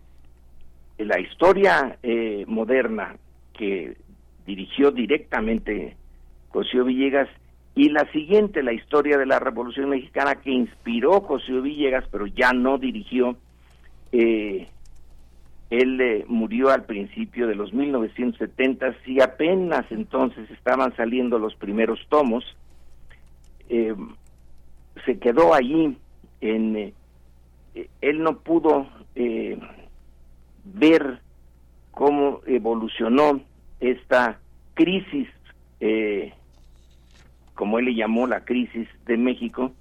la 0.99 1.19
historia 1.19 1.97
eh, 2.03 2.45
moderna 2.47 3.15
que 3.57 3.97
dirigió 4.45 4.91
directamente 4.91 5.95
Cosío 6.49 6.85
Villegas 6.85 7.27
y 7.75 7.89
la 7.89 8.09
siguiente, 8.11 8.61
la 8.61 8.73
historia 8.73 9.17
de 9.17 9.25
la 9.25 9.39
Revolución 9.39 9.89
Mexicana 9.89 10.35
que 10.35 10.51
inspiró 10.51 11.23
Cosío 11.23 11.63
Villegas, 11.63 12.05
pero 12.11 12.27
ya 12.27 12.53
no 12.53 12.77
dirigió, 12.77 13.35
eh, 14.11 14.67
él 15.71 15.99
eh, 16.01 16.23
murió 16.27 16.69
al 16.69 16.83
principio 16.83 17.47
de 17.47 17.55
los 17.55 17.73
1970 17.73 18.95
y 19.07 19.21
apenas 19.21 19.91
entonces 19.91 20.51
estaban 20.51 20.95
saliendo 20.95 21.39
los 21.39 21.55
primeros 21.55 21.99
tomos. 22.09 22.43
Eh, 24.95 25.02
se 25.06 25.20
quedó 25.20 25.53
allí 25.53 25.98
en 26.41 26.76
eh, 26.76 26.94
él 28.02 28.22
no 28.22 28.40
pudo 28.40 28.88
ver 30.65 31.20
cómo 31.91 32.41
evolucionó 32.45 33.41
esta 33.80 34.40
crisis 34.74 35.28
como 37.56 37.80
él 37.80 37.86
le 37.86 37.95
llamó 37.95 38.28
la 38.28 38.45
crisis 38.45 38.88
de 39.06 39.18
México 39.18 39.72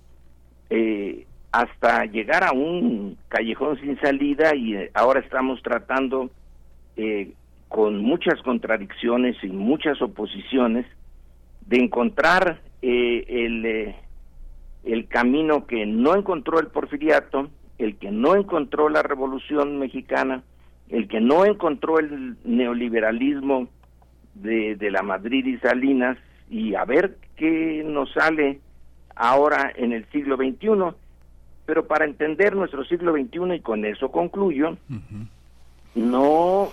hasta 1.53 2.07
llegar 2.07 2.43
a 2.45 2.53
un 2.53 3.19
callejón 3.29 3.79
sin 3.79 4.01
salida 4.01 4.55
y 4.57 4.75
eh, 4.75 4.91
ahora 4.95 5.21
estamos 5.21 5.63
tratando 5.63 6.31
eh, 6.97 7.33
con 7.69 7.99
muchas 7.99 8.41
contradicciones 8.43 9.37
y 9.43 9.49
muchas 9.49 10.01
oposiciones 10.01 10.87
de 11.67 11.77
encontrar 11.77 12.61
eh, 12.81 13.25
el, 13.29 13.95
el 14.85 15.07
camino 15.09 15.67
que 15.67 15.87
no 15.87 16.15
encontró 16.15 16.59
el 16.61 16.69
porfiriato, 16.69 17.49
el 17.79 17.97
que 17.97 18.11
no 18.11 18.35
encontró 18.35 18.89
la 18.89 19.03
revolución 19.03 19.79
mexicana, 19.79 20.43
el 20.89 21.09
que 21.09 21.21
no 21.21 21.45
encontró 21.45 21.99
el 21.99 22.37
neoliberalismo 22.45 23.69
de, 24.35 24.77
de 24.77 24.91
la 24.91 25.03
Madrid 25.03 25.47
y 25.47 25.59
Salinas 25.59 26.19
y 26.51 26.75
a 26.75 26.85
ver 26.85 27.17
qué 27.37 27.83
nos 27.85 28.13
sale 28.13 28.61
ahora 29.15 29.73
en 29.75 29.93
el 29.93 30.05
siglo 30.11 30.37
XXI 30.37 30.95
pero 31.67 31.87
para 31.87 32.05
entender 32.05 32.55
nuestro 32.55 32.85
siglo 32.85 33.13
XXI, 33.13 33.55
y 33.55 33.61
con 33.61 33.85
eso 33.85 34.11
concluyo, 34.11 34.77
no 35.95 36.71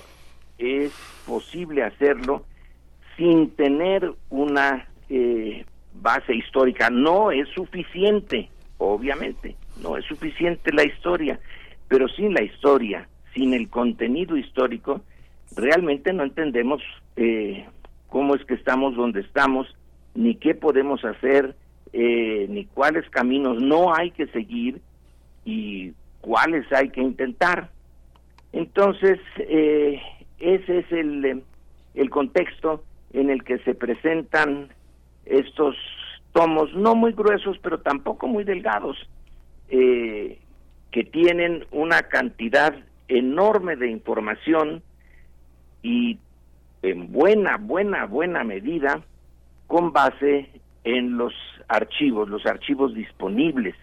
es 0.58 0.92
posible 1.26 1.84
hacerlo 1.84 2.44
sin 3.16 3.52
tener 3.52 4.14
una 4.30 4.88
eh, 5.10 5.66
base 5.94 6.36
histórica. 6.36 6.90
No 6.90 7.32
es 7.32 7.48
suficiente, 7.50 8.50
obviamente, 8.78 9.56
no 9.82 9.98
es 9.98 10.06
suficiente 10.06 10.72
la 10.74 10.84
historia, 10.84 11.40
pero 11.88 12.08
sin 12.10 12.34
la 12.34 12.44
historia, 12.44 13.08
sin 13.34 13.54
el 13.54 13.70
contenido 13.70 14.38
histórico, 14.38 15.02
realmente 15.56 16.14
no 16.14 16.24
entendemos 16.24 16.82
eh, 17.16 17.66
cómo 18.08 18.36
es 18.36 18.44
que 18.46 18.54
estamos 18.56 18.96
donde 18.96 19.22
estamos, 19.22 19.68
ni 20.16 20.36
qué 20.36 20.56
podemos 20.56 21.04
hacer, 21.06 21.56
eh, 21.94 22.46
ni 22.50 22.66
cuáles 22.66 23.10
caminos 23.10 23.62
no 23.62 23.94
hay 23.96 24.12
que 24.12 24.28
seguir 24.28 24.82
y 25.46 25.94
cuáles 26.22 26.72
hay 26.72 26.90
que 26.90 27.02
intentar. 27.02 27.70
Entonces, 28.52 29.20
eh, 29.38 30.02
ese 30.40 30.80
es 30.80 30.92
el, 30.92 31.44
el 31.96 32.10
contexto 32.10 32.84
en 33.14 33.30
el 33.30 33.44
que 33.44 33.60
se 33.60 33.76
presentan 33.76 34.70
estos 35.30 35.76
tomos, 36.34 36.74
no 36.74 36.96
muy 36.96 37.14
gruesos, 37.14 37.58
pero 37.62 37.80
tampoco 37.80 38.28
muy 38.28 38.44
delgados, 38.44 38.98
eh, 39.70 40.40
que 40.92 41.04
tienen 41.04 41.66
una 41.72 42.04
cantidad 42.04 42.76
enorme 43.08 43.76
de 43.76 43.90
información 43.90 44.82
y 45.82 46.18
en 46.82 47.12
buena, 47.12 47.58
buena, 47.58 48.06
buena 48.06 48.44
medida 48.44 49.02
con 49.68 49.92
base 49.92 50.50
en 50.84 51.18
los 51.18 51.34
archivos, 51.68 52.30
los 52.30 52.46
archivos 52.46 52.94
disponibles. 52.94 53.76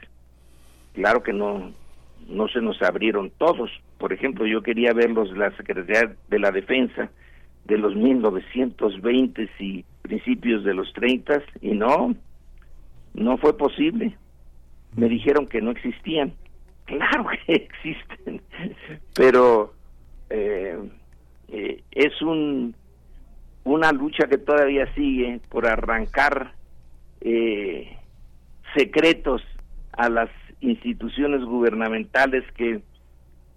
Claro 0.95 1.23
que 1.23 1.33
no, 1.33 1.73
no 2.29 2.49
se 2.49 2.61
nos 2.61 2.81
abrieron 2.83 3.31
todos. 3.39 3.71
Por 3.99 4.13
ejemplo, 4.13 4.47
yo 4.47 4.63
quería 4.63 4.93
verlos 4.93 5.31
la 5.37 5.51
Secretaría 5.57 6.17
de 6.29 6.39
la 6.39 6.51
Defensa 6.51 7.11
de 7.67 7.79
los 7.79 7.95
1920 7.95 9.49
y 9.59 9.85
principios 10.03 10.65
de 10.65 10.75
los 10.75 10.93
30 10.93 11.43
y 11.61 11.71
no, 11.71 12.15
no 13.15 13.39
fue 13.39 13.57
posible. 13.57 14.17
Me 14.97 15.09
dijeron 15.09 15.47
que 15.47 15.61
no 15.61 15.71
existían. 15.73 16.33
Claro 16.85 17.27
que 17.47 17.53
existen, 17.53 18.41
pero 19.15 19.75
eh, 20.31 20.79
eh, 21.49 21.83
es 21.91 22.23
un 22.23 22.75
una 23.67 23.91
lucha 23.91 24.29
que 24.29 24.39
todavía 24.39 24.87
sigue 24.95 25.41
por 25.49 25.67
arrancar 25.67 26.53
eh, 27.21 27.97
secretos 28.77 29.43
a 29.93 30.09
las 30.09 30.31
instituciones 30.61 31.43
gubernamentales 31.43 32.45
que 32.53 32.81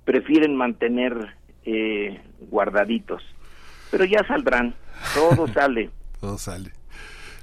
prefieren 0.05 0.55
mantener 0.55 1.35
eh, 1.63 2.19
guardaditos. 2.49 3.23
Pero 3.91 4.05
ya 4.05 4.23
saldrán, 4.27 4.73
todo 5.13 5.47
sale. 5.53 5.89
todo 6.19 6.37
sale. 6.37 6.71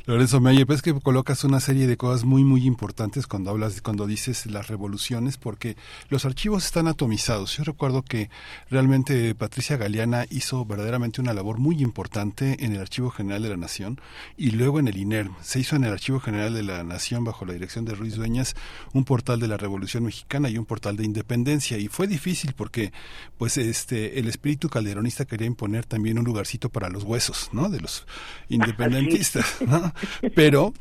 Lorenzo 0.06 0.40
Meyer, 0.40 0.68
pues 0.68 0.82
que 0.82 0.94
colocas 0.94 1.42
una 1.42 1.58
serie 1.58 1.88
de 1.88 1.96
cosas 1.96 2.24
muy, 2.24 2.44
muy 2.44 2.64
importantes 2.64 3.26
cuando 3.26 3.50
hablas, 3.50 3.82
cuando 3.82 4.06
dices 4.06 4.46
las 4.46 4.68
revoluciones, 4.68 5.36
porque 5.36 5.76
los 6.10 6.24
archivos 6.24 6.64
están 6.64 6.86
atomizados. 6.86 7.56
Yo 7.56 7.64
recuerdo 7.64 8.02
que 8.02 8.30
realmente 8.70 9.34
Patricia 9.34 9.76
Galeana 9.76 10.24
hizo 10.30 10.64
verdaderamente 10.64 11.20
una 11.20 11.34
labor 11.34 11.58
muy 11.58 11.82
importante 11.82 12.64
en 12.64 12.72
el 12.72 12.82
Archivo 12.82 13.10
General 13.10 13.42
de 13.42 13.48
la 13.48 13.56
Nación 13.56 14.00
y 14.36 14.52
luego 14.52 14.78
en 14.78 14.86
el 14.86 14.96
INERM. 14.96 15.34
Se 15.42 15.58
hizo 15.58 15.74
en 15.74 15.82
el 15.82 15.92
Archivo 15.92 16.20
General 16.20 16.54
de 16.54 16.62
la 16.62 16.84
Nación, 16.84 17.24
bajo 17.24 17.44
la 17.44 17.54
dirección 17.54 17.84
de 17.84 17.96
Ruiz 17.96 18.14
Dueñas, 18.14 18.54
un 18.92 19.04
portal 19.04 19.40
de 19.40 19.48
la 19.48 19.56
Revolución 19.56 20.04
Mexicana 20.04 20.48
y 20.48 20.56
un 20.56 20.66
portal 20.66 20.96
de 20.96 21.04
independencia. 21.04 21.78
Y 21.78 21.88
fue 21.88 22.06
difícil 22.06 22.54
porque, 22.56 22.92
pues, 23.38 23.56
este, 23.56 24.20
el 24.20 24.28
espíritu 24.28 24.68
calderonista 24.68 25.24
quería 25.24 25.48
imponer 25.48 25.84
también 25.84 26.16
un 26.16 26.24
lugarcito 26.24 26.68
para 26.68 26.90
los 26.90 27.02
huesos, 27.02 27.50
¿no? 27.50 27.68
De 27.68 27.80
los 27.80 28.06
independentistas, 28.48 29.56
¿no? 29.66 29.95
Pero 30.34 30.72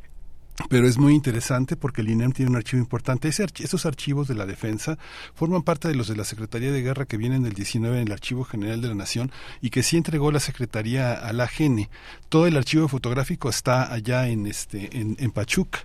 pero 0.69 0.87
es 0.87 0.97
muy 0.97 1.13
interesante 1.13 1.75
porque 1.75 2.01
el 2.01 2.09
INEM 2.09 2.31
tiene 2.31 2.49
un 2.49 2.57
archivo 2.57 2.81
importante. 2.81 3.27
esos 3.27 3.85
archivos 3.85 4.27
de 4.27 4.35
la 4.35 4.45
defensa 4.45 4.97
forman 5.33 5.63
parte 5.63 5.87
de 5.87 5.95
los 5.95 6.07
de 6.07 6.15
la 6.15 6.23
Secretaría 6.23 6.71
de 6.71 6.81
Guerra 6.81 7.05
que 7.05 7.17
vienen 7.17 7.43
del 7.43 7.53
19 7.53 7.99
en 7.99 8.07
el 8.07 8.13
Archivo 8.13 8.45
General 8.45 8.81
de 8.81 8.87
la 8.87 8.95
Nación 8.95 9.31
y 9.61 9.69
que 9.69 9.83
sí 9.83 9.97
entregó 9.97 10.31
la 10.31 10.39
Secretaría 10.39 11.13
a 11.13 11.33
la 11.33 11.47
GENE. 11.47 11.89
Todo 12.29 12.47
el 12.47 12.55
archivo 12.55 12.87
fotográfico 12.87 13.49
está 13.49 13.91
allá 13.91 14.29
en 14.29 14.47
este 14.47 14.97
en, 14.97 15.17
en 15.19 15.31
Pachuca, 15.31 15.79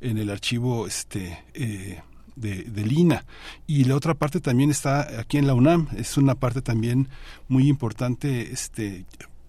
en 0.00 0.18
el 0.18 0.30
archivo 0.30 0.86
este 0.88 1.44
eh, 1.54 2.02
de, 2.34 2.64
de, 2.64 2.84
Lina. 2.84 3.24
Y 3.66 3.84
la 3.84 3.94
otra 3.94 4.14
parte 4.14 4.40
también 4.40 4.70
está 4.70 5.20
aquí 5.20 5.38
en 5.38 5.46
la 5.46 5.54
UNAM. 5.54 5.88
Es 5.96 6.16
una 6.16 6.34
parte 6.34 6.62
también 6.62 7.08
muy 7.48 7.68
importante 7.68 8.52
este, 8.52 9.06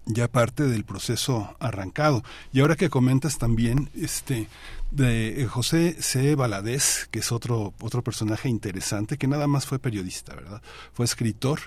ya 0.08 0.26
parte 0.26 0.64
del 0.64 0.84
proceso 0.84 1.54
arrancado. 1.60 2.24
Y 2.52 2.60
ahora 2.60 2.76
que 2.76 2.90
comentas 2.90 3.38
también 3.38 3.90
este 3.94 4.48
de 4.90 5.42
eh, 5.42 5.46
José 5.46 5.96
C. 6.00 6.34
Valadez, 6.34 7.08
que 7.10 7.18
es 7.18 7.30
otro 7.30 7.74
otro 7.80 8.02
personaje 8.02 8.48
interesante 8.48 9.18
que 9.18 9.26
nada 9.26 9.46
más 9.46 9.66
fue 9.66 9.78
periodista, 9.78 10.34
¿verdad? 10.34 10.62
Fue 10.94 11.04
escritor, 11.04 11.60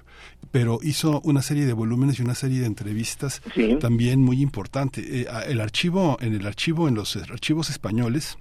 pero 0.52 0.80
hizo 0.82 1.22
una 1.24 1.44
serie 1.44 1.66
de 1.66 1.74
volúmenes 1.74 2.20
y 2.20 2.24
una 2.24 2.36
serie 2.36 2.60
de 2.60 2.66
entrevistas 2.66 3.42
también 3.80 4.22
muy 4.22 4.42
importante. 4.42 5.22
Eh, 5.22 5.28
el 5.48 5.62
archivo 5.62 6.18
en 6.20 6.34
el 6.34 6.48
archivo 6.48 6.88
en 6.88 6.96
los 6.96 7.16
archivos 7.16 7.70
españoles 7.70 8.38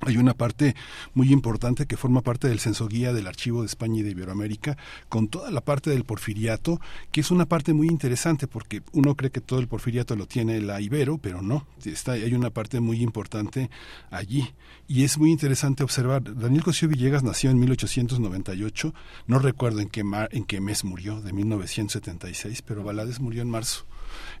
hay 0.00 0.16
una 0.16 0.34
parte 0.34 0.74
muy 1.14 1.32
importante 1.32 1.86
que 1.86 1.96
forma 1.96 2.22
parte 2.22 2.48
del 2.48 2.58
censo 2.60 2.88
guía 2.88 3.12
del 3.12 3.26
Archivo 3.26 3.60
de 3.60 3.66
España 3.66 4.00
y 4.00 4.02
de 4.02 4.10
Iberoamérica, 4.10 4.76
con 5.08 5.28
toda 5.28 5.50
la 5.50 5.60
parte 5.60 5.90
del 5.90 6.04
porfiriato, 6.04 6.80
que 7.12 7.20
es 7.20 7.30
una 7.30 7.46
parte 7.46 7.74
muy 7.74 7.88
interesante 7.88 8.46
porque 8.46 8.82
uno 8.92 9.14
cree 9.14 9.30
que 9.30 9.40
todo 9.40 9.60
el 9.60 9.68
porfiriato 9.68 10.16
lo 10.16 10.26
tiene 10.26 10.60
la 10.60 10.80
Ibero, 10.80 11.18
pero 11.18 11.42
no, 11.42 11.66
está, 11.84 12.12
hay 12.12 12.34
una 12.34 12.50
parte 12.50 12.80
muy 12.80 13.02
importante 13.02 13.70
allí. 14.10 14.52
Y 14.88 15.04
es 15.04 15.18
muy 15.18 15.30
interesante 15.30 15.84
observar, 15.84 16.22
Daniel 16.34 16.64
Cosío 16.64 16.88
Villegas 16.88 17.22
nació 17.22 17.50
en 17.50 17.60
1898, 17.60 18.94
no 19.26 19.38
recuerdo 19.38 19.80
en 19.80 19.88
qué, 19.88 20.02
en 20.30 20.44
qué 20.44 20.60
mes 20.60 20.84
murió, 20.84 21.20
de 21.20 21.32
1976, 21.32 22.62
pero 22.62 22.82
Balades 22.82 23.20
murió 23.20 23.42
en 23.42 23.50
marzo 23.50 23.84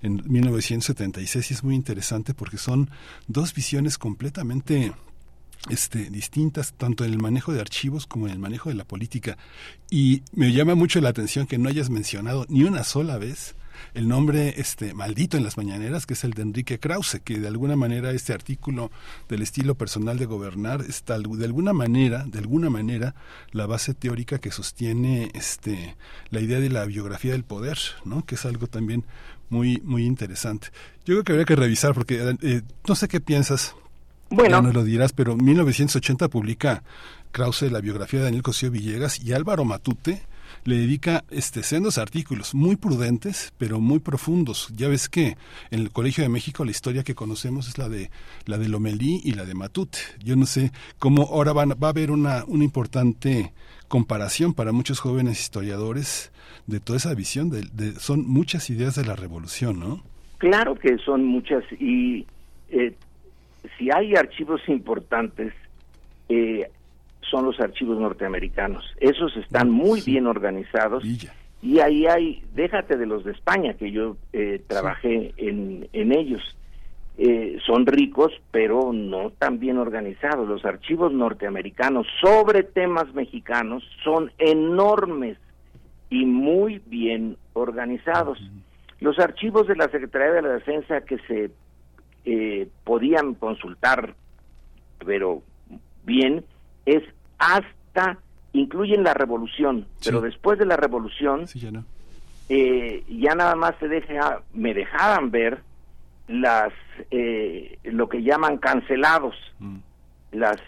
en 0.02 0.22
1976 0.26 1.50
y 1.50 1.54
es 1.54 1.64
muy 1.64 1.74
interesante 1.74 2.34
porque 2.34 2.58
son 2.58 2.90
dos 3.28 3.54
visiones 3.54 3.98
completamente 3.98 4.92
este, 5.68 6.10
distintas, 6.10 6.72
tanto 6.72 7.04
en 7.04 7.12
el 7.12 7.18
manejo 7.18 7.52
de 7.52 7.60
archivos 7.60 8.06
como 8.06 8.26
en 8.26 8.32
el 8.32 8.38
manejo 8.38 8.70
de 8.70 8.76
la 8.76 8.84
política. 8.84 9.36
Y 9.90 10.22
me 10.32 10.52
llama 10.52 10.74
mucho 10.74 11.00
la 11.00 11.10
atención 11.10 11.46
que 11.46 11.58
no 11.58 11.68
hayas 11.68 11.90
mencionado 11.90 12.46
ni 12.48 12.64
una 12.64 12.84
sola 12.84 13.18
vez 13.18 13.54
el 13.94 14.08
nombre 14.08 14.54
este 14.60 14.94
maldito 14.94 15.36
en 15.36 15.44
las 15.44 15.56
mañaneras, 15.56 16.06
que 16.06 16.14
es 16.14 16.24
el 16.24 16.32
de 16.32 16.42
Enrique 16.42 16.78
Krause, 16.78 17.20
que 17.24 17.38
de 17.38 17.48
alguna 17.48 17.76
manera 17.76 18.10
este 18.12 18.32
artículo 18.32 18.90
del 19.28 19.42
estilo 19.42 19.74
personal 19.74 20.18
de 20.18 20.26
gobernar 20.26 20.82
está 20.82 21.18
de 21.18 21.44
alguna 21.44 21.72
manera, 21.72 22.24
de 22.26 22.38
alguna 22.38 22.70
manera, 22.70 23.14
la 23.52 23.66
base 23.66 23.94
teórica 23.94 24.38
que 24.38 24.50
sostiene 24.50 25.30
este 25.34 25.96
la 26.30 26.40
idea 26.40 26.60
de 26.60 26.70
la 26.70 26.84
biografía 26.84 27.32
del 27.32 27.44
poder, 27.44 27.78
¿no? 28.04 28.24
que 28.24 28.34
es 28.34 28.44
algo 28.44 28.66
también 28.66 29.04
muy, 29.48 29.80
muy 29.84 30.04
interesante. 30.04 30.68
Yo 31.04 31.14
creo 31.14 31.24
que 31.24 31.32
habría 31.32 31.46
que 31.46 31.56
revisar, 31.56 31.94
porque 31.94 32.36
eh, 32.42 32.62
no 32.86 32.94
sé 32.94 33.08
qué 33.08 33.20
piensas 33.20 33.74
bueno. 34.30 34.56
Ya 34.56 34.62
nos 34.62 34.74
lo 34.74 34.84
dirás, 34.84 35.12
pero 35.12 35.32
en 35.32 35.44
1980 35.44 36.28
publica 36.28 36.82
Krause 37.32 37.70
la 37.70 37.80
biografía 37.80 38.20
de 38.20 38.26
Daniel 38.26 38.42
Cosío 38.42 38.70
Villegas 38.70 39.22
y 39.22 39.32
Álvaro 39.32 39.64
Matute 39.64 40.22
le 40.64 40.76
dedica 40.76 41.24
este 41.30 41.62
sendos 41.62 41.96
artículos 41.96 42.54
muy 42.54 42.76
prudentes 42.76 43.52
pero 43.58 43.80
muy 43.80 43.98
profundos. 43.98 44.72
Ya 44.76 44.88
ves 44.88 45.08
que 45.08 45.36
en 45.70 45.80
el 45.80 45.90
Colegio 45.90 46.22
de 46.22 46.28
México 46.28 46.64
la 46.64 46.70
historia 46.70 47.04
que 47.04 47.14
conocemos 47.14 47.68
es 47.68 47.78
la 47.78 47.88
de 47.88 48.10
la 48.46 48.58
de 48.58 48.68
Lomelí 48.68 49.20
y 49.24 49.32
la 49.32 49.44
de 49.44 49.54
Matute. 49.54 49.98
Yo 50.22 50.36
no 50.36 50.46
sé 50.46 50.72
cómo 50.98 51.22
ahora 51.22 51.52
va 51.52 51.64
a 51.64 51.88
haber 51.88 52.10
una 52.10 52.44
una 52.46 52.64
importante 52.64 53.52
comparación 53.90 54.54
para 54.54 54.70
muchos 54.70 55.00
jóvenes 55.00 55.40
historiadores 55.40 56.30
de 56.68 56.78
toda 56.78 56.98
esa 56.98 57.12
visión 57.12 57.50
de, 57.50 57.92
son 57.98 58.24
muchas 58.24 58.70
ideas 58.70 58.94
de 58.94 59.04
la 59.04 59.16
revolución 59.16 59.80
no 59.80 60.00
claro 60.38 60.76
que 60.76 60.96
son 60.98 61.24
muchas 61.24 61.64
y 61.80 62.24
eh, 62.68 62.94
si 63.80 63.88
hay 63.90 64.14
archivos 64.14 64.60
importantes, 64.68 65.54
eh, 66.28 66.70
son 67.22 67.46
los 67.46 67.58
archivos 67.60 67.98
norteamericanos. 67.98 68.84
Esos 69.00 69.34
están 69.38 69.70
muy 69.70 70.02
bien 70.02 70.26
organizados. 70.26 71.02
Y 71.62 71.80
ahí 71.80 72.06
hay, 72.06 72.44
déjate 72.54 72.98
de 72.98 73.06
los 73.06 73.24
de 73.24 73.32
España, 73.32 73.74
que 73.74 73.90
yo 73.90 74.16
eh, 74.34 74.62
trabajé 74.66 75.32
en, 75.38 75.88
en 75.94 76.12
ellos. 76.12 76.42
Eh, 77.16 77.58
son 77.66 77.86
ricos, 77.86 78.32
pero 78.50 78.92
no 78.92 79.30
tan 79.30 79.58
bien 79.58 79.78
organizados. 79.78 80.46
Los 80.46 80.64
archivos 80.66 81.12
norteamericanos 81.12 82.06
sobre 82.20 82.62
temas 82.62 83.12
mexicanos 83.14 83.82
son 84.04 84.30
enormes 84.38 85.38
y 86.10 86.26
muy 86.26 86.82
bien 86.86 87.38
organizados. 87.54 88.38
Los 89.00 89.18
archivos 89.18 89.66
de 89.66 89.76
la 89.76 89.88
Secretaría 89.88 90.32
de 90.32 90.42
la 90.42 90.52
Defensa 90.54 91.00
que 91.02 91.18
se 91.26 91.50
eh, 92.24 92.68
podían 92.84 93.34
consultar, 93.34 94.14
pero 95.04 95.42
bien, 96.04 96.44
es 96.86 97.02
hasta, 97.38 98.18
incluyen 98.52 99.02
la 99.02 99.14
revolución, 99.14 99.86
pero 100.04 100.20
después 100.20 100.58
de 100.58 100.66
la 100.66 100.76
revolución, 100.76 101.46
ya, 101.46 101.70
eh, 102.48 103.04
ya, 103.08 103.34
nada 103.34 103.54
más 103.54 103.74
se 103.80 103.88
deja, 103.88 104.42
me 104.52 104.74
dejaban 104.74 105.30
ver 105.30 105.62
las, 106.28 106.72
eh, 107.10 107.78
lo 107.84 108.08
que 108.08 108.22
llaman 108.22 108.58
cancelados, 108.58 109.34
mm. 109.58 109.76
las 110.32 110.60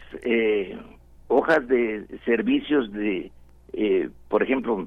hojas 1.28 1.66
de 1.68 2.06
servicios 2.24 2.92
de, 2.92 3.30
por 4.28 4.42
ejemplo, 4.42 4.86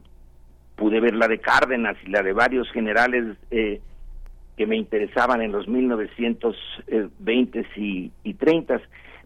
pude 0.76 1.00
ver 1.00 1.16
la 1.16 1.28
de 1.28 1.40
Cárdenas 1.40 1.98
y 2.06 2.10
la 2.10 2.22
de 2.22 2.34
varios 2.34 2.70
generales 2.72 3.38
eh, 3.52 3.82
que 4.58 4.66
me 4.66 4.78
interesaban 4.78 5.42
en 5.42 5.52
los 5.52 5.68
1920 5.68 7.66
y, 7.76 8.12
y 8.24 8.34
30 8.36 8.82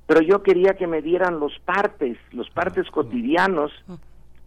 pero 0.10 0.22
yo 0.22 0.42
quería 0.42 0.74
que 0.74 0.88
me 0.88 1.04
dieran 1.04 1.40
los 1.40 1.60
partes, 1.60 2.18
los 2.32 2.50
partes 2.50 2.90
cotidianos. 2.90 3.72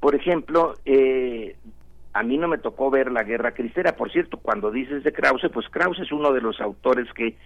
Por 0.00 0.16
ejemplo, 0.16 0.74
eh, 0.84 1.54
a 2.12 2.24
mí 2.24 2.36
no 2.36 2.48
me 2.48 2.58
tocó 2.58 2.90
ver 2.90 3.12
la 3.12 3.22
Guerra 3.22 3.54
Cristera. 3.54 3.94
Por 3.94 4.10
cierto, 4.10 4.38
cuando 4.38 4.72
dices 4.72 5.04
de 5.04 5.12
Krause, 5.12 5.48
pues 5.52 5.68
Krause 5.68 6.00
es 6.00 6.10
uno 6.10 6.32
de 6.32 6.40
los 6.40 6.60
autores 6.60 7.06
que 7.12 7.36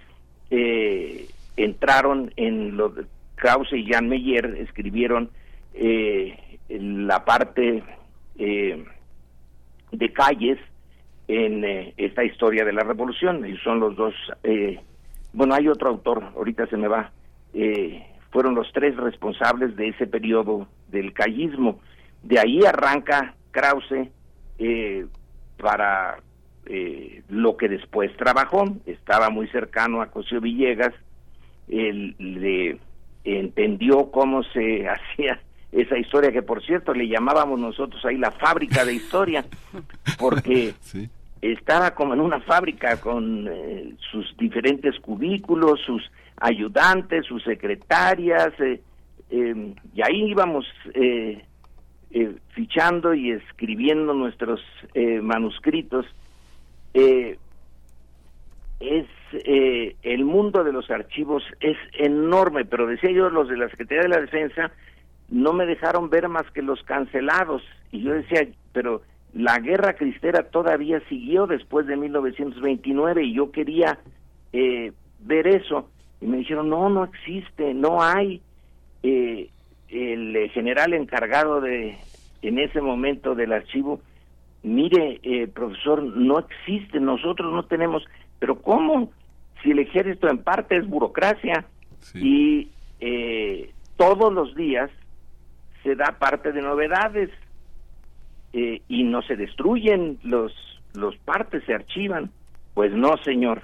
eh, 0.50 1.28
entraron 1.58 2.32
en 2.36 2.78
lo 2.78 2.88
de 2.88 3.04
Krause 3.34 3.74
y 3.74 3.86
Jan 3.86 4.08
Meyer 4.08 4.46
escribieron 4.60 5.28
eh, 5.74 6.58
la 6.70 7.22
parte 7.22 7.84
eh, 8.38 8.82
de 9.92 10.12
calles 10.14 10.58
en 11.28 11.64
eh, 11.64 11.94
esta 11.96 12.24
historia 12.24 12.64
de 12.64 12.72
la 12.72 12.82
revolución. 12.82 13.46
Y 13.46 13.56
son 13.58 13.80
los 13.80 13.96
dos 13.96 14.14
eh, 14.42 14.80
bueno 15.32 15.54
hay 15.54 15.68
otro 15.68 15.90
autor 15.90 16.24
ahorita 16.36 16.66
se 16.66 16.76
me 16.76 16.88
va 16.88 17.10
eh, 17.52 18.06
fueron 18.30 18.54
los 18.54 18.70
tres 18.72 18.96
responsables 18.96 19.76
de 19.76 19.88
ese 19.88 20.06
periodo 20.06 20.68
del 20.88 21.12
callismo. 21.12 21.80
De 22.22 22.38
ahí 22.38 22.60
arranca 22.64 23.34
Krause 23.50 24.10
para 25.56 26.18
lo 27.28 27.56
que 27.56 27.68
después 27.68 28.14
trabajó. 28.16 28.64
Estaba 28.84 29.30
muy 29.30 29.48
cercano 29.48 30.02
a 30.02 30.10
Cosío 30.10 30.40
Villegas. 30.40 30.92
Él 31.68 32.14
le 32.18 32.78
entendió 33.24 34.10
cómo 34.10 34.42
se 34.42 34.86
hacía 34.88 35.40
esa 35.72 35.98
historia 35.98 36.32
que 36.32 36.42
por 36.42 36.64
cierto 36.64 36.94
le 36.94 37.08
llamábamos 37.08 37.58
nosotros 37.58 38.04
ahí 38.04 38.16
la 38.16 38.30
fábrica 38.30 38.84
de 38.84 38.94
historia 38.94 39.44
porque 40.18 40.74
estaba 41.52 41.94
como 41.94 42.14
en 42.14 42.20
una 42.20 42.40
fábrica 42.40 43.00
con 43.00 43.48
eh, 43.48 43.94
sus 44.10 44.36
diferentes 44.36 44.98
cubículos, 45.00 45.80
sus 45.84 46.02
ayudantes, 46.36 47.26
sus 47.26 47.42
secretarias, 47.42 48.52
eh, 48.60 48.80
em, 49.30 49.74
y 49.94 50.02
ahí 50.02 50.30
íbamos 50.30 50.66
eh, 50.94 51.42
fichando 52.50 53.14
y 53.14 53.32
escribiendo 53.32 54.14
nuestros 54.14 54.60
manuscritos. 55.22 56.06
es 56.94 57.38
eh, 59.32 59.96
el 60.02 60.24
mundo 60.24 60.62
de 60.62 60.72
los 60.72 60.90
archivos 60.90 61.42
es 61.60 61.76
enorme, 61.98 62.64
pero 62.64 62.86
decía 62.86 63.10
yo, 63.10 63.28
los 63.28 63.48
de 63.48 63.56
la 63.56 63.68
Secretaría 63.68 64.02
de 64.02 64.08
la 64.08 64.20
Defensa 64.20 64.70
no 65.28 65.52
me 65.52 65.66
dejaron 65.66 66.10
ver 66.10 66.28
más 66.28 66.48
que 66.52 66.62
los 66.62 66.82
cancelados. 66.84 67.62
Y 67.90 68.02
yo 68.02 68.12
decía, 68.12 68.46
pero 68.72 69.02
la 69.36 69.58
guerra 69.58 69.94
cristera 69.94 70.44
todavía 70.44 71.00
siguió 71.10 71.46
después 71.46 71.86
de 71.86 71.96
1929 71.96 73.22
y 73.22 73.34
yo 73.34 73.50
quería 73.50 73.98
eh, 74.52 74.92
ver 75.20 75.46
eso. 75.46 75.90
Y 76.22 76.26
me 76.26 76.38
dijeron, 76.38 76.70
no, 76.70 76.88
no 76.88 77.04
existe, 77.04 77.74
no 77.74 78.02
hay. 78.02 78.40
Eh, 79.02 79.50
el 79.88 80.50
general 80.50 80.94
encargado 80.94 81.60
de, 81.60 81.96
en 82.40 82.58
ese 82.58 82.80
momento 82.80 83.34
del 83.34 83.52
archivo, 83.52 84.00
mire, 84.62 85.20
eh, 85.22 85.46
profesor, 85.48 86.02
no 86.02 86.38
existe, 86.38 86.98
nosotros 86.98 87.52
no 87.52 87.64
tenemos, 87.64 88.04
pero 88.38 88.60
¿cómo? 88.62 89.12
Si 89.62 89.70
el 89.70 89.80
ejército 89.80 90.28
en 90.28 90.38
parte 90.38 90.76
es 90.78 90.88
burocracia 90.88 91.66
y 92.14 92.70
eh, 93.00 93.70
todos 93.96 94.32
los 94.32 94.54
días 94.54 94.90
se 95.82 95.94
da 95.94 96.16
parte 96.18 96.52
de 96.52 96.62
novedades 96.62 97.30
eh, 98.56 98.80
y 98.88 99.04
no 99.04 99.20
se 99.20 99.36
destruyen 99.36 100.18
los 100.22 100.52
los 100.94 101.14
partes, 101.18 101.62
se 101.64 101.74
archivan. 101.74 102.30
Pues 102.72 102.90
no, 102.92 103.18
señor. 103.18 103.62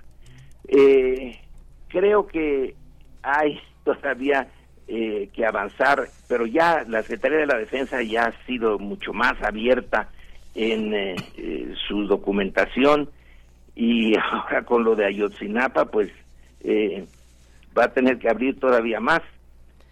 Eh, 0.69 1.40
creo 1.89 2.27
que 2.27 2.74
hay 3.23 3.59
todavía 3.85 4.48
eh, 4.86 5.31
que 5.32 5.47
avanzar, 5.47 6.09
pero 6.28 6.44
ya 6.44 6.85
la 6.86 7.01
Secretaría 7.02 7.39
de 7.39 7.47
la 7.47 7.56
Defensa 7.56 8.02
ya 8.02 8.27
ha 8.27 8.47
sido 8.47 8.78
mucho 8.78 9.14
más 9.14 9.40
abierta 9.43 10.10
en 10.55 10.93
eh, 10.93 11.16
eh, 11.39 11.74
su 11.89 12.06
documentación 12.06 13.09
y 13.74 14.14
ahora 14.32 14.62
con 14.64 14.85
lo 14.85 14.94
de 14.94 15.06
Ayotzinapa, 15.06 15.86
pues 15.86 16.10
eh, 16.60 17.06
va 17.77 17.85
a 17.85 17.93
tener 17.93 18.19
que 18.19 18.28
abrir 18.28 18.60
todavía 18.60 19.01
más. 19.01 19.23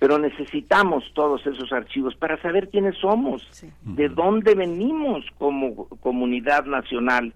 Pero 0.01 0.19
necesitamos 0.19 1.05
todos 1.15 1.47
esos 1.47 1.73
archivos 1.73 2.17
para 2.17 2.41
saber 2.43 2.69
quiénes 2.71 2.97
somos, 2.97 3.47
de 3.83 4.09
dónde 4.09 4.57
venimos 4.57 5.25
como 5.39 5.87
comunidad 6.01 6.65
nacional. 6.65 7.33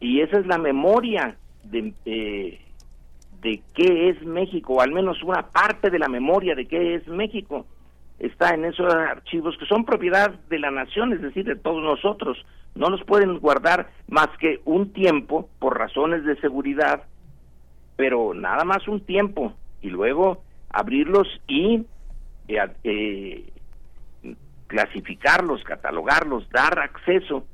Y 0.00 0.20
esa 0.22 0.38
es 0.38 0.46
la 0.46 0.56
memoria 0.56 1.36
de, 1.64 1.92
eh, 2.06 2.60
de 3.42 3.62
qué 3.74 4.08
es 4.08 4.22
México, 4.24 4.74
o 4.74 4.80
al 4.80 4.92
menos 4.92 5.22
una 5.22 5.42
parte 5.50 5.90
de 5.90 5.98
la 5.98 6.08
memoria 6.08 6.54
de 6.54 6.66
qué 6.66 6.94
es 6.94 7.06
México 7.08 7.66
está 8.20 8.54
en 8.54 8.66
esos 8.66 8.92
archivos 8.94 9.56
que 9.58 9.66
son 9.66 9.84
propiedad 9.84 10.30
de 10.48 10.58
la 10.58 10.70
nación, 10.70 11.12
es 11.12 11.22
decir, 11.22 11.44
de 11.46 11.56
todos 11.56 11.82
nosotros. 11.82 12.38
No 12.74 12.90
los 12.90 13.02
pueden 13.04 13.38
guardar 13.38 13.90
más 14.08 14.28
que 14.38 14.60
un 14.64 14.92
tiempo 14.92 15.48
por 15.58 15.78
razones 15.78 16.24
de 16.24 16.38
seguridad, 16.40 17.02
pero 17.96 18.34
nada 18.34 18.64
más 18.64 18.86
un 18.86 19.00
tiempo 19.00 19.54
y 19.80 19.88
luego 19.88 20.42
abrirlos 20.70 21.28
y 21.46 21.84
eh, 22.48 22.58
eh, 22.84 23.52
clasificarlos, 24.66 25.62
catalogarlos, 25.64 26.48
dar 26.50 26.78
acceso. 26.78 27.46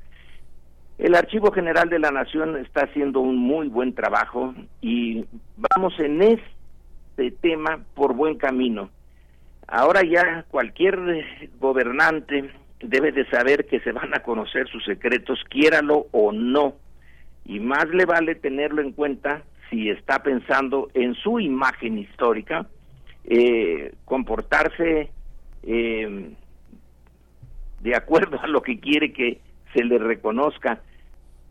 El 0.97 1.15
Archivo 1.15 1.51
General 1.51 1.89
de 1.89 1.99
la 1.99 2.11
Nación 2.11 2.57
está 2.57 2.85
haciendo 2.85 3.19
un 3.19 3.37
muy 3.37 3.67
buen 3.67 3.93
trabajo 3.93 4.53
y 4.81 5.25
vamos 5.55 5.93
en 5.99 6.21
este 6.21 7.31
tema 7.41 7.79
por 7.93 8.13
buen 8.13 8.37
camino. 8.37 8.89
Ahora 9.67 10.01
ya 10.03 10.45
cualquier 10.49 10.97
gobernante 11.59 12.51
debe 12.79 13.11
de 13.11 13.25
saber 13.29 13.65
que 13.65 13.79
se 13.81 13.91
van 13.91 14.13
a 14.13 14.19
conocer 14.19 14.67
sus 14.69 14.83
secretos, 14.85 15.43
quiéralo 15.49 16.07
o 16.11 16.31
no, 16.31 16.75
y 17.45 17.59
más 17.59 17.87
le 17.89 18.05
vale 18.05 18.35
tenerlo 18.35 18.81
en 18.81 18.91
cuenta 18.91 19.43
si 19.69 19.89
está 19.89 20.23
pensando 20.23 20.89
en 20.93 21.13
su 21.15 21.39
imagen 21.39 21.97
histórica, 21.97 22.65
eh, 23.27 23.93
comportarse 24.05 25.11
eh, 25.63 26.31
de 27.81 27.95
acuerdo 27.95 28.39
a 28.41 28.47
lo 28.47 28.61
que 28.61 28.79
quiere 28.79 29.13
que 29.13 29.39
se 29.73 29.83
le 29.83 29.97
reconozca, 29.97 30.81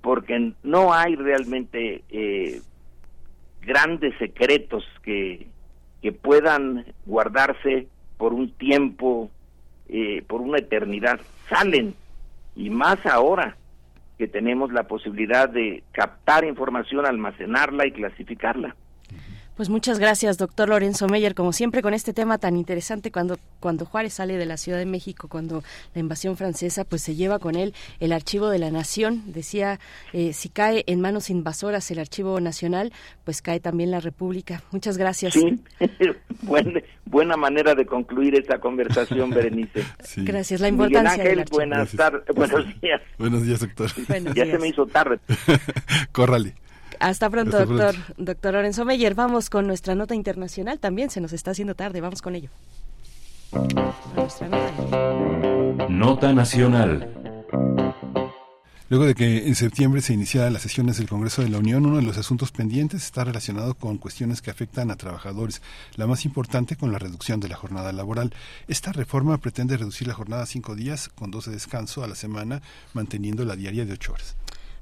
porque 0.01 0.53
no 0.63 0.93
hay 0.93 1.17
realmente 1.17 2.03
eh, 2.11 2.61
grandes 3.63 4.17
secretos 4.19 4.85
que, 5.03 5.47
que 6.03 6.13
puedan 6.13 6.87
guardarse 7.05 7.89
por 8.17 8.33
un 8.33 8.53
tiempo, 8.53 9.31
eh, 9.89 10.23
por 10.27 10.41
una 10.41 10.59
eternidad, 10.59 11.21
salen, 11.49 11.95
y 12.55 12.71
más 12.71 13.05
ahora 13.05 13.57
que 14.17 14.27
tenemos 14.27 14.73
la 14.73 14.85
posibilidad 14.85 15.49
de 15.49 15.83
captar 15.93 16.45
información, 16.45 17.05
almacenarla 17.05 17.87
y 17.87 17.93
clasificarla. 17.93 18.75
Pues 19.57 19.71
muchas 19.71 19.99
gracias, 19.99 20.37
doctor 20.37 20.69
Lorenzo 20.69 21.09
Meyer, 21.09 21.35
como 21.35 21.53
siempre 21.53 21.81
con 21.81 21.95
este 21.95 22.13
tema 22.13 22.37
tan 22.37 22.57
interesante 22.57 23.11
cuando 23.11 23.39
cuando 23.59 23.87
Juárez 23.87 24.13
sale 24.13 24.37
de 24.37 24.45
la 24.45 24.59
Ciudad 24.59 24.79
de 24.79 24.85
México, 24.85 25.29
cuando 25.29 25.65
la 25.95 26.01
invasión 26.01 26.37
francesa, 26.37 26.85
pues 26.85 27.01
se 27.03 27.15
lleva 27.15 27.39
con 27.39 27.57
él 27.57 27.75
el 27.99 28.13
archivo 28.13 28.51
de 28.51 28.59
la 28.59 28.71
nación. 28.71 29.23
Decía, 29.33 29.81
eh, 30.13 30.35
si 30.35 30.51
cae 30.51 30.85
en 30.87 31.01
manos 31.01 31.31
invasoras 31.31 31.91
el 31.91 31.99
archivo 31.99 32.39
nacional, 32.39 32.93
pues 33.25 33.41
cae 33.41 33.59
también 33.59 33.91
la 33.91 34.01
República. 34.01 34.63
Muchas 34.73 34.99
gracias. 34.99 35.33
Sí, 35.33 35.59
buena 37.07 37.37
manera 37.37 37.75
de 37.75 37.87
concluir 37.87 38.35
esta 38.35 38.61
conversación, 38.61 39.31
Berenice. 39.31 39.85
Gracias, 40.19 40.61
la 40.61 40.69
importancia 40.69 41.17
Miguel 41.17 41.41
Ángel, 41.41 41.51
buenas 41.51 41.93
tardes, 41.93 42.23
buenos 42.35 42.81
días. 42.81 43.01
Buenos 43.19 43.43
días, 43.43 43.61
doctor. 43.61 43.91
Buenos 44.07 44.35
ya 44.35 44.45
días. 44.45 44.57
se 44.57 44.59
me 44.59 44.69
hizo 44.69 44.87
tarde. 44.87 45.19
Córrale. 46.13 46.55
Hasta 47.01 47.31
pronto, 47.31 47.59
Hasta 47.59 47.67
doctor, 47.67 47.95
pronto. 47.95 48.23
doctor 48.23 48.55
Lorenzo 48.55 48.85
Meyer. 48.85 49.15
Vamos 49.15 49.51
con 49.51 49.67
nuestra 49.67 49.95
nota 49.95 50.15
internacional. 50.15 50.79
También 50.79 51.11
se 51.11 51.21
nos 51.21 51.33
está 51.33 51.53
haciendo 51.53 51.75
tarde. 51.75 52.01
Vamos 52.01 52.23
con 52.23 52.35
ello. 52.35 52.51
Nota. 54.15 54.49
Nota 55.89 56.33
Nacional. 56.33 57.13
Luego 58.89 59.05
de 59.05 59.17
que 59.17 59.49
en 59.49 59.57
septiembre 59.57 60.01
se 60.01 60.13
iniciaran 60.13 60.53
las 60.53 60.63
sesiones 60.63 60.99
del 60.99 61.09
Congreso 61.09 61.43
de 61.43 61.49
la 61.49 61.59
Unión, 61.59 61.87
uno 61.87 61.97
de 61.97 62.03
los 62.03 62.19
asuntos 62.19 62.53
pendientes 62.53 63.03
está 63.03 63.25
relacionado 63.25 63.75
con 63.75 63.99
cuestiones 63.99 64.43
que 64.43 64.53
afectan 64.53 64.93
a 64.93 64.97
trabajadores, 64.97 65.61
la 65.97 66.07
más 66.07 66.25
importante 66.25 66.77
con 66.77 66.93
la 66.93 67.01
reducción 67.01 67.41
de 67.41 67.49
la 67.49 67.57
jornada 67.57 67.93
laboral. 67.93 68.33
Esta 68.69 68.93
reforma 68.93 69.39
pretende 69.39 69.77
reducir 69.77 70.07
la 70.07 70.15
jornada 70.15 70.45
a 70.45 70.47
cinco 70.47 70.77
días 70.77 71.09
con 71.09 71.33
dos 71.33 71.47
de 71.47 71.53
descanso 71.53 72.05
a 72.05 72.07
la 72.07 72.15
semana, 72.15 72.63
manteniendo 72.95 73.45
la 73.45 73.57
diaria 73.57 73.85
de 73.85 73.95
ocho 73.95 74.13
horas. 74.13 74.37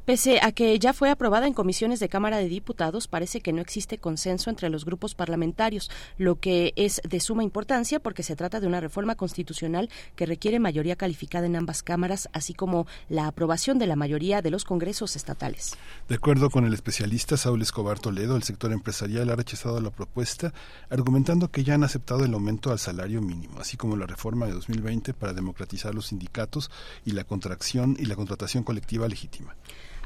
Pese 0.04 0.38
a 0.42 0.52
que 0.52 0.78
ya 0.78 0.92
fue 0.92 1.08
aprobada 1.08 1.46
en 1.46 1.54
comisiones 1.54 1.98
de 1.98 2.10
Cámara 2.10 2.36
de 2.36 2.46
Diputados, 2.46 3.08
parece 3.08 3.40
que 3.40 3.54
no 3.54 3.62
existe 3.62 3.96
consenso 3.96 4.50
entre 4.50 4.68
los 4.68 4.84
grupos 4.84 5.14
parlamentarios, 5.14 5.90
lo 6.18 6.38
que 6.38 6.74
es 6.76 7.00
de 7.08 7.20
suma 7.20 7.42
importancia 7.42 8.00
porque 8.00 8.22
se 8.22 8.36
trata 8.36 8.60
de 8.60 8.66
una 8.66 8.80
reforma 8.80 9.14
constitucional 9.14 9.88
que 10.14 10.26
requiere 10.26 10.60
mayoría 10.60 10.96
calificada 10.96 11.46
en 11.46 11.56
ambas 11.56 11.82
cámaras, 11.82 12.28
así 12.34 12.52
como 12.52 12.86
la 13.08 13.28
aprobación 13.28 13.78
de 13.78 13.86
la 13.86 13.96
mayoría 13.96 14.42
de 14.42 14.50
los 14.50 14.66
congresos 14.66 15.16
estatales. 15.16 15.74
De 16.06 16.16
acuerdo 16.16 16.50
con 16.50 16.66
el 16.66 16.74
especialista 16.74 17.38
Saúl 17.38 17.62
Escobar 17.62 17.98
Toledo, 17.98 18.36
el 18.36 18.42
sector 18.42 18.72
empresarial 18.72 19.30
ha 19.30 19.36
rechazado 19.36 19.80
la 19.80 19.90
propuesta, 19.90 20.52
argumentando 20.90 21.50
que 21.50 21.64
ya 21.64 21.76
han 21.76 21.84
aceptado 21.84 22.26
el 22.26 22.34
aumento 22.34 22.70
al 22.72 22.78
salario 22.78 23.22
mínimo, 23.22 23.58
así 23.58 23.78
como 23.78 23.96
la 23.96 24.06
reforma 24.06 24.44
de 24.44 24.52
2020 24.52 25.14
para 25.14 25.32
democratizar 25.32 25.94
los 25.94 26.08
sindicatos 26.08 26.70
y 27.06 27.12
la 27.12 27.24
contracción 27.24 27.96
y 27.98 28.04
la 28.04 28.16
contratación 28.16 28.64
colectiva 28.64 29.08
legítima. 29.08 29.56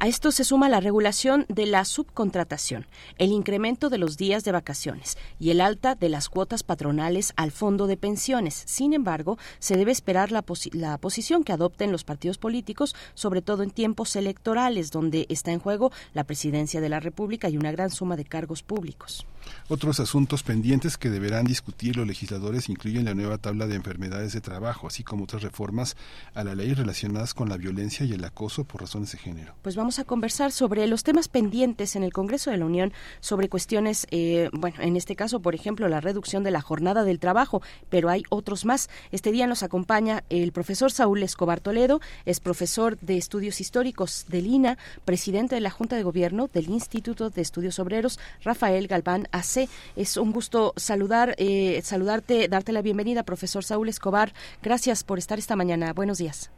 A 0.01 0.07
esto 0.07 0.31
se 0.31 0.45
suma 0.45 0.69
la 0.69 0.79
regulación 0.79 1.45
de 1.49 1.66
la 1.66 1.85
subcontratación, 1.85 2.87
el 3.19 3.33
incremento 3.33 3.91
de 3.91 3.99
los 3.99 4.16
días 4.16 4.45
de 4.45 4.53
vacaciones 4.53 5.19
y 5.41 5.51
el 5.51 5.61
alta 5.61 5.97
de 5.97 6.09
las 6.09 6.29
cuotas 6.29 6.62
patronales 6.62 7.33
al 7.35 7.51
fondo 7.51 7.89
de 7.89 7.97
pensiones. 7.97 8.62
Sin 8.65 8.93
embargo, 8.93 9.39
se 9.59 9.77
debe 9.77 9.91
esperar 9.91 10.31
la, 10.31 10.43
posi 10.43 10.70
la 10.70 10.99
posición 10.99 11.43
que 11.43 11.53
adopten 11.53 11.91
los 11.91 12.05
partidos 12.05 12.39
políticos, 12.39 12.95
sobre 13.15 13.43
todo 13.43 13.65
en 13.65 13.70
tiempos 13.70 14.15
electorales, 14.15 14.93
donde 14.93 15.27
está 15.31 15.51
en 15.51 15.59
juego 15.59 15.91
la 16.15 16.23
presidencia 16.23 16.81
de 16.81 16.91
la 16.91 17.01
República 17.01 17.49
y 17.49 17.57
una 17.57 17.73
gran 17.73 17.91
suma 17.91 18.15
de 18.15 18.25
cargos 18.25 18.62
públicos. 18.62 19.27
Otros 19.69 20.01
asuntos 20.01 20.43
pendientes 20.43 20.97
que 20.97 21.10
deberán 21.10 21.44
discutir 21.44 21.97
los 21.97 22.06
legisladores 22.06 22.69
incluyen 22.69 23.05
la 23.05 23.15
nueva 23.15 23.39
tabla 23.39 23.66
de 23.66 23.74
enfermedades 23.74 24.32
de 24.32 24.40
trabajo, 24.40 24.86
así 24.86 25.05
como 25.05 25.24
otras 25.24 25.43
reformas 25.43 25.97
a 26.35 26.44
la 26.44 26.55
ley 26.55 26.74
relacionadas 26.74 27.35
con 27.35 27.48
la 27.48 27.56
violencia 27.56 28.06
y 28.06 28.12
el 28.12 28.24
acoso 28.24 28.65
por 28.65 28.81
razones 28.81 29.12
de 29.12 29.19
género. 29.19 29.55
Pues 29.62 29.77
vamos 29.77 29.98
a 29.98 30.05
conversar 30.05 30.52
sobre 30.52 30.86
los 30.86 31.02
temas 31.02 31.28
pendientes 31.28 31.97
en 31.97 32.02
el 32.02 32.12
Congreso 32.12 32.51
de 32.51 32.56
la 32.56 32.65
Unión, 32.65 32.93
sobre 33.20 33.48
cuestiones, 33.48 34.06
eh, 34.10 34.48
bueno, 34.52 34.77
en 34.81 34.97
este 34.97 35.16
caso, 35.16 35.40
por 35.40 35.55
ejemplo, 35.55 35.89
la 35.89 36.01
reducción 36.01 36.44
de 36.44 36.51
la 36.51 36.60
jornada 36.60 37.05
del 37.05 37.19
trabajo, 37.19 37.62
pero 37.90 38.09
hay 38.09 38.23
otros 38.31 38.65
más. 38.65 38.89
Este 39.12 39.32
día 39.32 39.47
nos 39.47 39.62
acompaña 39.62 40.24
el 40.31 40.52
profesor 40.52 40.90
Saúl 40.90 41.23
Escobar 41.23 41.60
Toledo, 41.60 42.01
es 42.24 42.40
profesor 42.40 42.98
de 43.01 43.16
estudios 43.16 43.60
históricos 43.60 44.27
del 44.28 44.47
INA, 44.47 44.78
presidente 45.05 45.55
de 45.55 45.60
la 45.60 45.70
Junta 45.70 45.97
de 45.97 46.02
Gobierno 46.02 46.48
del 46.52 46.70
Instituto 46.70 47.31
de 47.31 47.43
Estudios 47.43 47.78
Obreros, 47.78 48.19
Rafael 48.43 48.86
Galván 48.86 49.28
AC. 49.39 49.69
Es 49.97 50.16
un 50.16 50.32
gusto 50.32 50.73
saludar, 50.77 51.35
eh, 51.39 51.81
saludarte, 51.82 52.48
darte 52.48 52.73
la 52.73 52.82
bienvenida, 52.82 53.23
profesor 53.23 53.65
Saúl 53.65 53.89
Escobar. 53.89 54.32
Gracias 54.62 55.05
por 55.05 55.19
estar 55.19 55.39
esta 55.39 55.56
mañana. 55.56 55.93
Buenos 55.93 56.19
días. 56.19 56.51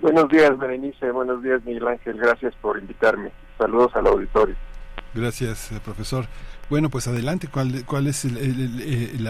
Buenos 0.00 0.28
días, 0.28 0.56
Berenice. 0.58 1.10
Buenos 1.10 1.42
días, 1.42 1.62
Miguel 1.64 1.86
Ángel. 1.86 2.16
Gracias 2.16 2.54
por 2.62 2.78
invitarme. 2.78 3.30
Saludos 3.58 3.92
al 3.94 4.06
auditorio. 4.06 4.56
Gracias, 5.14 5.72
eh, 5.72 5.80
profesor. 5.84 6.24
Bueno, 6.70 6.88
pues 6.88 7.06
adelante, 7.06 7.48
¿cuál, 7.52 7.84
cuál 7.84 8.06
es 8.06 8.24
eh, 8.24 8.30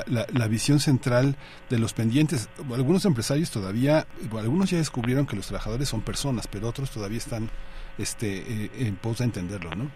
la, 0.06 0.46
visión 0.46 0.78
central 0.78 1.34
de 1.70 1.78
los 1.78 1.92
pendientes? 1.92 2.48
Algunos 2.72 3.04
empresarios 3.04 3.50
todavía, 3.50 4.06
algunos 4.38 4.70
ya 4.70 4.78
descubrieron 4.78 5.26
que 5.26 5.34
los 5.34 5.48
trabajadores 5.48 5.88
son 5.88 6.02
personas, 6.02 6.46
pero 6.46 6.68
otros 6.68 6.92
todavía 6.92 7.18
están 7.18 7.50
este, 7.98 8.38
eh, 8.38 8.70
en 8.78 8.94
pos 8.94 9.18
de 9.18 9.24
entenderlo, 9.24 9.74
¿no? 9.74 9.90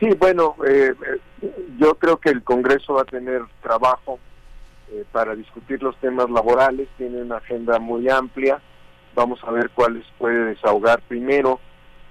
Sí, 0.00 0.08
bueno, 0.18 0.56
yo 1.80 1.94
creo 1.96 2.18
que 2.18 2.30
el 2.30 2.44
Congreso 2.44 2.94
va 2.94 3.02
a 3.02 3.06
tener 3.06 3.42
trabajo 3.62 4.18
para 5.12 5.34
discutir 5.34 5.82
los 5.82 5.96
temas 5.96 6.28
laborales, 6.30 6.88
tiene 6.98 7.22
una 7.22 7.38
agenda 7.38 7.78
muy 7.78 8.08
amplia, 8.08 8.60
vamos 9.14 9.42
a 9.44 9.50
ver 9.50 9.70
cuáles 9.70 10.04
puede 10.18 10.44
desahogar 10.46 11.00
primero, 11.02 11.58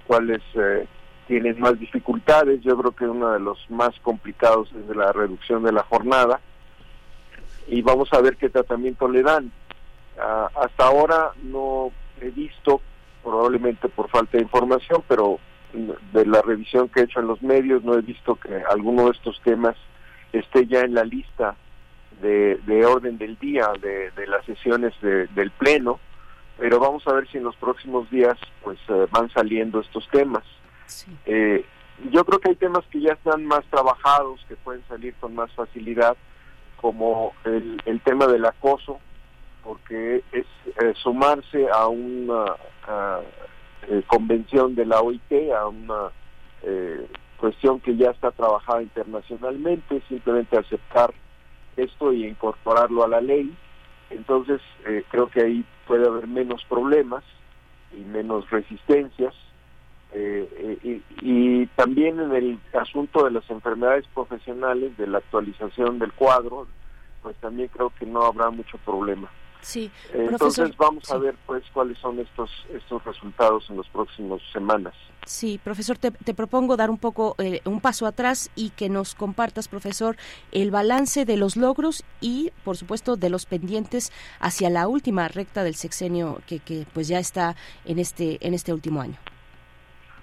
cuáles 0.06 0.42
tienen 1.28 1.60
más 1.60 1.78
dificultades. 1.78 2.60
Yo 2.62 2.76
creo 2.76 2.90
que 2.90 3.06
uno 3.06 3.30
de 3.30 3.38
los 3.38 3.58
más 3.70 3.90
complicados 4.00 4.68
es 4.72 4.96
la 4.96 5.12
reducción 5.12 5.62
de 5.62 5.72
la 5.72 5.84
jornada 5.84 6.40
y 7.68 7.82
vamos 7.82 8.12
a 8.12 8.20
ver 8.20 8.36
qué 8.36 8.48
tratamiento 8.48 9.06
le 9.08 9.22
dan. 9.22 9.52
Ah, 10.18 10.50
hasta 10.56 10.86
ahora 10.86 11.30
no 11.44 11.92
he 12.20 12.30
visto, 12.30 12.80
probablemente 13.22 13.88
por 13.88 14.10
falta 14.10 14.36
de 14.36 14.42
información, 14.42 15.04
pero 15.06 15.38
de 15.72 16.26
la 16.26 16.42
revisión 16.42 16.88
que 16.88 17.00
he 17.00 17.04
hecho 17.04 17.20
en 17.20 17.26
los 17.26 17.42
medios 17.42 17.84
no 17.84 17.94
he 17.94 18.02
visto 18.02 18.34
que 18.36 18.62
alguno 18.70 19.06
de 19.06 19.12
estos 19.12 19.40
temas 19.42 19.76
esté 20.32 20.66
ya 20.66 20.80
en 20.80 20.94
la 20.94 21.04
lista 21.04 21.56
de, 22.20 22.84
orden 22.84 23.18
del 23.18 23.38
día 23.38 23.70
de, 23.80 24.26
las 24.26 24.44
sesiones 24.44 24.92
del 25.00 25.50
pleno 25.52 26.00
pero 26.60 26.78
vamos 26.78 27.06
a 27.06 27.14
ver 27.14 27.26
si 27.28 27.38
en 27.38 27.44
los 27.44 27.56
próximos 27.56 28.08
días 28.10 28.36
pues 28.62 28.78
eh, 28.88 29.06
van 29.10 29.30
saliendo 29.30 29.80
estos 29.80 30.06
temas. 30.10 30.44
Eh, 31.24 31.64
yo 32.10 32.22
creo 32.26 32.38
que 32.38 32.50
hay 32.50 32.56
temas 32.56 32.84
que 32.90 33.00
ya 33.00 33.14
están 33.14 33.46
más 33.46 33.64
trabajados, 33.70 34.44
que 34.46 34.56
pueden 34.56 34.84
salir 34.86 35.14
con 35.14 35.34
más 35.34 35.50
facilidad, 35.52 36.18
como 36.76 37.32
el, 37.44 38.00
tema 38.04 38.26
del 38.26 38.44
acoso, 38.44 39.00
porque 39.64 40.22
es 40.32 40.44
eh, 40.66 40.92
sumarse 41.02 41.66
a 41.72 41.86
una 41.88 42.44
eh, 43.90 44.02
convención 44.06 44.74
de 44.74 44.86
la 44.86 45.00
OIT, 45.00 45.52
a 45.56 45.68
una 45.68 46.10
cuestión 47.38 47.80
que 47.80 47.96
ya 47.96 48.10
está 48.10 48.30
trabajada 48.32 48.82
internacionalmente, 48.82 50.02
simplemente 50.08 50.58
aceptar 50.58 51.14
esto 51.76 52.12
y 52.12 52.26
incorporarlo 52.26 53.02
a 53.02 53.08
la 53.08 53.20
ley. 53.20 53.54
Entonces, 54.10 54.60
creo 55.10 55.28
que 55.30 55.40
ahí 55.40 55.64
puede 55.86 56.06
haber 56.06 56.26
menos 56.26 56.62
problemas 56.66 57.24
y 57.96 58.02
menos 58.02 58.50
resistencias 58.50 59.34
eh, 60.12 61.00
y, 61.22 61.66
también 61.76 62.18
en 62.18 62.34
el 62.34 62.58
asunto 62.72 63.24
de 63.24 63.30
las 63.30 63.48
enfermedades 63.48 64.06
profesionales, 64.12 64.96
de 64.96 65.06
la 65.06 65.18
actualización 65.18 65.98
del 65.98 66.12
cuadro, 66.12 66.66
pues 67.22 67.36
también 67.36 67.68
creo 67.68 67.92
que 67.98 68.06
no 68.06 68.22
habrá 68.22 68.50
mucho 68.50 68.76
problema. 68.78 69.30
Sí, 69.62 69.90
entonces 70.12 70.76
vamos 70.76 71.10
a 71.10 71.18
ver 71.18 71.34
pues 71.46 71.62
cuáles 71.72 71.98
son 71.98 72.18
estos 72.18 72.50
estos 72.72 73.04
resultados 73.04 73.68
en 73.70 73.76
las 73.76 73.88
próximas 73.88 74.40
semanas. 74.52 74.94
Sí, 75.26 75.60
profesor, 75.62 75.98
te, 75.98 76.10
propongo 76.34 76.76
dar 76.76 76.90
un 76.90 76.96
poco 76.96 77.34
eh, 77.38 77.60
un 77.66 77.80
paso 77.80 78.06
atrás 78.06 78.50
y 78.56 78.70
que 78.70 78.88
nos 78.88 79.14
compartas, 79.14 79.68
profesor, 79.68 80.16
el 80.50 80.70
balance 80.70 81.26
de 81.26 81.36
los 81.36 81.56
logros 81.56 82.04
y, 82.20 82.52
por 82.64 82.78
supuesto, 82.78 83.16
de 83.16 83.28
los 83.28 83.44
pendientes 83.44 84.12
hacia 84.40 84.70
la 84.70 84.88
última 84.88 85.28
recta 85.28 85.62
del 85.62 85.74
sexenio 85.74 86.40
que, 86.46 86.58
que 86.58 86.86
pues 86.94 87.06
ya 87.08 87.18
está 87.18 87.54
en 87.84 87.98
este 87.98 88.38
en 88.46 88.54
este 88.54 88.72
último 88.72 89.02
año. 89.02 89.18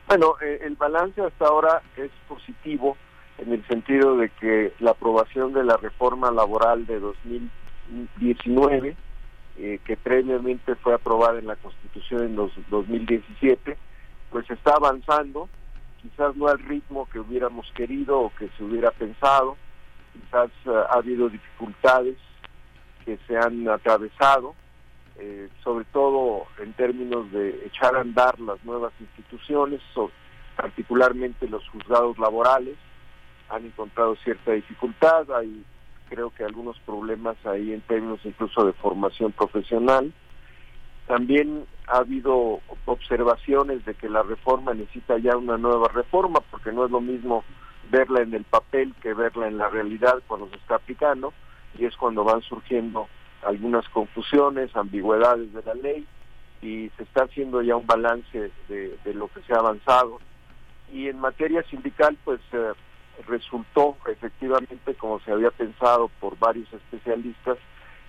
Bueno, 0.07 0.35
eh, 0.41 0.59
el 0.63 0.75
balance 0.75 1.21
hasta 1.21 1.45
ahora 1.45 1.81
es 1.95 2.09
positivo 2.27 2.97
en 3.37 3.53
el 3.53 3.65
sentido 3.67 4.17
de 4.17 4.29
que 4.29 4.73
la 4.79 4.91
aprobación 4.91 5.53
de 5.53 5.63
la 5.63 5.77
reforma 5.77 6.31
laboral 6.31 6.85
de 6.85 6.99
2019, 6.99 8.95
eh, 9.59 9.79
que 9.85 9.97
previamente 9.97 10.75
fue 10.75 10.93
aprobada 10.93 11.39
en 11.39 11.47
la 11.47 11.55
Constitución 11.55 12.23
en 12.23 12.35
los 12.35 12.51
2017, 12.69 13.75
pues 14.29 14.49
está 14.51 14.73
avanzando, 14.75 15.49
quizás 15.99 16.35
no 16.35 16.47
al 16.47 16.59
ritmo 16.59 17.07
que 17.11 17.19
hubiéramos 17.19 17.71
querido 17.73 18.19
o 18.19 18.35
que 18.35 18.49
se 18.55 18.63
hubiera 18.63 18.91
pensado, 18.91 19.57
quizás 20.13 20.51
eh, 20.65 20.69
ha 20.89 20.93
habido 20.93 21.27
dificultades 21.29 22.17
que 23.03 23.17
se 23.27 23.35
han 23.35 23.67
atravesado, 23.67 24.53
eh, 25.17 25.49
sobre 25.63 25.85
todo 25.85 26.45
en 26.59 26.73
términos 26.73 27.31
de 27.31 27.65
echar 27.65 27.95
a 27.95 28.01
andar 28.01 28.39
las 28.39 28.63
nuevas 28.63 28.93
instituciones, 28.99 29.81
particularmente 30.55 31.47
los 31.47 31.67
juzgados 31.69 32.19
laborales, 32.19 32.75
han 33.49 33.65
encontrado 33.65 34.15
cierta 34.17 34.51
dificultad, 34.51 35.31
hay 35.31 35.63
creo 36.09 36.31
que 36.31 36.43
algunos 36.43 36.79
problemas 36.79 37.37
ahí 37.45 37.73
en 37.73 37.81
términos 37.81 38.19
incluso 38.23 38.65
de 38.65 38.73
formación 38.73 39.31
profesional. 39.31 40.13
También 41.07 41.65
ha 41.87 41.99
habido 41.99 42.59
observaciones 42.85 43.85
de 43.85 43.95
que 43.95 44.09
la 44.09 44.23
reforma 44.23 44.73
necesita 44.73 45.17
ya 45.17 45.37
una 45.37 45.57
nueva 45.57 45.87
reforma, 45.89 46.41
porque 46.51 46.71
no 46.71 46.85
es 46.85 46.91
lo 46.91 46.99
mismo 46.99 47.43
verla 47.89 48.21
en 48.21 48.33
el 48.33 48.43
papel 48.43 48.93
que 49.01 49.13
verla 49.13 49.47
en 49.47 49.57
la 49.57 49.69
realidad 49.69 50.21
cuando 50.27 50.49
se 50.49 50.55
está 50.57 50.75
aplicando, 50.75 51.33
y 51.77 51.85
es 51.85 51.95
cuando 51.95 52.23
van 52.23 52.41
surgiendo 52.41 53.07
algunas 53.43 53.87
confusiones, 53.89 54.75
ambigüedades 54.75 55.53
de 55.53 55.63
la 55.63 55.73
ley 55.75 56.05
y 56.61 56.89
se 56.97 57.03
está 57.03 57.23
haciendo 57.23 57.61
ya 57.61 57.75
un 57.75 57.85
balance 57.85 58.51
de, 58.67 59.13
lo 59.13 59.27
que 59.27 59.41
se 59.41 59.53
ha 59.53 59.57
avanzado. 59.57 60.19
Y 60.91 61.07
en 61.07 61.19
materia 61.19 61.63
sindical, 61.63 62.17
pues 62.23 62.39
eh, 62.51 62.71
resultó 63.27 63.97
efectivamente, 64.07 64.95
como 64.95 65.19
se 65.21 65.31
había 65.31 65.51
pensado 65.51 66.09
por 66.19 66.37
varios 66.37 66.71
especialistas, 66.73 67.57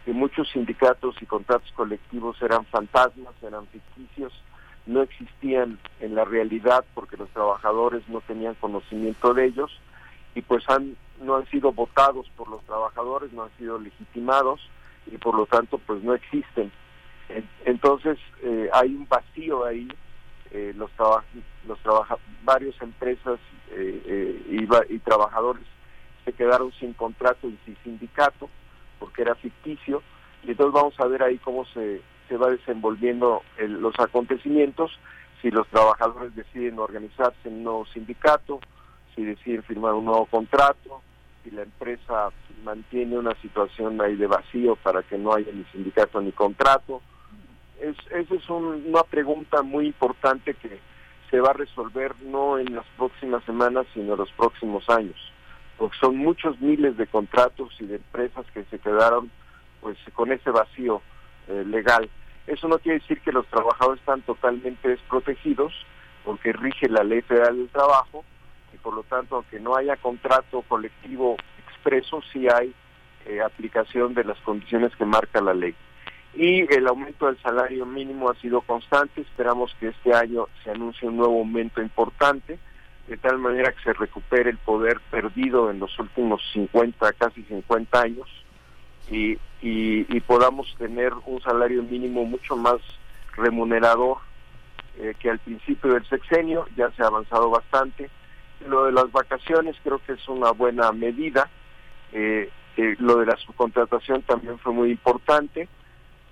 que 0.05 0.13
muchos 0.13 0.49
sindicatos 0.51 1.17
y 1.21 1.27
contratos 1.27 1.71
colectivos 1.73 2.41
eran 2.43 2.65
fantasmas, 2.67 3.35
eran 3.43 3.67
ficticios, 3.67 4.33
no 4.87 5.03
existían 5.03 5.79
en 6.01 6.15
la 6.15 6.25
realidad 6.25 6.85
porque 6.95 7.17
los 7.17 7.29
trabajadores 7.31 8.09
no 8.09 8.21
tenían 8.23 8.55
conocimiento 8.55 9.35
de 9.35 9.47
ellos 9.47 9.71
y 10.35 10.43
pues 10.43 10.69
han 10.69 10.97
no 11.21 11.37
han 11.37 11.47
sido 11.47 11.73
votados 11.73 12.31
por 12.37 12.49
los 12.49 12.63
trabajadores, 12.65 13.33
no 13.33 13.45
han 13.45 13.51
sido 13.59 13.79
legitimados 13.79 14.61
y 15.07 15.19
por 15.19 15.35
lo 15.37 15.47
tanto 15.47 15.79
pues 15.79 16.03
no 16.03 16.15
existen. 16.15 16.71
Entonces 17.65 18.19
eh, 18.43 18.71
hay 18.73 18.95
un 18.95 19.07
vacío 19.09 19.65
ahí, 19.65 19.89
eh, 20.51 20.73
los, 20.77 20.91
los 21.67 21.79
trabaja 21.81 22.17
varias 22.45 22.81
empresas 22.81 23.39
eh, 23.71 24.43
y, 24.49 24.95
y, 24.95 24.99
trabajadores 25.01 25.65
se 26.25 26.33
quedaron 26.33 26.73
sin 26.73 26.95
contrato 26.95 27.49
y 27.49 27.59
sin 27.65 27.77
sindicato 27.85 28.49
porque 28.99 29.23
era 29.23 29.35
ficticio 29.35 30.03
y 30.43 30.51
entonces 30.51 30.73
vamos 30.73 30.99
a 30.99 31.07
ver 31.07 31.23
ahí 31.23 31.39
cómo 31.39 31.65
se, 31.67 32.01
se 32.29 32.37
va 32.37 32.51
desenvolviendo 32.51 33.43
los 33.59 33.95
acontecimientos, 33.99 34.93
si 35.41 35.51
los 35.51 35.67
trabajadores 35.69 36.35
deciden 36.35 36.79
organizarse 36.79 37.49
en 37.49 37.55
un 37.55 37.65
nuevo 37.65 37.87
sindicato, 37.87 38.61
si 39.15 39.25
deciden 39.25 39.63
firmar 39.63 39.95
un 39.95 40.05
nuevo 40.05 40.27
contrato, 40.27 41.03
si 41.43 41.51
la 41.51 41.63
empresa 41.63 42.31
mantiene 42.65 43.17
una 43.17 43.35
situación 43.41 44.01
ahí 44.01 44.17
de 44.17 44.27
vacío 44.27 44.77
para 44.77 45.03
que 45.03 45.17
no 45.17 45.35
haya 45.35 45.51
ni 45.53 45.65
sindicato 45.73 46.21
ni 46.21 46.33
contrato. 46.33 47.01
Es, 47.81 47.97
esa 48.11 48.35
es 48.35 48.49
una 48.49 49.03
pregunta 49.05 49.63
muy 49.63 49.87
importante 49.87 50.55
que 50.55 50.81
se 51.31 51.41
va 51.41 51.51
a 51.51 51.55
resolver 51.55 52.15
no 52.23 52.59
en 52.59 52.75
las 52.75 52.87
próximas 52.97 53.45
semanas, 53.45 53.87
sino 53.95 54.15
en 54.15 54.19
los 54.19 54.33
próximos 54.33 54.89
años, 54.89 55.17
porque 55.77 55.97
son 56.01 56.17
muchos 56.17 56.61
miles 56.61 56.97
de 56.97 57.07
contratos 57.07 57.73
y 57.81 57.87
de 57.87 57.97
empresas 57.97 58.47
que 58.53 58.65
se 58.65 58.79
quedaron 58.79 59.31
pues 59.81 59.97
con 60.15 60.33
ese 60.33 60.51
vacío 60.51 61.03
eh, 61.49 61.65
legal. 61.67 62.09
Eso 62.47 62.67
no 62.67 62.79
quiere 62.79 62.99
decir 63.01 63.21
que 63.21 63.31
los 63.31 63.47
trabajadores 63.47 64.01
están 64.01 64.23
totalmente 64.23 64.89
desprotegidos, 64.89 65.73
porque 66.25 66.53
rige 66.53 66.89
la 66.89 67.05
ley 67.05 67.21
federal 67.23 67.59
del 67.59 67.69
trabajo, 67.69 68.25
y 68.73 68.79
por 68.79 68.95
lo 68.95 69.03
tanto, 69.05 69.37
aunque 69.37 69.61
no 69.61 69.77
haya 69.77 69.97
contrato 69.97 70.63
colectivo 70.63 71.37
expreso, 71.69 72.23
sí 72.33 72.47
hay 72.49 72.75
eh, 73.27 73.41
aplicación 73.41 74.15
de 74.15 74.25
las 74.25 74.39
condiciones 74.41 74.95
que 74.97 75.05
marca 75.05 75.41
la 75.41 75.55
ley. 75.55 75.75
Y 76.35 76.73
el 76.73 76.87
aumento 76.87 77.27
del 77.27 77.41
salario 77.43 77.87
mínimo 77.87 78.31
ha 78.31 78.35
sido 78.37 78.61
constante, 78.61 79.23
esperamos 79.23 79.75
que 79.81 79.89
este 79.89 80.15
año 80.15 80.47
se 80.63 80.71
anuncie 80.71 81.09
un 81.09 81.17
nuevo 81.17 81.39
aumento 81.39 81.83
importante, 81.83 82.59
de 83.09 83.17
tal 83.17 83.39
manera 83.39 83.73
que 83.73 83.83
se 83.83 83.93
recupere 83.93 84.51
el 84.51 84.59
poder 84.59 85.01
perdido 85.11 85.71
en 85.71 85.81
los 85.81 85.99
últimos 85.99 86.43
50, 86.53 87.13
casi 87.15 87.43
50 87.45 88.01
años, 88.01 88.29
y, 89.11 89.39
y, 89.63 90.21
podamos 90.21 90.73
tener 90.77 91.15
un 91.25 91.41
salario 91.41 91.83
mínimo 91.83 92.25
mucho 92.27 92.55
más 92.57 92.77
remunerador 93.35 94.19
eh, 94.99 95.15
que 95.19 95.31
al 95.31 95.39
principio 95.39 95.95
del 95.95 96.07
sexenio, 96.07 96.67
ya 96.77 96.91
se 96.91 97.03
ha 97.03 97.07
avanzado 97.07 97.49
bastante, 97.49 98.11
lo 98.67 98.87
de 98.87 98.93
las 98.93 99.11
vacaciones 99.13 99.77
creo 99.83 100.01
que 100.05 100.13
es 100.13 100.29
una 100.29 100.51
buena 100.51 100.91
medida. 100.93 101.49
Eh, 102.13 102.51
eh, 102.77 102.97
lo 102.99 103.17
de 103.19 103.27
la 103.27 103.37
subcontratación 103.37 104.23
también 104.23 104.59
fue 104.59 104.73
muy 104.73 104.91
importante. 104.91 105.69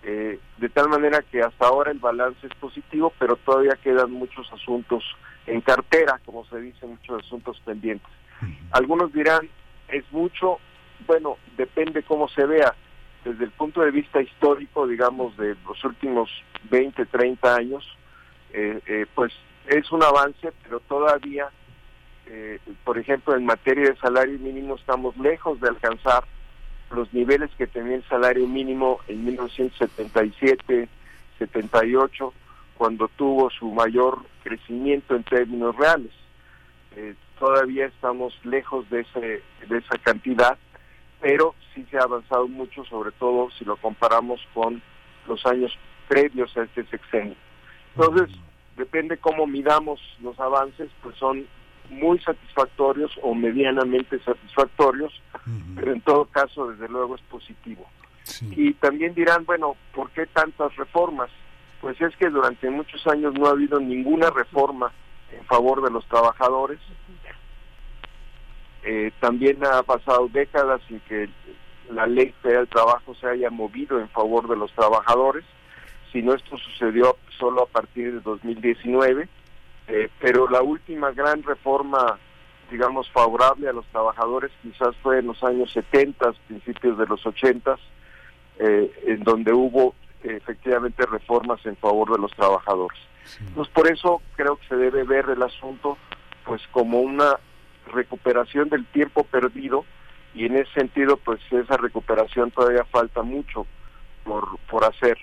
Eh, 0.09 0.39
de 0.59 0.69
tal 0.69 0.89
manera 0.89 1.21
que 1.21 1.43
hasta 1.43 1.67
ahora 1.67 1.91
el 1.91 1.99
balance 1.99 2.47
es 2.47 2.55
positivo, 2.55 3.13
pero 3.19 3.35
todavía 3.35 3.75
quedan 3.83 4.13
muchos 4.13 4.47
asuntos 4.53 5.03
en 5.49 5.61
cartera, 5.61 6.21
como 6.25 6.45
se 6.47 6.61
dice, 6.61 6.87
muchos 6.87 7.25
asuntos 7.25 7.61
pendientes. 7.65 8.09
Algunos 8.71 9.13
dirán, 9.13 9.49
es 9.89 10.05
mucho, 10.13 10.61
bueno, 11.09 11.39
depende 11.57 12.05
cómo 12.05 12.29
se 12.29 12.47
vea. 12.47 12.73
Desde 13.25 13.47
el 13.47 13.51
punto 13.51 13.81
de 13.81 13.91
vista 13.91 14.23
histórico, 14.23 14.87
digamos, 14.87 15.37
de 15.39 15.57
los 15.67 15.83
últimos 15.83 16.31
20, 16.71 17.05
30 17.07 17.57
años, 17.57 17.85
eh, 18.53 18.81
eh, 18.87 19.07
pues 19.13 19.33
es 19.67 19.91
un 19.91 20.05
avance, 20.05 20.53
pero 20.63 20.79
todavía, 20.79 21.49
eh, 22.27 22.61
por 22.85 22.97
ejemplo, 22.97 23.35
en 23.35 23.45
materia 23.45 23.91
de 23.91 23.97
salario 23.97 24.39
mínimo 24.39 24.77
estamos 24.77 25.17
lejos 25.17 25.61
de 25.61 25.69
alcanzar 25.69 26.23
los 26.91 27.13
niveles 27.13 27.51
que 27.59 27.67
tenía 27.67 27.97
el 27.97 28.05
salario 28.09 28.47
mínimo 28.47 29.01
en 29.09 29.25
1977, 29.25 30.89
78, 31.39 32.33
cuando 32.77 33.09
tuvo 33.17 33.51
su 33.51 33.71
mayor 33.73 34.21
crecimiento 34.43 35.17
en 35.17 35.25
términos 35.25 35.77
reales. 35.77 36.13
todavía 37.39 37.87
estamos 37.87 38.33
lejos 38.45 38.89
de, 38.89 39.01
ese, 39.01 39.43
de 39.69 39.79
esa 39.79 39.99
cantidad, 39.99 40.57
pero 41.21 41.55
sí 41.75 41.87
se 41.91 41.99
ha 41.99 42.03
avanzado 42.03 42.49
mucho, 42.49 42.85
sobre 42.85 43.11
todo 43.13 43.51
si 43.59 43.65
lo 43.65 43.77
comparamos 43.77 44.41
con 44.55 44.83
los 45.27 45.45
años 45.47 45.77
previos 46.09 46.57
a 46.57 46.63
este 46.63 46.87
sexenio. 46.87 47.37
Entonces, 47.95 48.35
depende 48.77 49.17
cómo 49.19 49.47
midamos 49.47 50.01
los 50.21 50.39
avances, 50.39 50.89
pues 51.03 51.17
son 51.17 51.47
muy 51.91 52.19
satisfactorios 52.21 53.13
o 53.23 53.35
medianamente 53.35 54.19
satisfactorios, 54.21 55.13
pero 55.75 55.93
en 55.93 56.01
todo 56.01 56.25
caso, 56.27 56.69
desde 56.69 56.89
luego, 56.89 57.17
es 57.17 57.23
positivo. 57.23 57.87
Y 58.51 58.75
también 58.75 59.15
dirán, 59.15 59.45
bueno, 59.45 59.77
¿por 59.95 60.11
qué 60.11 60.27
tantas 60.27 60.75
reformas? 60.77 61.31
Pues 61.81 62.01
es 62.01 62.17
que 62.17 62.29
durante 62.29 62.69
muchos 62.71 63.07
años 63.07 63.35
no 63.35 63.47
ha 63.47 63.51
habido 63.51 63.79
ninguna 63.79 64.31
reforma 64.31 64.93
en 65.33 65.45
favor 65.45 65.83
de 65.83 65.91
los 65.91 66.05
trabajadores. 66.07 66.81
Eh, 68.83 69.13
también 69.21 69.65
ha 69.65 69.83
pasado 69.83 70.29
décadas 70.33 70.81
sin 70.89 71.01
que 71.01 71.29
la 71.91 72.07
ley 72.07 72.35
del 72.43 72.69
trabajo 72.69 73.15
se 73.15 73.29
haya 73.29 73.51
movido 73.51 74.01
en 74.01 74.09
favor 74.09 74.49
de 74.49 74.57
los 74.57 74.73
trabajadores 74.73 75.45
no 76.23 76.35
esto 76.35 76.57
sucedió 76.57 77.17
solo 77.39 77.63
a 77.63 77.67
partir 77.67 78.15
de 78.15 78.21
2019, 78.21 79.29
eh, 79.89 80.09
pero 80.21 80.49
la 80.49 80.63
última 80.63 81.13
gran 81.13 81.43
reforma, 81.43 82.19
digamos, 82.71 83.11
favorable 83.11 83.69
a 83.69 83.73
los 83.73 83.87
trabajadores 83.87 84.51
quizás 84.63 84.95
fue 85.03 85.21
en 85.21 85.29
los 85.29 85.43
años 85.45 85.73
70, 85.73 86.33
principios 86.49 86.99
de 86.99 87.07
los 87.07 87.25
80, 87.25 87.77
eh, 88.59 88.91
en 89.07 89.23
donde 89.23 89.53
hubo 89.53 89.95
efectivamente 90.23 91.07
reformas 91.07 91.65
en 91.67 91.77
favor 91.77 92.11
de 92.13 92.19
los 92.19 92.33
trabajadores. 92.33 92.99
Entonces, 93.41 93.73
por 93.75 93.91
eso 93.91 94.23
creo 94.37 94.57
que 94.57 94.67
se 94.69 94.77
debe 94.77 95.05
ver 95.05 95.29
el 95.31 95.43
asunto 95.43 95.99
pues 96.45 96.63
como 96.71 97.01
una 97.01 97.39
recuperación 97.93 98.69
del 98.69 98.87
tiempo 98.87 99.25
perdido 99.25 99.85
y 100.35 100.47
en 100.47 100.57
ese 100.57 100.73
sentido 100.73 101.17
pues 101.17 101.41
esa 101.51 101.77
recuperación 101.77 102.51
todavía 102.51 102.85
falta 102.85 103.23
mucho 103.23 103.67
por, 104.25 104.59
por 104.71 104.85
hacer. 104.85 105.19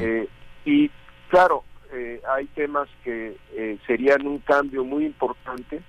Eh, 0.00 0.28
y 0.64 0.90
claro, 1.28 1.64
eh, 1.92 2.20
hay 2.28 2.46
temas 2.46 2.88
que 3.02 3.36
eh, 3.52 3.78
serían 3.86 4.26
un 4.26 4.38
cambio 4.38 4.84
muy 4.84 5.04
importante, 5.04 5.82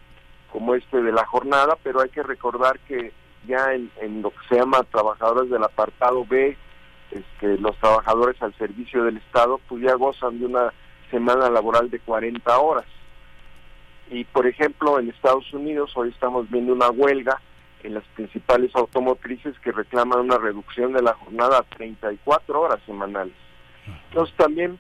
como 0.52 0.76
este 0.76 1.02
de 1.02 1.12
la 1.12 1.26
jornada, 1.26 1.78
pero 1.84 2.02
hay 2.02 2.10
que 2.10 2.24
recordar 2.24 2.80
que 2.80 3.12
ya 3.48 3.74
en, 3.74 4.22
lo 4.22 4.32
que 4.32 4.48
se 4.50 4.56
llama 4.56 4.84
trabajadores 4.84 5.50
del 5.50 5.64
apartado 5.64 6.26
B, 6.26 6.58
este, 7.12 7.58
los 7.58 7.78
trabajadores 7.78 8.42
al 8.42 8.54
servicio 8.56 9.04
del 9.04 9.18
Estado, 9.18 9.60
pues 9.68 9.82
ya 9.84 9.96
gozan 9.96 10.40
de 10.40 10.46
una 10.46 10.74
semana 11.10 11.50
laboral 11.50 11.90
de 11.90 12.00
40 12.00 12.58
horas. 12.60 12.86
Y 14.10 14.26
por 14.26 14.46
ejemplo, 14.46 15.00
en 15.00 15.10
Estados 15.10 15.52
Unidos 15.54 15.92
hoy 15.96 16.10
estamos 16.10 16.50
viendo 16.50 16.74
una 16.74 16.90
huelga 16.90 17.40
en 17.84 17.94
las 17.96 18.04
principales 18.16 18.72
automotrices 18.76 19.58
que 19.60 19.72
reclaman 19.72 20.20
una 20.20 20.38
reducción 20.38 20.94
de 20.94 21.02
la 21.02 21.14
jornada 21.14 21.60
a 21.60 21.64
34 21.64 22.62
horas 22.62 22.80
semanales. 22.86 23.34
Entonces 24.10 24.36
también 24.36 24.78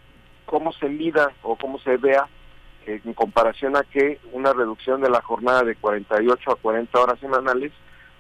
cómo 0.51 0.73
se 0.73 0.89
mida 0.89 1.31
o 1.43 1.55
cómo 1.55 1.79
se 1.79 1.95
vea 1.95 2.27
en 2.85 3.13
comparación 3.13 3.77
a 3.77 3.83
que 3.83 4.19
una 4.33 4.51
reducción 4.51 4.99
de 4.99 5.09
la 5.09 5.21
jornada 5.21 5.63
de 5.63 5.75
48 5.75 6.51
a 6.51 6.55
40 6.57 6.99
horas 6.99 7.19
semanales 7.19 7.71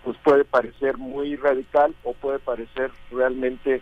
pues 0.05 0.17
puede 0.23 0.45
parecer 0.45 0.97
muy 0.97 1.35
radical 1.35 1.93
o 2.03 2.13
puede 2.13 2.39
parecer 2.39 2.89
realmente 3.11 3.81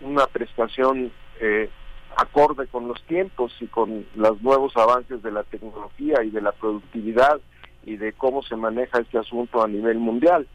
una 0.00 0.28
prestación 0.28 1.10
eh, 1.40 1.68
acorde 2.16 2.68
con 2.68 2.86
los 2.86 3.02
tiempos 3.02 3.52
y 3.60 3.66
con 3.66 4.06
los 4.14 4.40
nuevos 4.42 4.76
avances 4.76 5.20
de 5.20 5.32
la 5.32 5.42
tecnología 5.42 6.22
y 6.22 6.30
de 6.30 6.40
la 6.40 6.52
productividad 6.52 7.40
y 7.84 7.96
de 7.96 8.12
cómo 8.12 8.42
se 8.44 8.54
maneja 8.54 9.00
este 9.00 9.18
asunto 9.18 9.60
a 9.60 9.66
nivel 9.66 9.98
mundial. 9.98 10.46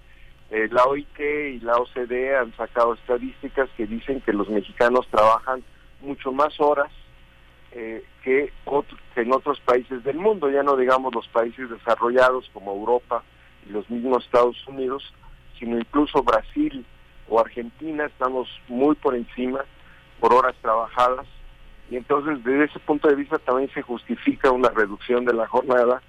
Eh, 0.49 0.69
la 0.71 0.85
OIT 0.85 1.19
y 1.19 1.59
la 1.59 1.75
OCDE 1.75 2.37
han 2.37 2.55
sacado 2.55 2.93
estadísticas 2.93 3.69
que 3.75 3.85
dicen 3.85 4.21
que 4.21 4.31
los 4.31 4.47
mexicanos 4.47 5.05
trabajan 5.09 5.61
mucho 5.99 6.31
más 6.31 6.57
horas 6.61 6.89
eh, 7.71 8.03
que, 8.23 8.51
en 9.15 9.33
otros 9.33 9.59
países 9.61 10.03
del 10.03 10.17
mundo, 10.17 10.49
ya 10.49 10.63
no 10.63 10.75
digamos 10.75 11.13
los 11.13 11.27
países 11.27 11.69
desarrollados 11.69 12.49
como 12.53 12.71
Europa 12.73 13.23
y 13.67 13.71
los 13.71 13.89
mismos 13.89 14.25
Estados 14.25 14.55
Unidos, 14.67 15.13
sino 15.59 15.77
incluso 15.77 16.23
Brasil 16.23 16.85
o 17.27 17.39
Argentina, 17.39 18.05
estamos 18.05 18.47
muy 18.67 18.95
por 18.95 19.15
encima 19.15 19.65
por 20.19 20.33
horas 20.33 20.55
trabajadas. 20.61 21.27
Y 21.89 21.95
entonces 21.95 22.43
desde 22.43 22.65
ese 22.65 22.79
punto 22.79 23.07
de 23.07 23.15
vista 23.15 23.37
también 23.39 23.69
se 23.73 23.81
justifica 23.81 24.51
una 24.51 24.69
reducción 24.69 25.25
de 25.25 25.33
la 25.33 25.47
jornada 25.47 26.01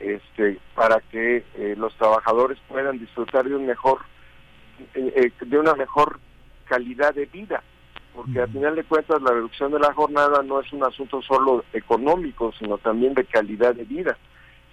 este, 0.00 0.58
para 0.74 1.00
que 1.00 1.44
eh, 1.56 1.74
los 1.76 1.94
trabajadores 1.96 2.58
puedan 2.68 2.98
disfrutar 2.98 3.48
de 3.48 3.54
un 3.54 3.66
mejor 3.66 4.00
eh, 4.94 5.12
eh, 5.14 5.44
de 5.44 5.58
una 5.58 5.74
mejor 5.74 6.18
calidad 6.64 7.14
de 7.14 7.26
vida 7.26 7.62
porque 8.14 8.40
al 8.40 8.50
final 8.50 8.74
de 8.74 8.84
cuentas 8.84 9.22
la 9.22 9.30
reducción 9.30 9.72
de 9.72 9.78
la 9.78 9.92
jornada 9.92 10.42
no 10.42 10.60
es 10.60 10.72
un 10.72 10.84
asunto 10.84 11.22
solo 11.22 11.64
económico 11.72 12.52
sino 12.58 12.78
también 12.78 13.14
de 13.14 13.24
calidad 13.24 13.74
de 13.74 13.84
vida. 13.84 14.16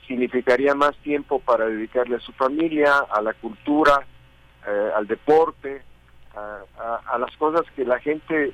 Significaría 0.07 0.73
más 0.73 0.95
tiempo 0.97 1.39
para 1.39 1.65
dedicarle 1.65 2.15
a 2.15 2.19
su 2.19 2.31
familia 2.33 2.99
a 3.11 3.21
la 3.21 3.33
cultura 3.33 4.05
al 4.95 5.07
deporte 5.07 5.81
a 6.35 7.17
las 7.17 7.35
cosas 7.37 7.63
que 7.75 7.85
la 7.85 7.99
gente 7.99 8.53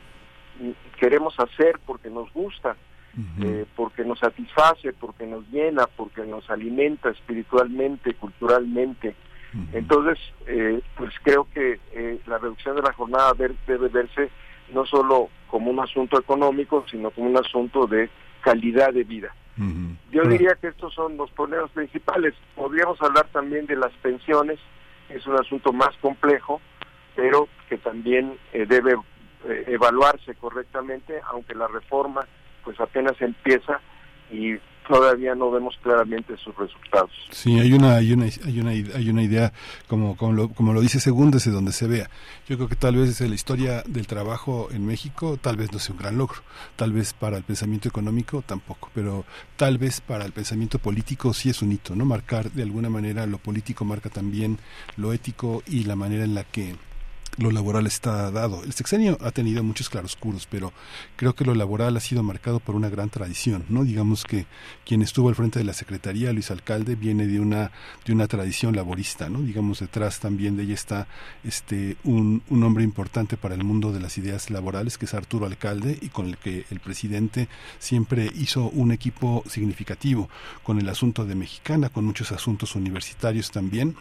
queremos 1.00 1.34
hacer 1.40 1.80
porque 1.86 2.10
nos 2.10 2.32
gusta 2.34 2.76
eh, 3.44 3.66
porque 3.76 4.04
nos 4.04 4.18
satisface, 4.18 4.92
porque 4.94 5.28
nos 5.28 5.48
llena, 5.50 5.86
porque 5.86 6.26
nos 6.26 6.50
alimenta 6.50 7.10
espiritualmente, 7.12 8.16
culturalmente. 8.16 9.16
Entonces, 9.72 10.18
eh, 10.48 10.82
pues 10.98 11.14
creo 11.22 11.48
que 11.54 11.80
eh, 11.92 12.20
la 12.26 12.40
reducción 12.40 12.76
de 12.76 12.82
la 12.82 12.92
jornada 12.94 13.34
debe 13.68 13.88
verse 13.90 14.32
no 14.72 14.86
solo 14.86 15.30
como 15.48 15.72
un 15.72 15.80
asunto 15.80 16.20
económico, 16.20 16.86
sino 16.90 17.12
como 17.12 17.28
un 17.28 17.38
asunto 17.38 17.88
de 17.88 18.10
calidad 18.42 18.94
de 18.94 19.04
vida. 19.04 19.36
Yo 20.12 20.24
diría 20.24 20.56
que 20.60 20.68
estos 20.68 20.94
son 20.94 21.16
los 21.16 21.30
problemas 21.32 21.70
principales. 21.72 22.34
Podríamos 22.56 23.02
hablar 23.02 23.28
también 23.32 23.68
de 23.68 23.76
las 23.76 23.92
pensiones, 24.02 24.60
es 25.10 25.28
un 25.28 25.40
asunto 25.40 25.72
más 25.72 25.96
complejo, 26.02 26.60
pero 27.16 27.48
que 27.70 27.78
también 27.78 28.38
debe 28.52 28.96
evaluarse 29.68 30.34
correctamente, 30.36 31.22
aunque 31.32 31.54
la 31.54 31.68
reforma 31.68 32.26
pues 32.64 32.80
apenas 32.80 33.22
empieza 33.22 33.80
y 34.32 34.56
todavía 34.88 35.36
no 35.36 35.52
vemos 35.52 35.76
claramente 35.82 36.36
sus 36.38 36.56
resultados. 36.56 37.12
Sí, 37.32 37.60
hay 37.60 37.74
una 37.74 37.96
hay 37.96 38.14
una 38.14 38.26
hay 38.26 38.60
una 38.60 38.72
hay 38.72 39.10
una 39.10 39.24
idea 39.24 39.54
como 39.88 40.16
como 40.16 40.34
lo, 40.34 40.50
como 40.50 40.74
lo 40.74 40.82
dice 40.82 41.00
Según 41.00 41.32
desde 41.32 41.52
donde 41.52 41.72
se 41.72 41.88
vea. 41.88 42.10
Yo 42.48 42.58
creo 42.58 42.68
que 42.68 42.76
tal 42.76 42.96
vez 42.96 43.20
la 43.22 43.36
historia 43.36 43.84
del 43.88 44.08
trabajo 44.08 44.70
en 44.72 44.86
México 44.86 45.38
tal 45.42 45.58
vez 45.58 45.72
no 45.72 45.80
sea 45.80 45.94
un 45.94 46.00
gran 46.00 46.18
logro, 46.18 46.42
tal 46.76 46.92
vez 46.92 47.14
para 47.14 47.38
el 47.38 47.44
pensamiento 47.44 47.88
económico 47.88 48.44
tampoco, 48.46 48.90
pero 48.94 49.26
tal 49.58 49.78
vez 49.78 50.02
para 50.02 50.26
el 50.26 50.32
pensamiento 50.32 50.80
político 50.80 51.34
sí 51.34 51.50
es 51.50 51.62
un 51.62 51.72
hito, 51.72 51.96
¿no? 51.96 52.06
Marcar 52.06 52.52
de 52.52 52.64
alguna 52.64 52.90
manera 52.90 53.26
lo 53.26 53.38
político 53.38 53.86
marca 53.86 54.10
también 54.10 54.60
lo 54.98 55.14
ético 55.14 55.64
y 55.68 55.84
la 55.86 55.96
manera 55.96 56.24
en 56.24 56.36
la 56.36 56.44
que 56.44 56.76
lo 57.38 57.52
laboral 57.52 57.88
está 57.88 58.32
dado. 58.32 58.64
El 58.64 58.74
sexenio 58.74 59.18
ha 59.22 59.32
tenido 59.32 59.64
muchos 59.64 59.90
claroscuros, 59.90 60.48
pero 60.50 60.74
creo 61.16 61.34
que 61.34 61.46
lo 61.46 61.56
laboral 61.56 61.98
ha 61.98 62.00
sido 62.00 62.24
marcado 62.24 62.60
por 62.60 62.76
una 62.76 62.90
gran 62.90 63.10
tradición, 63.10 63.66
¿no? 63.70 63.84
Digamos 63.84 64.24
que 64.24 64.46
quien 64.86 65.02
estuvo 65.02 65.30
al 65.30 65.36
frente 65.36 65.60
de 65.60 65.66
la 65.66 65.74
Secretaría, 65.74 66.34
Luis 66.34 66.52
Alcalde, 66.52 66.96
viene 66.96 67.28
de 67.28 67.40
una, 67.40 67.72
de 68.06 68.14
una 68.14 68.28
tradición 68.28 68.76
laborista, 68.76 69.30
¿no? 69.30 69.42
Digamos, 69.42 69.80
detrás 69.80 70.20
también 70.20 70.58
de 70.58 70.64
ella 70.64 70.74
está 70.74 71.08
este, 71.44 71.98
un, 72.04 72.44
un 72.50 72.64
hombre 72.64 72.84
importante 72.84 73.38
para 73.38 73.56
el 73.56 73.64
mundo 73.64 73.92
de 73.92 74.00
las 74.00 74.18
ideas 74.18 74.50
laborales, 74.50 74.98
que 74.98 75.06
es 75.06 75.14
Arturo 75.14 75.46
Alcalde, 75.46 75.98
y 76.02 76.10
con 76.10 76.28
el 76.28 76.38
que 76.38 76.66
el 76.70 76.80
presidente 76.80 77.48
siempre 77.80 78.32
hizo 78.36 78.70
un 78.70 78.92
equipo 78.92 79.44
significativo 79.48 80.30
con 80.64 80.80
el 80.80 80.90
asunto 80.90 81.26
de 81.26 81.36
Mexicana, 81.36 81.90
con 81.90 82.06
muchos 82.06 82.32
asuntos 82.32 82.76
universitarios 82.76 83.52
también 83.52 83.96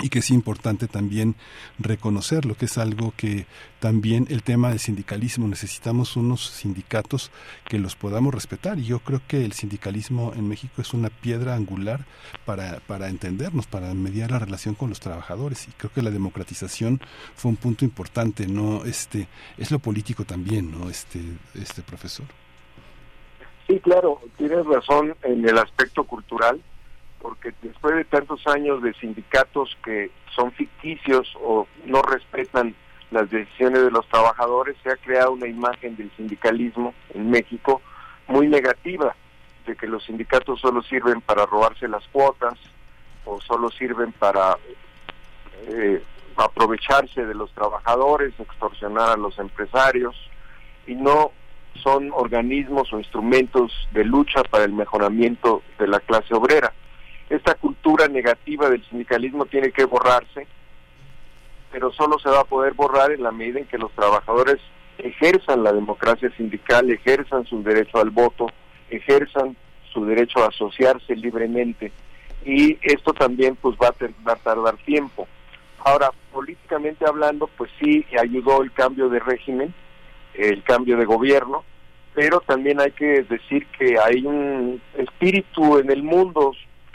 y 0.00 0.10
que 0.10 0.20
es 0.20 0.30
importante 0.30 0.86
también 0.86 1.34
reconocerlo, 1.78 2.54
que 2.56 2.66
es 2.66 2.78
algo 2.78 3.12
que 3.16 3.46
también 3.80 4.26
el 4.30 4.42
tema 4.42 4.70
del 4.70 4.78
sindicalismo, 4.78 5.48
necesitamos 5.48 6.16
unos 6.16 6.48
sindicatos 6.48 7.32
que 7.68 7.78
los 7.78 7.96
podamos 7.96 8.32
respetar 8.32 8.78
y 8.78 8.84
yo 8.84 9.00
creo 9.00 9.20
que 9.26 9.44
el 9.44 9.52
sindicalismo 9.52 10.32
en 10.36 10.48
México 10.48 10.80
es 10.82 10.94
una 10.94 11.10
piedra 11.10 11.56
angular 11.56 12.04
para, 12.44 12.80
para 12.86 13.08
entendernos, 13.08 13.66
para 13.66 13.92
mediar 13.94 14.30
la 14.30 14.38
relación 14.38 14.74
con 14.74 14.88
los 14.88 15.00
trabajadores 15.00 15.66
y 15.66 15.72
creo 15.72 15.92
que 15.92 16.02
la 16.02 16.10
democratización 16.10 17.00
fue 17.34 17.50
un 17.50 17.56
punto 17.56 17.84
importante, 17.84 18.46
no 18.46 18.84
este 18.84 19.26
es 19.56 19.70
lo 19.70 19.80
político 19.80 20.24
también, 20.24 20.70
¿no? 20.70 20.88
Este 20.88 21.20
este 21.54 21.82
profesor. 21.82 22.26
Sí, 23.66 23.80
claro, 23.80 24.20
tienes 24.36 24.64
razón 24.64 25.14
en 25.22 25.46
el 25.46 25.58
aspecto 25.58 26.04
cultural 26.04 26.62
porque 27.20 27.52
después 27.62 27.96
de 27.96 28.04
tantos 28.04 28.46
años 28.46 28.82
de 28.82 28.94
sindicatos 28.94 29.76
que 29.84 30.10
son 30.34 30.52
ficticios 30.52 31.34
o 31.42 31.66
no 31.84 32.02
respetan 32.02 32.74
las 33.10 33.30
decisiones 33.30 33.82
de 33.82 33.90
los 33.90 34.06
trabajadores, 34.08 34.76
se 34.82 34.90
ha 34.90 34.96
creado 34.96 35.32
una 35.32 35.46
imagen 35.46 35.96
del 35.96 36.10
sindicalismo 36.16 36.94
en 37.14 37.30
México 37.30 37.80
muy 38.26 38.46
negativa, 38.46 39.14
de 39.66 39.74
que 39.76 39.86
los 39.86 40.04
sindicatos 40.04 40.60
solo 40.60 40.82
sirven 40.82 41.20
para 41.20 41.46
robarse 41.46 41.88
las 41.88 42.06
cuotas 42.08 42.58
o 43.24 43.40
solo 43.40 43.70
sirven 43.70 44.12
para 44.12 44.56
eh, 45.66 46.02
aprovecharse 46.36 47.24
de 47.24 47.34
los 47.34 47.50
trabajadores, 47.52 48.32
extorsionar 48.38 49.10
a 49.10 49.16
los 49.16 49.38
empresarios 49.38 50.14
y 50.86 50.94
no 50.94 51.32
son 51.82 52.10
organismos 52.12 52.92
o 52.92 52.98
instrumentos 52.98 53.72
de 53.92 54.04
lucha 54.04 54.42
para 54.44 54.64
el 54.64 54.72
mejoramiento 54.72 55.62
de 55.78 55.88
la 55.88 56.00
clase 56.00 56.34
obrera 56.34 56.72
esta 57.30 57.54
cultura 57.54 58.08
negativa 58.08 58.68
del 58.68 58.84
sindicalismo 58.88 59.46
tiene 59.46 59.70
que 59.70 59.84
borrarse, 59.84 60.46
pero 61.70 61.92
solo 61.92 62.18
se 62.18 62.30
va 62.30 62.40
a 62.40 62.44
poder 62.44 62.74
borrar 62.74 63.12
en 63.12 63.22
la 63.22 63.32
medida 63.32 63.60
en 63.60 63.66
que 63.66 63.78
los 63.78 63.92
trabajadores 63.92 64.58
ejerzan 64.98 65.62
la 65.62 65.72
democracia 65.72 66.30
sindical, 66.36 66.90
ejerzan 66.90 67.44
su 67.46 67.62
derecho 67.62 67.98
al 67.98 68.10
voto, 68.10 68.46
ejerzan 68.90 69.56
su 69.92 70.04
derecho 70.04 70.42
a 70.42 70.48
asociarse 70.48 71.14
libremente 71.14 71.92
y 72.44 72.78
esto 72.82 73.12
también 73.12 73.56
pues 73.56 73.76
va 73.76 73.88
a, 73.88 74.36
tardar 74.36 74.76
tiempo. 74.78 75.26
Ahora, 75.84 76.10
políticamente 76.32 77.04
hablando, 77.06 77.48
pues 77.56 77.70
sí 77.80 78.04
ayudó 78.18 78.62
el 78.62 78.72
cambio 78.72 79.08
de 79.08 79.20
régimen, 79.20 79.74
el 80.34 80.62
cambio 80.62 80.96
de 80.96 81.04
gobierno, 81.04 81.64
pero 82.14 82.40
también 82.40 82.80
hay 82.80 82.90
que 82.92 83.22
decir 83.22 83.66
que 83.78 83.96
hay 83.98 84.24
un 84.24 84.80
espíritu 84.96 85.78
en 85.78 85.90
el 85.90 86.02
mundo 86.02 86.52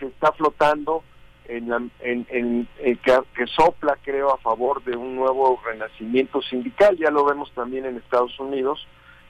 está 0.07 0.31
flotando, 0.33 1.03
en, 1.45 1.91
en, 1.99 2.67
que, 3.03 3.47
sopla, 3.47 3.97
creo, 4.03 4.33
a 4.33 4.37
favor 4.37 4.83
de 4.83 4.95
un 4.95 5.15
nuevo 5.15 5.59
renacimiento 5.65 6.41
sindical. 6.41 6.97
Ya 6.97 7.11
lo 7.11 7.25
vemos 7.25 7.51
también 7.51 7.85
en 7.85 7.97
Estados 7.97 8.39
Unidos, 8.39 8.87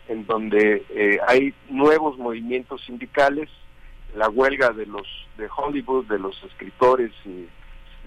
en 0.08 0.26
donde 0.26 0.86
eh, 0.90 1.18
hay 1.28 1.54
nuevos 1.70 2.18
movimientos 2.18 2.82
sindicales, 2.86 3.50
la 4.16 4.30
huelga 4.30 4.70
de 4.70 4.86
los 4.86 5.08
de 5.38 5.50
Hollywood, 5.56 6.06
de 6.06 6.20
los 6.20 6.42
escritores 6.44 7.12
y 7.26 7.48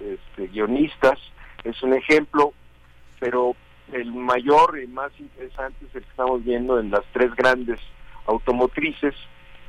este, 0.01 0.49
guionistas, 0.49 1.19
es 1.65 1.83
un 1.83 1.95
ejemplo, 1.95 2.53
pero 3.19 3.57
el 3.93 4.13
mayor 4.13 4.79
y 4.79 4.87
más 4.87 5.11
interesante 5.19 5.85
es 5.87 5.95
el 5.95 6.03
que 6.03 6.11
estamos 6.11 6.45
viendo 6.45 6.79
en 6.79 6.91
las 6.91 7.05
tres 7.13 7.35
grandes 7.35 7.81
automotrices, 8.27 9.15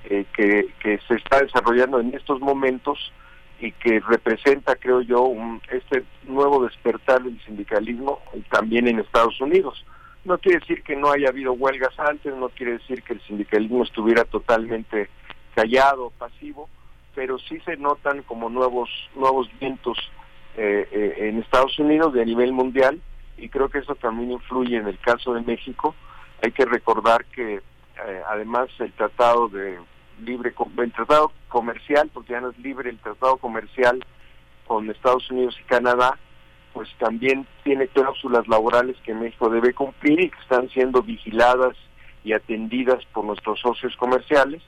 eh, 0.09 0.25
que, 0.33 0.67
que, 0.79 0.99
se 1.05 1.15
está 1.15 1.41
desarrollando 1.41 1.99
en 1.99 2.13
estos 2.13 2.39
momentos 2.39 3.11
y 3.59 3.73
que 3.73 3.99
representa, 3.99 4.77
creo 4.77 5.01
yo, 5.01 5.23
un, 5.23 5.61
este 5.69 6.05
nuevo 6.23 6.63
despertar 6.63 7.23
del 7.23 7.37
sindicalismo 7.43 8.21
también 8.49 8.87
en 8.87 8.99
Estados 8.99 9.41
Unidos. 9.41 9.83
No 10.23 10.37
quiere 10.37 10.59
decir 10.59 10.81
que 10.83 10.95
no 10.95 11.11
haya 11.11 11.27
habido 11.27 11.51
huelgas 11.51 11.99
antes, 11.99 12.33
no 12.33 12.47
quiere 12.47 12.73
decir 12.73 13.03
que 13.03 13.13
el 13.13 13.21
sindicalismo 13.23 13.83
estuviera 13.83 14.23
totalmente 14.23 15.09
callado, 15.53 16.11
pasivo, 16.11 16.69
pero 17.13 17.37
sí 17.39 17.59
se 17.65 17.75
notan 17.75 18.23
como 18.23 18.49
nuevos 18.49 18.89
nuevos 19.13 19.49
vientos 19.59 19.97
eh, 20.55 20.87
eh, 20.89 21.15
en 21.27 21.39
Estados 21.39 21.77
Unidos 21.79 22.13
de 22.13 22.25
nivel 22.25 22.53
mundial 22.53 23.01
y 23.37 23.49
creo 23.49 23.67
que 23.67 23.79
eso 23.79 23.95
también 23.95 24.31
influye 24.31 24.77
en 24.77 24.87
el 24.87 24.99
caso 24.99 25.33
de 25.33 25.41
México. 25.41 25.95
Hay 26.41 26.53
que 26.53 26.63
recordar 26.63 27.25
que 27.25 27.61
además 28.29 28.69
el 28.79 28.93
tratado 28.93 29.49
de 29.49 29.79
libre 30.23 30.53
el 30.77 30.91
tratado 30.91 31.31
comercial, 31.49 32.09
porque 32.13 32.33
ya 32.33 32.41
no 32.41 32.49
es 32.49 32.59
libre 32.59 32.89
el 32.89 32.99
tratado 32.99 33.37
comercial 33.37 34.03
con 34.67 34.89
Estados 34.89 35.29
Unidos 35.31 35.57
y 35.59 35.63
Canadá, 35.63 36.17
pues 36.73 36.89
también 36.99 37.47
tiene 37.63 37.87
cláusulas 37.87 38.47
laborales 38.47 38.97
que 39.03 39.13
México 39.13 39.49
debe 39.49 39.73
cumplir 39.73 40.19
y 40.19 40.29
que 40.29 40.39
están 40.39 40.69
siendo 40.69 41.01
vigiladas 41.01 41.75
y 42.23 42.33
atendidas 42.33 43.03
por 43.13 43.25
nuestros 43.25 43.59
socios 43.59 43.95
comerciales, 43.95 44.61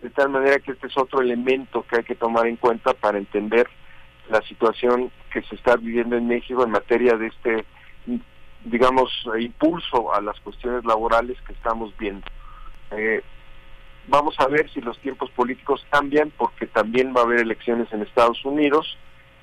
de 0.00 0.10
tal 0.10 0.30
manera 0.30 0.58
que 0.58 0.72
este 0.72 0.88
es 0.88 0.96
otro 0.96 1.20
elemento 1.20 1.84
que 1.88 1.96
hay 1.96 2.04
que 2.04 2.14
tomar 2.14 2.46
en 2.46 2.56
cuenta 2.56 2.94
para 2.94 3.18
entender 3.18 3.68
la 4.30 4.42
situación 4.42 5.10
que 5.32 5.42
se 5.42 5.54
está 5.54 5.76
viviendo 5.76 6.16
en 6.16 6.26
México 6.26 6.64
en 6.64 6.70
materia 6.70 7.16
de 7.16 7.26
este, 7.28 7.64
digamos, 8.64 9.10
impulso 9.38 10.14
a 10.14 10.20
las 10.20 10.38
cuestiones 10.40 10.84
laborales 10.84 11.40
que 11.46 11.52
estamos 11.52 11.96
viendo. 11.98 12.26
Eh, 12.92 13.22
Vamos 14.08 14.34
a 14.38 14.46
ver 14.48 14.68
si 14.70 14.80
los 14.80 14.98
tiempos 14.98 15.30
políticos 15.30 15.86
cambian, 15.90 16.32
porque 16.36 16.66
también 16.66 17.14
va 17.16 17.20
a 17.20 17.24
haber 17.24 17.40
elecciones 17.40 17.92
en 17.92 18.02
Estados 18.02 18.44
Unidos 18.44 18.98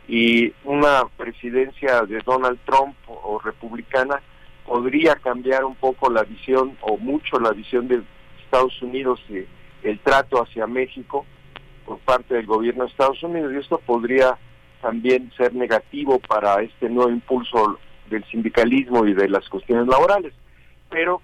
y 0.08 0.54
una 0.64 1.04
presidencia 1.18 2.02
de 2.02 2.20
Donald 2.26 2.60
Trump 2.66 2.96
o, 3.08 3.40
republicana 3.40 4.22
podría 4.66 5.16
cambiar 5.16 5.64
un 5.66 5.76
poco 5.76 6.10
la 6.10 6.24
visión 6.24 6.78
o 6.82 6.98
mucho 6.98 7.40
la 7.40 7.52
visión 7.52 7.88
de 7.88 8.02
Estados 8.44 8.82
Unidos 8.82 9.20
y 9.30 9.46
el 9.88 10.00
trato 10.00 10.42
hacia 10.42 10.68
México 10.68 11.26
por 11.86 12.00
parte 12.00 12.34
del 12.36 12.48
gobierno 12.48 12.84
de 12.84 12.90
Estados 12.90 13.22
Unidos 13.24 13.54
y 13.54 13.58
esto 13.58 13.80
podría 13.86 14.38
también 14.82 15.32
ser 15.38 15.54
negativo 15.54 16.20
para 16.20 16.62
este 16.62 16.90
nuevo 16.90 17.12
impulso 17.12 17.80
del 18.10 18.24
sindicalismo 18.26 19.06
y 19.06 19.14
de 19.14 19.30
las 19.30 19.48
cuestiones 19.48 19.88
laborales. 19.88 20.34
Pero 20.90 21.22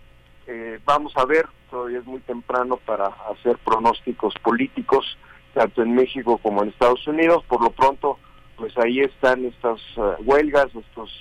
eh, 0.47 0.79
vamos 0.85 1.13
a 1.15 1.25
ver, 1.25 1.47
todavía 1.75 1.99
es 1.99 2.05
muy 2.05 2.21
temprano 2.21 2.77
para 2.77 3.07
hacer 3.29 3.57
pronósticos 3.57 4.33
políticos, 4.41 5.17
tanto 5.53 5.81
en 5.81 5.93
México 5.93 6.37
como 6.37 6.63
en 6.63 6.69
Estados 6.69 7.05
Unidos. 7.05 7.43
Por 7.49 7.61
lo 7.61 7.69
pronto, 7.69 8.17
pues 8.55 8.77
ahí 8.77 9.01
están 9.01 9.43
estas 9.43 9.81
eh, 9.97 10.23
huelgas, 10.23 10.73
estos 10.73 11.11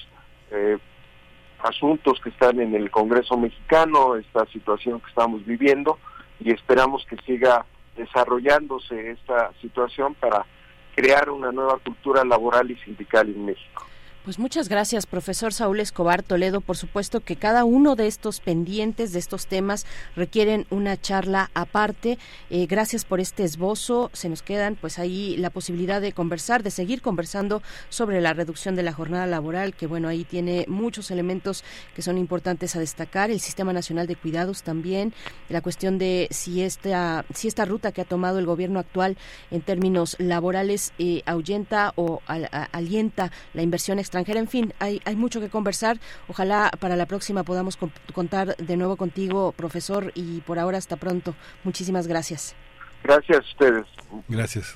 eh, 0.53 0.79
asuntos 1.59 2.21
que 2.21 2.29
están 2.29 2.61
en 2.61 2.73
el 2.73 2.89
Congreso 2.93 3.37
mexicano, 3.37 4.15
esta 4.15 4.47
situación 4.47 5.01
que 5.01 5.09
estamos 5.09 5.45
viviendo 5.45 5.99
y 6.39 6.53
esperamos 6.53 7.05
que 7.07 7.17
siga 7.27 7.67
desarrollándose 7.97 9.11
esta 9.11 9.51
situación 9.61 10.15
para 10.15 10.47
crear 10.95 11.31
una 11.31 11.51
nueva 11.51 11.79
cultura 11.79 12.25
laboral 12.25 12.71
y 12.71 12.77
sindical 12.77 13.27
en 13.27 13.45
México. 13.45 13.85
Pues 14.25 14.39
muchas 14.39 14.71
gracias, 14.71 15.05
profesor 15.05 15.53
Saúl 15.53 15.81
Escobar 15.81 16.23
Toledo. 16.23 16.63
Por 16.63 16.79
supuesto 16.79 17.21
que 17.21 17.37
cada 17.37 17.65
uno 17.65 17.95
de 17.95 18.07
estos 18.07 18.41
pendientes, 18.41 19.13
de 19.13 19.19
estos 19.19 19.47
temas, 19.47 19.85
requieren 20.17 20.67
una 20.71 20.99
charla 20.99 21.51
aparte. 21.53 22.17
Eh, 22.49 22.65
gracias 22.65 23.05
por 23.05 23.21
este 23.21 23.45
esbozo. 23.45 24.09
Se 24.15 24.31
nos 24.31 24.41
quedan, 24.41 24.77
pues 24.77 24.99
ahí 24.99 25.37
la 25.37 25.51
posibilidad 25.51 26.01
de 26.01 26.13
conversar, 26.13 26.63
de 26.63 26.71
seguir 26.71 27.03
conversando 27.03 27.63
sobre 27.91 28.23
la 28.23 28.33
reducción 28.33 28.77
de 28.77 28.83
la 28.83 28.95
jornada 28.95 29.27
laboral, 29.27 29.75
que 29.75 29.87
bueno, 29.87 30.09
ahí 30.09 30.25
tiene 30.25 30.65
muchos 30.69 31.11
elementos 31.11 31.63
que 31.95 32.01
son 32.01 32.17
importantes 32.17 32.75
a 32.77 32.81
destacar. 32.81 33.31
El 33.31 33.41
Sistema 33.41 33.75
Nacional 33.75 34.07
de 34.07 34.17
Cuidados 34.17 34.63
también, 34.63 35.13
la 35.51 35.61
cuestión 35.61 35.99
de 35.99 36.29
si 36.31 36.63
esta, 36.63 37.27
si 37.35 37.47
esta 37.47 37.67
ruta 37.67 37.93
que 37.93 38.01
ha 38.01 38.07
tomado 38.07 38.39
el 38.39 38.47
gobierno 38.47 38.81
actual 38.81 39.19
en 39.51 39.61
términos 39.61 40.17
laborales 40.19 40.95
eh, 40.99 41.21
ahuyenta 41.27 41.93
o 41.97 42.23
alienta 42.73 43.31
la 43.53 43.61
inversión 43.61 43.99
extranjera 43.99 44.14
en 44.21 44.49
fin, 44.49 44.73
hay, 44.79 45.01
hay 45.05 45.17
mucho 45.17 45.41
que 45.41 45.49
conversar. 45.49 45.99
Ojalá 46.29 46.71
para 46.81 46.97
la 46.97 47.07
próxima 47.07 47.43
podamos 47.43 47.79
contar 48.13 48.57
de 48.57 48.77
nuevo 48.77 48.97
contigo, 48.97 49.53
profesor, 49.53 50.13
y 50.15 50.41
por 50.41 50.59
ahora 50.59 50.79
hasta 50.79 50.97
pronto. 50.97 51.35
Muchísimas 51.65 52.07
gracias. 52.07 52.55
Gracias 53.03 53.39
a 53.39 53.41
ustedes. 53.41 53.87
Gracias. 54.29 54.75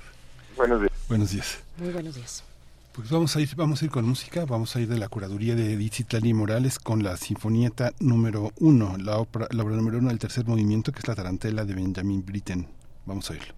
Buenos 0.56 0.80
días. 0.80 0.92
Buenos 1.08 1.30
días. 1.30 1.62
Muy 1.78 1.92
buenos 1.92 2.14
días. 2.14 2.44
Pues 2.92 3.10
vamos 3.10 3.36
a 3.36 3.40
ir, 3.40 3.48
vamos 3.54 3.80
a 3.80 3.84
ir 3.84 3.92
con 3.92 4.04
música, 4.04 4.44
vamos 4.44 4.74
a 4.74 4.80
ir 4.80 4.88
de 4.88 4.98
la 4.98 5.08
curaduría 5.08 5.54
de 5.54 5.74
Edith 5.74 6.34
Morales 6.34 6.80
con 6.80 7.04
la 7.04 7.16
Sinfonieta 7.16 7.92
número 8.00 8.50
uno, 8.58 8.96
la 8.98 9.18
obra, 9.18 9.46
la 9.52 9.62
obra 9.62 9.76
número 9.76 9.98
uno 9.98 10.08
del 10.08 10.18
tercer 10.18 10.46
movimiento, 10.46 10.90
que 10.90 10.98
es 10.98 11.06
la 11.06 11.14
tarantela 11.14 11.64
de 11.64 11.74
Benjamin 11.74 12.26
Britten. 12.26 12.66
Vamos 13.06 13.30
a 13.30 13.34
oírlo. 13.34 13.57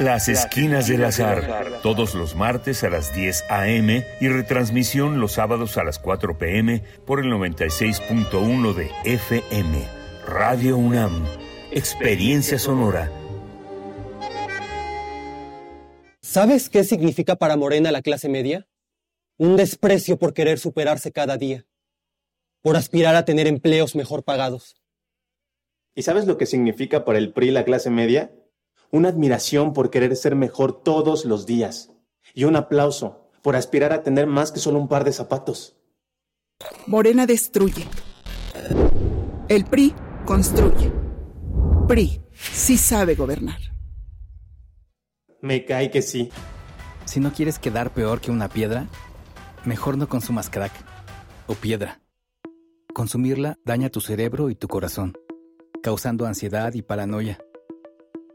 Las 0.00 0.28
Esquinas 0.28 0.88
del 0.88 1.04
Azar, 1.04 1.80
todos 1.80 2.16
los 2.16 2.34
martes 2.34 2.82
a 2.82 2.90
las 2.90 3.14
10 3.14 3.44
a.m. 3.48 4.04
y 4.20 4.28
retransmisión 4.28 5.20
los 5.20 5.32
sábados 5.32 5.78
a 5.78 5.84
las 5.84 6.00
4 6.00 6.36
p.m. 6.36 6.82
por 7.06 7.20
el 7.20 7.26
96.1 7.26 8.74
de 8.74 8.90
FM. 9.04 9.86
Radio 10.26 10.78
UNAM, 10.78 11.24
Experiencia 11.70 12.58
Sonora. 12.58 13.08
¿Sabes 16.20 16.68
qué 16.68 16.82
significa 16.82 17.36
para 17.36 17.56
Morena 17.56 17.92
la 17.92 18.02
clase 18.02 18.28
media? 18.28 18.66
Un 19.38 19.54
desprecio 19.54 20.18
por 20.18 20.34
querer 20.34 20.58
superarse 20.58 21.12
cada 21.12 21.36
día, 21.36 21.66
por 22.62 22.76
aspirar 22.76 23.14
a 23.14 23.24
tener 23.24 23.46
empleos 23.46 23.94
mejor 23.94 24.24
pagados. 24.24 24.74
¿Y 25.94 26.02
sabes 26.02 26.26
lo 26.26 26.36
que 26.36 26.46
significa 26.46 27.04
para 27.04 27.18
el 27.18 27.32
PRI 27.32 27.52
la 27.52 27.64
clase 27.64 27.90
media? 27.90 28.32
Una 28.94 29.08
admiración 29.08 29.72
por 29.72 29.90
querer 29.90 30.14
ser 30.14 30.36
mejor 30.36 30.84
todos 30.84 31.24
los 31.24 31.46
días. 31.46 31.90
Y 32.32 32.44
un 32.44 32.54
aplauso 32.54 33.28
por 33.42 33.56
aspirar 33.56 33.92
a 33.92 34.04
tener 34.04 34.28
más 34.28 34.52
que 34.52 34.60
solo 34.60 34.78
un 34.78 34.86
par 34.86 35.02
de 35.02 35.12
zapatos. 35.12 35.74
Morena 36.86 37.26
destruye. 37.26 37.88
El 39.48 39.64
PRI 39.64 39.92
construye. 40.24 40.92
PRI 41.88 42.20
sí 42.30 42.76
sabe 42.76 43.16
gobernar. 43.16 43.58
Me 45.40 45.64
cae 45.64 45.90
que 45.90 46.00
sí. 46.00 46.30
Si 47.04 47.18
no 47.18 47.32
quieres 47.32 47.58
quedar 47.58 47.92
peor 47.92 48.20
que 48.20 48.30
una 48.30 48.48
piedra, 48.48 48.86
mejor 49.64 49.98
no 49.98 50.08
consumas 50.08 50.50
crack 50.50 50.72
o 51.48 51.54
piedra. 51.54 52.00
Consumirla 52.94 53.58
daña 53.64 53.90
tu 53.90 54.00
cerebro 54.00 54.50
y 54.50 54.54
tu 54.54 54.68
corazón, 54.68 55.14
causando 55.82 56.26
ansiedad 56.26 56.74
y 56.74 56.82
paranoia. 56.82 57.43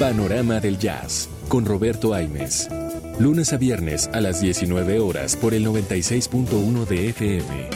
Panorama 0.00 0.60
del 0.60 0.78
Jazz 0.78 1.28
con 1.46 1.66
Roberto 1.66 2.14
Aimes. 2.14 2.70
Lunes 3.18 3.52
a 3.52 3.58
viernes 3.58 4.08
a 4.14 4.22
las 4.22 4.40
19 4.40 4.98
horas 4.98 5.36
por 5.36 5.52
el 5.52 5.66
96.1 5.66 6.86
de 6.86 7.10
FM. 7.10 7.68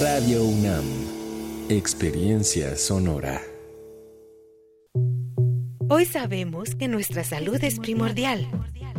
Radio 0.00 0.44
UNAM. 0.44 0.84
Experiencia 1.68 2.76
sonora. 2.76 3.42
Hoy 5.88 6.04
sabemos 6.04 6.76
que 6.76 6.86
nuestra 6.86 7.24
salud 7.24 7.58
es 7.64 7.80
primordial. 7.80 8.46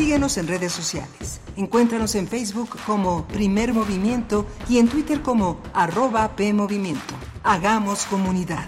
Síguenos 0.00 0.38
en 0.38 0.48
redes 0.48 0.72
sociales. 0.72 1.42
Encuéntranos 1.56 2.14
en 2.14 2.26
Facebook 2.26 2.70
como 2.86 3.28
Primer 3.28 3.74
Movimiento 3.74 4.46
y 4.66 4.78
en 4.78 4.88
Twitter 4.88 5.20
como 5.20 5.60
arroba 5.74 6.36
PMovimiento. 6.36 7.14
Hagamos 7.42 8.06
comunidad. 8.06 8.66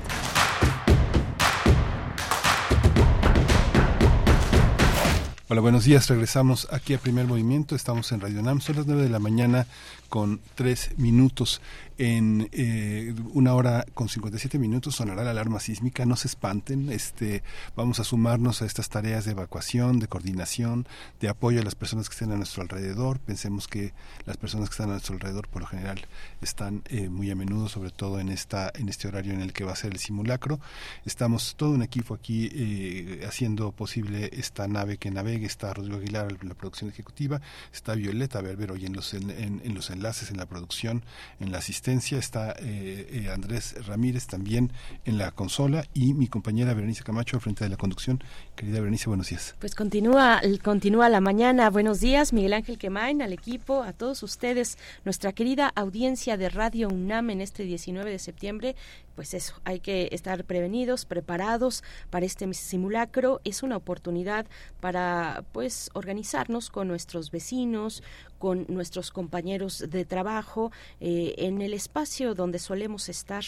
Hola, 5.48 5.62
buenos 5.62 5.84
días. 5.84 6.06
Regresamos 6.08 6.68
aquí 6.70 6.92
a 6.92 6.98
Primer 6.98 7.26
Movimiento. 7.26 7.74
Estamos 7.74 8.12
en 8.12 8.20
Radio 8.20 8.42
Nam. 8.42 8.60
Son 8.60 8.76
las 8.76 8.86
9 8.86 9.02
de 9.02 9.08
la 9.08 9.18
mañana 9.18 9.66
con 10.12 10.42
3 10.56 10.98
minutos. 10.98 11.62
En 11.96 12.48
eh, 12.52 13.14
una 13.32 13.54
hora 13.54 13.86
con 13.94 14.08
57 14.10 14.58
minutos 14.58 14.96
sonará 14.96 15.24
la 15.24 15.30
alarma 15.30 15.58
sísmica. 15.58 16.04
No 16.04 16.16
se 16.16 16.28
espanten. 16.28 16.90
Este, 16.90 17.42
vamos 17.76 17.98
a 17.98 18.04
sumarnos 18.04 18.60
a 18.60 18.66
estas 18.66 18.90
tareas 18.90 19.24
de 19.24 19.30
evacuación, 19.32 20.00
de 20.00 20.08
coordinación, 20.08 20.86
de 21.20 21.28
apoyo 21.30 21.60
a 21.60 21.64
las 21.64 21.74
personas 21.76 22.08
que 22.10 22.14
estén 22.14 22.30
a 22.32 22.36
nuestro 22.36 22.60
alrededor. 22.62 23.20
Pensemos 23.20 23.68
que 23.68 23.94
las 24.26 24.36
personas 24.36 24.68
que 24.68 24.74
están 24.74 24.88
a 24.90 24.92
nuestro 24.94 25.14
alrededor, 25.14 25.48
por 25.48 25.62
lo 25.62 25.68
general, 25.68 26.06
están 26.42 26.82
eh, 26.90 27.08
muy 27.08 27.30
a 27.30 27.34
menudo, 27.34 27.68
sobre 27.70 27.90
todo 27.90 28.20
en 28.20 28.28
esta 28.28 28.70
en 28.74 28.90
este 28.90 29.08
horario 29.08 29.32
en 29.32 29.40
el 29.40 29.54
que 29.54 29.64
va 29.64 29.72
a 29.72 29.76
ser 29.76 29.92
el 29.92 29.98
simulacro. 29.98 30.60
Estamos 31.06 31.54
todo 31.56 31.70
un 31.70 31.82
equipo 31.82 32.12
aquí 32.14 32.50
eh, 32.52 33.24
haciendo 33.26 33.72
posible 33.72 34.28
esta 34.34 34.68
nave 34.68 34.98
que 34.98 35.10
navegue. 35.10 35.46
Está 35.46 35.72
Rodrigo 35.72 35.96
Aguilar 35.96 36.36
la 36.44 36.54
producción 36.54 36.90
ejecutiva, 36.90 37.40
está 37.72 37.94
Violeta 37.94 38.42
Berber 38.42 38.72
hoy 38.72 38.84
en 38.84 38.92
los 38.92 39.14
en- 39.14 39.30
en 39.64 39.74
los 39.74 39.88
enlaces, 39.90 40.01
en 40.02 40.36
la 40.36 40.46
producción, 40.46 41.04
en 41.38 41.52
la 41.52 41.58
asistencia 41.58 42.18
está 42.18 42.56
eh, 42.58 43.30
Andrés 43.32 43.86
Ramírez 43.86 44.26
también 44.26 44.72
en 45.04 45.16
la 45.16 45.30
consola 45.30 45.84
y 45.94 46.12
mi 46.12 46.26
compañera 46.26 46.74
Berenice 46.74 47.04
Camacho 47.04 47.36
al 47.36 47.40
frente 47.40 47.62
de 47.62 47.70
la 47.70 47.76
conducción. 47.76 48.22
Querida 48.56 48.80
Berenice, 48.80 49.08
buenos 49.08 49.28
días. 49.28 49.54
Pues 49.60 49.76
continúa, 49.76 50.40
continúa 50.64 51.08
la 51.08 51.20
mañana. 51.20 51.70
Buenos 51.70 52.00
días, 52.00 52.32
Miguel 52.32 52.54
Ángel 52.54 52.78
Quemain, 52.78 53.22
al 53.22 53.32
equipo, 53.32 53.84
a 53.84 53.92
todos 53.92 54.24
ustedes, 54.24 54.76
nuestra 55.04 55.32
querida 55.32 55.72
audiencia 55.76 56.36
de 56.36 56.48
Radio 56.48 56.88
UNAM 56.88 57.30
en 57.30 57.40
este 57.40 57.62
19 57.62 58.10
de 58.10 58.18
septiembre 58.18 58.74
pues 59.14 59.34
eso, 59.34 59.54
hay 59.64 59.80
que 59.80 60.08
estar 60.12 60.44
prevenidos, 60.44 61.04
preparados 61.04 61.84
para 62.10 62.24
este 62.24 62.52
simulacro. 62.54 63.40
Es 63.44 63.62
una 63.62 63.76
oportunidad 63.76 64.46
para 64.80 65.44
pues 65.52 65.90
organizarnos 65.92 66.70
con 66.70 66.88
nuestros 66.88 67.30
vecinos, 67.30 68.02
con 68.42 68.66
nuestros 68.68 69.12
compañeros 69.12 69.84
de 69.88 70.04
trabajo 70.04 70.72
eh, 70.98 71.34
en 71.38 71.62
el 71.62 71.74
espacio 71.74 72.34
donde 72.34 72.58
solemos 72.58 73.08
estar 73.08 73.44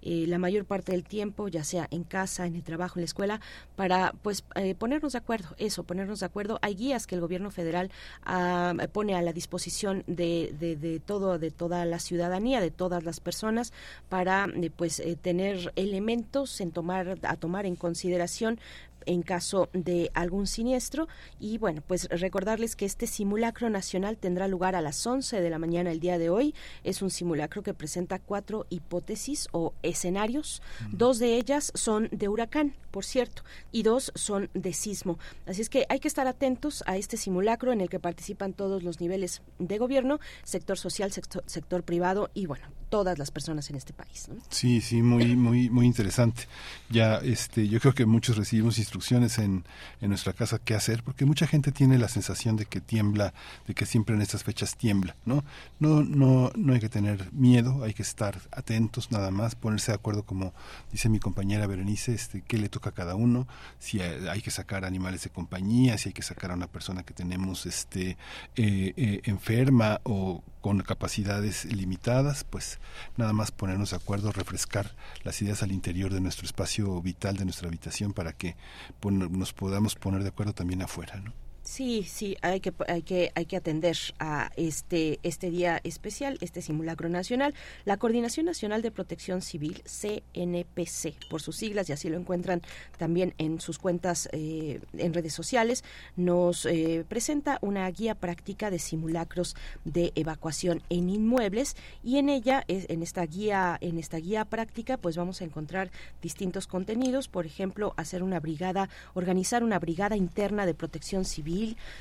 eh, 0.00 0.24
la 0.26 0.38
mayor 0.38 0.64
parte 0.64 0.92
del 0.92 1.04
tiempo, 1.04 1.48
ya 1.48 1.62
sea 1.62 1.86
en 1.90 2.04
casa, 2.04 2.46
en 2.46 2.56
el 2.56 2.62
trabajo, 2.62 2.98
en 2.98 3.02
la 3.02 3.04
escuela, 3.04 3.40
para 3.76 4.14
pues 4.22 4.44
eh, 4.54 4.74
ponernos 4.74 5.12
de 5.12 5.18
acuerdo, 5.18 5.54
eso, 5.58 5.84
ponernos 5.84 6.20
de 6.20 6.26
acuerdo. 6.26 6.58
Hay 6.62 6.74
guías 6.74 7.06
que 7.06 7.16
el 7.16 7.20
gobierno 7.20 7.50
federal 7.50 7.90
ah, 8.22 8.72
pone 8.94 9.14
a 9.14 9.20
la 9.20 9.34
disposición 9.34 10.04
de, 10.06 10.54
de, 10.58 10.74
de, 10.74 11.00
todo, 11.00 11.38
de 11.38 11.50
toda 11.50 11.84
la 11.84 11.98
ciudadanía, 11.98 12.62
de 12.62 12.70
todas 12.70 13.04
las 13.04 13.20
personas, 13.20 13.74
para 14.08 14.46
pues 14.74 15.02
tener 15.20 15.70
elementos 15.76 16.62
en 16.62 16.72
tomar, 16.72 17.18
a 17.24 17.36
tomar 17.36 17.66
en 17.66 17.76
consideración 17.76 18.58
en 19.06 19.22
caso 19.22 19.68
de 19.72 20.10
algún 20.14 20.46
siniestro. 20.46 21.08
Y 21.38 21.58
bueno, 21.58 21.82
pues 21.86 22.08
recordarles 22.08 22.76
que 22.76 22.84
este 22.84 23.06
simulacro 23.06 23.70
nacional 23.70 24.16
tendrá 24.16 24.48
lugar 24.48 24.74
a 24.74 24.80
las 24.80 25.06
11 25.06 25.40
de 25.40 25.50
la 25.50 25.58
mañana 25.58 25.90
el 25.90 26.00
día 26.00 26.18
de 26.18 26.30
hoy. 26.30 26.54
Es 26.84 27.02
un 27.02 27.10
simulacro 27.10 27.62
que 27.62 27.74
presenta 27.74 28.18
cuatro 28.18 28.66
hipótesis 28.70 29.48
o 29.52 29.74
escenarios. 29.82 30.62
Dos 30.92 31.18
de 31.18 31.36
ellas 31.36 31.72
son 31.74 32.08
de 32.12 32.28
huracán, 32.28 32.74
por 32.90 33.04
cierto, 33.04 33.42
y 33.72 33.82
dos 33.82 34.12
son 34.14 34.50
de 34.54 34.72
sismo. 34.72 35.18
Así 35.46 35.62
es 35.62 35.68
que 35.68 35.86
hay 35.88 36.00
que 36.00 36.08
estar 36.08 36.26
atentos 36.26 36.82
a 36.86 36.96
este 36.96 37.16
simulacro 37.16 37.72
en 37.72 37.80
el 37.80 37.88
que 37.88 38.00
participan 38.00 38.52
todos 38.52 38.82
los 38.82 39.00
niveles 39.00 39.42
de 39.58 39.78
gobierno, 39.78 40.20
sector 40.44 40.78
social, 40.78 41.12
sector, 41.12 41.44
sector 41.46 41.82
privado 41.82 42.30
y 42.34 42.46
bueno, 42.46 42.66
todas 42.90 43.18
las 43.18 43.30
personas 43.30 43.70
en 43.70 43.76
este 43.76 43.92
país. 43.92 44.28
Sí, 44.50 44.80
sí, 44.80 45.02
muy, 45.02 45.36
muy, 45.36 45.70
muy 45.70 45.86
interesante. 45.86 46.42
Ya, 46.90 47.16
este, 47.18 47.68
yo 47.68 47.80
creo 47.80 47.94
que 47.94 48.04
muchos 48.04 48.36
recibimos 48.36 48.78
instrucciones 48.78 49.38
en, 49.38 49.64
en 50.00 50.08
nuestra 50.08 50.32
casa 50.32 50.58
qué 50.58 50.74
hacer, 50.74 51.02
porque 51.02 51.24
mucha 51.24 51.46
gente 51.46 51.72
tiene 51.72 51.98
la 51.98 52.08
sensación 52.08 52.56
de 52.56 52.66
que 52.66 52.80
tiembla, 52.80 53.32
de 53.66 53.74
que 53.74 53.86
siempre 53.86 54.14
en 54.14 54.22
estas 54.22 54.44
fechas 54.44 54.76
tiembla, 54.76 55.14
¿no? 55.24 55.44
No, 55.78 56.02
no, 56.02 56.50
no 56.56 56.72
hay 56.72 56.80
que 56.80 56.88
tener 56.88 57.32
miedo, 57.32 57.84
hay 57.84 57.94
que 57.94 58.02
estar 58.02 58.40
atentos 58.50 59.12
nada 59.12 59.30
más, 59.30 59.54
ponerse 59.54 59.92
de 59.92 59.96
acuerdo 59.96 60.24
como 60.24 60.52
dice 60.90 61.08
mi 61.08 61.20
compañera 61.20 61.66
Berenice, 61.66 62.12
este, 62.12 62.42
qué 62.42 62.58
le 62.58 62.68
toca 62.68 62.79
a 62.88 62.92
cada 62.92 63.14
uno, 63.14 63.46
si 63.78 64.00
hay 64.00 64.42
que 64.42 64.50
sacar 64.50 64.84
animales 64.84 65.22
de 65.24 65.30
compañía, 65.30 65.98
si 65.98 66.08
hay 66.08 66.12
que 66.12 66.22
sacar 66.22 66.50
a 66.50 66.54
una 66.54 66.66
persona 66.66 67.02
que 67.02 67.14
tenemos 67.14 67.66
este 67.66 68.16
eh, 68.56 68.94
eh, 68.96 69.20
enferma 69.24 70.00
o 70.04 70.42
con 70.60 70.80
capacidades 70.82 71.64
limitadas, 71.66 72.44
pues 72.44 72.80
nada 73.16 73.32
más 73.32 73.50
ponernos 73.50 73.90
de 73.90 73.96
acuerdo, 73.96 74.32
refrescar 74.32 74.94
las 75.22 75.40
ideas 75.42 75.62
al 75.62 75.72
interior 75.72 76.12
de 76.12 76.20
nuestro 76.20 76.46
espacio 76.46 77.00
vital, 77.00 77.36
de 77.36 77.44
nuestra 77.44 77.68
habitación, 77.68 78.12
para 78.12 78.32
que 78.32 78.56
nos 79.02 79.52
podamos 79.52 79.94
poner 79.94 80.22
de 80.22 80.28
acuerdo 80.28 80.52
también 80.52 80.82
afuera. 80.82 81.16
¿no? 81.20 81.32
Sí, 81.70 82.02
sí, 82.02 82.36
hay 82.42 82.58
que, 82.58 82.72
hay 82.88 83.02
que, 83.02 83.30
hay 83.36 83.46
que 83.46 83.56
atender 83.56 83.96
a 84.18 84.50
este, 84.56 85.20
este 85.22 85.52
día 85.52 85.80
especial, 85.84 86.36
este 86.40 86.62
simulacro 86.62 87.08
nacional. 87.08 87.54
La 87.84 87.96
Coordinación 87.96 88.46
Nacional 88.46 88.82
de 88.82 88.90
Protección 88.90 89.40
Civil, 89.40 89.80
CNPC, 89.84 91.14
por 91.30 91.40
sus 91.40 91.54
siglas, 91.54 91.88
y 91.88 91.92
así 91.92 92.08
lo 92.08 92.16
encuentran 92.16 92.60
también 92.98 93.34
en 93.38 93.60
sus 93.60 93.78
cuentas 93.78 94.28
eh, 94.32 94.80
en 94.98 95.14
redes 95.14 95.32
sociales, 95.32 95.84
nos 96.16 96.66
eh, 96.66 97.04
presenta 97.08 97.58
una 97.60 97.88
guía 97.88 98.16
práctica 98.16 98.68
de 98.68 98.80
simulacros 98.80 99.54
de 99.84 100.10
evacuación 100.16 100.82
en 100.90 101.08
inmuebles 101.08 101.76
y 102.02 102.16
en 102.16 102.30
ella, 102.30 102.64
en 102.66 103.00
esta 103.04 103.24
guía, 103.24 103.78
en 103.80 103.96
esta 103.96 104.16
guía 104.16 104.44
práctica, 104.44 104.96
pues 104.96 105.16
vamos 105.16 105.40
a 105.40 105.44
encontrar 105.44 105.92
distintos 106.20 106.66
contenidos, 106.66 107.28
por 107.28 107.46
ejemplo, 107.46 107.94
hacer 107.96 108.24
una 108.24 108.40
brigada, 108.40 108.88
organizar 109.14 109.62
una 109.62 109.78
brigada 109.78 110.16
interna 110.16 110.66
de 110.66 110.74
protección 110.74 111.24
civil 111.24 111.59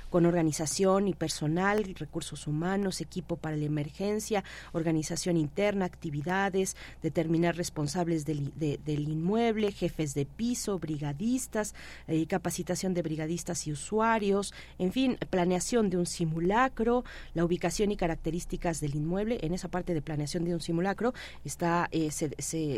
con 0.10 0.26
organización 0.26 1.08
y 1.08 1.14
personal, 1.14 1.84
recursos 1.96 2.48
humanos, 2.48 3.02
equipo 3.02 3.36
para 3.36 3.56
la 3.56 3.66
emergencia, 3.66 4.44
organización 4.72 5.38
interna, 5.38 5.86
actividades, 5.86 6.76
determinar 7.02 7.56
responsables 7.56 8.26
del, 8.26 8.52
inmueble, 8.88 9.72
jefes 9.72 10.14
de 10.14 10.26
piso, 10.26 10.80
brigadistas, 10.80 11.76
eh, 12.08 12.26
capacitación 12.28 12.94
de 12.94 13.02
brigadistas 13.02 13.68
y 13.68 13.72
usuarios, 13.72 14.54
en 14.78 14.92
fin, 14.92 15.18
planeación 15.30 15.90
de 15.90 15.98
un 15.98 16.06
simulacro, 16.06 17.04
la 17.34 17.46
ubicación 17.46 17.92
y 17.92 17.98
características 17.98 18.80
del 18.80 18.96
inmueble. 18.96 19.40
En 19.42 19.54
esa 19.54 19.68
parte 19.68 19.94
de 19.94 20.02
planeación 20.02 20.46
de 20.46 20.54
un 20.54 20.62
simulacro 20.62 21.14
está 21.46 21.88
eh, 21.92 22.12
se, 22.12 22.30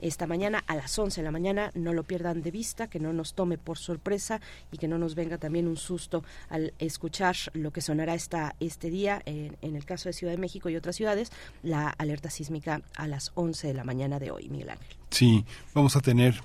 esta 0.00 0.26
mañana 0.26 0.62
a 0.66 0.76
las 0.76 0.98
11 0.98 1.20
de 1.20 1.24
la 1.24 1.30
mañana. 1.30 1.70
No 1.74 1.92
lo 1.92 2.02
pierdan 2.02 2.42
de 2.42 2.50
vista, 2.50 2.88
que 2.88 3.00
no 3.00 3.12
nos 3.12 3.34
tome 3.34 3.58
por 3.58 3.78
sorpresa 3.78 4.40
y 4.72 4.78
que 4.78 4.88
no 4.88 4.98
nos 4.98 5.14
venga 5.14 5.38
también 5.38 5.68
un 5.68 5.76
susto 5.76 6.24
al 6.48 6.74
escuchar 6.78 7.36
lo 7.52 7.72
que 7.72 7.80
sonará 7.80 8.14
esta, 8.14 8.54
este 8.60 8.90
día, 8.90 9.22
en, 9.24 9.56
en 9.62 9.76
el 9.76 9.84
caso 9.84 10.08
de 10.08 10.12
Ciudad 10.12 10.32
de 10.32 10.38
México 10.38 10.68
y 10.68 10.76
otras 10.76 10.96
ciudades, 10.96 11.30
la 11.62 11.88
alerta 11.88 12.30
sísmica 12.30 12.82
a 12.96 13.06
las 13.06 13.32
11 13.34 13.68
de 13.68 13.74
la 13.74 13.84
mañana 13.84 14.18
de 14.18 14.30
hoy, 14.30 14.48
Miguel 14.48 14.70
Ángel. 14.70 14.96
Sí, 15.10 15.44
vamos 15.74 15.96
a 15.96 16.00
tener 16.00 16.42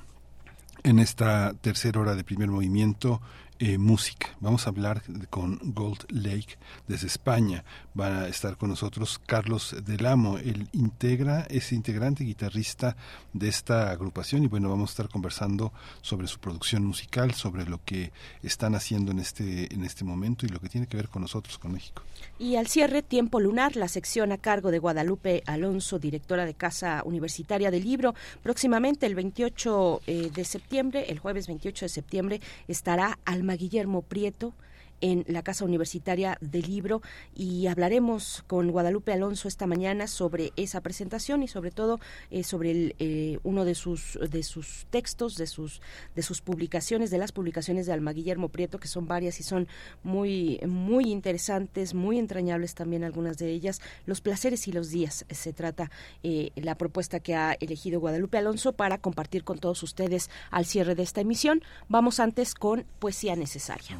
en 0.83 0.99
esta 0.99 1.53
tercera 1.53 1.99
hora 1.99 2.15
de 2.15 2.23
primer 2.23 2.49
movimiento 2.49 3.21
eh, 3.59 3.77
música. 3.77 4.35
Vamos 4.39 4.65
a 4.65 4.69
hablar 4.69 5.03
con 5.29 5.59
Gold 5.61 6.05
Lake 6.09 6.57
desde 6.87 7.07
España. 7.07 7.65
Va 7.99 8.21
a 8.21 8.27
estar 8.29 8.55
con 8.55 8.69
nosotros 8.69 9.19
Carlos 9.25 9.75
Delamo. 9.85 10.37
Él 10.37 10.69
integra, 10.71 11.45
es 11.49 11.73
integrante 11.73 12.23
guitarrista 12.23 12.95
de 13.33 13.49
esta 13.49 13.91
agrupación 13.91 14.43
y 14.43 14.47
bueno, 14.47 14.69
vamos 14.69 14.91
a 14.91 14.93
estar 14.93 15.09
conversando 15.09 15.73
sobre 16.01 16.27
su 16.27 16.39
producción 16.39 16.85
musical, 16.85 17.33
sobre 17.33 17.65
lo 17.65 17.83
que 17.83 18.13
están 18.43 18.75
haciendo 18.75 19.11
en 19.11 19.19
este, 19.19 19.73
en 19.73 19.83
este 19.83 20.05
momento 20.05 20.45
y 20.45 20.49
lo 20.49 20.59
que 20.59 20.69
tiene 20.69 20.87
que 20.87 20.95
ver 20.95 21.09
con 21.09 21.21
nosotros, 21.21 21.57
con 21.57 21.73
México. 21.73 22.01
Y 22.37 22.55
al 22.55 22.67
cierre, 22.67 23.01
Tiempo 23.01 23.41
Lunar, 23.41 23.75
la 23.75 23.89
sección 23.89 24.31
a 24.31 24.37
cargo 24.37 24.71
de 24.71 24.79
Guadalupe 24.79 25.43
Alonso, 25.45 25.99
directora 25.99 26.45
de 26.45 26.53
Casa 26.53 27.01
Universitaria 27.03 27.71
del 27.71 27.83
Libro. 27.83 28.15
Próximamente, 28.41 29.05
el 29.05 29.15
28 29.15 30.01
eh, 30.07 30.31
de 30.33 30.45
septiembre, 30.45 31.05
el 31.09 31.19
jueves 31.19 31.47
28 31.47 31.85
de 31.85 31.89
septiembre, 31.89 32.41
estará 32.67 33.19
Alma 33.25 33.48
Guillermo 33.55 34.01
Prieto 34.01 34.53
en 35.01 35.25
la 35.27 35.43
Casa 35.43 35.65
Universitaria 35.65 36.37
del 36.41 36.63
Libro 36.63 37.01
y 37.35 37.67
hablaremos 37.67 38.43
con 38.47 38.71
Guadalupe 38.71 39.13
Alonso 39.13 39.47
esta 39.47 39.67
mañana 39.67 40.07
sobre 40.07 40.51
esa 40.55 40.81
presentación 40.81 41.43
y 41.43 41.47
sobre 41.47 41.71
todo 41.71 41.99
eh, 42.31 42.43
sobre 42.43 42.71
el, 42.71 42.95
eh, 42.99 43.39
uno 43.43 43.65
de 43.65 43.75
sus 43.75 44.19
de 44.29 44.43
sus 44.43 44.85
textos, 44.89 45.35
de 45.35 45.47
sus 45.47 45.81
de 46.15 46.21
sus 46.21 46.41
publicaciones, 46.41 47.11
de 47.11 47.17
las 47.17 47.31
publicaciones 47.31 47.85
de 47.85 47.93
Alma 47.93 48.13
Guillermo 48.13 48.49
Prieto, 48.49 48.79
que 48.79 48.87
son 48.87 49.07
varias 49.07 49.39
y 49.39 49.43
son 49.43 49.67
muy 50.03 50.59
muy 50.67 51.11
interesantes, 51.11 51.93
muy 51.93 52.19
entrañables 52.19 52.75
también 52.75 53.03
algunas 53.03 53.37
de 53.37 53.51
ellas. 53.51 53.81
Los 54.05 54.21
placeres 54.21 54.67
y 54.67 54.71
los 54.71 54.89
días 54.89 55.25
se 55.29 55.53
trata 55.53 55.91
eh, 56.23 56.51
la 56.55 56.75
propuesta 56.75 57.19
que 57.19 57.35
ha 57.35 57.53
elegido 57.59 57.99
Guadalupe 57.99 58.37
Alonso 58.37 58.73
para 58.73 58.97
compartir 58.97 59.43
con 59.43 59.59
todos 59.59 59.83
ustedes 59.83 60.29
al 60.51 60.65
cierre 60.65 60.95
de 60.95 61.03
esta 61.03 61.21
emisión. 61.21 61.61
Vamos 61.87 62.19
antes 62.19 62.53
con 62.53 62.85
poesía 62.99 63.35
necesaria. 63.35 63.99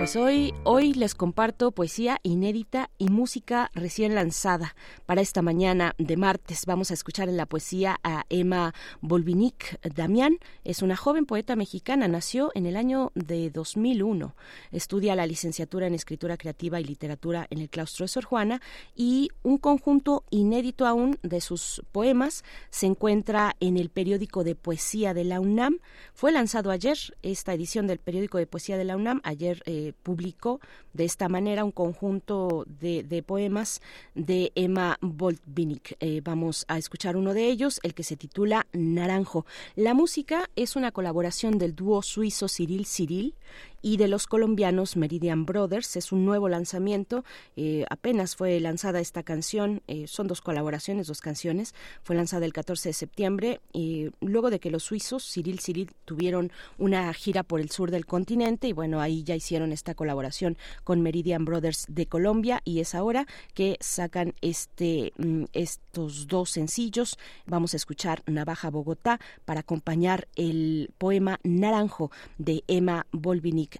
Pues 0.00 0.16
hoy, 0.16 0.54
hoy 0.64 0.94
les 0.94 1.14
comparto 1.14 1.72
poesía 1.72 2.20
inédita 2.22 2.88
y 2.96 3.10
música 3.10 3.70
recién 3.74 4.14
lanzada. 4.14 4.74
Para 5.04 5.20
esta 5.20 5.42
mañana 5.42 5.94
de 5.98 6.16
martes 6.16 6.64
vamos 6.64 6.90
a 6.90 6.94
escuchar 6.94 7.28
en 7.28 7.36
la 7.36 7.44
poesía 7.44 8.00
a 8.02 8.24
Emma 8.30 8.72
Bolvinic 9.02 9.78
Damián. 9.94 10.38
Es 10.64 10.80
una 10.80 10.96
joven 10.96 11.26
poeta 11.26 11.54
mexicana, 11.54 12.08
nació 12.08 12.50
en 12.54 12.64
el 12.64 12.78
año 12.78 13.12
de 13.14 13.50
2001. 13.50 14.34
Estudia 14.72 15.14
la 15.14 15.26
licenciatura 15.26 15.86
en 15.86 15.92
escritura 15.92 16.38
creativa 16.38 16.80
y 16.80 16.84
literatura 16.84 17.46
en 17.50 17.58
el 17.58 17.68
claustro 17.68 18.04
de 18.04 18.08
Sor 18.08 18.24
Juana 18.24 18.62
y 18.96 19.28
un 19.42 19.58
conjunto 19.58 20.24
inédito 20.30 20.86
aún 20.86 21.18
de 21.22 21.42
sus 21.42 21.82
poemas 21.92 22.42
se 22.70 22.86
encuentra 22.86 23.54
en 23.60 23.76
el 23.76 23.90
periódico 23.90 24.44
de 24.44 24.54
poesía 24.54 25.12
de 25.12 25.24
la 25.24 25.40
UNAM. 25.40 25.78
Fue 26.14 26.32
lanzado 26.32 26.70
ayer 26.70 26.96
esta 27.20 27.52
edición 27.52 27.86
del 27.86 27.98
periódico 27.98 28.38
de 28.38 28.46
poesía 28.46 28.78
de 28.78 28.84
la 28.84 28.96
UNAM. 28.96 29.20
Ayer 29.24 29.62
eh, 29.66 29.89
publicó 29.92 30.60
de 30.92 31.04
esta 31.04 31.28
manera 31.28 31.64
un 31.64 31.72
conjunto 31.72 32.64
de, 32.66 33.24
poemas 33.26 33.80
de 34.14 34.52
Emma 34.54 34.98
Boltvinik. 35.00 35.96
Eh, 36.00 36.20
vamos 36.24 36.64
a 36.68 36.78
escuchar 36.78 37.16
uno 37.16 37.34
de 37.34 37.46
ellos, 37.46 37.80
el 37.82 37.94
que 37.94 38.04
se 38.04 38.16
titula 38.16 38.66
Naranjo. 38.72 39.46
La 39.76 39.94
música 39.94 40.50
es 40.56 40.76
una 40.76 40.92
colaboración 40.92 41.58
del 41.58 41.74
dúo 41.74 42.02
suizo 42.02 42.48
Cyril 42.48 42.86
Cyril 42.86 43.34
y 43.82 43.96
de 43.96 44.08
los 44.08 44.26
colombianos 44.26 44.96
Meridian 44.96 45.46
Brothers. 45.46 45.96
Es 45.96 46.12
un 46.12 46.24
nuevo 46.24 46.48
lanzamiento. 46.48 47.24
Eh, 47.56 47.84
apenas 47.90 48.36
fue 48.36 48.58
lanzada 48.60 49.00
esta 49.00 49.22
canción. 49.22 49.82
Eh, 49.86 50.06
son 50.06 50.26
dos 50.26 50.40
colaboraciones, 50.40 51.06
dos 51.06 51.20
canciones. 51.20 51.74
Fue 52.02 52.16
lanzada 52.16 52.44
el 52.46 52.52
14 52.52 52.90
de 52.90 52.92
septiembre. 52.92 53.60
y 53.72 54.10
luego 54.20 54.50
de 54.50 54.60
que 54.60 54.70
los 54.70 54.84
suizos, 54.84 55.24
Cyril 55.24 55.60
Cyril, 55.60 55.90
tuvieron 56.04 56.52
una 56.78 57.12
gira 57.12 57.42
por 57.42 57.60
el 57.60 57.70
sur 57.70 57.90
del 57.90 58.06
continente 58.06 58.68
y 58.68 58.72
bueno, 58.72 59.00
ahí 59.00 59.22
ya 59.22 59.34
hicieron 59.34 59.72
esta 59.72 59.94
colaboración 59.94 60.56
con 60.84 61.00
Meridian 61.00 61.44
Brothers 61.44 61.86
de 61.88 62.06
Colombia 62.06 62.60
y 62.64 62.80
es 62.80 62.94
ahora 62.94 63.26
que 63.54 63.76
sacan 63.80 64.34
este, 64.40 65.12
mm, 65.18 65.44
estos 65.52 66.26
dos 66.26 66.50
sencillos. 66.50 67.18
Vamos 67.46 67.74
a 67.74 67.76
escuchar 67.76 68.22
Navaja 68.26 68.70
Bogotá 68.70 69.20
para 69.44 69.60
acompañar 69.60 70.28
el 70.36 70.90
poema 70.98 71.40
Naranjo 71.42 72.10
de 72.38 72.64
Emma 72.66 73.06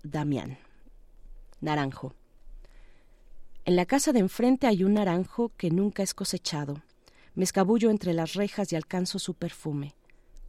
Damián. 0.02 0.58
Naranjo. 1.60 2.14
En 3.64 3.76
la 3.76 3.86
casa 3.86 4.12
de 4.12 4.20
enfrente 4.20 4.66
hay 4.66 4.84
un 4.84 4.94
naranjo 4.94 5.52
que 5.56 5.70
nunca 5.70 6.02
es 6.02 6.14
cosechado. 6.14 6.82
Me 7.34 7.44
escabullo 7.44 7.90
entre 7.90 8.14
las 8.14 8.34
rejas 8.34 8.72
y 8.72 8.76
alcanzo 8.76 9.18
su 9.18 9.34
perfume. 9.34 9.94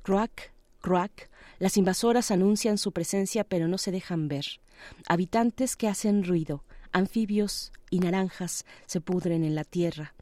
Croac, 0.04 0.52
croac, 0.82 1.30
las 1.60 1.78
invasoras 1.78 2.32
anuncian 2.32 2.78
su 2.78 2.92
presencia 2.92 3.44
pero 3.44 3.68
no 3.68 3.78
se 3.78 3.92
dejan 3.92 4.28
ver. 4.28 4.46
Habitantes 5.08 5.76
que 5.76 5.88
hacen 5.88 6.24
ruido, 6.24 6.64
anfibios 6.92 7.72
y 7.90 8.00
naranjas 8.00 8.66
se 8.86 9.02
pudren 9.02 9.44
en 9.44 9.56
la 9.56 9.64
tierra. 9.64 10.14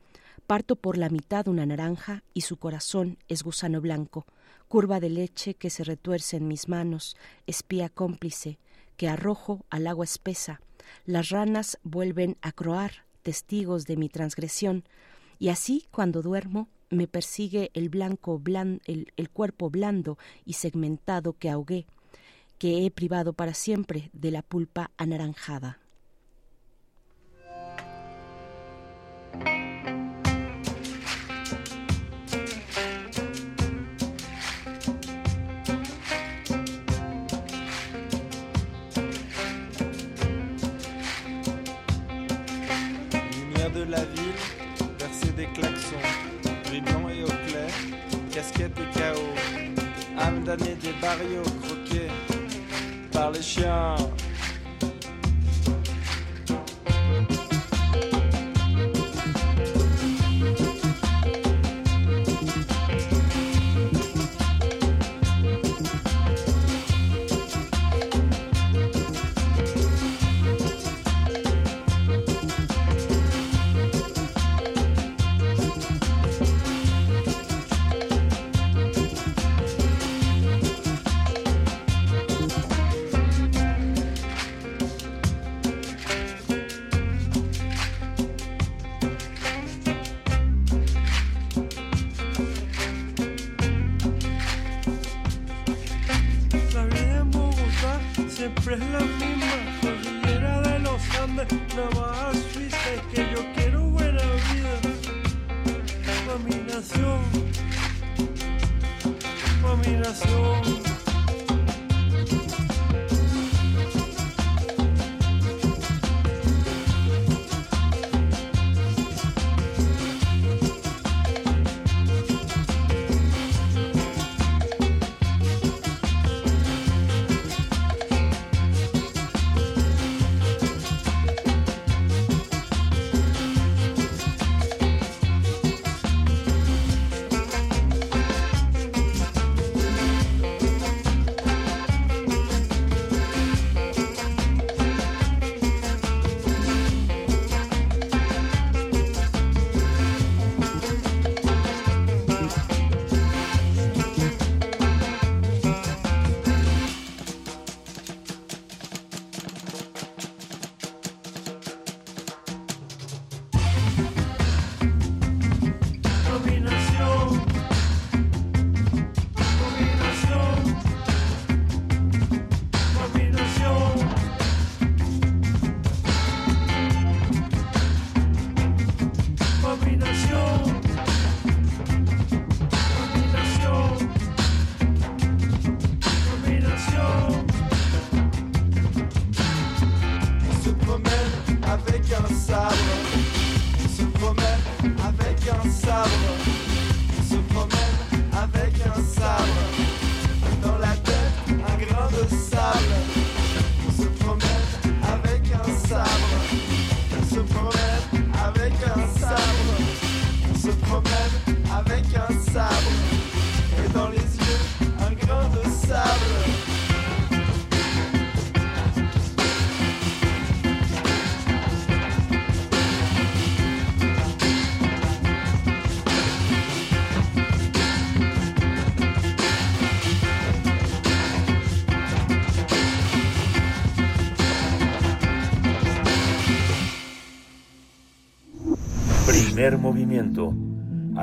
Parto 0.47 0.75
por 0.75 0.97
la 0.97 1.09
mitad 1.09 1.47
una 1.47 1.65
naranja 1.65 2.23
y 2.33 2.41
su 2.41 2.57
corazón 2.57 3.17
es 3.27 3.43
gusano 3.43 3.81
blanco, 3.81 4.25
curva 4.67 4.99
de 4.99 5.09
leche 5.09 5.53
que 5.53 5.69
se 5.69 5.83
retuerce 5.83 6.37
en 6.37 6.47
mis 6.47 6.67
manos, 6.67 7.15
espía 7.47 7.89
cómplice, 7.89 8.57
que 8.99 9.07
arrojo 9.07 9.65
al 9.69 9.87
agua 9.87 10.03
espesa. 10.03 10.59
Las 11.05 11.29
ranas 11.29 11.79
vuelven 11.83 12.35
a 12.41 12.51
croar, 12.51 13.05
testigos 13.21 13.85
de 13.85 13.95
mi 13.95 14.09
transgresión, 14.09 14.83
y 15.39 15.47
así 15.47 15.87
cuando 15.89 16.21
duermo 16.21 16.67
me 16.89 17.07
persigue 17.07 17.71
el 17.73 17.87
blanco 17.87 18.41
el, 18.85 19.29
cuerpo 19.31 19.69
blando 19.69 20.17
y 20.43 20.53
segmentado 20.53 21.31
que 21.31 21.49
ahogué, 21.49 21.87
que 22.57 22.85
he 22.85 22.91
privado 22.91 23.31
para 23.31 23.53
siempre 23.53 24.09
de 24.11 24.31
la 24.31 24.41
pulpa 24.41 24.91
anaranjada. 24.97 25.79
De 43.79 43.91
la 43.91 43.99
ville, 43.99 44.41
verser 44.99 45.31
des 45.37 45.45
klaxons, 45.45 45.95
gris 46.65 46.81
blanc 46.81 47.07
et 47.09 47.23
au 47.23 47.27
clair, 47.47 47.69
casquette 48.31 48.77
et 48.77 48.97
chaos, 48.97 49.33
âme 50.17 50.43
damnée 50.43 50.75
des 50.81 50.93
barrios 51.01 51.49
croqués 51.61 52.11
par 53.11 53.31
les 53.31 53.41
chiens. 53.41 53.95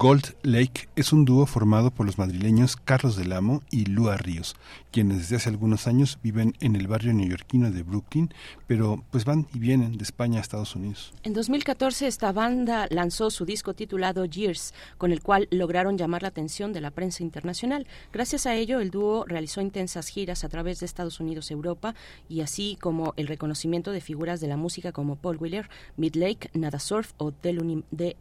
Gold 0.00 0.34
Lake 0.42 0.88
es 0.96 1.12
un 1.12 1.26
dúo 1.26 1.44
formado 1.44 1.90
por 1.90 2.06
los 2.06 2.16
madrileños 2.16 2.74
Carlos 2.74 3.16
del 3.16 3.34
Amo 3.34 3.62
y 3.70 3.84
Lua 3.84 4.16
Ríos, 4.16 4.56
quienes 4.92 5.18
desde 5.18 5.36
hace 5.36 5.50
algunos 5.50 5.86
años 5.86 6.18
viven 6.22 6.54
en 6.60 6.74
el 6.74 6.86
barrio 6.86 7.12
neoyorquino 7.12 7.70
de 7.70 7.82
Brooklyn, 7.82 8.32
pero 8.66 9.04
pues 9.10 9.26
van 9.26 9.46
y 9.52 9.58
vienen 9.58 9.98
de 9.98 10.04
España 10.04 10.38
a 10.38 10.40
Estados 10.40 10.74
Unidos. 10.74 11.12
En 11.22 11.34
2014 11.34 12.06
esta 12.06 12.32
banda 12.32 12.86
lanzó 12.88 13.28
su 13.28 13.44
disco 13.44 13.74
titulado 13.74 14.24
Years, 14.24 14.72
con 14.96 15.12
el 15.12 15.22
cual 15.22 15.48
lograron 15.50 15.98
llamar 15.98 16.22
la 16.22 16.28
atención 16.28 16.72
de 16.72 16.80
la 16.80 16.92
prensa 16.92 17.22
internacional. 17.22 17.86
Gracias 18.10 18.46
a 18.46 18.54
ello, 18.54 18.80
el 18.80 18.90
dúo 18.90 19.26
realizó 19.26 19.60
intensas 19.60 20.08
giras 20.08 20.44
a 20.44 20.48
través 20.48 20.80
de 20.80 20.86
Estados 20.86 21.20
Unidos, 21.20 21.50
Europa 21.50 21.94
y 22.26 22.40
así 22.40 22.78
como 22.80 23.12
el 23.18 23.26
reconocimiento 23.26 23.92
de 23.92 24.00
figuras 24.00 24.40
de 24.40 24.48
la 24.48 24.56
música 24.56 24.92
como 24.92 25.16
Paul 25.16 25.36
Wheeler, 25.36 25.68
Midlake, 25.98 26.48
Nada 26.54 26.78
Surf 26.78 27.12
o 27.18 27.32
The 27.32 27.52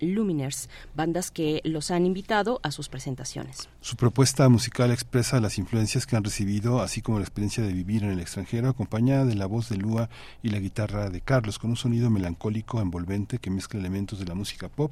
Luminers, 0.02 0.68
bandas 0.94 1.32
que 1.32 1.62
los 1.70 1.92
han 1.92 2.06
invitado 2.06 2.60
a 2.64 2.72
sus 2.72 2.90
presentaciones. 2.90 3.70
Su 3.82 3.96
propuesta 3.96 4.48
musical 4.50 4.92
expresa 4.92 5.40
las 5.40 5.58
influencias 5.58 6.06
que 6.06 6.16
han 6.16 6.24
recibido, 6.24 6.82
así 6.82 7.02
como 7.02 7.20
la 7.20 7.26
experiencia 7.26 7.64
de 7.64 7.74
vivir 7.74 8.04
en 8.04 8.12
el 8.12 8.20
extranjero, 8.20 8.70
acompañada 8.70 9.26
de 9.26 9.36
la 9.36 9.46
voz 9.46 9.70
de 9.70 9.78
Lua 9.78 10.10
y 10.44 10.50
la 10.50 10.60
guitarra 10.60 11.10
de 11.10 11.22
Carlos, 11.22 11.60
con 11.60 11.70
un 11.72 11.78
sonido 11.78 12.10
melancólico 12.10 12.82
envolvente 12.82 13.40
que 13.40 13.50
mezcla 13.50 13.80
elementos 13.80 14.20
de 14.20 14.26
la 14.26 14.36
música 14.36 14.70
pop, 14.70 14.92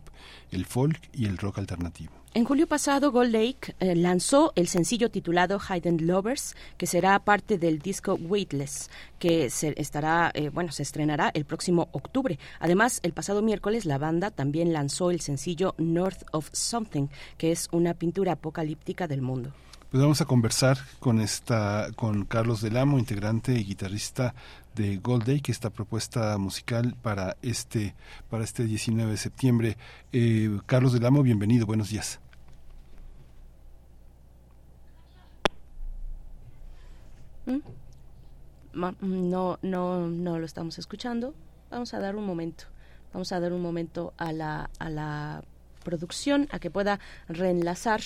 el 0.52 0.66
folk 0.66 1.10
y 1.14 1.26
el 1.26 1.38
rock 1.38 1.60
alternativo. 1.60 2.14
En 2.38 2.45
julio 2.45 2.68
pasado, 2.68 3.11
Gold 3.11 3.34
Lake 3.34 3.73
eh, 3.80 3.95
lanzó 3.95 4.53
el 4.55 4.68
sencillo 4.68 5.09
titulado 5.09 5.57
Hidden 5.59 6.05
Lovers, 6.05 6.55
que 6.77 6.85
será 6.85 7.18
parte 7.18 7.57
del 7.57 7.80
disco 7.80 8.14
Weightless, 8.14 8.91
que 9.18 9.49
se 9.49 9.73
estará, 9.81 10.30
eh, 10.35 10.49
bueno, 10.49 10.72
se 10.72 10.84
estrenará 10.84 11.31
el 11.34 11.45
próximo 11.45 11.89
octubre. 11.93 12.38
Además, 12.59 12.99
el 13.01 13.14
pasado 13.14 13.41
miércoles 13.41 13.85
la 13.85 13.97
banda 13.97 14.30
también 14.30 14.72
lanzó 14.72 15.09
el 15.09 15.19
sencillo 15.19 15.73
North 15.80 16.26
of 16.31 16.51
Something, 16.53 17.07
que 17.39 17.51
es 17.51 17.69
una 17.72 17.95
pintura 17.95 18.34
apocalíptica 18.34 19.07
del 19.07 19.23
mundo. 19.23 19.51
Pues 19.89 19.99
vamos 19.99 20.22
a 20.22 20.26
conversar 20.26 20.77
con 20.99 21.19
esta, 21.19 21.88
con 21.95 22.26
Carlos 22.26 22.61
Delamo, 22.61 22.99
integrante 22.99 23.53
y 23.53 23.64
guitarrista 23.64 24.35
de 24.76 24.97
Gold 24.97 25.23
Day, 25.23 25.41
que 25.41 25.51
esta 25.51 25.72
propuesta 25.72 26.38
musical 26.38 26.95
para 27.01 27.35
este, 27.41 27.95
para 28.30 28.43
este 28.43 28.65
19 28.65 29.09
de 29.09 29.18
septiembre. 29.18 29.77
Eh, 30.14 30.55
Carlos 30.68 30.93
Delamo, 30.93 31.23
bienvenido, 31.23 31.65
buenos 31.65 31.89
días. 31.89 32.19
¿Mm? 37.48 37.60
No, 38.74 39.57
no, 39.61 40.07
no 40.07 40.40
lo 40.40 40.45
estamos 40.45 40.78
escuchando. 40.78 41.34
Vamos 41.72 41.94
a 41.94 41.99
dar 41.99 42.15
un 42.15 42.26
momento. 42.26 42.65
Vamos 43.14 43.32
a 43.32 43.40
dar 43.40 43.53
un 43.53 43.61
momento 43.61 44.14
a 44.18 44.32
la, 44.32 44.69
a 44.78 44.90
la 44.90 45.44
producción 45.88 46.49
a 46.52 46.60
que 46.60 46.69
pueda 46.69 46.99
reenlazar 47.30 48.02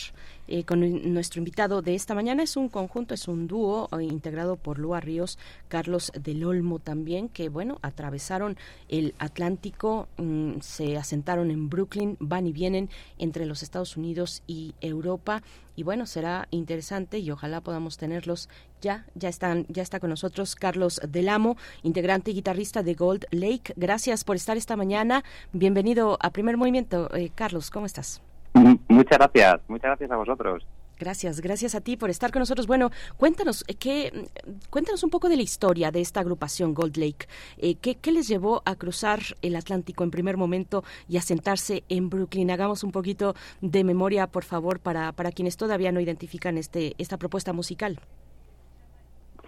eh, 0.47 0.63
con 0.65 0.79
nuestro 1.13 1.39
invitado 1.39 1.81
de 1.81 1.95
esta 1.95 2.13
mañana. 2.13 2.43
Es 2.43 2.55
un 2.55 2.69
conjunto, 2.69 3.15
es 3.15 3.27
un 3.27 3.47
dúo 3.47 3.89
eh, 3.91 4.03
integrado 4.03 4.55
por 4.55 4.77
Lua 4.77 4.99
Ríos, 4.99 5.39
Carlos 5.67 6.11
del 6.13 6.43
Olmo 6.45 6.77
también, 6.77 7.27
que 7.27 7.49
bueno, 7.49 7.79
atravesaron 7.81 8.55
el 8.87 9.15
Atlántico, 9.17 10.07
mm, 10.17 10.59
se 10.61 10.95
asentaron 10.95 11.49
en 11.49 11.69
Brooklyn, 11.69 12.17
van 12.19 12.45
y 12.45 12.53
vienen 12.53 12.91
entre 13.17 13.47
los 13.47 13.63
Estados 13.63 13.97
Unidos 13.97 14.43
y 14.45 14.75
Europa 14.79 15.41
y 15.75 15.81
bueno, 15.81 16.05
será 16.05 16.47
interesante 16.51 17.17
y 17.17 17.31
ojalá 17.31 17.61
podamos 17.61 17.97
tenerlos 17.97 18.49
ya. 18.81 19.05
Ya 19.15 19.29
están, 19.29 19.65
ya 19.69 19.83
está 19.83 19.99
con 19.99 20.09
nosotros 20.09 20.55
Carlos 20.55 20.99
Delamo, 21.07 21.55
integrante 21.83 22.31
y 22.31 22.33
guitarrista 22.33 22.83
de 22.83 22.95
Gold 22.95 23.25
Lake. 23.31 23.73
Gracias 23.77 24.23
por 24.23 24.35
estar 24.35 24.57
esta 24.57 24.75
mañana. 24.75 25.23
Bienvenido 25.53 26.17
a 26.19 26.31
Primer 26.31 26.57
Movimiento, 26.57 27.13
eh, 27.15 27.31
Carlos. 27.33 27.69
¿Cómo 27.69 27.85
estás? 27.85 28.21
Muchas 28.53 29.17
gracias, 29.17 29.61
muchas 29.69 29.89
gracias 29.91 30.11
a 30.11 30.17
vosotros. 30.17 30.65
Gracias, 30.99 31.41
gracias 31.41 31.73
a 31.73 31.81
ti 31.81 31.97
por 31.97 32.11
estar 32.11 32.31
con 32.31 32.41
nosotros. 32.41 32.67
Bueno, 32.67 32.91
cuéntanos, 33.17 33.63
eh, 33.67 33.73
¿qué, 33.73 34.29
cuéntanos 34.69 35.03
un 35.03 35.09
poco 35.09 35.29
de 35.29 35.35
la 35.35 35.41
historia 35.41 35.89
de 35.89 35.99
esta 35.99 36.19
agrupación 36.19 36.75
Gold 36.75 36.95
Lake. 36.97 37.27
Eh, 37.57 37.73
¿qué, 37.75 37.95
¿qué, 37.95 38.11
les 38.11 38.27
llevó 38.27 38.61
a 38.65 38.75
cruzar 38.75 39.19
el 39.41 39.55
Atlántico 39.55 40.03
en 40.03 40.11
primer 40.11 40.37
momento 40.37 40.83
y 41.09 41.17
a 41.17 41.21
sentarse 41.21 41.83
en 41.89 42.11
Brooklyn? 42.11 42.51
Hagamos 42.51 42.83
un 42.83 42.91
poquito 42.91 43.33
de 43.61 43.83
memoria, 43.83 44.27
por 44.27 44.43
favor, 44.43 44.79
para, 44.79 45.11
para 45.11 45.31
quienes 45.31 45.57
todavía 45.57 45.91
no 45.91 46.01
identifican 46.01 46.59
este, 46.59 46.93
esta 46.99 47.17
propuesta 47.17 47.51
musical. 47.51 47.99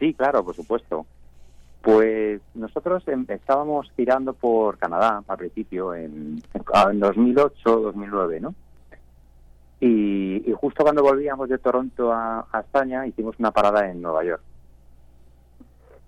Sí, 0.04 0.14
claro, 0.14 0.44
por 0.44 0.54
supuesto. 0.54 1.06
Pues 1.82 2.42
nosotros 2.56 3.08
em, 3.08 3.26
estábamos 3.30 3.90
tirando 3.96 4.34
por 4.34 4.78
Canadá 4.78 5.24
al 5.26 5.38
principio, 5.38 5.96
en, 5.96 6.44
en 6.54 7.02
2008-2009, 7.02 8.42
¿no? 8.42 8.54
Y, 9.80 10.44
justo 10.60 10.84
cuando 10.84 11.04
volvíamos 11.04 11.48
de 11.48 11.58
Toronto 11.58 12.12
a, 12.12 12.46
España 12.60 13.08
hicimos 13.08 13.40
una 13.40 13.52
parada 13.52 13.90
en 13.90 14.02
Nueva 14.02 14.26
York. 14.26 14.42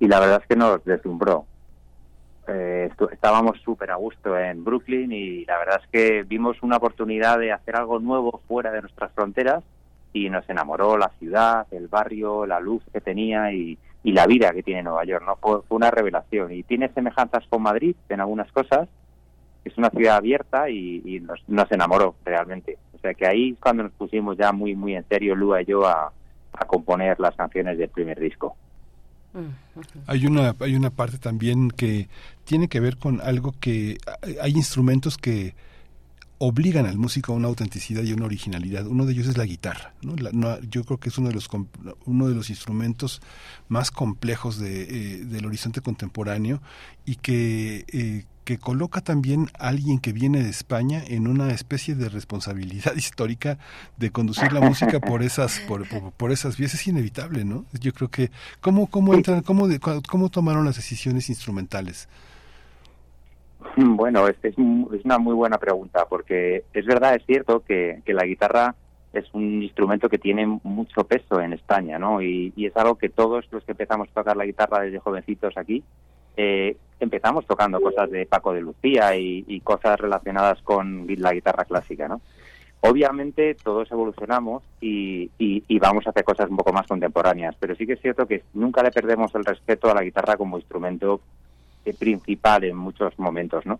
Y 0.01 0.09
la 0.09 0.19
verdad 0.19 0.41
es 0.41 0.47
que 0.49 0.57
nos 0.57 0.83
deslumbró. 0.83 1.45
Eh, 2.49 2.91
estábamos 3.13 3.61
súper 3.61 3.91
a 3.91 3.95
gusto 3.95 4.37
en 4.37 4.65
Brooklyn 4.65 5.09
y 5.13 5.45
la 5.45 5.57
verdad 5.57 5.79
es 5.81 5.89
que 5.89 6.23
vimos 6.23 6.61
una 6.63 6.75
oportunidad 6.75 7.39
de 7.39 7.53
hacer 7.53 7.77
algo 7.77 7.99
nuevo 7.99 8.41
fuera 8.45 8.71
de 8.71 8.81
nuestras 8.81 9.13
fronteras 9.13 9.63
y 10.15 10.29
nos 10.29 10.49
enamoró 10.49 10.97
la 10.97 11.09
ciudad, 11.19 11.67
el 11.71 11.89
barrio, 11.89 12.45
la 12.45 12.61
luz 12.61 12.81
que 12.93 13.01
tenía 13.01 13.51
y, 13.51 13.77
la 14.11 14.27
vida 14.27 14.51
que 14.51 14.63
tiene 14.63 14.83
Nueva 14.83 15.03
York. 15.05 15.23
¿no? 15.25 15.35
Fue, 15.37 15.61
fue, 15.63 15.77
una 15.77 15.91
revelación 15.91 16.53
y 16.53 16.63
tiene 16.63 16.89
semejanzas 16.89 17.43
con 17.49 17.61
Madrid 17.61 17.95
en 18.09 18.19
algunas 18.19 18.51
cosas. 18.51 18.87
Es 19.63 19.77
una 19.77 19.89
ciudad 19.89 20.17
abierta 20.17 20.69
y, 20.69 21.19
nos, 21.21 21.39
nos 21.47 21.71
enamoró 21.71 22.15
realmente. 22.23 22.77
O 22.93 22.99
sea 22.99 23.13
que 23.13 23.25
ahí 23.25 23.51
es 23.51 23.59
cuando 23.59 23.83
nos 23.83 23.91
pusimos 23.93 24.37
ya 24.37 24.51
muy, 24.51 24.75
muy 24.75 24.95
en 24.95 25.07
serio, 25.07 25.35
Lua 25.35 25.61
y 25.61 25.65
yo, 25.65 25.87
a, 25.87 26.11
componer 26.67 27.19
las 27.19 27.35
canciones 27.35 27.77
del 27.77 27.89
primer 27.89 28.19
disco. 28.19 28.55
Hay 30.07 30.25
una, 30.25 30.55
hay 30.61 30.75
una 30.75 30.89
parte 30.89 31.17
también 31.17 31.69
que 31.69 32.07
tiene 32.45 32.69
que 32.69 32.79
ver 32.79 32.97
con 32.97 33.19
algo 33.19 33.53
que 33.59 33.97
hay 34.41 34.51
instrumentos 34.51 35.17
que 35.17 35.53
obligan 36.37 36.85
al 36.85 36.97
músico 36.97 37.33
a 37.33 37.35
una 37.35 37.47
autenticidad 37.47 38.03
y 38.03 38.13
una 38.13 38.25
originalidad. 38.25 38.85
Uno 38.87 39.05
de 39.05 39.13
ellos 39.13 39.27
es 39.27 39.37
la 39.37 39.45
guitarra. 39.45 39.93
¿no? 40.01 40.15
yo 40.61 40.83
creo 40.83 40.99
que 40.99 41.09
es 41.09 41.17
uno 41.17 41.29
de 41.29 41.35
los 41.35 41.49
uno 42.05 42.27
de 42.27 42.35
los 42.35 42.49
instrumentos 42.49 43.21
más 43.67 43.91
complejos 43.91 44.59
de, 44.59 44.83
eh, 44.83 45.25
del 45.25 45.45
horizonte 45.45 45.81
contemporáneo 45.81 46.61
y 47.05 47.15
que 47.15 47.85
eh, 47.91 48.25
que 48.45 48.59
coloca 48.59 49.01
también 49.01 49.49
a 49.57 49.69
alguien 49.69 49.99
que 49.99 50.13
viene 50.13 50.43
de 50.43 50.49
España 50.49 51.03
en 51.05 51.27
una 51.27 51.51
especie 51.51 51.95
de 51.95 52.09
responsabilidad 52.09 52.93
histórica 52.95 53.57
de 53.97 54.11
conducir 54.11 54.53
la 54.53 54.61
música 54.61 54.99
por 54.99 55.23
esas 55.23 55.59
por, 55.61 55.87
por, 56.11 56.31
esas 56.31 56.55
vías 56.55 56.73
es 56.75 56.87
inevitable 56.87 57.43
no 57.43 57.65
yo 57.73 57.91
creo 57.91 58.09
que 58.09 58.29
cómo 58.61 58.85
cómo 58.85 59.15
entran 59.15 59.41
cómo 59.41 59.67
cómo 60.07 60.29
tomaron 60.29 60.63
las 60.63 60.75
decisiones 60.75 61.29
instrumentales 61.29 62.07
bueno 63.77 64.27
es, 64.27 64.35
es, 64.43 64.57
una 64.57 65.17
muy 65.17 65.33
buena 65.33 65.57
pregunta 65.57 66.05
porque 66.09 66.63
es 66.73 66.85
verdad 66.85 67.15
es 67.15 67.25
cierto 67.25 67.61
que, 67.61 68.01
que 68.05 68.13
la 68.13 68.25
guitarra 68.25 68.75
es 69.13 69.25
un 69.33 69.63
instrumento 69.63 70.09
que 70.09 70.17
tiene 70.17 70.45
mucho 70.45 71.05
peso 71.05 71.39
en 71.39 71.53
España 71.53 71.99
no 71.99 72.21
y, 72.21 72.53
y 72.55 72.65
es 72.65 72.75
algo 72.77 72.95
que 72.95 73.09
todos 73.09 73.45
los 73.51 73.63
que 73.63 73.71
empezamos 73.71 74.09
a 74.09 74.13
tocar 74.13 74.37
la 74.37 74.45
guitarra 74.45 74.81
desde 74.81 74.99
jovencitos 74.99 75.57
aquí 75.57 75.83
eh, 76.37 76.77
empezamos 76.99 77.45
tocando 77.45 77.79
cosas 77.79 78.09
de 78.11 78.25
Paco 78.25 78.53
de 78.53 78.61
Lucía 78.61 79.15
y, 79.17 79.59
cosas 79.61 79.99
relacionadas 79.99 80.61
con 80.61 81.07
la 81.17 81.33
guitarra 81.33 81.65
clásica, 81.65 82.07
¿no? 82.07 82.21
Obviamente 82.81 83.55
todos 83.55 83.89
evolucionamos 83.91 84.63
y, 84.79 85.31
vamos 85.79 86.05
a 86.05 86.11
hacer 86.11 86.23
cosas 86.23 86.49
un 86.49 86.57
poco 86.57 86.73
más 86.73 86.87
contemporáneas, 86.87 87.55
pero 87.59 87.75
sí 87.75 87.85
que 87.85 87.93
es 87.93 88.01
cierto 88.01 88.27
que 88.27 88.43
nunca 88.53 88.83
le 88.83 88.91
perdemos 88.91 89.33
el 89.35 89.45
respeto 89.45 89.89
a 89.89 89.93
la 89.93 90.03
guitarra 90.03 90.37
como 90.37 90.57
instrumento 90.57 91.21
principal 91.93 92.63
en 92.63 92.75
muchos 92.75 93.17
momentos, 93.19 93.65
¿no? 93.65 93.79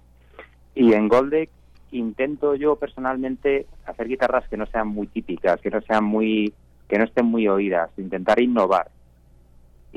Y 0.74 0.94
en 0.94 1.08
Goldec 1.08 1.50
intento 1.92 2.56
yo 2.56 2.76
personalmente 2.76 3.68
hacer 3.86 4.08
guitarras 4.08 4.48
que 4.50 4.58
no 4.58 4.66
sean 4.66 4.88
muy 4.88 5.08
típicas, 5.08 5.62
que 5.62 5.70
no 5.70 5.82
sean 5.82 6.04
muy, 6.04 6.54
que 6.88 6.98
no 6.98 7.06
estén 7.06 7.26
muy 7.26 7.48
oídas, 7.48 7.90
intentar 7.98 8.40
innovar 8.42 8.90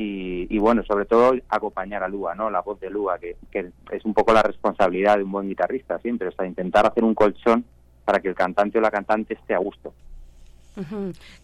y, 0.00 0.58
bueno, 0.58 0.84
sobre 0.84 1.06
todo 1.06 1.34
acompañar 1.48 2.04
a 2.04 2.08
Lua, 2.08 2.32
¿no? 2.36 2.50
La 2.50 2.60
voz 2.60 2.78
de 2.78 2.88
Lua, 2.88 3.18
que, 3.18 3.36
es 3.52 4.04
un 4.04 4.14
poco 4.14 4.32
la 4.32 4.42
responsabilidad 4.42 5.16
de 5.16 5.24
un 5.24 5.32
buen 5.32 5.48
guitarrista 5.48 5.98
siempre, 5.98 6.28
o 6.28 6.30
sea, 6.30 6.46
intentar 6.46 6.86
hacer 6.86 7.02
un 7.02 7.14
colchón 7.14 7.64
para 8.04 8.20
que 8.20 8.28
el 8.28 8.36
cantante 8.36 8.78
o 8.78 8.80
la 8.80 8.92
cantante 8.92 9.34
esté 9.34 9.54
a 9.54 9.58
gusto. 9.58 9.92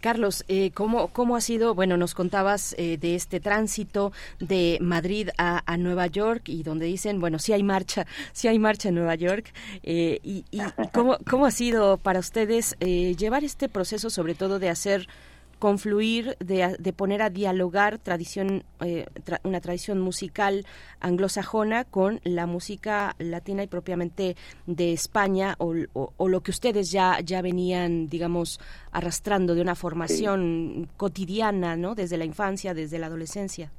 Carlos, 0.01 0.45
eh, 0.49 0.71
¿cómo, 0.73 1.09
¿cómo 1.09 1.37
ha 1.37 1.41
sido? 1.41 1.75
Bueno, 1.75 1.97
nos 1.97 2.15
contabas 2.15 2.75
eh, 2.79 2.99
de 2.99 3.15
este 3.15 3.41
tránsito 3.41 4.13
de 4.39 4.79
Madrid 4.81 5.31
a, 5.39 5.77
Nueva 5.77 6.07
York 6.07 6.49
y 6.49 6.63
donde 6.63 6.87
dicen, 6.87 7.21
bueno, 7.21 7.39
sí 7.39 7.53
hay 7.53 7.63
marcha, 7.63 8.07
sí 8.33 8.49
hay 8.49 8.59
marcha 8.59 8.89
en 8.89 8.95
Nueva 8.95 9.17
York. 9.17 9.53
Eh, 9.83 10.21
y, 10.23 10.45
y 10.51 10.61
¿cómo, 10.93 11.19
¿cómo, 11.29 11.47
ha 11.47 11.51
sido 11.51 11.97
para 11.99 12.21
ustedes 12.21 12.77
llevar 12.79 13.45
este 13.45 13.69
proceso, 13.69 14.09
sobre 14.09 14.35
todo 14.35 14.59
de 14.59 14.69
hacer 14.69 15.09
confluir, 15.59 16.37
de, 16.41 16.77
de 16.79 16.93
poner 16.93 17.23
a 17.23 17.31
dialogar 17.31 17.99
tradición, 17.99 18.65
eh, 18.81 19.07
una 19.43 19.61
tradición 19.61 20.01
musical 20.01 20.67
anglosajona 21.01 21.85
con 21.85 22.21
la 22.25 22.47
música 22.47 23.15
latina 23.19 23.63
y 23.63 23.67
propiamente 23.67 24.37
de 24.67 24.93
España 24.93 25.55
o, 25.59 25.75
lo 25.75 26.41
que 26.41 26.51
ustedes 26.51 26.91
ya, 26.91 27.21
ya 27.21 27.43
venían, 27.43 28.09
digamos, 28.09 28.61
arrastrando 28.93 29.55
de 29.55 29.63
una 29.63 29.75
formación 29.75 30.89
cotidiana, 30.97 31.77
¿no? 31.77 31.95
Desde 31.95 32.17
la 32.17 32.25
infancia, 32.25 32.75
desde 32.75 32.99
la 32.99 33.07
adolescencia. 33.07 33.71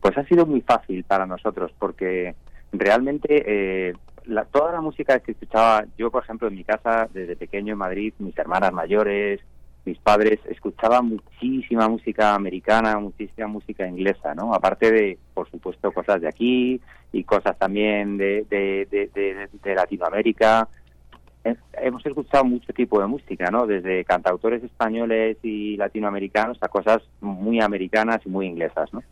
Pues 0.00 0.16
ha 0.18 0.24
sido 0.24 0.46
muy 0.46 0.60
fácil 0.60 1.04
para 1.04 1.26
nosotros 1.26 1.72
porque 1.78 2.34
realmente 2.72 3.88
eh, 3.88 3.94
la, 4.26 4.44
toda 4.44 4.72
la 4.72 4.80
música 4.80 5.18
que 5.20 5.32
escuchaba 5.32 5.84
yo, 5.96 6.10
por 6.10 6.22
ejemplo, 6.22 6.48
en 6.48 6.54
mi 6.54 6.64
casa 6.64 7.08
desde 7.12 7.36
pequeño 7.36 7.72
en 7.72 7.78
Madrid, 7.78 8.14
mis 8.18 8.36
hermanas 8.38 8.72
mayores, 8.72 9.40
mis 9.84 9.98
padres 9.98 10.40
escuchaban 10.48 11.08
muchísima 11.08 11.88
música 11.88 12.34
americana, 12.34 12.98
muchísima 12.98 13.46
música 13.48 13.86
inglesa, 13.86 14.34
¿no? 14.34 14.54
Aparte 14.54 14.90
de, 14.90 15.18
por 15.34 15.50
supuesto, 15.50 15.92
cosas 15.92 16.20
de 16.22 16.28
aquí 16.28 16.80
y 17.12 17.24
cosas 17.24 17.58
también 17.58 18.16
de, 18.16 18.46
de, 18.48 19.74
Latinoamérica. 19.74 20.68
Hemos 21.74 22.04
escuchado 22.06 22.44
mucho 22.44 22.72
tipo 22.72 22.98
de 23.00 23.06
música, 23.06 23.50
¿no? 23.50 23.66
Desde 23.66 24.04
cantautores 24.04 24.62
españoles 24.64 25.36
y 25.42 25.76
latinoamericanos 25.76 26.56
a 26.62 26.68
cosas 26.68 27.02
muy 27.20 27.60
americanas 27.60 28.20
y 28.24 28.30
muy 28.30 28.46
inglesas, 28.46 28.92
¿no? 28.94 29.02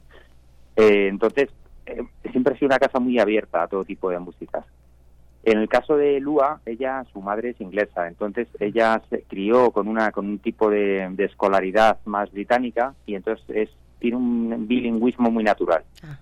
Eh, 0.77 1.09
entonces, 1.09 1.51
eh, 1.85 2.03
siempre 2.31 2.55
ha 2.55 2.59
sido 2.59 2.69
una 2.69 2.79
casa 2.79 2.99
muy 2.99 3.19
abierta 3.19 3.63
a 3.63 3.69
todo 3.69 3.85
tipo 3.85 4.09
de 4.09 4.19
músicas. 4.19 4.65
En 5.45 5.59
el 5.59 5.69
caso 5.69 5.97
de 5.97 6.21
Lua, 6.21 6.61
ella, 6.67 7.05
su 7.13 7.21
madre 7.21 7.51
es 7.51 7.61
inglesa, 7.61 8.07
entonces 8.07 8.47
ella 8.61 9.03
se 9.11 9.23
crió 9.23 9.73
con 9.73 9.89
una 9.89 10.13
con 10.13 10.27
un 10.27 10.39
tipo 10.39 10.71
de, 10.71 11.13
escolaridad 11.19 11.99
más 12.05 12.31
británica 12.31 12.95
y 13.07 13.17
entonces 13.17 13.45
es, 13.49 13.71
tiene 13.99 14.17
un 14.17 14.69
bilingüismo 14.69 15.31
muy 15.33 15.43
natural. 15.43 15.83
Ah. 16.05 16.19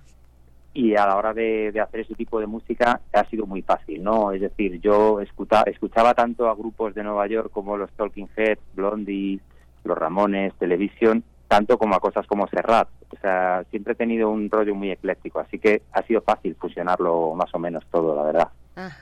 Y 0.73 0.95
a 0.95 1.05
la 1.07 1.17
hora 1.17 1.35
de, 1.35 1.73
hacer 1.83 2.01
ese 2.01 2.15
tipo 2.15 2.41
de 2.41 2.47
música 2.47 3.01
ha 3.13 3.25
sido 3.27 3.45
muy 3.45 3.61
fácil, 3.61 4.03
¿no? 4.03 4.33
Es 4.33 4.41
decir, 4.41 4.81
yo 4.81 5.21
escucha, 5.21 5.65
escuchaba 5.67 6.15
tanto 6.15 6.49
a 6.49 6.55
grupos 6.55 6.95
de 6.95 7.03
Nueva 7.03 7.27
York 7.27 7.51
como 7.53 7.77
los 7.77 7.91
Talking 7.93 8.29
Heads, 8.37 8.63
Blondie, 8.75 9.41
los 9.85 9.99
Ramones, 9.99 10.55
Televisión, 10.55 11.25
tanto 11.47 11.77
como 11.77 11.95
a 11.95 12.01
cosas 12.01 12.27
como 12.27 12.47
Serrat. 12.47 12.89
O 13.13 13.17
sea, 13.21 13.65
siempre 13.71 13.93
he 13.93 13.97
tenido 13.97 14.31
un 14.31 14.49
rollo 14.49 14.75
muy 14.75 14.93
ecléctico, 14.93 15.41
así 15.41 15.59
que 15.59 15.83
ha 15.93 16.03
sido 16.05 16.23
fácil 16.23 16.55
fusionarlo 16.55 17.35
más 17.35 17.53
o 17.55 17.59
menos 17.59 17.85
todo, 17.91 18.15
la 18.15 18.23
verdad. 18.23 18.49
Ah, 18.77 18.97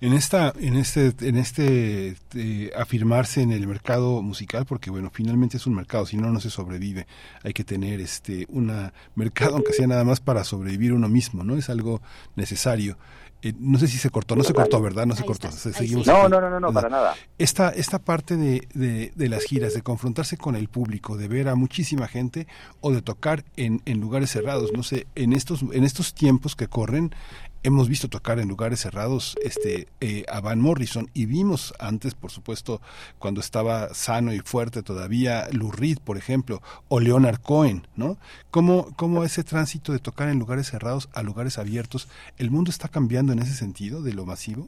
en 0.00 0.12
esta, 0.12 0.52
en 0.58 0.76
este, 0.76 1.12
en 1.20 1.36
este 1.36 2.16
eh, 2.34 2.70
afirmarse 2.76 3.42
en 3.42 3.52
el 3.52 3.66
mercado 3.66 4.22
musical, 4.22 4.64
porque 4.64 4.90
bueno, 4.90 5.10
finalmente 5.12 5.56
es 5.56 5.66
un 5.66 5.74
mercado, 5.74 6.06
si 6.06 6.16
no 6.16 6.30
no 6.30 6.40
se 6.40 6.50
sobrevive. 6.50 7.06
Hay 7.42 7.52
que 7.52 7.64
tener 7.64 8.00
este 8.00 8.46
una 8.48 8.92
mercado, 9.14 9.56
aunque 9.56 9.72
sea 9.72 9.86
nada 9.86 10.04
más 10.04 10.20
para 10.20 10.44
sobrevivir 10.44 10.92
uno 10.92 11.08
mismo, 11.08 11.44
¿no? 11.44 11.56
Es 11.56 11.68
algo 11.68 12.00
necesario. 12.36 12.96
Eh, 13.42 13.54
no 13.58 13.78
sé 13.78 13.88
si 13.88 13.96
se 13.96 14.10
cortó, 14.10 14.36
no 14.36 14.44
se 14.44 14.52
cortó, 14.52 14.82
¿verdad? 14.82 15.06
No 15.06 15.16
se 15.16 15.24
cortó. 15.24 15.50
Seguimos 15.50 16.06
no, 16.06 16.28
no, 16.28 16.40
no, 16.40 16.60
no, 16.60 16.72
para 16.72 16.90
nada. 16.90 17.14
Esta, 17.38 17.70
esta 17.70 17.98
parte 17.98 18.36
de, 18.36 18.68
de, 18.74 19.12
de, 19.14 19.28
las 19.30 19.44
giras, 19.44 19.72
de 19.72 19.80
confrontarse 19.80 20.36
con 20.36 20.56
el 20.56 20.68
público, 20.68 21.16
de 21.16 21.26
ver 21.26 21.48
a 21.48 21.54
muchísima 21.54 22.06
gente 22.06 22.46
o 22.80 22.92
de 22.92 23.00
tocar 23.00 23.44
en, 23.56 23.80
en 23.86 23.98
lugares 23.98 24.30
cerrados, 24.30 24.72
no 24.74 24.82
sé, 24.82 25.06
en 25.14 25.32
estos, 25.32 25.62
en 25.72 25.84
estos 25.84 26.12
tiempos 26.12 26.54
que 26.54 26.68
corren, 26.68 27.14
hemos 27.62 27.88
visto 27.88 28.08
tocar 28.08 28.38
en 28.38 28.48
lugares 28.48 28.80
cerrados 28.80 29.36
este 29.42 29.86
eh, 30.00 30.24
a 30.28 30.40
Van 30.40 30.60
Morrison 30.60 31.10
y 31.12 31.26
vimos 31.26 31.74
antes 31.78 32.14
por 32.14 32.30
supuesto 32.30 32.80
cuando 33.18 33.40
estaba 33.40 33.92
sano 33.92 34.32
y 34.32 34.40
fuerte 34.40 34.82
todavía 34.82 35.46
Lou 35.52 35.70
Reed 35.70 35.98
por 36.02 36.16
ejemplo 36.16 36.60
o 36.88 37.00
Leonard 37.00 37.40
Cohen 37.40 37.86
no 37.96 38.16
cómo 38.50 38.88
cómo 38.96 39.24
ese 39.24 39.44
tránsito 39.44 39.92
de 39.92 39.98
tocar 39.98 40.28
en 40.30 40.38
lugares 40.38 40.68
cerrados 40.68 41.10
a 41.14 41.22
lugares 41.22 41.58
abiertos 41.58 42.08
el 42.38 42.50
mundo 42.50 42.70
está 42.70 42.88
cambiando 42.88 43.32
en 43.32 43.40
ese 43.40 43.54
sentido 43.54 44.02
de 44.02 44.14
lo 44.14 44.24
masivo 44.24 44.66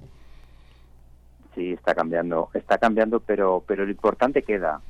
sí 1.54 1.72
está 1.72 1.94
cambiando 1.94 2.50
está 2.52 2.76
cambiando 2.76 3.20
pero 3.20 3.64
pero 3.66 3.86
lo 3.86 3.90
importante 3.90 4.42
queda 4.42 4.82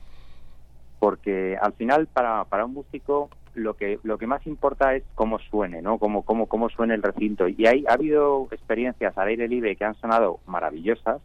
porque 0.98 1.56
al 1.60 1.72
final 1.74 2.08
para 2.08 2.44
para 2.46 2.64
un 2.64 2.74
músico 2.74 3.30
lo 3.54 3.74
que 3.74 3.98
lo 4.02 4.18
que 4.18 4.26
más 4.26 4.46
importa 4.46 4.94
es 4.94 5.02
cómo 5.14 5.38
suene, 5.38 5.82
¿no? 5.82 5.98
Cómo 5.98 6.22
cómo 6.22 6.46
cómo 6.46 6.68
suene 6.68 6.94
el 6.94 7.02
recinto. 7.02 7.48
Y 7.48 7.66
hay 7.66 7.84
ha 7.88 7.94
habido 7.94 8.48
experiencias 8.50 9.16
al 9.16 9.28
aire 9.28 9.48
libre 9.48 9.76
que 9.76 9.84
han 9.84 9.94
sonado 9.96 10.40
maravillosas 10.46 11.20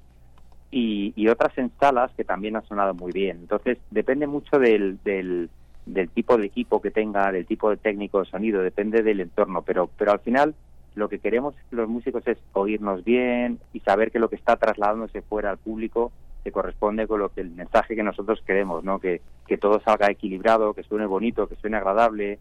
y, 0.72 1.14
y 1.16 1.30
otras 1.30 1.58
en 1.58 1.72
salas 1.80 2.12
que 2.18 2.24
también 2.24 2.56
han 2.56 2.66
sonado 2.66 2.94
muy 2.94 3.12
bien. 3.12 3.38
Entonces 3.38 3.78
depende 3.92 4.28
mucho 4.28 4.60
del, 4.60 5.00
del, 5.04 5.50
del 5.86 6.10
tipo 6.10 6.38
de 6.38 6.46
equipo 6.46 6.82
que 6.82 6.92
tenga, 6.92 7.32
del 7.32 7.46
tipo 7.46 7.70
de 7.70 7.78
técnico 7.78 8.20
de 8.20 8.30
sonido, 8.30 8.62
depende 8.62 9.04
del 9.04 9.22
entorno. 9.22 9.62
Pero 9.62 9.90
pero 9.98 10.12
al 10.12 10.20
final 10.20 10.54
lo 10.96 11.10
que 11.10 11.20
queremos 11.20 11.56
los 11.72 11.88
músicos 11.88 12.28
es 12.28 12.38
oírnos 12.54 13.04
bien 13.04 13.60
y 13.72 13.80
saber 13.82 14.12
que 14.12 14.20
lo 14.20 14.30
que 14.30 14.36
está 14.36 14.58
trasladándose 14.58 15.22
fuera 15.22 15.52
al 15.52 15.58
público 15.58 16.12
se 16.48 16.51
corresponde 16.53 17.08
con 17.08 17.19
lo 17.19 17.27
que 17.27 17.42
el 17.42 17.50
mensaje 17.51 17.93
que 17.93 18.03
nosotros 18.03 18.42
queremos, 18.48 18.82
¿no? 18.82 19.00
Que, 19.00 19.19
que 19.48 19.58
todo 19.58 19.82
salga 19.82 20.09
equilibrado, 20.09 20.74
que 20.74 20.84
suene 20.84 21.06
bonito, 21.06 21.45
que 21.45 21.58
suene 21.58 21.76
agradable. 21.76 22.40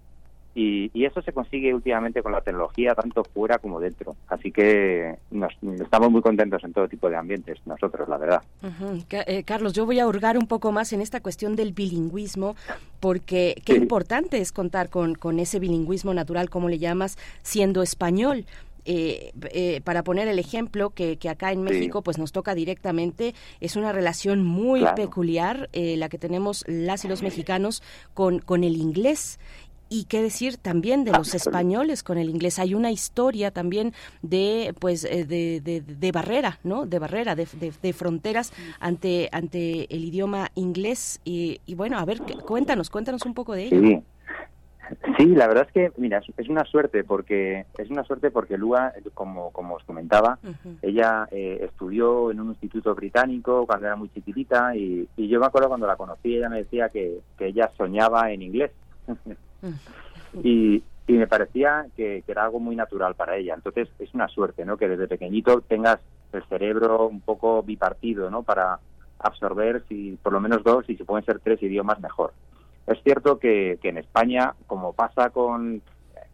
Y, 0.54 0.92
y, 0.94 1.04
eso 1.04 1.20
se 1.22 1.32
consigue 1.32 1.74
últimamente 1.74 2.22
con 2.22 2.30
la 2.30 2.40
tecnología, 2.40 2.94
tanto 2.94 3.24
fuera 3.24 3.58
como 3.58 3.80
dentro. 3.80 4.14
Así 4.28 4.52
que 4.52 5.16
nos, 5.32 5.52
estamos 5.60 6.10
muy 6.12 6.22
contentos 6.22 6.62
en 6.62 6.72
todo 6.72 6.88
tipo 6.88 7.10
de 7.10 7.16
ambientes, 7.16 7.58
nosotros, 7.66 8.08
la 8.08 8.16
verdad. 8.16 8.42
Eh, 9.10 9.42
Carlos, 9.42 9.72
yo 9.72 9.84
voy 9.84 9.98
a 9.98 10.06
hurgar 10.06 10.38
un 10.38 10.46
poco 10.46 10.70
más 10.70 10.92
en 10.92 11.00
esta 11.00 11.20
cuestión 11.20 11.56
del 11.56 11.72
bilingüismo, 11.72 12.54
porque 13.00 13.60
qué 13.66 13.74
importante 13.74 14.38
es 14.38 14.52
contar 14.52 14.88
con, 14.88 15.16
con 15.16 15.40
ese 15.40 15.58
bilingüismo 15.58 16.14
natural, 16.14 16.48
como 16.48 16.68
le 16.68 16.78
llamas, 16.78 17.18
siendo 17.42 17.82
español. 17.82 18.46
Eh, 18.89 19.32
eh, 19.50 19.81
para 19.82 20.05
poner 20.05 20.28
el 20.28 20.39
ejemplo 20.39 20.90
que, 20.90 21.16
que 21.16 21.28
acá 21.28 21.50
en 21.50 21.62
México 21.62 22.02
pues 22.02 22.18
nos 22.18 22.31
toca 22.31 22.55
directamente, 22.55 23.34
es 23.60 23.74
una 23.74 23.90
relación 23.90 24.44
muy 24.44 24.84
peculiar 24.94 25.68
eh, 25.73 25.97
la 25.97 26.08
que 26.08 26.18
tenemos 26.18 26.65
las 26.68 27.05
y 27.05 27.08
los 27.08 27.20
mexicanos 27.20 27.82
con, 28.15 28.39
con 28.39 28.62
el 28.62 28.76
inglés 28.76 29.40
y 29.89 30.05
qué 30.05 30.23
decir 30.23 30.56
también 30.56 31.02
de 31.02 31.10
los 31.10 31.34
españoles 31.34 32.05
con 32.05 32.16
el 32.16 32.31
inglés. 32.31 32.60
Hay 32.60 32.74
una 32.74 32.92
historia 32.92 33.50
también 33.50 33.92
de 34.23 34.73
pues 34.78 35.02
de, 35.02 35.60
de, 35.60 36.12
barrera, 36.12 36.60
¿no? 36.62 36.86
De 36.86 36.98
barrera, 37.00 37.34
de, 37.34 37.47
de, 37.82 37.92
fronteras 37.92 38.52
ante 38.81 39.28
ante 39.32 39.92
el 39.94 40.05
idioma 40.05 40.50
inglés 40.55 41.20
y, 41.24 41.60
y, 41.66 41.74
bueno, 41.74 41.98
a 41.98 42.05
ver, 42.05 42.20
cuéntanos, 42.44 42.90
cuéntanos 42.90 43.24
un 43.26 43.34
poco 43.34 43.55
de 43.55 43.65
ello. 43.65 43.81
Sí, 43.81 44.02
la 45.18 45.47
verdad 45.47 45.66
es 45.66 45.73
que, 45.73 46.00
mira, 46.00 46.20
es 46.36 46.48
una 46.48 46.65
suerte 46.65 47.05
porque 47.05 47.66
es 47.78 47.90
una 47.90 48.05
suerte 48.05 48.31
porque 48.31 48.58
Lua, 48.58 48.92
como, 49.15 49.50
como 49.50 49.74
os 49.74 49.84
comentaba, 49.84 50.39
ella 50.82 51.28
eh, 51.31 51.60
estudió 51.62 52.31
en 52.31 52.40
un 52.40 52.48
instituto 52.48 52.94
británico 52.94 53.66
cuando 53.66 53.86
era 53.86 53.97
muy 53.97 54.08
chiquitita 54.10 54.76
y, 54.76 55.08
yo 55.16 55.40
me 55.40 55.47
acuerdo 55.47 55.68
cuando 55.68 55.86
la 55.86 55.97
conocí, 55.97 56.36
ella 56.36 56.48
me 56.48 56.58
decía 56.58 56.89
que, 56.89 57.20
que 57.36 57.47
ella 57.47 57.70
soñaba 57.76 58.31
en 58.31 58.42
inglés. 58.42 58.70
y, 60.42 60.82
y 61.08 61.12
me 61.12 61.26
parecía 61.26 61.86
que, 61.97 62.23
que, 62.24 62.32
era 62.32 62.44
algo 62.44 62.60
muy 62.60 62.76
natural 62.76 63.15
para 63.15 63.36
ella. 63.36 63.55
Entonces 63.55 63.89
es 63.98 64.12
una 64.15 64.28
suerte, 64.28 64.65
¿no? 64.65 64.76
Que 64.76 64.89
desde 64.89 65.08
pequeñito 65.08 65.60
tengas 65.62 65.98
el 66.32 66.42
cerebro 66.44 67.06
un 67.06 67.20
poco 67.20 67.62
bipartido, 67.62 68.31
¿no? 68.31 68.42
Para 68.42 68.78
absorber 69.18 69.84
si 69.89 70.18
por 70.23 70.32
lo 70.32 70.40
menos 70.40 70.62
dos 70.62 70.89
y 70.89 70.97
si 70.97 71.05
pueden 71.05 71.24
ser 71.24 71.40
tres 71.40 71.62
idiomas 71.62 72.00
mejor. 72.00 72.32
Es 72.86 73.02
cierto 73.02 73.39
que, 73.39 73.78
en 73.82 73.98
España, 73.98 74.55
como 74.66 74.92
pasa 74.92 75.31
con, 75.31 75.82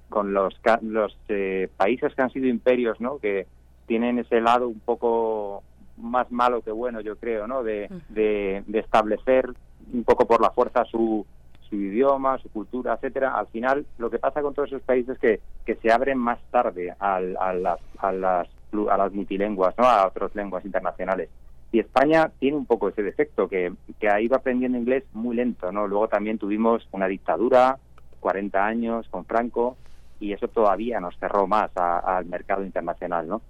con 0.08 0.34
los, 0.34 0.54
los 0.82 1.16
eh, 1.28 1.68
países 1.76 2.14
que 2.14 2.22
han 2.22 2.30
sido 2.30 2.46
imperios, 2.46 3.00
¿no? 3.00 3.18
que 3.18 3.46
tienen 3.86 4.18
ese 4.18 4.40
lado 4.40 4.68
un 4.68 4.80
poco 4.80 5.62
más 5.96 6.30
malo 6.30 6.62
que 6.62 6.70
bueno, 6.70 7.00
yo 7.00 7.16
creo, 7.16 7.46
¿no? 7.46 7.62
de, 7.62 7.88
de, 8.08 8.62
establecer 8.78 9.50
un 9.92 10.04
poco 10.04 10.26
por 10.26 10.40
la 10.40 10.50
fuerza 10.50 10.84
su, 10.84 11.26
su 11.68 11.76
idioma, 11.76 12.38
su 12.38 12.50
cultura, 12.50 12.94
etcétera, 12.94 13.34
al 13.34 13.46
final 13.48 13.86
lo 13.98 14.10
que 14.10 14.18
pasa 14.18 14.42
con 14.42 14.54
todos 14.54 14.68
esos 14.68 14.82
países 14.82 15.14
es 15.14 15.18
que, 15.18 15.40
que 15.64 15.76
se 15.76 15.90
abren 15.90 16.18
más 16.18 16.38
tarde 16.50 16.94
a, 16.98 17.16
a, 17.16 17.52
las, 17.54 17.78
a, 17.98 18.12
las, 18.12 18.48
a 18.90 18.96
las 18.96 19.12
multilenguas, 19.12 19.74
¿no? 19.78 19.84
a 19.84 20.06
otras 20.06 20.34
lenguas 20.34 20.64
internacionales. 20.64 21.30
Y 21.72 21.80
España 21.80 22.30
tiene 22.38 22.58
un 22.58 22.66
poco 22.66 22.88
ese 22.88 23.02
defecto, 23.02 23.48
que, 23.48 23.72
que 23.98 24.08
ha 24.08 24.20
ido 24.20 24.36
aprendiendo 24.36 24.78
inglés 24.78 25.04
muy 25.14 25.34
lento, 25.34 25.72
¿no? 25.72 25.86
Luego 25.86 26.06
también 26.08 26.38
tuvimos 26.38 26.86
una 26.92 27.08
dictadura, 27.08 27.78
40 28.20 28.64
años 28.64 29.08
con 29.08 29.24
Franco, 29.24 29.76
y 30.20 30.32
eso 30.32 30.48
todavía 30.48 31.00
nos 31.00 31.18
cerró 31.18 31.46
más 31.46 31.70
al 31.74 32.26
mercado 32.26 32.62
internacional, 32.62 33.26
¿no? 33.26 33.42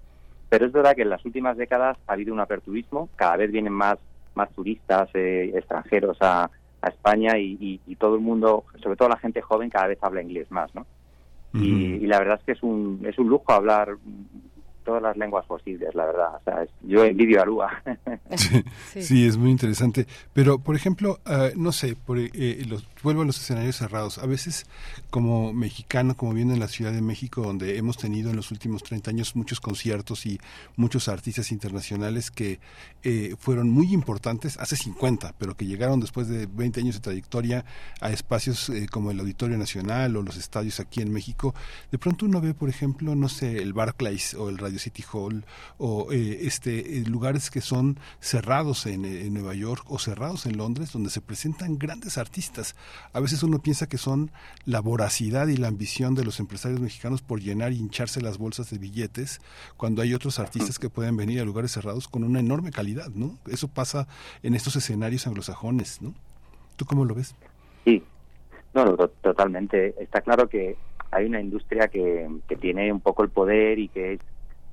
Pero 0.49 0.65
es 0.65 0.71
verdad 0.71 0.95
que 0.95 1.01
en 1.01 1.09
las 1.09 1.25
últimas 1.25 1.57
décadas 1.57 1.97
ha 2.07 2.13
habido 2.13 2.33
un 2.33 2.39
aperturismo, 2.39 3.09
cada 3.15 3.37
vez 3.37 3.51
vienen 3.51 3.73
más 3.73 3.97
más 4.35 4.49
turistas 4.51 5.09
eh, 5.13 5.51
extranjeros 5.53 6.17
a, 6.21 6.49
a 6.81 6.87
España 6.89 7.37
y, 7.37 7.79
y, 7.85 7.95
todo 7.95 8.15
el 8.15 8.21
mundo, 8.21 8.65
sobre 8.81 8.95
todo 8.95 9.09
la 9.09 9.17
gente 9.17 9.41
joven, 9.41 9.69
cada 9.69 9.87
vez 9.87 9.99
habla 10.01 10.21
inglés 10.21 10.49
más, 10.51 10.73
¿no? 10.75 10.85
y, 11.53 11.95
y, 11.95 12.07
la 12.07 12.17
verdad 12.17 12.39
es 12.39 12.45
que 12.45 12.51
es 12.53 12.63
un, 12.63 13.01
es 13.05 13.17
un 13.19 13.29
lujo 13.29 13.53
hablar 13.53 13.95
todas 14.83 15.01
las 15.01 15.17
lenguas 15.17 15.45
posibles, 15.45 15.93
la 15.95 16.05
verdad. 16.05 16.35
O 16.35 16.43
sea, 16.43 16.65
yo 16.81 17.03
envidio 17.03 17.41
a 17.41 17.45
Lua. 17.45 17.83
sí, 18.99 19.25
es 19.25 19.37
muy 19.37 19.51
interesante. 19.51 20.05
Pero, 20.33 20.59
por 20.59 20.75
ejemplo, 20.75 21.19
uh, 21.25 21.57
no 21.57 21.71
sé, 21.71 21.95
por, 21.95 22.17
eh, 22.19 22.63
los, 22.67 22.85
vuelvo 23.03 23.21
a 23.21 23.25
los 23.25 23.39
escenarios 23.39 23.75
cerrados. 23.75 24.17
A 24.17 24.25
veces, 24.25 24.65
como 25.09 25.53
mexicano, 25.53 26.15
como 26.15 26.33
viendo 26.33 26.53
en 26.53 26.59
la 26.59 26.67
Ciudad 26.67 26.91
de 26.91 27.01
México, 27.01 27.41
donde 27.41 27.77
hemos 27.77 27.97
tenido 27.97 28.29
en 28.29 28.35
los 28.35 28.51
últimos 28.51 28.81
30 28.83 29.11
años 29.11 29.35
muchos 29.35 29.59
conciertos 29.59 30.25
y 30.25 30.39
muchos 30.75 31.07
artistas 31.07 31.51
internacionales 31.51 32.31
que 32.31 32.59
eh, 33.03 33.35
fueron 33.37 33.69
muy 33.69 33.93
importantes 33.93 34.57
hace 34.57 34.75
50, 34.75 35.35
pero 35.37 35.55
que 35.55 35.65
llegaron 35.65 35.99
después 35.99 36.27
de 36.27 36.47
20 36.47 36.79
años 36.79 36.95
de 36.95 37.01
trayectoria 37.01 37.65
a 37.99 38.11
espacios 38.11 38.69
eh, 38.69 38.87
como 38.89 39.11
el 39.11 39.19
Auditorio 39.19 39.57
Nacional 39.57 40.15
o 40.15 40.21
los 40.21 40.37
estadios 40.37 40.79
aquí 40.79 41.01
en 41.01 41.11
México, 41.11 41.53
de 41.91 41.97
pronto 41.97 42.25
uno 42.25 42.41
ve, 42.41 42.53
por 42.53 42.69
ejemplo, 42.69 43.15
no 43.15 43.29
sé, 43.29 43.61
el 43.61 43.73
Barclays 43.73 44.33
o 44.33 44.49
el 44.49 44.57
Radio 44.57 44.79
City 44.79 45.03
Hall 45.11 45.45
o 45.77 46.11
eh, 46.11 46.39
este 46.41 46.97
eh, 46.97 47.03
lugares 47.05 47.49
que 47.49 47.61
son 47.61 47.99
cerrados 48.19 48.85
en, 48.85 49.05
en, 49.05 49.33
Nueva 49.33 49.55
York 49.55 49.85
o 49.87 49.99
cerrados 49.99 50.45
en 50.45 50.57
Londres 50.57 50.91
donde 50.91 51.09
se 51.09 51.21
presentan 51.21 51.77
grandes 51.77 52.17
artistas. 52.17 52.75
A 53.13 53.19
veces 53.19 53.43
uno 53.43 53.59
piensa 53.59 53.87
que 53.87 53.97
son 53.97 54.31
la 54.65 54.79
voracidad 54.81 55.47
y 55.47 55.57
la 55.57 55.67
ambición 55.67 56.15
de 56.15 56.23
los 56.23 56.39
empresarios 56.39 56.79
mexicanos 56.79 57.21
por 57.21 57.39
llenar 57.39 57.71
y 57.71 57.77
hincharse 57.77 58.21
las 58.21 58.37
bolsas 58.37 58.69
de 58.69 58.77
billetes 58.77 59.41
cuando 59.77 60.01
hay 60.01 60.13
otros 60.13 60.39
artistas 60.39 60.79
que 60.79 60.89
pueden 60.89 61.17
venir 61.17 61.41
a 61.41 61.45
lugares 61.45 61.71
cerrados 61.71 62.07
con 62.07 62.23
una 62.23 62.39
enorme 62.39 62.71
calidad, 62.71 63.09
¿no? 63.09 63.37
Eso 63.47 63.67
pasa 63.67 64.07
en 64.41 64.55
estos 64.55 64.75
escenarios 64.75 65.27
anglosajones, 65.27 66.01
¿no? 66.01 66.13
¿Tú 66.75 66.85
cómo 66.85 67.05
lo 67.05 67.15
ves? 67.15 67.35
Sí, 67.85 68.03
no, 68.73 68.85
no 68.85 68.95
totalmente. 68.95 69.93
Está 70.01 70.21
claro 70.21 70.47
que 70.49 70.77
hay 71.11 71.25
una 71.25 71.41
industria 71.41 71.87
que, 71.87 72.27
que 72.47 72.55
tiene 72.55 72.91
un 72.91 72.99
poco 72.99 73.23
el 73.23 73.29
poder 73.29 73.79
y 73.79 73.89
que 73.89 74.13
es 74.13 74.19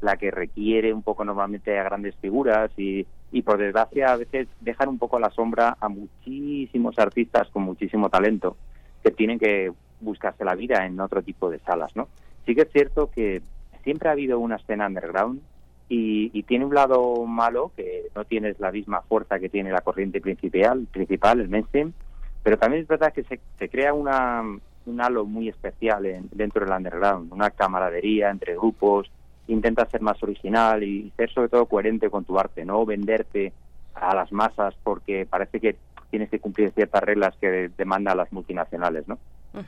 la 0.01 0.17
que 0.17 0.31
requiere 0.31 0.93
un 0.95 1.03
poco 1.03 1.25
normalmente 1.25 1.79
a 1.79 1.85
grandes 1.85 2.15
figuras 2.17 2.71
y, 2.79 3.07
y 3.33 3.43
por 3.43 3.59
desgracia 3.59 4.13
a 4.13 4.17
veces 4.17 4.49
dejan 4.61 4.89
un 4.89 4.99
poco 4.99 5.17
a 5.17 5.21
la 5.21 5.31
sombra 5.31 5.77
a 5.81 5.89
muchísimos 5.89 6.99
artistas 6.99 7.49
con 7.51 7.63
muchísimo 7.63 8.09
talento 8.11 8.57
que 9.03 9.11
tienen 9.11 9.39
que 9.39 9.73
buscarse 10.01 10.45
la 10.45 10.55
vida 10.55 10.85
en 10.87 10.99
otro 11.01 11.23
tipo 11.23 11.51
de 11.51 11.59
salas, 11.61 11.95
¿no? 11.95 12.09
Sí 12.47 12.55
que 12.55 12.63
es 12.63 12.73
cierto 12.73 13.11
que 13.11 13.43
siempre 13.85 14.09
ha 14.09 14.13
habido 14.13 14.39
una 14.39 14.57
escena 14.57 14.87
underground 14.87 15.41
y, 15.89 16.43
tiene 16.45 16.65
un 16.65 16.75
lado 16.75 17.25
malo 17.27 17.73
que 17.77 18.07
no 18.15 18.25
tienes 18.25 18.59
la 18.59 18.73
misma 18.73 19.03
fuerza 19.03 19.39
que 19.39 19.49
tiene 19.49 19.71
la 19.71 19.83
corriente 19.83 20.21
principal, 20.21 20.87
principal 20.91 21.41
el 21.41 21.49
mainstream, 21.49 21.93
pero 22.43 22.59
también 22.59 22.83
es 22.83 22.89
verdad 22.89 23.13
que 23.13 23.23
se, 23.25 23.41
se 23.59 23.69
crea 23.69 23.93
una, 23.93 24.43
un 24.87 25.01
halo 25.01 25.25
muy 25.27 25.49
especial 25.49 26.07
en, 26.07 26.29
dentro 26.33 26.65
del 26.65 26.75
underground, 26.75 27.33
una 27.33 27.51
camaradería 27.51 28.31
entre 28.31 28.55
grupos, 28.55 29.11
intenta 29.53 29.87
ser 29.87 30.01
más 30.01 30.23
original 30.23 30.83
y 30.83 31.13
ser 31.17 31.31
sobre 31.31 31.49
todo 31.49 31.67
coherente 31.67 32.11
con 32.11 32.25
tu 32.25 32.39
arte, 32.39 32.65
no 32.65 32.85
venderte 32.87 33.53
a 33.95 34.15
las 34.15 34.33
masas 34.33 34.75
porque 34.83 35.27
parece 35.29 35.61
que 35.61 35.77
tienes 36.11 36.31
que 36.31 36.41
cumplir 36.41 36.73
ciertas 36.73 37.03
reglas 37.03 37.35
que 37.41 37.71
demandan 37.77 38.17
las 38.17 38.33
multinacionales, 38.33 39.07
¿no? 39.07 39.19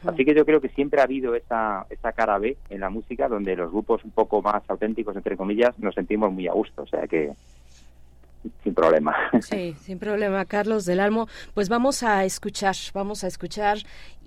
Así 0.07 0.25
que 0.25 0.35
yo 0.35 0.47
creo 0.47 0.61
que 0.61 0.69
siempre 0.69 1.01
ha 1.01 1.05
habido 1.05 1.35
esa, 1.35 1.87
esa 1.91 2.13
cara 2.13 2.39
B 2.39 2.57
en 2.71 2.81
la 2.81 2.89
música 2.89 3.29
donde 3.29 3.57
los 3.57 3.73
grupos 3.73 4.05
un 4.05 4.13
poco 4.13 4.41
más 4.41 4.63
auténticos, 4.69 5.17
entre 5.17 5.37
comillas, 5.37 5.77
nos 5.81 5.95
sentimos 5.95 6.33
muy 6.33 6.47
a 6.47 6.53
gusto. 6.53 6.83
O 6.83 6.87
sea 6.87 7.09
que 7.09 7.33
sin 8.63 8.75
problema. 8.75 9.15
Sí, 9.41 9.75
sin 9.81 9.99
problema, 9.99 10.45
Carlos 10.45 10.85
del 10.85 11.01
Almo. 11.01 11.29
Pues 11.55 11.69
vamos 11.69 12.03
a 12.03 12.25
escuchar, 12.25 12.75
vamos 12.95 13.25
a 13.25 13.27
escuchar 13.27 13.79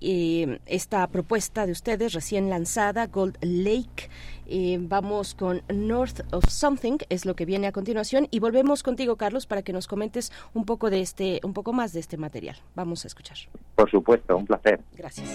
eh, 0.02 0.60
esta 0.66 1.08
propuesta 1.08 1.66
de 1.66 1.72
ustedes 1.72 2.14
recién 2.14 2.50
lanzada, 2.50 3.08
Gold 3.08 3.38
Lake. 3.42 4.10
Eh, 4.48 4.77
vamos 4.80 5.34
con 5.34 5.64
North 5.74 6.22
of 6.32 6.45
Something, 6.48 6.98
es 7.10 7.26
lo 7.26 7.35
que 7.35 7.45
viene 7.45 7.68
a 7.68 7.72
continuación, 7.72 8.27
y 8.32 8.40
volvemos 8.40 8.84
contigo, 8.84 9.16
Carlos, 9.16 9.48
para 9.48 9.64
que 9.64 9.74
nos 9.74 9.88
comentes 9.88 10.32
un 10.53 10.66
poco 10.66 10.90
de 10.90 11.02
este, 11.02 11.40
un 11.44 11.53
poco 11.53 11.74
más 11.74 11.94
de 11.94 12.00
este 12.00 12.18
material. 12.18 12.58
Vamos 12.76 13.06
a 13.06 13.08
escuchar. 13.08 13.38
Por 13.76 13.90
supuesto, 13.90 14.38
un 14.38 14.45
placer. 14.45 14.80
Gracias. 14.95 15.30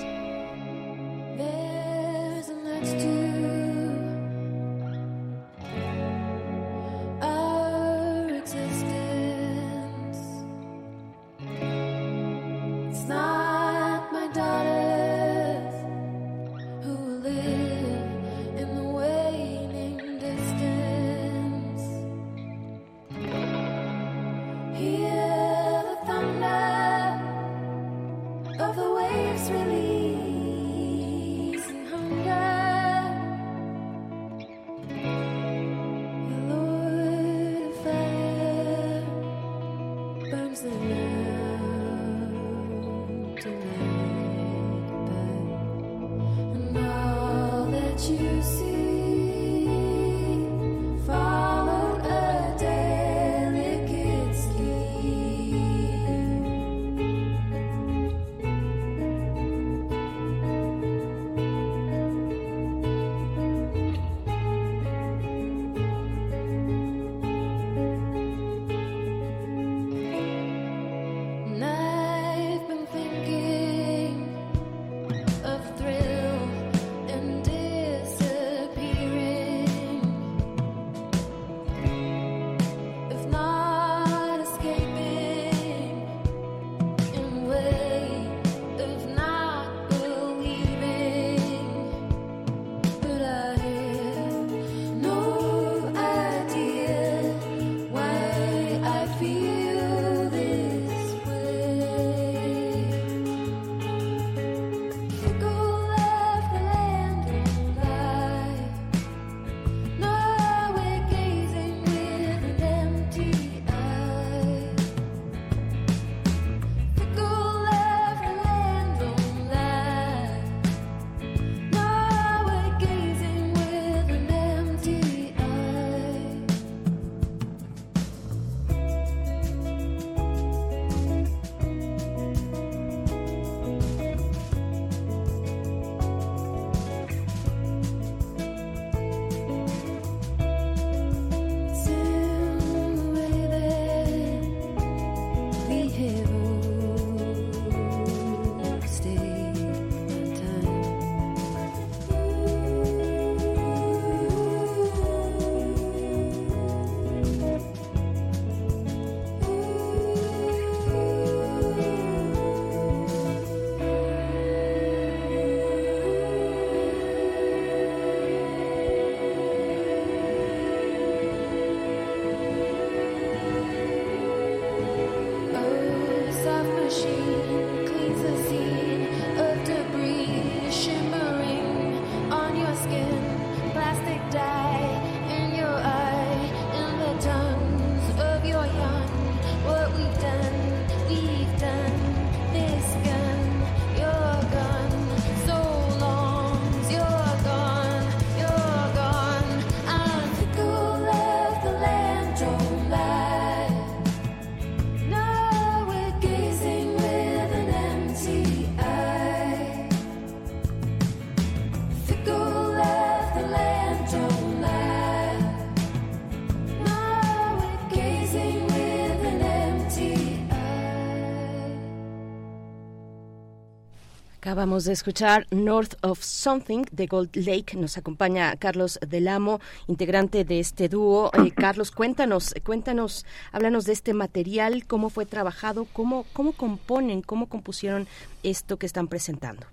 Acabamos 224.50 224.84
de 224.84 224.94
escuchar 224.94 225.46
North 225.52 225.94
of 226.02 226.18
Something 226.18 226.82
de 226.90 227.06
Gold 227.06 227.36
Lake. 227.36 227.76
Nos 227.76 227.96
acompaña 227.96 228.56
Carlos 228.56 228.98
Delamo, 229.08 229.60
integrante 229.86 230.44
de 230.44 230.58
este 230.58 230.88
dúo. 230.88 231.30
Eh, 231.34 231.52
Carlos, 231.54 231.92
cuéntanos, 231.92 232.52
cuéntanos, 232.64 233.24
háblanos 233.52 233.84
de 233.84 233.92
este 233.92 234.12
material, 234.12 234.88
cómo 234.88 235.08
fue 235.08 235.24
trabajado, 235.24 235.86
cómo, 235.92 236.24
cómo 236.32 236.50
componen, 236.50 237.22
cómo 237.22 237.48
compusieron 237.48 238.08
esto 238.42 238.76
que 238.76 238.86
están 238.86 239.06
presentando. 239.06 239.68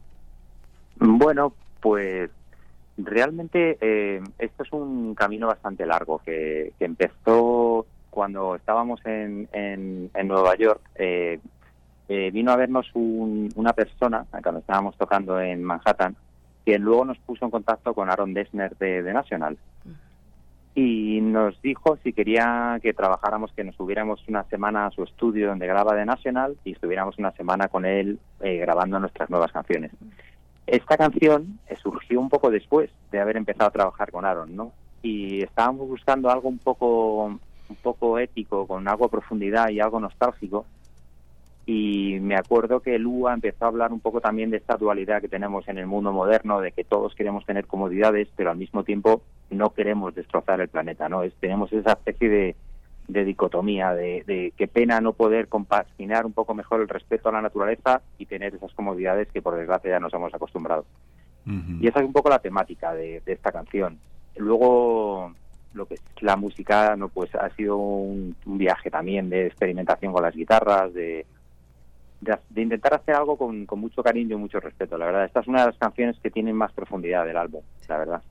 Bueno, 0.99 1.53
pues 1.81 2.29
realmente 2.99 3.79
eh, 3.81 4.21
esto 4.37 4.61
es 4.61 4.71
un 4.71 5.15
camino 5.15 5.47
bastante 5.47 5.87
largo 5.87 6.21
que, 6.23 6.73
que 6.77 6.85
empezó 6.85 7.87
cuando 8.11 8.53
estábamos 8.55 9.03
en, 9.07 9.49
en, 9.53 10.11
en 10.13 10.27
Nueva 10.27 10.55
York. 10.55 10.81
Eh, 10.97 11.39
eh, 12.09 12.31
vino 12.31 12.51
a 12.51 12.55
vernos 12.55 12.89
un- 12.93 13.49
una 13.55 13.73
persona 13.73 14.25
cuando 14.31 14.59
estábamos 14.59 14.95
tocando 14.97 15.39
en 15.39 15.63
Manhattan, 15.63 16.15
quien 16.65 16.81
luego 16.81 17.05
nos 17.05 17.17
puso 17.19 17.45
en 17.45 17.51
contacto 17.51 17.93
con 17.93 18.09
Aaron 18.09 18.33
Dessner 18.33 18.75
de, 18.77 19.01
de 19.03 19.13
National. 19.13 19.57
Y 20.75 21.21
nos 21.21 21.59
dijo 21.63 21.97
si 22.03 22.13
quería 22.13 22.77
que 22.83 22.93
trabajáramos, 22.93 23.51
que 23.53 23.63
nos 23.63 23.75
subiéramos 23.75 24.23
una 24.27 24.43
semana 24.43 24.85
a 24.85 24.91
su 24.91 25.03
estudio 25.03 25.47
donde 25.47 25.65
graba 25.65 25.95
de 25.95 26.05
National 26.05 26.55
y 26.63 26.73
estuviéramos 26.73 27.17
una 27.17 27.31
semana 27.31 27.67
con 27.67 27.83
él 27.85 28.19
eh, 28.41 28.57
grabando 28.57 28.99
nuestras 28.99 29.29
nuevas 29.31 29.51
canciones. 29.51 29.91
Esta 30.67 30.95
canción 30.97 31.59
eh, 31.67 31.75
surgió 31.81 32.19
un 32.19 32.29
poco 32.29 32.51
después 32.51 32.91
de 33.11 33.19
haber 33.19 33.37
empezado 33.37 33.69
a 33.69 33.71
trabajar 33.71 34.11
con 34.11 34.23
Aaron, 34.25 34.55
¿no? 34.55 34.71
Y 35.01 35.41
estábamos 35.41 35.87
buscando 35.87 36.29
algo 36.29 36.47
un 36.49 36.59
poco, 36.59 37.25
un 37.25 37.75
poco 37.81 38.19
épico, 38.19 38.67
con 38.67 38.87
algo 38.87 39.05
de 39.05 39.11
profundidad 39.11 39.69
y 39.69 39.79
algo 39.79 39.99
nostálgico. 39.99 40.65
Y 41.69 42.17
me 42.21 42.37
acuerdo 42.37 42.79
que 42.79 42.97
Lua 42.97 43.33
empezó 43.33 43.65
a 43.65 43.67
hablar 43.67 43.91
un 43.91 43.99
poco 43.99 44.21
también 44.21 44.49
de 44.49 44.55
esta 44.55 44.77
dualidad 44.77 45.19
que 45.19 45.27
tenemos 45.27 45.67
en 45.67 45.77
el 45.77 45.85
mundo 45.85 46.13
moderno, 46.13 46.61
de 46.61 46.71
que 46.71 46.85
todos 46.85 47.13
queremos 47.13 47.45
tener 47.45 47.67
comodidades, 47.67 48.29
pero 48.37 48.51
al 48.51 48.57
mismo 48.57 48.85
tiempo 48.85 49.21
no 49.49 49.73
queremos 49.73 50.15
destrozar 50.15 50.61
el 50.61 50.69
planeta, 50.69 51.09
¿no? 51.09 51.23
Es, 51.23 51.33
tenemos 51.41 51.73
esa 51.73 51.91
especie 51.91 52.29
de, 52.29 52.55
de 53.09 53.25
dicotomía, 53.25 53.93
de, 53.93 54.23
de 54.25 54.53
qué 54.55 54.69
pena 54.69 55.01
no 55.01 55.11
poder 55.11 55.49
compaginar 55.49 56.25
un 56.25 56.31
poco 56.31 56.53
mejor 56.53 56.79
el 56.79 56.87
respeto 56.87 57.27
a 57.27 57.33
la 57.33 57.41
naturaleza 57.41 58.01
y 58.17 58.27
tener 58.27 58.55
esas 58.55 58.73
comodidades 58.73 59.27
que 59.33 59.41
por 59.41 59.57
desgracia 59.57 59.91
ya 59.91 59.99
nos 59.99 60.13
hemos 60.13 60.33
acostumbrado. 60.33 60.85
Y 61.45 61.87
esa 61.87 61.99
es 61.99 62.05
un 62.05 62.13
poco 62.13 62.29
la 62.29 62.39
temática 62.39 62.93
de, 62.93 63.21
de 63.25 63.33
esta 63.33 63.51
canción. 63.51 63.97
Luego, 64.37 65.33
lo 65.73 65.85
que 65.85 65.95
es 65.95 66.01
la 66.21 66.37
música, 66.37 66.95
no 66.95 67.09
pues 67.09 67.35
ha 67.35 67.49
sido 67.55 67.75
un, 67.75 68.35
un 68.45 68.57
viaje 68.57 68.89
también 68.89 69.29
de 69.29 69.47
experimentación 69.47 70.13
con 70.13 70.23
las 70.23 70.35
guitarras, 70.35 70.93
de, 70.93 71.25
de, 72.21 72.37
de 72.49 72.61
intentar 72.61 72.93
hacer 72.93 73.15
algo 73.15 73.37
con, 73.37 73.65
con 73.65 73.79
mucho 73.79 74.01
cariño 74.03 74.35
y 74.35 74.39
mucho 74.39 74.59
respeto. 74.59 74.97
La 74.97 75.05
verdad, 75.05 75.25
esta 75.25 75.39
es 75.41 75.47
una 75.47 75.61
de 75.61 75.67
las 75.67 75.77
canciones 75.77 76.17
que 76.21 76.31
tienen 76.31 76.55
más 76.55 76.71
profundidad 76.73 77.25
del 77.25 77.37
álbum, 77.37 77.61
la 77.87 77.97
verdad. 77.97 78.21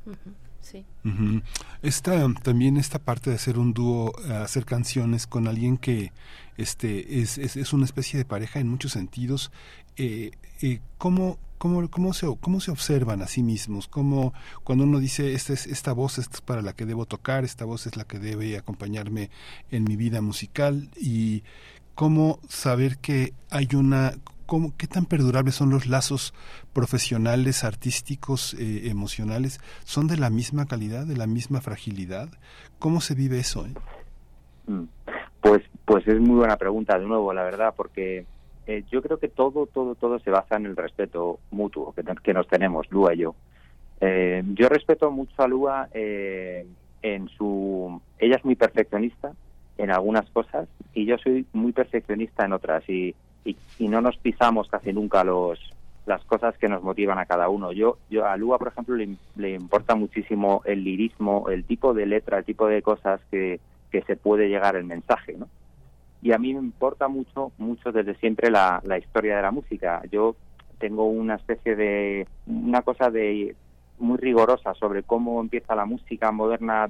Sí. 0.60 0.84
Ujú. 1.05 1.42
Esta, 1.82 2.26
también 2.42 2.76
esta 2.76 2.98
parte 2.98 3.31
de 3.31 3.36
hacer 3.36 3.56
un 3.56 3.73
dúo, 3.73 4.12
eh, 4.28 4.32
hacer 4.32 4.65
canciones 4.65 5.28
con 5.28 5.47
alguien 5.47 5.76
que 5.76 6.12
este 6.56 7.20
es, 7.20 7.39
es, 7.39 7.56
es 7.56 7.73
una 7.73 7.84
especie 7.84 8.18
de 8.18 8.24
pareja 8.24 8.58
en 8.58 8.68
muchos 8.68 8.90
sentidos. 8.90 9.52
Eh, 9.97 10.32
eh, 10.62 10.81
¿cómo, 10.98 11.39
cómo, 11.58 11.89
cómo, 11.89 12.12
se, 12.15 12.26
¿Cómo 12.40 12.58
se 12.58 12.73
observan 12.73 13.23
a 13.23 13.28
sí 13.28 13.44
mismos? 13.44 13.86
¿Cómo, 13.86 14.34
cuando 14.65 14.82
uno 14.82 14.98
dice 14.98 15.34
esta, 15.34 15.52
es, 15.52 15.68
esta 15.68 15.92
voz 15.92 16.18
es 16.18 16.28
para 16.40 16.62
la 16.62 16.73
que 16.73 16.84
debo 16.84 17.06
tocar, 17.06 17.44
esta 17.44 17.65
voz 17.65 17.86
es 17.86 17.97
la 17.97 18.02
que 18.02 18.18
debe 18.18 18.58
acompañarme 18.58 19.31
en 19.70 19.84
mi 19.84 19.94
vida 19.94 20.20
musical? 20.20 20.89
¿Y 21.00 21.44
cómo 21.97 22.39
saber 22.47 22.99
que 22.99 23.33
hay 23.50 23.68
una 23.75 24.12
¿Cómo, 24.47 24.73
¿Qué 24.78 24.86
tan 24.86 25.07
perdurables 25.07 25.57
son 25.57 25.70
los 25.70 25.89
lazos 25.89 26.33
profesionales, 26.73 27.65
artísticos, 27.65 28.55
eh, 28.55 28.89
emocionales? 28.89 29.58
¿Son 29.83 30.07
de 30.07 30.16
la 30.16 30.31
misma 30.31 30.66
calidad, 30.66 31.05
de 31.05 31.16
la 31.16 31.26
misma 31.26 31.60
fragilidad? 31.60 32.28
¿Cómo 32.78 33.00
se 33.00 33.16
vive 33.16 33.41
eso? 33.41 33.66
eh? 33.66 33.75
Mm. 34.68 34.84
Pues, 35.41 35.65
pues 35.84 36.07
es 36.07 36.20
muy 36.20 36.36
buena 36.36 36.57
pregunta, 36.57 36.97
de 36.97 37.05
nuevo, 37.05 37.33
la 37.33 37.42
verdad, 37.42 37.75
porque 37.76 38.25
eh, 38.68 38.84
yo 38.89 39.02
creo 39.02 39.18
que 39.18 39.26
todo, 39.26 39.66
todo, 39.66 39.97
todo 39.97 40.20
se 40.20 40.31
basa 40.31 40.55
en 40.55 40.66
el 40.66 40.76
respeto 40.76 41.41
mutuo 41.50 41.92
que, 41.92 42.05
que 42.23 42.33
nos 42.33 42.47
tenemos, 42.47 42.89
Lua 42.92 43.15
y 43.15 43.18
yo. 43.18 43.34
Eh, 44.00 44.44
yo 44.55 44.68
respeto 44.68 45.10
mucho 45.10 45.42
a 45.42 45.49
Lua 45.49 45.89
en 45.92 47.28
su... 47.36 48.00
Ella 48.20 48.36
es 48.36 48.44
muy 48.44 48.55
perfeccionista 48.55 49.33
en 49.78 49.90
algunas 49.90 50.28
cosas 50.30 50.68
y 50.94 51.05
yo 51.05 51.18
soy 51.18 51.46
muy 51.52 51.72
perfeccionista 51.72 52.44
en 52.44 52.52
otras 52.52 52.88
y, 52.88 53.14
y, 53.44 53.88
no 53.88 54.00
nos 54.00 54.16
pisamos 54.16 54.68
casi 54.68 54.92
nunca 54.92 55.22
los 55.24 55.58
las 56.06 56.24
cosas 56.24 56.56
que 56.56 56.68
nos 56.68 56.84
motivan 56.84 57.18
a 57.18 57.26
cada 57.26 57.48
uno. 57.48 57.72
Yo, 57.72 57.98
yo 58.08 58.26
a 58.26 58.36
Lua, 58.36 58.58
por 58.58 58.68
ejemplo, 58.68 58.94
le, 58.94 59.16
le 59.34 59.55
importa 59.55 59.96
muchísimo 59.96 60.62
el 60.64 60.84
lirismo, 60.84 61.48
el 61.50 61.64
tipo 61.64 61.94
de 61.94 62.06
letra, 62.06 62.38
el 62.38 62.44
tipo 62.44 62.68
de 62.68 62.80
cosas 62.80 63.20
que, 63.28 63.58
que 63.90 64.02
se 64.02 64.14
puede 64.14 64.48
llegar 64.48 64.76
el 64.76 64.84
mensaje, 64.84 65.34
¿no? 65.36 65.48
Y 66.22 66.30
a 66.30 66.38
mí 66.38 66.55
me 66.55 66.60
importa 66.60 67.08
mucho, 67.08 67.50
mucho 67.58 67.90
desde 67.90 68.14
siempre 68.14 68.50
la, 68.50 68.80
la 68.84 68.98
historia 68.98 69.36
de 69.36 69.42
la 69.42 69.50
música. 69.50 70.00
Yo 70.10 70.36
tengo 70.78 71.06
una 71.06 71.34
especie 71.34 71.74
de, 71.74 72.28
una 72.46 72.82
cosa 72.82 73.10
de 73.10 73.56
muy 73.98 74.18
rigurosa 74.18 74.74
sobre 74.74 75.02
cómo 75.02 75.40
empieza 75.40 75.74
la 75.74 75.86
música 75.86 76.30
moderna 76.30 76.88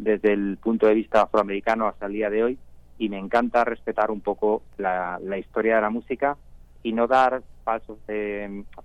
desde 0.00 0.32
el 0.32 0.56
punto 0.56 0.86
de 0.86 0.94
vista 0.94 1.22
afroamericano 1.22 1.86
hasta 1.86 2.06
el 2.06 2.12
día 2.14 2.30
de 2.30 2.42
hoy 2.42 2.58
y 2.98 3.08
me 3.08 3.18
encanta 3.18 3.64
respetar 3.64 4.10
un 4.10 4.20
poco 4.20 4.62
la, 4.78 5.18
historia 5.38 5.76
de 5.76 5.82
la 5.82 5.90
música 5.90 6.36
y 6.82 6.92
no 6.92 7.06
dar 7.06 7.42
pasos, 7.64 7.98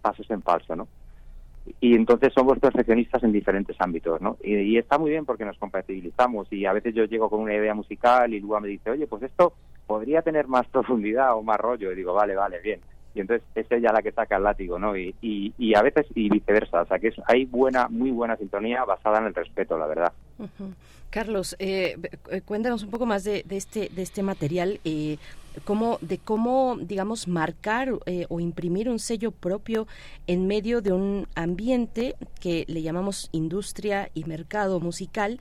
pasos 0.02 0.30
en 0.30 0.42
falso, 0.42 0.76
¿no? 0.76 0.88
Y 1.80 1.96
entonces 1.96 2.32
somos 2.34 2.60
perfeccionistas 2.60 3.24
en 3.24 3.32
diferentes 3.32 3.76
ámbitos, 3.80 4.22
¿no? 4.22 4.38
Y, 4.44 4.56
y 4.56 4.78
está 4.78 4.98
muy 4.98 5.10
bien 5.10 5.26
porque 5.26 5.46
nos 5.46 5.58
compatibilizamos 5.58 6.52
y 6.52 6.66
a 6.66 6.74
veces 6.74 6.94
yo 6.94 7.06
llego 7.06 7.30
con 7.30 7.40
una 7.40 7.56
idea 7.56 7.74
musical 7.74 8.34
y 8.34 8.40
Lua 8.40 8.60
me 8.60 8.68
dice, 8.68 8.92
oye, 8.92 9.08
pues 9.08 9.24
esto 9.24 9.54
podría 9.88 10.22
tener 10.22 10.48
más 10.48 10.68
profundidad 10.72 11.36
o 11.36 11.44
más 11.44 11.58
rollo. 11.58 11.92
Y 11.92 11.96
digo, 11.96 12.14
vale, 12.14 12.36
vale, 12.36 12.60
bien. 12.60 12.82
Y 13.16 13.22
entonces 13.22 13.48
es 13.56 13.66
ella 13.72 13.94
la 13.94 14.02
que 14.02 14.12
saca 14.12 14.36
el 14.38 14.44
látigo, 14.44 14.78
¿no? 14.78 14.96
Y, 14.98 15.16
y, 15.22 15.54
y 15.58 15.74
a 15.74 15.82
veces 15.82 16.06
y 16.14 16.30
viceversa. 16.30 16.82
O 16.82 16.86
sea, 16.86 17.00
que 17.00 17.08
es, 17.08 17.16
hay 17.26 17.46
buena, 17.46 17.88
muy 17.88 18.12
buena 18.12 18.36
sintonía 18.36 18.84
basada 18.84 19.20
en 19.20 19.26
el 19.28 19.34
respeto, 19.34 19.78
la 19.78 19.88
verdad. 19.88 20.14
Carlos, 21.10 21.56
eh, 21.60 21.98
eh, 22.30 22.42
cuéntanos 22.42 22.84
un 22.84 22.90
poco 22.90 23.06
más 23.06 23.24
de, 23.24 23.44
de 23.44 23.56
este 23.56 23.90
de 23.90 24.02
este 24.02 24.22
material, 24.22 24.82
eh, 24.84 25.18
cómo 25.64 25.98
de 26.02 26.18
cómo 26.18 26.76
digamos 26.78 27.30
marcar 27.30 27.94
eh, 28.06 28.26
o 28.28 28.42
imprimir 28.42 28.90
un 28.90 29.00
sello 29.00 29.32
propio 29.32 29.88
en 30.28 30.46
medio 30.46 30.82
de 30.82 30.92
un 30.92 31.28
ambiente 31.36 32.16
que 32.42 32.66
le 32.68 32.82
llamamos 32.82 33.30
industria 33.32 34.10
y 34.14 34.26
mercado 34.26 34.82
musical 34.82 35.40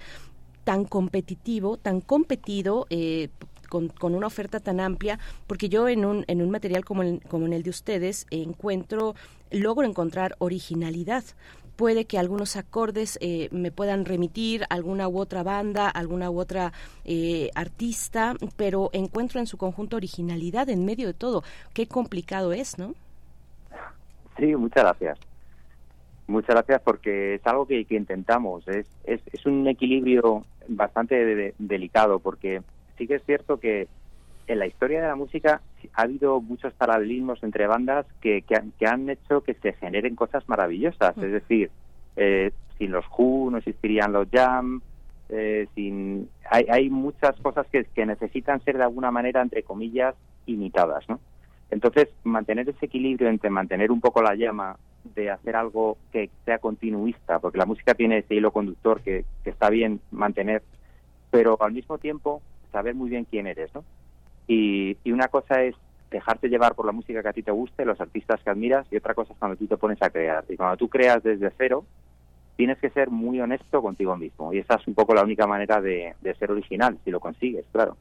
tan 0.63 0.85
competitivo, 0.85 1.77
tan 1.77 2.01
competido. 2.01 2.87
eh, 2.91 3.29
con, 3.75 3.89
con 3.89 4.15
una 4.15 4.29
oferta 4.29 4.61
tan 4.61 4.79
amplia, 4.79 5.19
porque 5.49 5.69
yo 5.69 5.89
en 5.89 6.05
un, 6.05 6.25
en 6.29 6.41
un 6.43 6.51
material 6.51 6.85
como, 6.85 7.03
el, 7.03 7.21
como 7.29 7.47
en 7.47 7.53
el 7.53 7.65
de 7.65 7.71
ustedes 7.71 8.25
encuentro, 8.31 9.17
logro 9.51 9.85
encontrar 9.85 10.37
originalidad, 10.39 11.25
puede 11.75 12.05
que 12.05 12.21
algunos 12.21 12.55
acordes 12.55 13.19
eh, 13.21 13.49
me 13.51 13.73
puedan 13.73 14.05
remitir 14.05 14.65
alguna 14.71 15.09
u 15.09 15.19
otra 15.19 15.43
banda, 15.43 15.89
alguna 15.89 16.31
u 16.31 16.39
otra 16.39 16.73
eh, 17.05 17.51
artista, 17.57 18.37
pero 18.55 18.91
encuentro 18.93 19.41
en 19.41 19.49
su 19.49 19.57
conjunto 19.57 19.97
originalidad 19.97 20.69
en 20.69 20.85
medio 20.85 21.09
de 21.09 21.15
todo. 21.15 21.43
Qué 21.73 21.89
complicado 21.89 22.53
es, 22.53 22.79
¿no? 22.79 22.95
Sí, 24.39 24.55
muchas 24.55 24.85
gracias. 24.85 25.19
Muchas 26.29 26.55
gracias 26.55 26.81
porque 26.83 27.35
es 27.35 27.43
algo 27.45 27.67
que, 27.67 27.85
que 27.87 27.97
intentamos. 27.97 28.69
Es, 28.69 28.87
es, 29.03 29.21
es 29.33 29.45
un 29.45 29.67
equilibrio 29.67 30.45
bastante 30.69 31.15
de- 31.17 31.55
delicado 31.59 32.19
porque 32.21 32.63
sí 32.97 33.07
que 33.07 33.17
es 33.17 33.25
cierto 33.25 33.59
que 33.59 33.89
en 34.47 34.59
la 34.59 34.67
historia 34.67 35.01
de 35.01 35.09
la 35.09 35.17
música 35.17 35.63
ha 35.95 36.03
habido 36.03 36.41
muchos 36.41 36.73
paralelismos 36.75 37.43
entre 37.43 37.67
bandas 37.67 38.07
que, 38.21 38.43
que, 38.43 38.57
han, 38.57 38.73
que 38.73 38.87
han 38.87 39.09
hecho 39.09 39.43
que 39.43 39.55
se 39.55 39.73
generen 39.73 40.17
cosas 40.17 40.49
maravillosas. 40.49 41.17
Es 41.17 41.33
decir, 41.33 41.71
eh, 42.17 42.53
sin 42.79 42.93
los 42.93 43.05
Who 43.17 43.51
no 43.51 43.59
existirían 43.59 44.13
los 44.13 44.29
Jam. 44.31 44.83
eh, 45.31 45.67
sin 45.75 46.29
hay, 46.51 46.67
hay 46.69 46.91
muchas 46.91 47.35
cosas 47.41 47.67
que, 47.69 47.85
que 47.85 48.05
necesitan 48.05 48.63
ser 48.63 48.77
de 48.77 48.85
alguna 48.85 49.11
manera, 49.11 49.41
entre 49.41 49.63
comillas, 49.63 50.15
imitadas, 50.47 51.09
¿no? 51.09 51.21
Entonces, 51.71 52.09
mantener 52.25 52.69
ese 52.69 52.87
equilibrio 52.87 53.29
entre 53.29 53.51
mantener 53.51 53.91
un 53.91 54.01
poco 54.01 54.23
la 54.23 54.35
llama 54.35 54.77
de 55.15 55.31
hacer 55.31 55.57
algo 55.57 55.97
que 56.13 56.31
sea 56.45 56.59
continuista, 56.59 57.39
porque 57.39 57.59
la 57.59 57.67
música 57.67 57.95
tiene 57.95 58.19
ese 58.19 58.35
hilo 58.35 58.53
conductor 58.53 59.01
que, 59.01 59.25
que 59.43 59.51
está 59.51 59.71
bien 59.71 60.01
mantener, 60.11 60.63
pero 61.31 61.61
al 61.61 61.73
mismo 61.73 61.99
tiempo 61.99 62.43
saber 62.75 62.95
muy 62.95 63.09
bien 63.09 63.25
quién 63.31 63.47
eres, 63.47 63.75
¿no? 63.75 63.83
Y, 64.47 64.97
y 65.05 65.13
una 65.13 65.29
cosa 65.29 65.63
es 65.63 65.75
dejarte 66.11 66.49
llevar 66.49 66.75
por 66.75 66.85
la 66.87 66.93
música 66.93 67.23
que 67.23 67.29
a 67.29 67.33
ti 67.33 67.43
te 67.43 67.51
guste, 67.51 67.85
los 67.87 68.01
artistas 68.01 68.41
que 68.43 68.51
admiras, 68.51 68.87
y 68.91 68.97
otra 68.97 69.15
cosa 69.15 69.33
es 69.33 69.39
cuando 69.39 69.57
tú 69.57 69.67
te 69.67 69.77
pones 69.79 70.01
a 70.03 70.11
crear. 70.11 70.45
Y 70.49 70.57
cuando 70.57 70.77
tú 70.77 70.89
creas 70.89 71.23
desde 71.23 71.51
cero, 71.57 71.87
tienes 72.57 72.79
que 72.79 72.91
ser 72.91 73.11
muy 73.11 73.41
honesto 73.41 73.81
contigo 73.83 74.17
mismo. 74.17 74.53
Y 74.53 74.59
esa 74.59 74.75
es 74.75 74.87
un 74.87 74.95
poco 74.95 75.15
la 75.15 75.23
única 75.25 75.47
manera 75.47 75.81
de, 75.81 76.15
de 76.21 76.35
ser 76.35 76.51
original, 76.53 76.99
si 77.05 77.11
lo 77.11 77.19
consigues, 77.21 77.65
claro. 77.73 77.97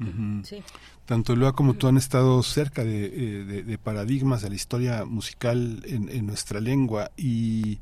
Ujú. 0.00 0.42
Sí. 0.44 0.62
Tanto 1.06 1.34
Lua 1.36 1.52
como 1.54 1.74
tú 1.74 1.86
han 1.88 1.96
estado 1.96 2.42
cerca 2.42 2.82
de, 2.84 3.06
eh, 3.06 3.44
de- 3.44 3.62
de 3.62 3.78
paradigmas 3.78 4.42
de 4.42 4.48
la 4.50 4.54
historia 4.56 5.04
musical 5.06 5.82
en, 5.86 6.08
en 6.10 6.26
nuestra 6.26 6.60
lengua 6.60 7.10
y 7.16 7.78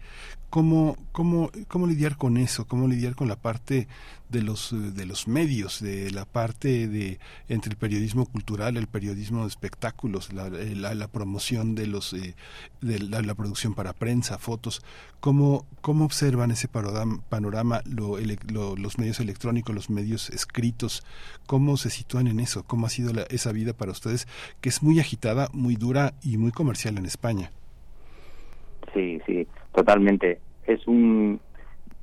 cómo, 0.54 0.96
cómo, 1.10 1.50
cómo 1.66 1.88
lidiar 1.88 2.16
con 2.16 2.36
eso, 2.36 2.68
cómo 2.68 2.86
lidiar 2.86 3.16
con 3.16 3.26
la 3.26 3.34
parte 3.34 3.88
de 4.28 4.40
los, 4.40 4.70
de 4.72 5.04
los 5.04 5.26
medios, 5.26 5.80
de 5.80 6.12
la 6.12 6.26
parte 6.26 6.86
de 6.86 7.18
entre 7.48 7.70
el 7.72 7.76
periodismo 7.76 8.24
cultural, 8.26 8.76
el 8.76 8.86
periodismo 8.86 9.42
de 9.42 9.48
espectáculos, 9.48 10.32
la, 10.32 10.46
eh, 10.46 10.76
la- 10.76 10.94
la 10.94 11.08
promoción 11.08 11.74
de 11.74 11.88
los 11.88 12.12
eh, 12.12 12.36
de 12.80 13.00
la, 13.00 13.20
la 13.22 13.34
producción 13.34 13.74
para 13.74 13.94
prensa, 13.94 14.38
fotos, 14.38 14.80
cómo, 15.18 15.66
cómo 15.80 16.04
observan 16.04 16.52
ese 16.52 16.68
panorama, 16.68 17.20
panorama 17.28 17.80
lo 17.84 18.16
lo- 18.52 18.76
los 18.76 18.96
medios 18.96 19.18
electrónicos, 19.18 19.74
los 19.74 19.90
medios 19.90 20.30
escritos, 20.30 21.02
cómo 21.46 21.76
se 21.76 21.90
sitúan 21.90 22.28
en 22.28 22.38
eso, 22.38 22.62
cómo 22.62 22.86
ha 22.86 22.90
sido 22.90 23.12
la- 23.12 23.26
esa 23.28 23.50
vida 23.50 23.72
para 23.72 23.90
ustedes, 23.90 24.28
que 24.60 24.68
es 24.68 24.84
muy 24.84 25.00
agitada, 25.00 25.48
muy 25.52 25.74
dura 25.74 26.14
y 26.22 26.36
muy 26.36 26.52
comercial 26.52 26.96
en 26.96 27.06
España. 27.06 27.50
Sí, 28.94 29.18
sí, 29.26 29.44
totalmente. 29.74 30.40
Es 30.66 30.86
un 30.86 31.40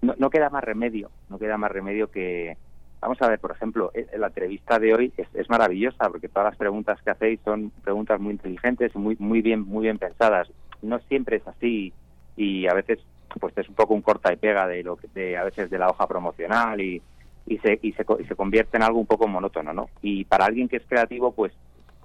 no, 0.01 0.29
queda 0.29 0.49
más 0.49 0.63
remedio, 0.63 1.11
no 1.29 1.37
queda 1.37 1.57
más 1.57 1.71
remedio 1.71 2.09
que 2.11 2.57
vamos 2.99 3.21
a 3.21 3.27
ver, 3.27 3.39
por 3.39 3.51
ejemplo, 3.51 3.91
eh, 3.93 4.07
la 4.17 4.27
entrevista 4.27 4.77
de 4.77 4.93
hoy 4.93 5.13
es, 5.17 5.49
maravillosa 5.49 6.09
porque 6.09 6.27
todas 6.27 6.51
las 6.51 6.57
preguntas 6.57 7.01
que 7.01 7.11
hacéis 7.11 7.39
son 7.43 7.71
preguntas 7.83 8.19
muy 8.19 8.33
inteligentes, 8.33 8.95
muy 8.95 9.15
muy 9.19 9.41
bien 9.41 9.61
muy 9.61 9.83
bien 9.83 9.97
pensadas. 9.97 10.51
No 10.81 10.99
siempre 11.07 11.37
es 11.37 11.47
así 11.47 11.93
y 12.35 12.67
a 12.67 12.73
veces 12.73 12.99
pues 13.39 13.57
es 13.57 13.69
un 13.69 13.75
poco 13.75 13.93
un 13.93 14.01
corta 14.01 14.33
y 14.33 14.37
pega 14.37 14.67
de 14.67 14.83
lo 14.83 14.97
que 14.97 15.07
de, 15.13 15.37
a 15.37 15.43
veces 15.43 15.69
de 15.69 15.79
la 15.79 15.89
hoja 15.89 16.07
promocional 16.07 16.79
y 16.81 17.01
y 17.47 17.57
se, 17.57 17.79
y 17.81 17.93
se 17.93 18.05
y 18.19 18.25
se 18.25 18.35
convierte 18.35 18.77
en 18.77 18.83
algo 18.83 18.99
un 18.99 19.07
poco 19.07 19.27
monótono, 19.27 19.73
¿no? 19.73 19.89
Y 20.01 20.25
para 20.25 20.45
alguien 20.45 20.67
que 20.67 20.77
es 20.77 20.85
creativo, 20.87 21.31
pues 21.31 21.53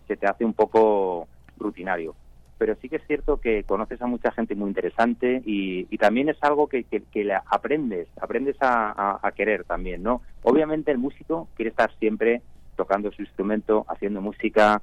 se 0.07 0.17
te 0.17 0.27
hace 0.27 0.45
un 0.45 0.55
poco 0.55 1.29
rutinario 1.59 2.15
pero 2.59 2.75
sí 2.81 2.89
que 2.89 2.97
es 2.97 3.07
cierto 3.07 3.39
que 3.39 3.65
conoces 3.65 4.01
a 4.01 4.07
mucha 4.07 4.31
gente 4.33 4.55
muy 4.55 4.69
interesante 4.69 5.43
y, 5.45 5.85
también 5.99 6.29
es 6.29 6.37
algo 6.43 6.69
que, 6.69 6.85
que, 6.85 7.03
que 7.03 7.33
aprendes, 7.47 8.07
aprendes 8.21 8.57
a, 8.61 9.21
querer 9.35 9.65
también, 9.65 10.03
¿no? 10.03 10.23
Obviamente 10.43 10.93
el 10.93 10.99
músico 10.99 11.49
quiere 11.57 11.71
estar 11.71 11.91
siempre 11.99 12.43
tocando 12.77 13.11
su 13.11 13.23
instrumento, 13.23 13.85
haciendo 13.89 14.21
música 14.21 14.81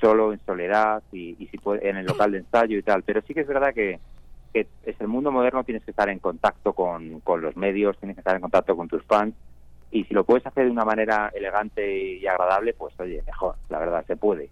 solo, 0.00 0.32
en 0.32 0.40
soledad 0.44 1.02
y, 1.12 1.34
si 1.50 1.56
puede, 1.58 1.88
en 1.88 1.96
el 1.96 2.06
local 2.06 2.32
de 2.32 2.38
ensayo 2.38 2.76
y 2.78 2.82
tal, 2.82 3.02
pero 3.04 3.22
sí 3.22 3.32
que 3.32 3.40
es 3.40 3.46
verdad 3.46 3.72
que, 3.72 3.98
que 4.52 4.66
es 4.84 5.00
el 5.00 5.08
mundo 5.08 5.32
moderno, 5.32 5.64
tienes 5.64 5.84
que 5.84 5.92
estar 5.92 6.08
en 6.10 6.18
contacto 6.18 6.74
con, 6.74 7.20
con 7.20 7.40
los 7.40 7.56
medios, 7.56 7.96
tienes 7.98 8.16
que 8.16 8.20
estar 8.20 8.36
en 8.36 8.42
contacto 8.42 8.76
con 8.76 8.88
tus 8.88 9.02
fans 9.04 9.34
y 9.90 10.04
si 10.04 10.14
lo 10.14 10.24
puedes 10.24 10.46
hacer 10.46 10.66
de 10.66 10.70
una 10.70 10.84
manera 10.84 11.30
elegante 11.34 12.18
y 12.18 12.26
agradable, 12.26 12.74
pues 12.74 12.98
oye, 13.00 13.22
mejor, 13.26 13.56
la 13.68 13.78
verdad, 13.78 14.04
se 14.06 14.16
puede. 14.16 14.50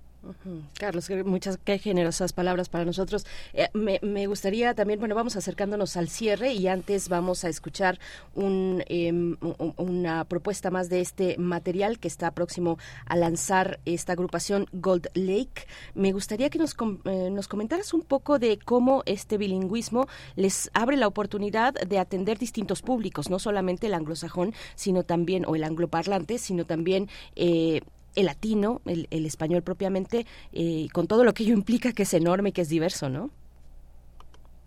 Carlos, 0.78 1.08
muchas 1.24 1.58
qué 1.64 1.78
generosas 1.78 2.32
palabras 2.32 2.68
para 2.68 2.84
nosotros. 2.84 3.26
Eh, 3.52 3.68
me, 3.74 4.26
gustaría 4.26 4.74
también, 4.74 4.98
bueno, 4.98 5.14
vamos 5.14 5.36
acercándonos 5.36 5.96
al 5.96 6.08
cierre 6.08 6.52
y 6.52 6.68
antes 6.68 7.08
vamos 7.08 7.44
a 7.44 7.48
escuchar 7.48 7.98
un, 8.34 8.82
em, 8.88 9.36
un- 9.40 9.74
una 9.76 10.24
propuesta 10.24 10.70
más 10.70 10.88
de 10.88 11.00
este 11.00 11.36
material 11.38 11.98
que 11.98 12.08
está 12.08 12.30
próximo 12.30 12.78
a 13.06 13.16
lanzar 13.16 13.80
esta 13.84 14.12
agrupación 14.12 14.66
Gold 14.72 15.08
Lake. 15.14 15.66
Me 15.94 16.12
gustaría 16.12 16.50
que 16.50 16.58
nos, 16.58 16.74
eh, 17.04 17.30
nos 17.30 17.48
comentaras 17.48 17.92
un 17.94 18.02
poco 18.02 18.38
de 18.38 18.58
cómo 18.58 19.02
este 19.06 19.38
bilingüismo 19.38 20.06
les 20.36 20.70
abre 20.74 20.96
la 20.96 21.06
oportunidad 21.06 21.74
de 21.74 21.98
atender 21.98 22.38
distintos 22.38 22.82
públicos, 22.82 23.30
no 23.30 23.38
solamente 23.38 23.86
el 23.86 23.94
anglosajón, 23.94 24.54
sino 24.74 25.02
también, 25.04 25.44
o 25.46 25.54
el 25.56 25.64
angloparlante, 25.64 26.38
sino 26.38 26.64
también 26.64 27.08
eh, 27.36 27.80
el 28.16 28.26
latino, 28.26 28.80
el, 28.86 29.06
el 29.10 29.26
español 29.26 29.62
propiamente, 29.62 30.26
eh, 30.52 30.88
con 30.92 31.06
todo 31.06 31.24
lo 31.24 31.32
que 31.34 31.42
ello 31.44 31.54
implica, 31.54 31.92
que 31.92 32.04
es 32.04 32.14
enorme 32.14 32.52
que 32.52 32.62
es 32.62 32.68
diverso, 32.68 33.08
¿no? 33.08 33.30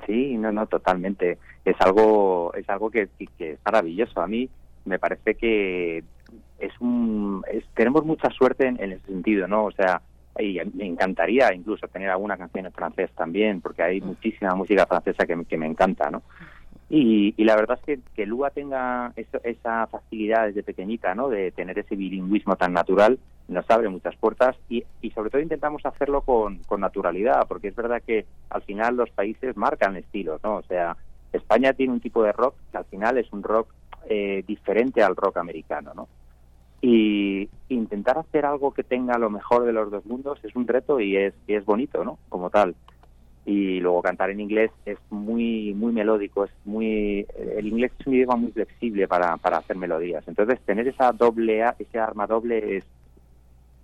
Sí, 0.05 0.37
no, 0.37 0.51
no, 0.51 0.67
totalmente. 0.67 1.37
Es 1.65 1.75
algo, 1.79 2.53
es 2.53 2.69
algo 2.69 2.89
que, 2.89 3.09
que- 3.37 3.53
es 3.53 3.59
maravilloso. 3.65 4.21
A 4.21 4.27
mí 4.27 4.49
me 4.85 4.99
parece 4.99 5.35
que 5.35 6.03
es 6.59 6.73
un, 6.79 7.43
es- 7.51 7.65
tenemos 7.75 8.05
mucha 8.05 8.29
suerte 8.29 8.67
en, 8.67 8.79
ese 8.91 9.05
sentido, 9.05 9.47
¿no? 9.47 9.65
O 9.65 9.71
sea, 9.71 10.01
y 10.39 10.59
me 10.73 10.85
encantaría 10.85 11.53
incluso 11.53 11.87
tener 11.87 12.09
alguna 12.09 12.37
canción 12.37 12.67
en 12.67 12.71
francés 12.71 13.09
también, 13.15 13.59
porque 13.59 13.81
hay 13.81 14.01
muchísima 14.01 14.53
música 14.53 14.85
francesa 14.85 15.25
que, 15.25 15.43
que 15.45 15.57
me 15.57 15.65
encanta, 15.65 16.11
¿no? 16.11 16.21
Y, 16.89 17.33
y 17.35 17.43
la 17.43 17.55
verdad 17.55 17.79
es 17.81 17.85
que, 17.85 17.99
que 18.15 18.25
Lua 18.25 18.51
tenga 18.51 19.11
eso- 19.15 19.41
esa 19.43 19.87
facilidad 19.87 20.45
desde 20.45 20.63
pequeñita, 20.63 21.15
¿no? 21.15 21.27
De 21.27 21.51
tener 21.51 21.77
ese 21.79 21.95
bilingüismo 21.95 22.55
tan 22.55 22.71
natural, 22.73 23.19
nos 23.47 23.69
abre 23.69 23.89
muchas 23.89 24.15
puertas 24.17 24.55
y, 24.69 24.83
sobre 25.13 25.29
todo 25.29 25.41
intentamos 25.41 25.85
hacerlo 25.85 26.21
con, 26.21 26.59
con 26.63 26.81
naturalidad, 26.81 27.47
porque 27.47 27.69
es 27.69 27.75
verdad 27.75 28.01
que 28.05 28.25
al 28.49 28.61
final 28.63 28.97
los 28.97 29.09
países 29.11 29.55
marcan 29.55 29.95
estilos, 29.95 30.41
¿no? 30.43 30.57
O 30.57 30.63
sea, 30.63 30.97
España 31.31 31.73
tiene 31.73 31.93
un 31.93 32.01
tipo 32.01 32.23
de 32.23 32.33
rock 32.33 32.55
que 32.71 32.77
al 32.77 32.85
final 32.85 33.17
es 33.17 33.31
un 33.31 33.43
rock 33.43 33.73
eh, 34.09 34.43
diferente 34.45 35.01
al 35.01 35.15
rock 35.15 35.37
americano, 35.37 35.93
¿no? 35.95 36.07
Y 36.81 37.49
intentar 37.69 38.17
hacer 38.17 38.45
algo 38.45 38.71
que 38.73 38.83
tenga 38.83 39.17
lo 39.17 39.29
mejor 39.29 39.65
de 39.65 39.73
los 39.73 39.89
dos 39.89 40.05
mundos 40.05 40.39
es 40.43 40.55
un 40.55 40.67
reto 40.67 40.99
y 40.99 41.17
es, 41.17 41.33
y 41.47 41.55
es 41.55 41.65
bonito, 41.65 42.03
¿no? 42.03 42.19
Como 42.29 42.49
tal 42.49 42.75
y 43.47 43.79
luego 43.79 44.01
cantar 44.01 44.29
en 44.29 44.41
inglés 44.41 44.71
es 44.85 44.97
muy 45.09 45.73
muy 45.73 45.93
melódico 45.93 46.43
es 46.43 46.51
muy 46.65 47.25
el 47.55 47.65
inglés 47.65 47.93
es 47.97 48.05
un 48.05 48.15
idioma 48.15 48.35
muy 48.35 48.51
flexible 48.51 49.07
para, 49.07 49.37
para 49.37 49.59
hacer 49.59 49.77
melodías 49.77 50.27
entonces 50.27 50.59
tener 50.65 50.85
esa 50.89 51.13
doble 51.13 51.63
ese 51.79 51.97
arma 51.97 52.27
doble 52.27 52.75
es 52.75 52.83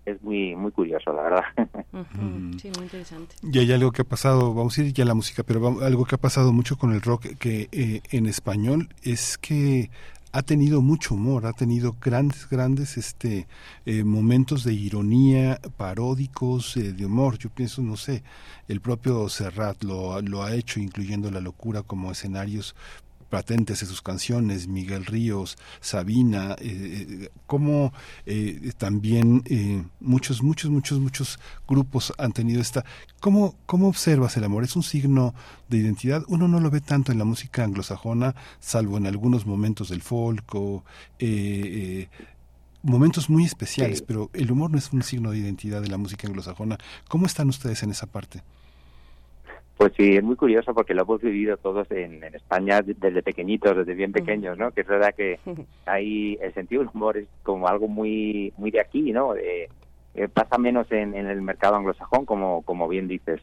es 0.06 0.22
muy 0.22 0.56
muy 0.56 0.72
curioso 0.72 1.14
la 1.14 1.22
verdad 1.24 1.44
Sí, 2.62 2.70
muy 2.76 2.84
interesante. 2.86 3.36
Y 3.44 3.60
hay 3.60 3.72
algo 3.72 3.92
que 3.92 4.02
ha 4.02 4.06
pasado, 4.06 4.54
vamos 4.54 4.78
a 4.78 4.84
ir 4.84 4.94
ya 4.94 5.04
a 5.04 5.08
la 5.08 5.14
música, 5.14 5.44
pero 5.44 5.60
vamos- 5.60 5.84
algo 5.84 6.06
que 6.06 6.16
ha 6.16 6.18
pasado 6.20 6.52
mucho 6.54 6.78
con 6.78 6.92
el 6.92 7.02
rock 7.02 7.26
que 7.38 7.68
eh, 7.72 8.02
en 8.12 8.26
español 8.26 8.90
es 9.04 9.38
que 9.38 9.90
ha 10.36 10.42
tenido 10.42 10.82
mucho 10.82 11.14
humor, 11.14 11.46
ha 11.46 11.54
tenido 11.54 11.96
grandes, 12.02 12.50
grandes 12.50 12.98
este 12.98 13.48
eh, 13.86 14.04
momentos 14.04 14.64
de 14.64 14.74
ironía, 14.74 15.60
paródicos, 15.78 16.76
eh, 16.76 16.92
de 16.94 17.06
humor. 17.06 17.38
Yo 17.38 17.52
pienso, 17.52 17.84
no 17.84 17.98
sé, 17.98 18.24
el 18.68 18.82
propio 18.82 19.30
Serrat 19.30 19.84
lo, 19.84 20.20
lo 20.24 20.42
ha 20.42 20.56
hecho, 20.56 20.80
incluyendo 20.80 21.30
la 21.30 21.40
locura 21.40 21.84
como 21.84 22.12
escenarios 22.12 22.76
patentes 23.34 23.80
de 23.80 23.88
sus 23.88 24.04
canciones, 24.04 24.68
Miguel 24.68 25.06
Ríos, 25.08 25.58
Sabina, 25.82 26.56
eh, 26.60 27.08
eh, 27.24 27.30
como 27.48 27.92
eh, 28.28 28.72
también 28.78 29.42
eh, 29.48 29.84
muchos, 30.00 30.44
muchos, 30.44 30.70
muchos, 30.70 31.00
muchos 31.00 31.40
grupos 31.68 32.14
han 32.20 32.32
tenido 32.32 32.62
esta... 32.62 32.86
¿Cómo, 33.20 33.56
¿Cómo 33.66 33.88
observas 33.88 34.38
el 34.38 34.44
amor? 34.44 34.64
¿Es 34.64 34.76
un 34.76 34.84
signo 34.84 35.34
de 35.68 35.80
identidad? 35.80 36.22
Uno 36.28 36.48
no 36.48 36.60
lo 36.60 36.70
ve 36.70 36.80
tanto 36.80 37.12
en 37.12 37.18
la 37.18 37.26
música 37.26 37.64
anglosajona, 37.64 38.36
salvo 38.60 38.98
en 38.98 39.08
algunos 39.08 39.48
momentos 39.48 39.90
del 39.90 40.04
folk 40.04 40.54
o 40.54 40.84
eh, 41.18 42.08
eh, 42.10 42.10
momentos 42.84 43.32
muy 43.32 43.46
especiales, 43.46 43.98
Sí. 44.00 44.06
pero 44.08 44.30
el 44.34 44.52
humor 44.52 44.70
no 44.70 44.78
es 44.78 44.94
un 44.94 45.02
signo 45.02 45.32
de 45.32 45.40
identidad 45.40 45.82
de 45.82 45.88
la 45.88 45.98
música 45.98 46.28
anglosajona. 46.28 46.78
¿Cómo 47.10 47.26
están 47.26 47.50
ustedes 47.50 47.82
en 47.82 47.90
esa 47.90 48.06
parte? 48.06 48.44
Pues 49.84 49.94
sí, 49.98 50.16
es 50.16 50.24
muy 50.24 50.36
curioso 50.38 50.74
porque 50.74 50.94
lo 50.94 51.02
hemos 51.02 51.22
vivido 51.22 51.58
todos 51.58 51.90
en, 51.92 52.24
en 52.24 52.36
España 52.36 52.82
de- 52.82 52.94
desde 52.94 53.22
pequeñitos, 53.22 53.76
desde 53.76 53.94
bien 53.96 54.12
pequeños, 54.14 54.58
¿no? 54.58 54.72
Que 54.72 54.82
es 54.82 54.88
verdad 54.88 55.14
que 55.14 55.40
hay 55.86 56.38
el 56.42 56.54
sentido 56.54 56.82
del 56.84 56.92
humor 56.94 57.18
es 57.18 57.28
como 57.44 57.68
algo 57.68 57.88
muy 57.90 58.54
muy 58.58 58.72
de 58.72 58.80
aquí, 58.80 59.12
¿no? 59.12 59.34
De- 59.34 59.70
eh, 60.16 60.28
pasa 60.30 60.58
menos 60.58 60.90
en, 60.92 61.16
en 61.16 61.28
el 61.28 61.42
mercado 61.42 61.76
anglosajón, 61.76 62.26
como 62.26 62.62
como 62.62 62.88
bien 62.88 63.08
dices. 63.10 63.42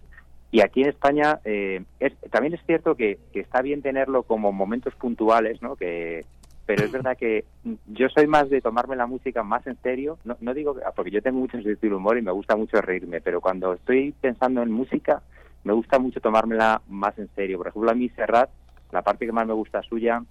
Y 0.50 0.62
aquí 0.62 0.80
en 0.82 0.88
España 0.88 1.40
eh, 1.44 1.82
es, 1.98 2.12
también 2.30 2.54
es 2.54 2.60
cierto 2.64 2.94
que, 2.96 3.18
que 3.32 3.40
está 3.40 3.60
bien 3.60 3.82
tenerlo 3.82 4.22
como 4.22 4.50
momentos 4.52 4.94
puntuales, 4.94 5.60
¿no? 5.60 5.76
Que 5.76 6.24
pero 6.64 6.84
es 6.84 6.90
verdad 6.92 7.16
que 7.18 7.44
yo 7.86 8.08
soy 8.08 8.26
más 8.28 8.48
de 8.48 8.60
tomarme 8.62 8.94
la 8.96 9.06
música 9.06 9.42
más 9.42 9.66
en 9.66 9.76
serio. 9.82 10.18
No, 10.24 10.36
no 10.40 10.54
digo 10.54 10.74
que- 10.74 10.82
porque 10.96 11.10
yo 11.10 11.20
tengo 11.20 11.38
mucho 11.40 11.56
sentido 11.58 11.76
del 11.82 11.92
humor 11.94 12.16
y 12.16 12.22
me 12.22 12.30
gusta 12.32 12.56
mucho 12.56 12.80
reírme, 12.80 13.20
pero 13.20 13.40
cuando 13.42 13.74
estoy 13.74 14.12
pensando 14.20 14.62
en 14.62 14.70
música 14.70 15.22
me 15.64 15.72
gusta 15.72 15.98
mucho 15.98 16.20
tomármela 16.20 16.80
más 16.88 17.18
en 17.18 17.28
serio. 17.34 17.58
Por 17.58 17.68
ejemplo, 17.68 17.90
a 17.90 17.94
mí 17.94 18.08
Serrat, 18.10 18.50
la 18.92 19.02
parte 19.02 19.26
que 19.26 19.32
más 19.32 19.46
me 19.46 19.52
gusta 19.52 19.82
suya 19.82 20.22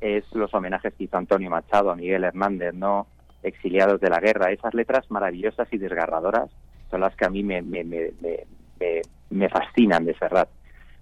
es 0.00 0.24
los 0.34 0.52
homenajes 0.54 0.94
que 0.94 1.04
hizo 1.04 1.16
Antonio 1.16 1.50
Machado 1.50 1.90
a 1.90 1.96
Miguel 1.96 2.24
Hernández, 2.24 2.74
¿no? 2.74 3.06
Exiliados 3.42 4.00
de 4.00 4.10
la 4.10 4.20
guerra. 4.20 4.52
Esas 4.52 4.74
letras 4.74 5.10
maravillosas 5.10 5.68
y 5.72 5.78
desgarradoras 5.78 6.50
son 6.90 7.00
las 7.00 7.16
que 7.16 7.24
a 7.24 7.30
mí 7.30 7.42
me, 7.42 7.62
me, 7.62 7.82
me, 7.84 8.12
me, 9.30 9.48
fascinan 9.48 10.04
de 10.04 10.14
Serrat. 10.14 10.48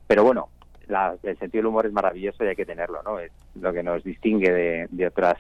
Pero 0.07 0.25
bueno, 0.25 0.49
la- 0.87 1.17
el 1.23 1.39
sentido 1.39 1.61
del 1.63 1.67
humor 1.67 1.87
es 1.87 1.93
maravilloso 1.93 2.45
y 2.45 2.49
hay 2.49 2.57
que 2.57 2.67
tenerlo, 2.67 3.03
¿no? 3.03 3.19
Es 3.19 3.33
lo 3.61 3.73
que 3.73 3.83
nos 3.83 4.03
distingue 4.05 4.51
de, 4.53 4.87
de 4.91 5.07
otras 5.07 5.37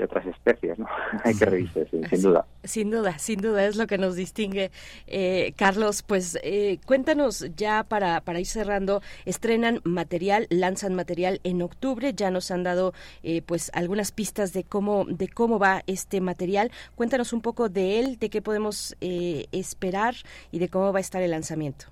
de 0.00 0.06
otras 0.06 0.26
especies, 0.26 0.78
¿no? 0.78 0.86
Hay 1.24 1.34
que 1.34 1.44
reírse, 1.44 1.86
sí, 1.90 2.00
sin 2.08 2.22
duda. 2.22 2.46
Sin 2.64 2.90
duda, 2.90 3.18
sin 3.18 3.40
duda 3.40 3.66
es 3.66 3.76
lo 3.76 3.86
que 3.86 3.98
nos 3.98 4.16
distingue. 4.16 4.70
Eh, 5.06 5.52
Carlos, 5.56 6.02
pues 6.02 6.38
eh, 6.42 6.78
cuéntanos 6.86 7.46
ya 7.54 7.84
para, 7.84 8.22
para 8.22 8.40
ir 8.40 8.46
cerrando, 8.46 9.02
estrenan 9.26 9.80
material, 9.84 10.46
lanzan 10.48 10.94
material 10.94 11.40
en 11.44 11.60
octubre, 11.62 12.12
ya 12.14 12.30
nos 12.30 12.50
han 12.50 12.62
dado 12.62 12.94
eh, 13.22 13.42
pues 13.42 13.70
algunas 13.74 14.10
pistas 14.10 14.52
de 14.52 14.64
cómo, 14.64 15.04
de 15.04 15.28
cómo 15.28 15.58
va 15.58 15.82
este 15.86 16.20
material. 16.20 16.70
Cuéntanos 16.94 17.32
un 17.32 17.42
poco 17.42 17.68
de 17.68 18.00
él, 18.00 18.18
de 18.18 18.30
qué 18.30 18.40
podemos 18.40 18.96
eh, 19.00 19.46
esperar 19.52 20.14
y 20.50 20.58
de 20.60 20.68
cómo 20.68 20.92
va 20.92 20.98
a 20.98 21.02
estar 21.02 21.22
el 21.22 21.32
lanzamiento. 21.32 21.86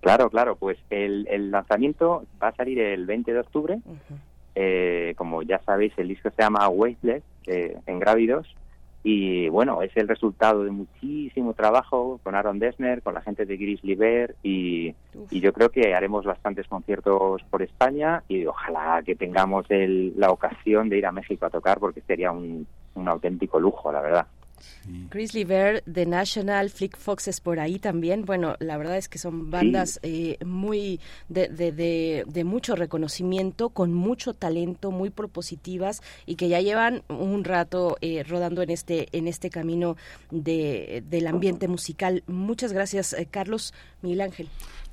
Claro, 0.00 0.30
claro, 0.30 0.56
pues 0.56 0.78
el, 0.90 1.26
el 1.28 1.50
lanzamiento 1.50 2.24
va 2.42 2.48
a 2.48 2.54
salir 2.54 2.78
el 2.80 3.06
20 3.06 3.32
de 3.32 3.40
octubre. 3.40 3.80
Eh, 4.60 5.14
como 5.16 5.42
ya 5.42 5.60
sabéis, 5.60 5.92
el 5.98 6.08
disco 6.08 6.30
se 6.30 6.42
llama 6.42 6.68
Weightless, 6.68 7.22
eh, 7.46 7.76
en 7.86 8.00
Grávidos, 8.00 8.52
y 9.04 9.48
bueno, 9.50 9.82
es 9.82 9.96
el 9.96 10.08
resultado 10.08 10.64
de 10.64 10.72
muchísimo 10.72 11.54
trabajo 11.54 12.18
con 12.24 12.34
Aaron 12.34 12.58
Dessner, 12.58 13.00
con 13.00 13.14
la 13.14 13.20
gente 13.20 13.46
de 13.46 13.56
Grizzly 13.56 13.94
Bear, 13.94 14.34
y, 14.42 14.96
y 15.30 15.40
yo 15.40 15.52
creo 15.52 15.68
que 15.68 15.94
haremos 15.94 16.24
bastantes 16.24 16.66
conciertos 16.66 17.40
por 17.48 17.62
España, 17.62 18.24
y 18.26 18.46
ojalá 18.46 19.00
que 19.06 19.14
tengamos 19.14 19.64
el, 19.68 20.14
la 20.16 20.32
ocasión 20.32 20.88
de 20.88 20.98
ir 20.98 21.06
a 21.06 21.12
México 21.12 21.46
a 21.46 21.50
tocar, 21.50 21.78
porque 21.78 22.00
sería 22.00 22.32
un, 22.32 22.66
un 22.96 23.08
auténtico 23.08 23.60
lujo, 23.60 23.92
la 23.92 24.00
verdad. 24.00 24.26
Grizzly 25.10 25.44
Bear, 25.44 25.82
The 25.92 26.06
National, 26.06 26.70
Flick 26.70 26.96
Foxes 26.96 27.40
por 27.40 27.60
ahí 27.60 27.78
también. 27.78 28.24
Bueno, 28.24 28.56
la 28.58 28.76
verdad 28.76 28.96
es 28.96 29.08
que 29.08 29.18
son 29.18 29.50
bandas 29.50 30.00
eh, 30.02 30.38
muy 30.44 31.00
de, 31.28 31.48
de, 31.48 31.72
de, 31.72 32.24
de 32.26 32.44
mucho 32.44 32.76
reconocimiento, 32.76 33.70
con 33.70 33.92
mucho 33.92 34.34
talento, 34.34 34.90
muy 34.90 35.10
propositivas 35.10 36.02
y 36.26 36.36
que 36.36 36.48
ya 36.48 36.60
llevan 36.60 37.02
un 37.08 37.44
rato 37.44 37.96
eh, 38.00 38.22
rodando 38.22 38.62
en 38.62 38.70
este 38.70 39.08
en 39.12 39.28
este 39.28 39.50
camino 39.50 39.96
de, 40.30 41.02
del 41.08 41.26
ambiente 41.26 41.68
musical. 41.68 42.22
Muchas 42.26 42.72
gracias, 42.72 43.12
eh, 43.12 43.26
Carlos 43.30 43.74
Miguel 44.02 44.20
Ángel. 44.22 44.48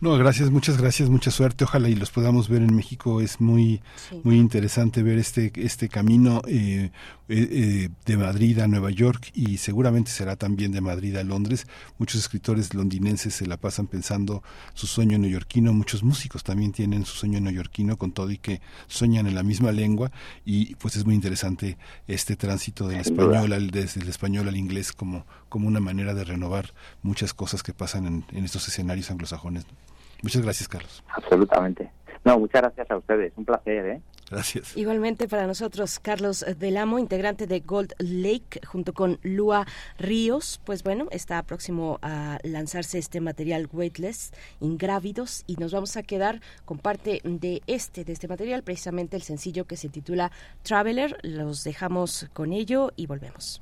No, 0.05 0.15
gracias, 0.19 0.51
muchas 0.51 0.77
gracias, 0.77 1.09
mucha 1.09 1.31
suerte. 1.31 1.63
Ojalá 1.63 1.89
y 1.89 1.95
los 1.95 2.11
podamos 2.11 2.47
ver 2.47 2.61
en 2.61 2.75
México. 2.75 3.21
Es 3.21 3.41
muy, 3.41 3.81
Sí. 4.07 4.21
muy 4.23 4.37
interesante 4.37 5.01
ver 5.01 5.17
este, 5.17 5.51
este 5.55 5.89
camino 5.89 6.43
eh, 6.47 6.91
eh, 7.27 7.47
eh, 7.51 7.89
de 8.05 8.17
Madrid 8.17 8.59
a 8.59 8.67
Nueva 8.67 8.91
York 8.91 9.31
y 9.33 9.57
seguramente 9.57 10.11
será 10.11 10.35
también 10.35 10.71
de 10.71 10.79
Madrid 10.79 11.15
a 11.15 11.23
Londres. 11.23 11.65
Muchos 11.97 12.21
escritores 12.21 12.75
londinenses 12.75 13.33
se 13.33 13.47
la 13.47 13.57
pasan 13.57 13.87
pensando 13.87 14.43
su 14.75 14.85
sueño 14.85 15.17
neoyorquino. 15.17 15.73
Muchos 15.73 16.03
músicos 16.03 16.43
también 16.43 16.71
tienen 16.71 17.03
su 17.03 17.15
sueño 17.15 17.39
neoyorquino 17.41 17.97
con 17.97 18.11
todo 18.11 18.29
y 18.29 18.37
que 18.37 18.61
sueñan 18.85 19.25
en 19.25 19.33
la 19.33 19.41
misma 19.41 19.71
lengua 19.71 20.11
y 20.45 20.75
pues 20.75 20.97
es 20.97 21.05
muy 21.07 21.15
interesante 21.15 21.79
este 22.07 22.35
tránsito 22.35 22.87
del 22.87 22.99
español 22.99 23.53
al, 23.53 23.71
desde 23.71 24.01
el 24.01 24.09
español 24.09 24.47
al 24.49 24.55
inglés 24.55 24.93
como, 24.93 25.25
como 25.49 25.67
una 25.67 25.79
manera 25.79 26.13
de 26.13 26.25
renovar 26.25 26.75
muchas 27.01 27.33
cosas 27.33 27.63
que 27.63 27.73
pasan 27.73 28.05
en, 28.05 28.25
en 28.33 28.45
estos 28.45 28.67
escenarios 28.67 29.09
anglosajones. 29.09 29.65
Muchas 30.25 30.41
gracias, 30.41 30.67
Carlos. 30.67 31.03
Absolutamente. 31.15 31.91
No, 32.23 32.39
muchas 32.39 32.63
gracias 32.63 32.89
a 32.89 32.97
ustedes. 32.97 33.31
Un 33.35 33.45
placer, 33.45 33.85
¿eh? 33.85 34.01
Gracias. 34.31 34.75
Igualmente 34.75 35.27
para 35.27 35.45
nosotros, 35.45 35.99
Carlos 35.99 36.43
Del 36.57 36.77
Amo, 36.77 36.97
integrante 36.97 37.45
de 37.45 37.59
Gold 37.59 37.93
Lake, 37.99 38.59
junto 38.65 38.95
con 38.95 39.19
Lua 39.21 39.67
Ríos, 39.99 40.59
pues 40.65 40.81
bueno, 40.81 41.09
está 41.11 41.43
próximo 41.43 41.99
a 42.01 42.39
lanzarse 42.41 42.97
este 42.97 43.21
material 43.21 43.69
Weightless, 43.71 44.31
Ingrávidos, 44.61 45.43
y 45.45 45.57
nos 45.57 45.71
vamos 45.71 45.95
a 45.95 46.01
quedar 46.01 46.41
con 46.65 46.79
parte 46.79 47.21
de 47.23 47.61
este, 47.67 48.03
de 48.03 48.13
este 48.13 48.27
material, 48.27 48.63
precisamente 48.63 49.15
el 49.15 49.21
sencillo 49.21 49.65
que 49.65 49.77
se 49.77 49.89
titula 49.89 50.31
Traveler. 50.63 51.19
Los 51.21 51.63
dejamos 51.63 52.27
con 52.33 52.51
ello 52.51 52.93
y 52.95 53.05
volvemos. 53.05 53.61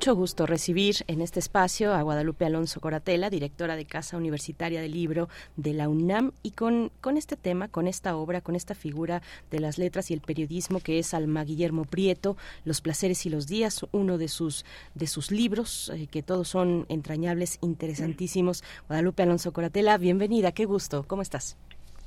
mucho 0.00 0.14
gusto 0.14 0.46
recibir 0.46 0.94
en 1.08 1.20
este 1.20 1.40
espacio 1.40 1.92
a 1.92 2.00
Guadalupe 2.00 2.46
Alonso 2.46 2.80
Coratela, 2.80 3.28
directora 3.28 3.76
de 3.76 3.84
Casa 3.84 4.16
Universitaria 4.16 4.80
del 4.80 4.92
Libro 4.92 5.28
de 5.56 5.74
la 5.74 5.90
UNAM, 5.90 6.32
y 6.42 6.52
con, 6.52 6.90
con 7.02 7.18
este 7.18 7.36
tema, 7.36 7.68
con 7.68 7.86
esta 7.86 8.16
obra, 8.16 8.40
con 8.40 8.56
esta 8.56 8.74
figura 8.74 9.20
de 9.50 9.60
las 9.60 9.76
letras 9.76 10.10
y 10.10 10.14
el 10.14 10.22
periodismo 10.22 10.80
que 10.80 10.98
es 10.98 11.12
Alma 11.12 11.44
Guillermo 11.44 11.84
Prieto, 11.84 12.38
Los 12.64 12.80
placeres 12.80 13.26
y 13.26 13.28
los 13.28 13.46
días, 13.46 13.84
uno 13.92 14.16
de 14.16 14.28
sus, 14.28 14.64
de 14.94 15.06
sus 15.06 15.30
libros, 15.30 15.92
eh, 15.94 16.06
que 16.10 16.22
todos 16.22 16.48
son 16.48 16.86
entrañables, 16.88 17.58
interesantísimos. 17.60 18.64
Guadalupe 18.88 19.24
Alonso 19.24 19.52
Coratela, 19.52 19.98
bienvenida, 19.98 20.52
qué 20.52 20.64
gusto, 20.64 21.04
¿cómo 21.06 21.20
estás? 21.20 21.58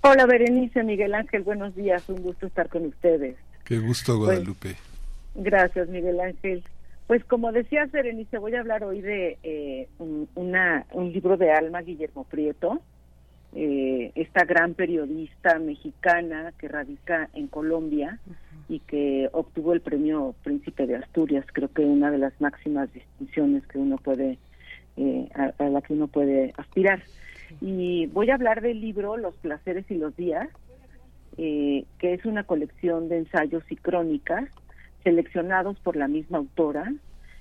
Hola 0.01 0.25
Berenice, 0.25 0.81
Miguel 0.81 1.13
Ángel, 1.13 1.43
buenos 1.43 1.75
días, 1.75 2.09
un 2.09 2.23
gusto 2.23 2.47
estar 2.47 2.69
con 2.69 2.87
ustedes. 2.87 3.35
Qué 3.63 3.77
gusto, 3.77 4.17
Guadalupe. 4.17 4.77
Gracias, 5.35 5.87
Miguel 5.89 6.19
Ángel. 6.21 6.63
Pues 7.07 7.23
como 7.25 7.51
decía 7.51 7.85
Berenice, 7.91 8.37
voy 8.37 8.55
a 8.55 8.61
hablar 8.61 8.83
hoy 8.83 9.01
de 9.01 9.37
eh, 9.43 9.89
un, 9.99 10.29
una, 10.35 10.85
un 10.93 11.11
libro 11.11 11.37
de 11.37 11.51
Alma 11.51 11.81
Guillermo 11.81 12.23
Prieto, 12.23 12.81
eh, 13.55 14.11
esta 14.15 14.45
gran 14.45 14.73
periodista 14.73 15.59
mexicana 15.59 16.53
que 16.57 16.67
radica 16.67 17.29
en 17.33 17.47
Colombia 17.47 18.19
y 18.69 18.79
que 18.79 19.29
obtuvo 19.33 19.73
el 19.73 19.81
premio 19.81 20.33
Príncipe 20.43 20.87
de 20.87 20.95
Asturias, 20.95 21.45
creo 21.51 21.71
que 21.71 21.83
una 21.83 22.09
de 22.09 22.17
las 22.17 22.39
máximas 22.39 22.91
distinciones 22.93 23.67
que 23.67 23.77
uno 23.77 23.97
puede, 23.97 24.39
eh, 24.97 25.29
a, 25.35 25.53
a 25.63 25.69
la 25.69 25.81
que 25.81 25.93
uno 25.93 26.07
puede 26.07 26.53
aspirar. 26.57 27.03
Y 27.61 28.07
voy 28.07 28.29
a 28.31 28.35
hablar 28.35 28.61
del 28.61 28.81
libro 28.81 29.17
Los 29.17 29.35
placeres 29.35 29.85
y 29.91 29.95
los 29.95 30.15
días, 30.15 30.49
eh, 31.37 31.85
que 31.99 32.13
es 32.13 32.25
una 32.25 32.43
colección 32.45 33.09
de 33.09 33.17
ensayos 33.17 33.63
y 33.69 33.75
crónicas 33.75 34.49
seleccionados 35.03 35.79
por 35.79 35.95
la 35.95 36.07
misma 36.07 36.39
autora, 36.39 36.91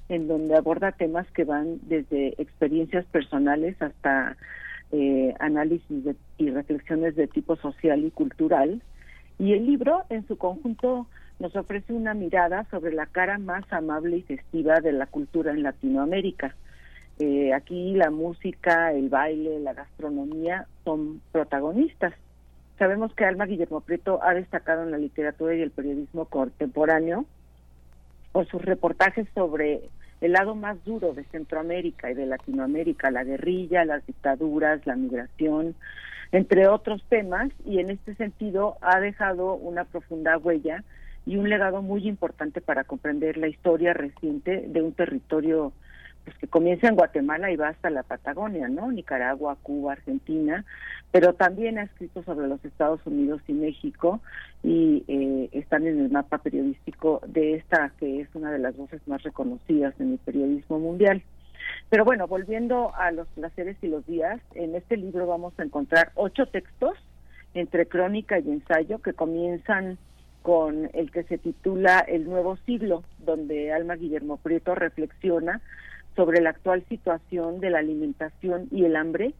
en 0.08 0.28
donde 0.28 0.56
aborda 0.56 0.92
temas 0.92 1.30
que 1.32 1.44
van 1.44 1.78
desde 1.82 2.34
experiencias 2.42 3.04
personales 3.06 3.80
hasta 3.80 4.36
eh, 4.90 5.34
análisis 5.38 6.04
de- 6.04 6.16
y 6.36 6.50
reflexiones 6.50 7.16
de 7.16 7.26
tipo 7.26 7.56
social 7.56 8.04
y 8.04 8.10
cultural. 8.10 8.82
Y 9.38 9.54
el 9.54 9.64
libro, 9.64 10.04
en 10.10 10.26
su 10.28 10.36
conjunto, 10.36 11.06
nos 11.38 11.56
ofrece 11.56 11.94
una 11.94 12.12
mirada 12.12 12.66
sobre 12.70 12.92
la 12.92 13.06
cara 13.06 13.38
más 13.38 13.64
amable 13.72 14.18
y 14.18 14.22
festiva 14.22 14.80
de 14.80 14.92
la 14.92 15.06
cultura 15.06 15.52
en 15.52 15.62
Latinoamérica. 15.62 16.54
Eh, 17.18 17.54
aquí 17.54 17.94
la 17.94 18.10
música, 18.10 18.92
el 18.92 19.08
baile, 19.08 19.60
la 19.60 19.72
gastronomía 19.72 20.66
son 20.84 21.20
protagonistas. 21.32 22.12
Sabemos 22.78 23.14
que 23.14 23.24
Alma 23.24 23.46
Guillermo 23.46 23.80
Prieto 23.80 24.20
ha 24.22 24.34
destacado 24.34 24.82
en 24.82 24.90
la 24.90 24.98
literatura 24.98 25.54
y 25.54 25.62
el 25.62 25.70
periodismo 25.70 26.26
contemporáneo 26.26 27.24
por 28.32 28.46
sus 28.48 28.62
reportajes 28.62 29.28
sobre 29.34 29.82
el 30.20 30.32
lado 30.32 30.54
más 30.54 30.82
duro 30.84 31.12
de 31.12 31.24
Centroamérica 31.24 32.10
y 32.10 32.14
de 32.14 32.26
Latinoamérica, 32.26 33.10
la 33.10 33.24
guerrilla, 33.24 33.84
las 33.84 34.06
dictaduras, 34.06 34.86
la 34.86 34.96
migración, 34.96 35.74
entre 36.30 36.66
otros 36.68 37.02
temas, 37.08 37.50
y 37.66 37.78
en 37.78 37.90
este 37.90 38.14
sentido 38.14 38.78
ha 38.80 39.00
dejado 39.00 39.54
una 39.54 39.84
profunda 39.84 40.38
huella 40.38 40.82
y 41.26 41.36
un 41.36 41.48
legado 41.48 41.82
muy 41.82 42.08
importante 42.08 42.60
para 42.60 42.84
comprender 42.84 43.36
la 43.36 43.48
historia 43.48 43.92
reciente 43.92 44.64
de 44.66 44.82
un 44.82 44.92
territorio 44.92 45.72
pues 46.24 46.36
que 46.38 46.46
comienza 46.46 46.88
en 46.88 46.94
Guatemala 46.94 47.50
y 47.50 47.56
va 47.56 47.68
hasta 47.68 47.90
la 47.90 48.02
Patagonia, 48.02 48.68
¿no? 48.68 48.90
Nicaragua, 48.90 49.56
Cuba, 49.62 49.92
Argentina, 49.92 50.64
pero 51.10 51.34
también 51.34 51.78
ha 51.78 51.84
escrito 51.84 52.22
sobre 52.22 52.48
los 52.48 52.64
Estados 52.64 53.00
Unidos 53.04 53.42
y 53.48 53.52
México 53.52 54.20
y 54.62 55.04
eh, 55.08 55.48
están 55.52 55.86
en 55.86 56.00
el 56.00 56.10
mapa 56.10 56.38
periodístico 56.38 57.20
de 57.26 57.54
esta 57.54 57.92
que 57.98 58.20
es 58.20 58.28
una 58.34 58.52
de 58.52 58.58
las 58.58 58.76
voces 58.76 59.00
más 59.06 59.22
reconocidas 59.22 59.94
en 60.00 60.12
el 60.12 60.18
periodismo 60.18 60.78
mundial. 60.78 61.22
Pero 61.90 62.04
bueno, 62.04 62.26
volviendo 62.26 62.94
a 62.94 63.10
los 63.10 63.28
placeres 63.28 63.76
y 63.82 63.88
los 63.88 64.06
días, 64.06 64.40
en 64.54 64.74
este 64.74 64.96
libro 64.96 65.26
vamos 65.26 65.52
a 65.58 65.64
encontrar 65.64 66.12
ocho 66.14 66.46
textos 66.46 66.96
entre 67.54 67.86
crónica 67.86 68.38
y 68.38 68.50
ensayo 68.50 69.00
que 69.00 69.12
comienzan 69.12 69.98
con 70.42 70.90
el 70.92 71.10
que 71.10 71.22
se 71.24 71.38
titula 71.38 72.00
El 72.00 72.24
Nuevo 72.24 72.56
Siglo, 72.66 73.04
donde 73.18 73.72
Alma 73.72 73.94
Guillermo 73.94 74.38
Prieto 74.38 74.74
reflexiona 74.74 75.60
sobre 76.16 76.40
la 76.40 76.50
actual 76.50 76.84
situación 76.88 77.60
de 77.60 77.70
la 77.70 77.78
alimentación 77.78 78.68
y 78.70 78.84
el 78.84 78.96
hambre 78.96 79.34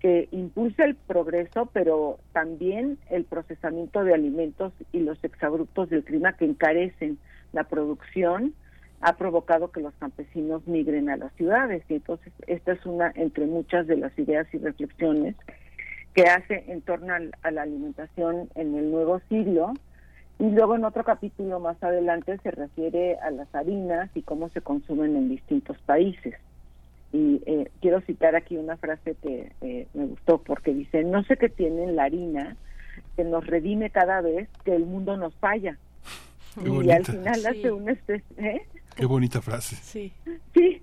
que 0.00 0.28
impulsa 0.30 0.84
el 0.84 0.94
progreso, 0.94 1.68
pero 1.72 2.18
también 2.32 2.98
el 3.10 3.24
procesamiento 3.24 4.04
de 4.04 4.14
alimentos 4.14 4.72
y 4.92 5.00
los 5.00 5.22
exabruptos 5.24 5.90
del 5.90 6.04
clima 6.04 6.34
que 6.34 6.44
encarecen 6.44 7.18
la 7.52 7.64
producción 7.64 8.54
ha 9.00 9.16
provocado 9.16 9.70
que 9.70 9.80
los 9.80 9.94
campesinos 9.94 10.66
migren 10.66 11.08
a 11.08 11.16
las 11.16 11.32
ciudades. 11.34 11.82
Y 11.88 11.94
entonces 11.94 12.32
esta 12.46 12.72
es 12.72 12.86
una 12.86 13.12
entre 13.14 13.46
muchas 13.46 13.86
de 13.86 13.96
las 13.96 14.16
ideas 14.18 14.46
y 14.52 14.58
reflexiones 14.58 15.36
que 16.14 16.22
hace 16.22 16.64
en 16.68 16.80
torno 16.82 17.14
a 17.14 17.50
la 17.50 17.62
alimentación 17.62 18.48
en 18.54 18.74
el 18.76 18.90
nuevo 18.90 19.20
siglo. 19.28 19.74
Y 20.38 20.50
luego 20.50 20.76
en 20.76 20.84
otro 20.84 21.02
capítulo 21.02 21.58
más 21.58 21.82
adelante 21.82 22.38
se 22.42 22.50
refiere 22.50 23.16
a 23.18 23.30
las 23.30 23.52
harinas 23.54 24.08
y 24.14 24.22
cómo 24.22 24.48
se 24.50 24.60
consumen 24.60 25.16
en 25.16 25.28
distintos 25.28 25.76
países. 25.78 26.34
Y 27.12 27.42
eh, 27.46 27.70
quiero 27.80 28.00
citar 28.02 28.36
aquí 28.36 28.56
una 28.56 28.76
frase 28.76 29.16
que 29.20 29.52
eh, 29.62 29.86
me 29.94 30.06
gustó 30.06 30.38
porque 30.38 30.72
dice, 30.72 31.02
no 31.02 31.24
sé 31.24 31.36
qué 31.36 31.48
tiene 31.48 31.84
en 31.84 31.96
la 31.96 32.04
harina 32.04 32.56
que 33.16 33.24
nos 33.24 33.46
redime 33.46 33.90
cada 33.90 34.20
vez 34.20 34.48
que 34.64 34.74
el 34.74 34.84
mundo 34.84 35.16
nos 35.16 35.34
falla. 35.36 35.76
Qué 36.54 36.68
y 36.68 36.72
bonita. 36.72 36.96
al 36.96 37.04
final 37.04 37.46
hace 37.46 37.70
una 37.72 37.92
especie... 37.92 38.24
¿eh? 38.36 38.62
Qué 38.94 39.06
bonita 39.06 39.40
frase. 39.40 39.76
Sí. 39.76 40.12
Sí. 40.54 40.82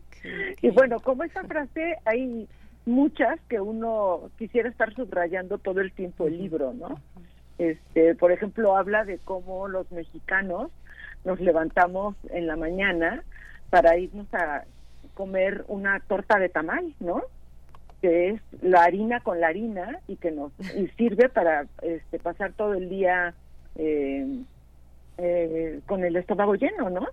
Y 0.62 0.70
bueno, 0.72 1.00
como 1.00 1.24
esa 1.24 1.44
frase 1.44 1.96
hay 2.06 2.48
muchas 2.86 3.40
que 3.48 3.62
uno 3.62 4.32
quisiera 4.38 4.70
estar 4.70 4.94
subrayando 4.96 5.58
todo 5.58 5.82
el 5.82 5.92
tiempo 5.92 6.28
el 6.28 6.38
libro, 6.38 6.74
¿no? 6.74 7.00
Este, 7.58 8.16
por 8.16 8.32
ejemplo, 8.32 8.76
habla 8.76 9.06
de 9.06 9.18
cómo 9.20 9.68
los 9.68 9.90
mexicanos 9.92 10.72
nos 11.24 11.40
levantamos 11.40 12.16
en 12.30 12.48
la 12.48 12.56
mañana 12.56 13.24
para 13.70 13.98
irnos 13.98 14.32
a 14.34 14.64
comer 15.14 15.64
una 15.68 16.00
torta 16.02 16.38
de 16.38 16.50
tamal, 16.50 16.94
¿no? 17.00 17.24
Que 18.02 18.30
es 18.30 18.42
la 18.62 18.84
harina 18.84 19.22
con 19.22 19.40
la 19.40 19.48
harina 19.48 20.00
y 20.08 20.18
que 20.18 20.32
nos 20.32 20.52
y 20.76 20.88
sirve 20.98 21.30
para 21.30 21.66
este, 21.82 22.20
pasar 22.20 22.54
todo 22.54 22.74
el 22.74 22.90
día 22.90 23.34
eh, 23.76 24.44
eh, 25.18 25.80
con 25.86 26.04
el 26.04 26.16
estómago 26.18 26.56
lleno, 26.56 26.90
¿no? 26.90 27.08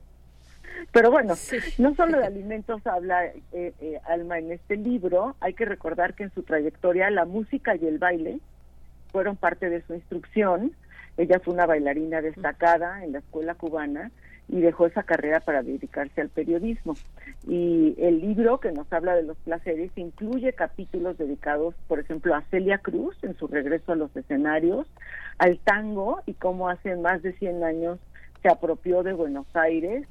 Pero 0.91 1.11
bueno, 1.11 1.35
no 1.79 1.95
solo 1.95 2.19
de 2.19 2.27
alimentos 2.27 2.85
habla 2.87 3.27
eh, 3.27 3.73
eh, 3.81 4.01
Alma 4.05 4.39
en 4.39 4.53
este 4.53 4.77
libro, 4.77 5.37
hay 5.41 5.55
que 5.55 5.65
recordar 5.65 6.15
que 6.15 6.25
en 6.25 6.35
su 6.35 6.43
trayectoria 6.43 7.11
la 7.11 7.25
música 7.25 7.77
y 7.77 7.87
el 7.87 7.99
baile 7.99 8.41
fueron 9.13 9.37
parte 9.37 9.71
de 9.71 9.83
su 9.83 9.95
instrucción. 9.95 10.73
Ella 11.17 11.39
fue 11.41 11.55
una 11.55 11.67
bailarina 11.67 12.21
destacada 12.21 13.05
en 13.05 13.13
la 13.13 13.19
escuela 13.19 13.55
cubana 13.55 14.11
y 14.49 14.61
dejó 14.61 14.87
esa 14.87 15.03
carrera 15.03 15.41
para 15.41 15.63
dedicarse 15.63 16.21
al 16.21 16.29
periodismo. 16.29 16.95
Y 17.47 17.95
el 17.99 18.21
libro 18.21 18.61
que 18.61 18.73
nos 18.73 18.91
habla 18.93 19.15
de 19.15 19.23
los 19.23 19.37
placeres 19.39 19.91
incluye 19.97 20.53
capítulos 20.53 21.17
dedicados, 21.19 21.75
por 21.87 22.01
ejemplo, 22.01 22.35
a 22.35 22.43
Celia 22.51 22.79
Cruz 22.79 23.17
en 23.23 23.37
su 23.37 23.47
regreso 23.47 23.93
a 23.93 23.97
los 23.97 24.15
escenarios, 24.17 24.87
al 25.39 25.59
tango 25.59 26.21
y 26.27 26.35
cómo 26.35 26.69
hace 26.69 26.97
más 26.97 27.23
de 27.23 27.33
100 27.35 27.63
años 27.63 27.99
se 28.43 28.49
apropió 28.49 29.03
de 29.03 29.13
Buenos 29.13 29.47
Aires, 29.55 30.07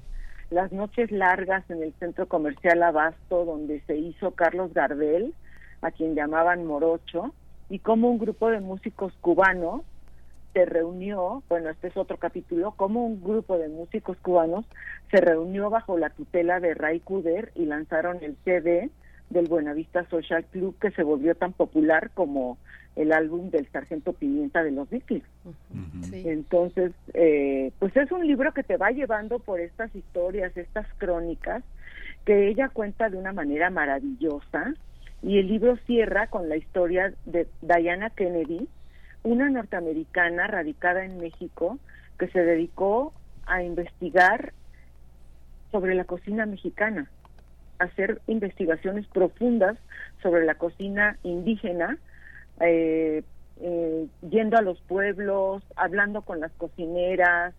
las 0.49 0.71
noches 0.71 1.11
largas 1.11 1.69
en 1.69 1.83
el 1.83 1.93
centro 1.99 2.27
comercial 2.27 2.81
Abasto, 2.83 3.45
donde 3.45 3.81
se 3.81 3.97
hizo 3.97 4.31
Carlos 4.31 4.73
Gardel, 4.73 5.33
a 5.81 5.91
quien 5.91 6.15
llamaban 6.15 6.65
Morocho, 6.65 7.33
y 7.71 7.79
cómo 7.79 8.11
un 8.11 8.19
grupo 8.19 8.49
de 8.49 8.59
músicos 8.59 9.13
cubanos 9.21 9.81
se 10.53 10.65
reunió, 10.65 11.41
bueno, 11.47 11.69
este 11.69 11.87
es 11.87 11.95
otro 11.95 12.17
capítulo, 12.17 12.73
cómo 12.75 13.05
un 13.05 13.23
grupo 13.23 13.57
de 13.57 13.69
músicos 13.69 14.17
cubanos 14.17 14.65
se 15.09 15.21
reunió 15.21 15.69
bajo 15.69 15.97
la 15.97 16.09
tutela 16.09 16.59
de 16.59 16.73
Ray 16.73 16.99
Kuder 16.99 17.53
y 17.55 17.65
lanzaron 17.65 18.17
el 18.21 18.35
CD 18.43 18.89
del 19.29 19.47
Buenavista 19.47 20.05
Social 20.09 20.43
Club 20.51 20.75
que 20.81 20.91
se 20.91 21.03
volvió 21.03 21.33
tan 21.35 21.53
popular 21.53 22.11
como 22.13 22.57
el 22.97 23.13
álbum 23.13 23.49
del 23.49 23.65
Sargento 23.71 24.11
Pimienta 24.11 24.61
de 24.65 24.71
los 24.71 24.89
Beatles. 24.89 25.23
Entonces, 26.11 26.91
eh, 27.13 27.71
pues 27.79 27.95
es 27.95 28.11
un 28.11 28.27
libro 28.27 28.53
que 28.53 28.63
te 28.63 28.75
va 28.75 28.91
llevando 28.91 29.39
por 29.39 29.61
estas 29.61 29.95
historias, 29.95 30.57
estas 30.57 30.85
crónicas, 30.97 31.63
que 32.25 32.49
ella 32.49 32.67
cuenta 32.67 33.09
de 33.09 33.15
una 33.15 33.31
manera 33.31 33.69
maravillosa. 33.69 34.73
Y 35.23 35.37
el 35.37 35.47
libro 35.47 35.77
cierra 35.85 36.27
con 36.27 36.49
la 36.49 36.57
historia 36.57 37.13
de 37.25 37.47
Diana 37.61 38.09
Kennedy, 38.09 38.67
una 39.23 39.49
norteamericana 39.49 40.47
radicada 40.47 41.05
en 41.05 41.19
México 41.19 41.77
que 42.17 42.27
se 42.29 42.39
dedicó 42.39 43.13
a 43.45 43.63
investigar 43.63 44.53
sobre 45.71 45.95
la 45.95 46.05
cocina 46.05 46.45
mexicana, 46.45 47.09
hacer 47.79 48.21
investigaciones 48.27 49.07
profundas 49.07 49.77
sobre 50.21 50.45
la 50.45 50.55
cocina 50.55 51.17
indígena, 51.23 51.97
eh, 52.59 53.23
eh, 53.61 54.07
yendo 54.29 54.57
a 54.57 54.61
los 54.61 54.81
pueblos, 54.81 55.63
hablando 55.75 56.23
con 56.23 56.39
las 56.39 56.51
cocineras, 56.53 57.53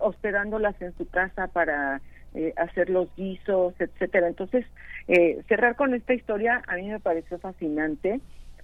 hospedándolas 0.00 0.80
en 0.80 0.96
su 0.96 1.06
casa 1.08 1.48
para 1.48 2.00
eh, 2.34 2.52
hacer 2.56 2.90
los 2.90 3.08
guisos, 3.16 3.74
etcétera. 3.78 4.28
Entonces, 4.28 4.66
cerrar 5.48 5.74
con 5.76 5.94
esta 5.94 6.12
historia 6.12 6.62
a 6.66 6.76
mí 6.76 6.88
me 6.88 7.00
pareció 7.00 7.38
fascinante 7.38 8.20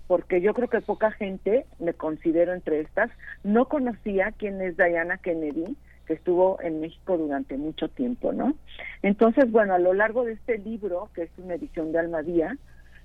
porque 0.07 0.41
yo 0.41 0.53
creo 0.53 0.69
que 0.69 0.81
poca 0.81 1.11
gente, 1.13 1.65
me 1.79 1.95
considero 1.95 2.53
entre 2.53 2.81
estas, 2.81 3.11
no 3.43 3.67
conocía 3.67 4.33
quién 4.37 4.61
es 4.61 4.77
Diana 4.77 5.19
Kennedy, 5.19 5.77
que 6.07 6.15
estuvo 6.15 6.61
en 6.61 6.81
México 6.81 7.17
durante 7.17 7.57
mucho 7.57 7.89
tiempo, 7.89 8.33
¿no? 8.33 8.55
Entonces, 9.03 9.51
bueno, 9.51 9.75
a 9.75 9.79
lo 9.79 9.95
largo 9.95 10.25
de 10.25 10.33
este 10.33 10.59
libro, 10.59 11.09
que 11.15 11.23
es 11.23 11.31
una 11.39 11.55
edición 11.55 11.93
de 11.93 11.99
Almadía, 11.99 12.59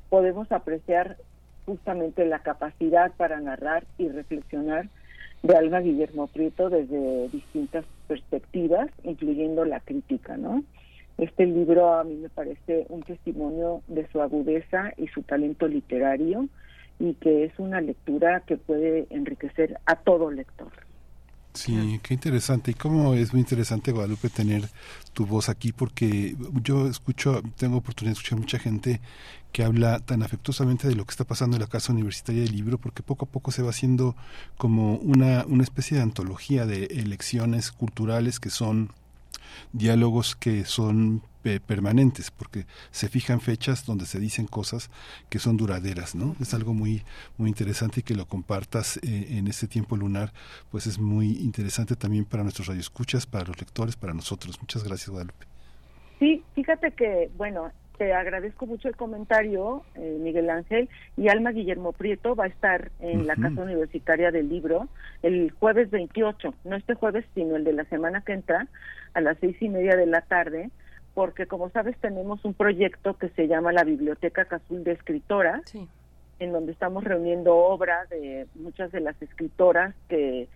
podemos 0.10 0.52
apreciar 0.52 1.18
justamente 1.66 2.26
la 2.26 2.40
capacidad 2.40 3.12
para 3.16 3.40
narrar 3.40 3.86
y 3.98 4.10
reflexionar 4.10 4.90
de 5.44 5.56
Alma 5.56 5.80
Guillermo 5.80 6.28
Prieto 6.28 6.70
desde 6.70 7.30
distintas 7.30 7.86
perspectivas, 8.08 8.90
incluyendo 9.04 9.66
la 9.66 9.80
crítica, 9.80 10.38
¿no? 10.38 10.64
Este 11.18 11.46
libro 11.46 11.94
a 11.94 12.04
mí 12.04 12.16
me 12.16 12.30
parece 12.30 12.86
un 12.90 13.02
testimonio 13.04 13.82
de 13.88 14.08
su 14.12 14.22
agudeza 14.22 14.94
y 14.98 15.08
su 15.08 15.22
talento 15.24 15.68
literario 15.68 16.48
y 16.98 17.14
que 17.16 17.46
es 17.46 17.54
una 17.58 17.82
lectura 17.82 18.42
que 18.42 18.58
puede 18.58 19.08
enriquecer 19.10 19.80
a 19.86 19.96
todo 19.96 20.32
lector. 20.32 20.72
Sí, 21.54 22.00
qué 22.04 22.14
interesante. 22.14 22.72
Y 22.72 22.74
cómo 22.74 23.16
es 23.16 23.34
muy 23.34 23.42
interesante, 23.42 23.92
Guadalupe, 23.92 24.30
tener 24.30 24.64
tu 25.14 25.26
voz 25.26 25.50
aquí, 25.50 25.72
porque 25.72 26.36
yo 26.62 26.88
escucho, 26.88 27.42
tengo 27.58 27.78
oportunidad 27.78 28.16
de 28.16 28.20
escuchar 28.20 28.40
mucha 28.40 28.60
gente 28.60 29.02
que 29.52 29.64
habla 29.64 30.00
tan 30.00 30.24
afectuosamente 30.24 30.88
de 30.88 30.96
lo 30.96 31.06
que 31.06 31.12
está 31.12 31.24
pasando 31.24 31.56
en 31.56 31.62
la 31.62 31.68
Casa 31.68 31.92
Universitaria 31.92 32.44
del 32.44 32.56
Libro, 32.56 32.78
porque 32.78 33.04
poco 33.04 33.26
a 33.26 33.30
poco 33.30 33.52
se 33.52 33.64
va 33.64 33.72
haciendo 33.72 34.16
como 34.58 34.96
una, 34.98 35.46
una 35.46 35.64
especie 35.64 35.98
de 35.98 36.04
antología 36.04 36.66
de 36.66 36.86
elecciones 36.86 37.72
culturales 37.72 38.40
que 38.40 38.50
son 38.50 38.92
diálogos 39.74 40.36
que 40.36 40.66
son 40.66 41.24
eh, 41.44 41.60
permanentes, 41.66 42.32
porque 42.32 42.66
se 42.92 43.08
fijan 43.08 43.40
fechas 43.40 43.86
donde 43.86 44.06
se 44.06 44.20
dicen 44.20 44.46
cosas 44.46 44.90
que 45.30 45.40
son 45.40 45.58
duraderas, 45.58 46.14
¿no? 46.14 46.36
Es 46.40 46.54
algo 46.54 46.74
muy, 46.74 47.04
muy 47.38 47.50
interesante 47.50 48.02
y 48.02 48.04
que 48.04 48.14
lo 48.14 48.26
compartas 48.26 48.98
eh, 48.98 49.38
en 49.38 49.48
este 49.48 49.68
tiempo 49.68 49.96
lunar, 49.96 50.34
pues 50.70 50.86
es 50.86 51.00
muy 51.00 51.38
interesante 51.38 51.96
también 51.96 52.26
para 52.26 52.44
nuestros 52.44 52.68
radioescuchas, 52.68 53.26
para 53.26 53.46
los 53.46 53.60
lectores, 53.60 53.96
para 53.96 54.14
nosotros. 54.14 54.60
Muchas 54.60 54.84
gracias, 54.84 55.10
Guadalupe. 55.10 55.46
Sí, 56.20 56.44
fíjate 56.56 56.92
que, 56.92 57.32
bueno, 57.38 57.72
te 58.00 58.14
agradezco 58.14 58.66
mucho 58.66 58.88
el 58.88 58.96
comentario, 58.96 59.84
eh, 59.96 60.18
Miguel 60.22 60.50
Ángel, 60.50 60.88
y 61.18 61.28
Alma 61.28 61.52
Guillermo 61.52 61.92
Prieto 61.92 62.34
va 62.34 62.46
a 62.46 62.48
estar 62.48 62.92
en 63.02 63.28
la 63.28 63.36
Casa 63.36 63.62
Universitaria 63.62 64.32
del 64.32 64.48
Libro 64.48 64.88
el 65.22 65.52
jueves 65.52 65.92
28, 65.92 66.54
no 66.64 66.76
este 66.78 66.94
jueves, 66.94 67.26
sino 67.36 67.58
el 67.58 67.66
de 67.66 67.74
la 67.74 67.84
semana 67.84 68.22
que 68.22 68.32
entra, 68.32 68.68
a 69.14 69.20
las 69.20 69.38
seis 69.40 69.62
y 69.62 69.68
media 69.68 69.98
de 69.98 70.06
la 70.06 70.22
tarde, 70.22 70.70
porque 71.14 71.46
como 71.46 71.70
sabes 71.72 71.98
tenemos 71.98 72.46
un 72.46 72.54
proyecto 72.54 73.18
que 73.18 73.28
se 73.30 73.50
llama 73.50 73.74
la 73.74 73.84
Biblioteca 73.84 74.46
Cazul 74.46 74.86
de 74.86 74.94
Escritoras, 74.94 75.62
en 76.40 76.54
donde 76.54 76.72
estamos 76.72 77.04
reuniendo 77.04 77.58
obra 77.58 78.06
de 78.10 78.48
muchas 78.56 78.94
de 78.94 79.02
las 79.02 79.22
escritoras 79.22 79.94
que 80.08 80.48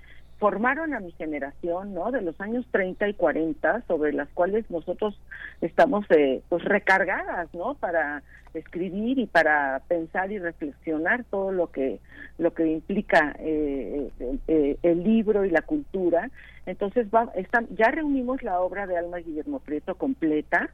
formaron 0.43 0.93
a 0.93 0.99
mi 0.99 1.13
generación, 1.13 1.93
¿no? 1.93 2.11
De 2.11 2.21
los 2.21 2.37
años 2.41 2.65
30 2.71 3.07
y 3.07 3.13
40, 3.13 3.83
sobre 3.87 4.11
las 4.11 4.27
cuales 4.33 4.69
nosotros 4.69 5.17
estamos 5.61 6.05
eh, 6.09 6.41
pues 6.49 6.65
recargadas, 6.65 7.47
¿no? 7.53 7.75
Para 7.75 8.23
escribir 8.53 9.19
y 9.19 9.25
para 9.25 9.81
pensar 9.87 10.33
y 10.33 10.39
reflexionar 10.39 11.23
todo 11.31 11.53
lo 11.53 11.71
que 11.71 12.01
lo 12.37 12.53
que 12.53 12.67
implica 12.67 13.33
eh, 13.39 14.09
eh, 14.49 14.77
el 14.83 15.03
libro 15.05 15.45
y 15.45 15.49
la 15.49 15.61
cultura. 15.61 16.29
Entonces 16.65 17.07
va, 17.07 17.31
ya 17.77 17.91
reunimos 17.91 18.43
la 18.43 18.59
obra 18.59 18.85
de 18.85 18.97
Alma 18.97 19.19
Guillermo 19.19 19.59
Prieto 19.59 19.95
completa 19.95 20.71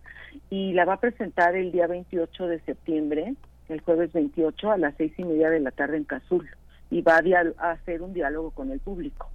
y 0.50 0.74
la 0.74 0.86
va 0.86 0.94
a 0.94 1.00
presentar 1.00 1.56
el 1.56 1.72
día 1.72 1.86
28 1.86 2.48
de 2.48 2.60
septiembre, 2.62 3.36
el 3.68 3.82
jueves 3.82 4.12
28 4.14 4.72
a 4.72 4.78
las 4.80 4.96
seis 4.98 5.14
y 5.20 5.26
media 5.26 5.52
de 5.52 5.60
la 5.60 5.70
tarde 5.70 5.98
en 5.98 6.06
Cazul 6.06 6.50
y 6.90 7.04
va 7.04 7.22
a 7.60 7.70
hacer 7.70 8.02
un 8.02 8.16
diálogo 8.16 8.50
con 8.50 8.72
el 8.72 8.80
público. 8.80 9.30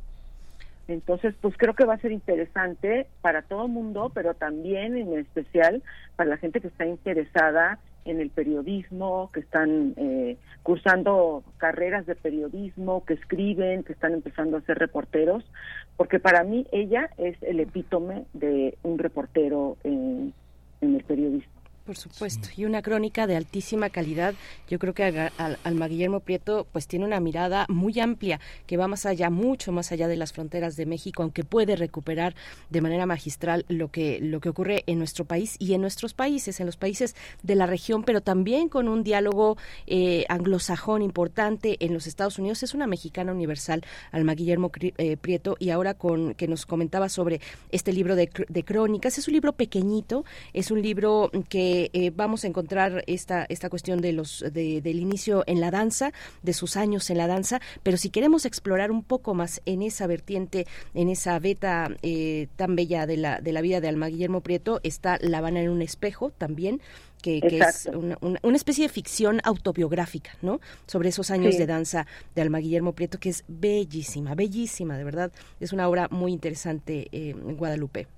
Entonces, 0.86 1.34
pues 1.40 1.54
creo 1.56 1.74
que 1.74 1.86
va 1.86 1.94
a 1.94 1.98
ser 1.98 2.12
interesante 2.12 3.06
para 3.22 3.42
todo 3.42 3.66
el 3.66 3.72
mundo, 3.72 4.10
pero 4.14 4.34
también 4.34 4.96
en 4.96 5.18
especial 5.18 5.82
para 6.16 6.30
la 6.30 6.36
gente 6.36 6.60
que 6.60 6.68
está 6.68 6.84
interesada 6.86 7.78
en 8.04 8.20
el 8.20 8.28
periodismo, 8.30 9.30
que 9.32 9.40
están 9.40 9.94
eh, 9.96 10.36
cursando 10.62 11.42
carreras 11.56 12.04
de 12.04 12.14
periodismo, 12.14 13.04
que 13.06 13.14
escriben, 13.14 13.82
que 13.82 13.94
están 13.94 14.12
empezando 14.12 14.58
a 14.58 14.62
ser 14.62 14.78
reporteros, 14.78 15.42
porque 15.96 16.20
para 16.20 16.44
mí 16.44 16.66
ella 16.70 17.08
es 17.16 17.42
el 17.42 17.60
epítome 17.60 18.24
de 18.34 18.76
un 18.82 18.98
reportero 18.98 19.78
en 19.84 20.34
el 20.82 21.04
periodismo. 21.04 21.53
Por 21.84 21.98
supuesto, 21.98 22.48
y 22.56 22.64
una 22.64 22.80
crónica 22.80 23.26
de 23.26 23.36
altísima 23.36 23.90
calidad. 23.90 24.32
Yo 24.70 24.78
creo 24.78 24.94
que 24.94 25.04
al, 25.04 25.58
Alma 25.64 25.86
Guillermo 25.86 26.20
Prieto 26.20 26.66
pues 26.72 26.86
tiene 26.86 27.04
una 27.04 27.20
mirada 27.20 27.66
muy 27.68 28.00
amplia 28.00 28.40
que 28.66 28.78
va 28.78 28.88
más 28.88 29.04
allá, 29.04 29.28
mucho 29.28 29.70
más 29.70 29.92
allá 29.92 30.08
de 30.08 30.16
las 30.16 30.32
fronteras 30.32 30.76
de 30.76 30.86
México, 30.86 31.22
aunque 31.22 31.44
puede 31.44 31.76
recuperar 31.76 32.34
de 32.70 32.80
manera 32.80 33.04
magistral 33.04 33.66
lo 33.68 33.90
que 33.90 34.18
lo 34.22 34.40
que 34.40 34.48
ocurre 34.48 34.84
en 34.86 34.96
nuestro 34.96 35.26
país 35.26 35.56
y 35.58 35.74
en 35.74 35.82
nuestros 35.82 36.14
países, 36.14 36.58
en 36.58 36.64
los 36.64 36.78
países 36.78 37.16
de 37.42 37.54
la 37.54 37.66
región, 37.66 38.02
pero 38.02 38.22
también 38.22 38.70
con 38.70 38.88
un 38.88 39.02
diálogo 39.02 39.58
eh, 39.86 40.24
anglosajón 40.30 41.02
importante 41.02 41.76
en 41.84 41.92
los 41.92 42.06
Estados 42.06 42.38
Unidos. 42.38 42.62
Es 42.62 42.72
una 42.72 42.86
mexicana 42.86 43.30
universal, 43.30 43.84
Alma 44.10 44.34
Guillermo 44.34 44.72
eh, 44.96 45.18
Prieto, 45.18 45.56
y 45.58 45.68
ahora 45.68 45.92
con 45.92 46.32
que 46.32 46.48
nos 46.48 46.64
comentaba 46.64 47.10
sobre 47.10 47.42
este 47.72 47.92
libro 47.92 48.16
de, 48.16 48.30
de 48.48 48.64
crónicas. 48.64 49.18
Es 49.18 49.28
un 49.28 49.34
libro 49.34 49.52
pequeñito, 49.52 50.24
es 50.54 50.70
un 50.70 50.80
libro 50.80 51.30
que 51.50 51.73
eh, 51.92 52.12
vamos 52.14 52.44
a 52.44 52.46
encontrar 52.46 53.04
esta, 53.06 53.46
esta 53.48 53.70
cuestión 53.70 54.00
de 54.00 54.12
los, 54.12 54.44
del 54.52 54.98
inicio 54.98 55.44
en 55.46 55.60
la 55.60 55.70
danza, 55.70 56.12
de 56.42 56.52
sus 56.52 56.76
años 56.76 57.10
en 57.10 57.18
la 57.18 57.26
danza, 57.26 57.60
pero 57.82 57.96
si 57.96 58.10
queremos 58.10 58.44
explorar 58.44 58.90
un 58.90 59.02
poco 59.02 59.34
más 59.34 59.60
en 59.66 59.82
esa 59.82 60.06
vertiente, 60.06 60.66
en 60.94 61.08
esa 61.08 61.38
beta 61.38 61.90
eh, 62.02 62.48
tan 62.56 62.76
bella 62.76 63.06
de 63.06 63.16
la, 63.16 63.40
de 63.40 63.52
la 63.52 63.60
vida 63.60 63.80
de 63.80 63.88
Alma 63.88 64.08
Guillermo 64.08 64.40
Prieto, 64.40 64.80
está 64.82 65.18
La 65.20 65.38
Habana 65.38 65.62
en 65.62 65.70
un 65.70 65.82
espejo 65.82 66.30
también, 66.30 66.80
que, 67.22 67.40
es 67.42 67.88
una, 68.42 68.56
especie 68.56 68.84
de 68.86 68.92
ficción 68.92 69.40
autobiográfica, 69.44 70.36
¿no? 70.42 70.60
Sobre 70.86 71.08
esos 71.08 71.30
años 71.30 71.56
de 71.56 71.66
danza 71.66 72.06
de 72.34 72.42
Alma 72.42 72.58
Guillermo 72.58 72.92
Prieto, 72.92 73.18
que 73.18 73.30
es 73.30 73.44
bellísima, 73.48 74.34
bellísima, 74.34 74.98
de 74.98 75.04
verdad. 75.04 75.32
Es 75.58 75.72
una 75.72 75.88
obra 75.88 76.08
muy 76.10 76.32
interesante 76.32 77.08
eh, 77.12 77.30
en 77.30 77.56
Guadalupe. 77.56 78.08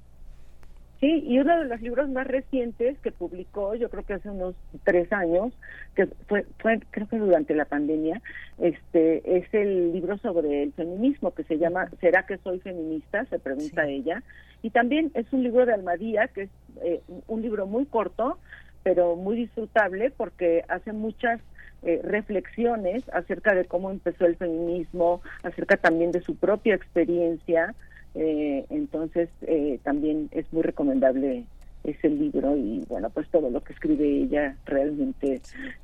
Sí, 1.01 1.23
y 1.27 1.39
uno 1.39 1.59
de 1.59 1.67
los 1.67 1.81
libros 1.83 2.09
más 2.09 2.27
recientes 2.27 2.99
que 3.01 3.13
publicó, 3.13 3.75
yo 3.75 3.91
creo 3.91 4.05
que 4.05 4.15
hace 4.15 4.31
unos 4.31 4.55
tres 4.85 5.13
años, 5.13 5.53
que 5.95 6.07
fue, 6.27 6.47
fue 6.59 6.81
creo 6.91 7.07
que 7.07 7.19
durante 7.19 7.55
la 7.55 7.67
pandemia, 7.67 8.23
este 8.59 9.39
es 9.39 9.53
el 9.53 9.93
libro 9.93 10.17
sobre 10.19 10.63
el 10.63 10.73
feminismo 10.73 11.35
que 11.35 11.45
se 11.45 11.59
llama 11.59 11.91
¿Será 12.01 12.25
que 12.25 12.39
soy 12.39 12.61
feminista? 12.61 13.27
se 13.27 13.39
pregunta 13.39 13.87
ella. 13.87 14.23
Y 14.63 14.71
también 14.71 15.11
es 15.13 15.31
un 15.33 15.43
libro 15.43 15.67
de 15.67 15.75
Almadía, 15.75 16.29
que 16.29 16.45
es 16.45 16.51
eh, 16.83 17.03
un 17.27 17.43
libro 17.43 17.67
muy 17.67 17.85
corto, 17.85 18.39
pero 18.83 19.17
muy 19.17 19.37
disfrutable 19.37 20.11
porque 20.17 20.65
hace 20.69 20.95
muchas 20.95 21.41
eh, 21.83 22.01
reflexiones 22.03 23.05
acerca 23.13 23.55
de 23.55 23.67
cómo 23.67 23.91
empezó 23.91 24.25
el 24.25 24.37
feminismo, 24.37 25.21
acerca 25.43 25.77
también 25.77 26.11
de 26.11 26.23
su 26.23 26.37
propia 26.37 26.75
experiencia 26.75 27.75
eh, 28.17 28.65
entonces, 28.71 29.29
eh, 29.43 29.79
también 29.83 30.29
es 30.33 30.51
muy 30.53 30.63
recomendable 30.63 31.45
ese 31.87 32.09
libro 32.09 32.57
y 32.57 32.85
bueno, 32.89 33.11
pues 33.11 33.29
todo 33.31 33.49
lo 33.51 33.63
que 33.63 33.73
escribe 33.73 34.23
ella 34.23 34.57
realmente 34.65 35.41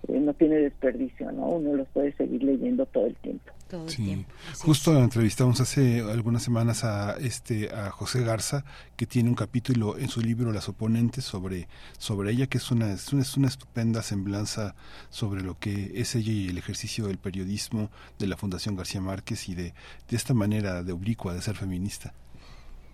eh, 0.09 0.21
no 0.21 0.35
tiene 0.35 0.57
desperdicio, 0.57 1.31
¿no? 1.33 1.47
Uno 1.47 1.75
lo 1.75 1.85
puede 1.87 2.13
seguir 2.15 2.43
leyendo 2.43 2.87
todo 2.87 3.07
el 3.07 3.15
tiempo. 3.17 3.53
Todo 3.69 3.85
el 3.85 3.91
Sí, 3.91 4.05
tiempo. 4.05 4.33
Así 4.51 4.67
justo 4.67 4.99
entrevistamos 4.99 5.61
hace 5.61 6.01
algunas 6.01 6.43
semanas 6.43 6.85
a 6.85 7.17
este 7.19 7.71
a 7.73 7.91
José 7.91 8.25
Garza 8.25 8.65
que 8.97 9.07
tiene 9.07 9.29
un 9.29 9.35
capítulo 9.35 9.97
en 9.97 10.09
su 10.09 10.21
libro 10.21 10.53
Las 10.53 10.69
oponentes 10.69 11.25
sobre 11.25 11.69
sobre 11.99 12.33
ella 12.33 12.49
que 12.49 12.59
es 12.59 12.71
una 12.71 12.93
es 12.93 13.13
una, 13.13 13.23
es 13.23 13.37
una 13.37 13.49
estupenda 13.49 14.03
semblanza 14.03 14.75
sobre 15.09 15.43
lo 15.43 15.59
que 15.59 15.93
es 15.95 16.15
ella 16.17 16.33
y 16.33 16.49
el 16.49 16.59
ejercicio 16.59 17.07
del 17.07 17.19
periodismo 17.19 17.91
de 18.19 18.27
la 18.27 18.37
Fundación 18.37 18.77
García 18.77 19.01
Márquez 19.01 19.49
y 19.49 19.55
de 19.55 19.75
de 20.09 20.17
esta 20.17 20.35
manera 20.35 20.83
de 20.83 20.93
oblicua 20.93 21.33
de 21.33 21.43
ser 21.43 21.55
feminista. 21.55 22.13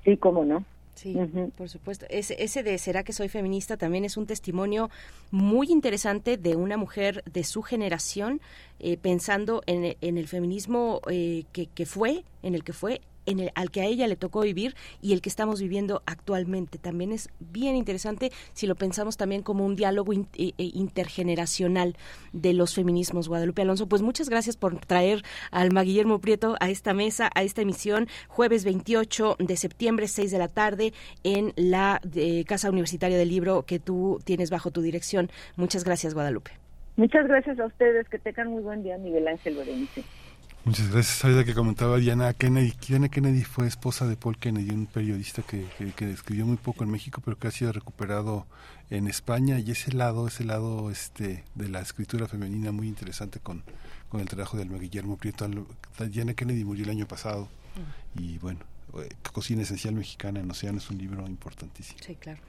Sí, 0.05 0.17
cómo 0.17 0.45
no. 0.45 0.65
Sí, 0.95 1.17
por 1.57 1.69
supuesto. 1.69 2.07
Ese, 2.11 2.43
ese 2.43 2.65
de 2.65 2.77
¿Será 2.77 3.05
que 3.05 3.13
soy 3.13 3.29
feminista? 3.29 3.77
también 3.77 4.05
es 4.05 4.17
un 4.17 4.27
testimonio 4.27 4.91
muy 5.31 5.71
interesante 5.71 6.37
de 6.37 6.57
una 6.57 6.77
mujer 6.77 7.23
de 7.33 7.45
su 7.45 7.63
generación 7.63 8.41
eh, 8.81 8.97
pensando 8.97 9.63
en, 9.67 9.97
en, 10.01 10.19
el 10.19 10.27
feminismo 10.27 11.01
eh, 11.09 11.45
que, 11.53 11.67
que 11.67 11.87
fue, 11.87 12.25
en 12.43 12.57
el 12.57 12.65
que 12.65 12.73
fue 12.73 13.01
en 13.29 13.41
el, 13.41 13.53
al 13.55 13.71
que 13.71 13.83
a 13.83 13.85
ella 13.85 14.07
le 14.07 14.17
tocó 14.17 14.41
vivir 14.41 14.75
y 15.01 15.13
el 15.13 15.21
que 15.21 15.29
estamos 15.29 15.61
viviendo 15.61 16.03
actualmente. 16.07 16.79
También 16.79 17.13
es 17.13 17.31
bien 17.39 17.77
interesante 17.77 18.33
si 18.53 18.67
lo 18.67 18.75
pensamos 18.75 19.17
también 19.17 19.43
como 19.43 19.65
un 19.65 19.77
diálogo 19.77 20.13
in, 20.13 20.27
eh, 20.35 20.53
intergeneracional 20.57 21.97
de 22.33 22.53
los 22.53 22.75
feminismos. 22.75 23.29
Guadalupe 23.29 23.63
Alonso, 23.63 23.89
pues 23.89 24.03
muchas 24.03 24.29
gracias 24.29 24.57
por 24.57 24.79
traer 24.81 25.23
al 25.51 25.69
Alma 25.69 25.83
Guillermo 25.83 26.19
Prieto 26.19 26.57
a 26.61 26.71
esta 26.71 26.95
mesa, 26.95 27.31
a 27.35 27.43
esta 27.43 27.61
emisión, 27.61 28.09
jueves 28.27 28.65
28 28.65 29.37
de 29.39 29.57
septiembre, 29.57 30.09
6 30.09 30.31
de 30.31 30.39
la 30.39 30.49
tarde, 30.49 30.95
en 31.25 31.53
la 31.57 32.01
de 32.03 32.45
Casa 32.49 32.71
Universitaria 32.71 33.19
del 33.19 33.29
Libro 33.29 33.65
que 33.67 33.79
tú 33.79 34.19
tienes 34.25 34.51
bajo 34.51 34.71
tu 34.71 34.81
dirección. 34.81 35.31
Muchas 35.57 35.85
gracias, 35.85 36.15
Guadalupe. 36.15 36.53
Muchas 36.97 37.29
gracias 37.29 37.61
a 37.61 37.67
ustedes. 37.67 38.09
Que 38.09 38.19
tengan 38.19 38.49
muy 38.49 38.63
buen 38.63 38.83
día, 38.83 38.97
Miguel 38.97 39.29
Ángel 39.29 39.57
Berenice. 39.57 40.05
Muchas 40.69 40.91
gracias. 40.91 41.25
Ahorita 41.25 41.47
que 41.47 41.55
comentaba 41.55 41.97
Diana 41.97 42.35
Kennedy. 42.35 42.75
Diana 42.87 43.09
Kennedy 43.09 43.43
fue 43.43 43.67
esposa 43.67 44.07
de 44.07 44.17
Paul 44.17 44.37
Kennedy, 44.37 44.69
un 44.69 44.85
periodista 44.85 45.41
que, 45.41 45.65
que, 45.79 45.93
que, 45.93 46.11
escribió 46.11 46.45
muy 46.45 46.59
poco 46.59 46.85
en 46.85 46.91
México, 46.91 47.23
pero 47.25 47.39
que 47.39 47.49
ha 47.49 47.51
sido 47.51 47.73
recuperado 47.73 48.47
en 48.91 49.07
España. 49.07 49.59
Y 49.59 49.71
ese 49.71 49.93
lado, 49.93 50.29
ese 50.29 50.45
lado 50.45 50.91
este, 50.91 51.43
de 51.55 51.69
la 51.71 51.81
escritura 51.81 52.29
femenina 52.29 52.71
muy 52.71 52.87
interesante 52.87 53.41
con, 53.41 53.63
con 54.11 54.21
el 54.21 54.29
trabajo 54.29 54.59
de 54.59 54.65
Alma 54.65 54.77
Guillermo 54.77 55.17
Prieto. 55.17 55.49
Diana 56.11 56.35
Kennedy 56.35 56.65
murió 56.65 56.85
el 56.85 56.91
año 56.91 57.09
pasado. 57.09 57.49
Y 58.15 58.37
bueno, 58.37 58.61
Cocina 59.33 59.63
Esencial 59.63 59.95
Mexicana 59.95 60.41
en 60.41 60.51
Océano 60.51 60.77
es 60.77 60.91
un 60.91 60.99
libro 60.99 61.27
importantísimo. 61.27 61.99
Sí, 62.05 62.15
claro. 62.17 62.41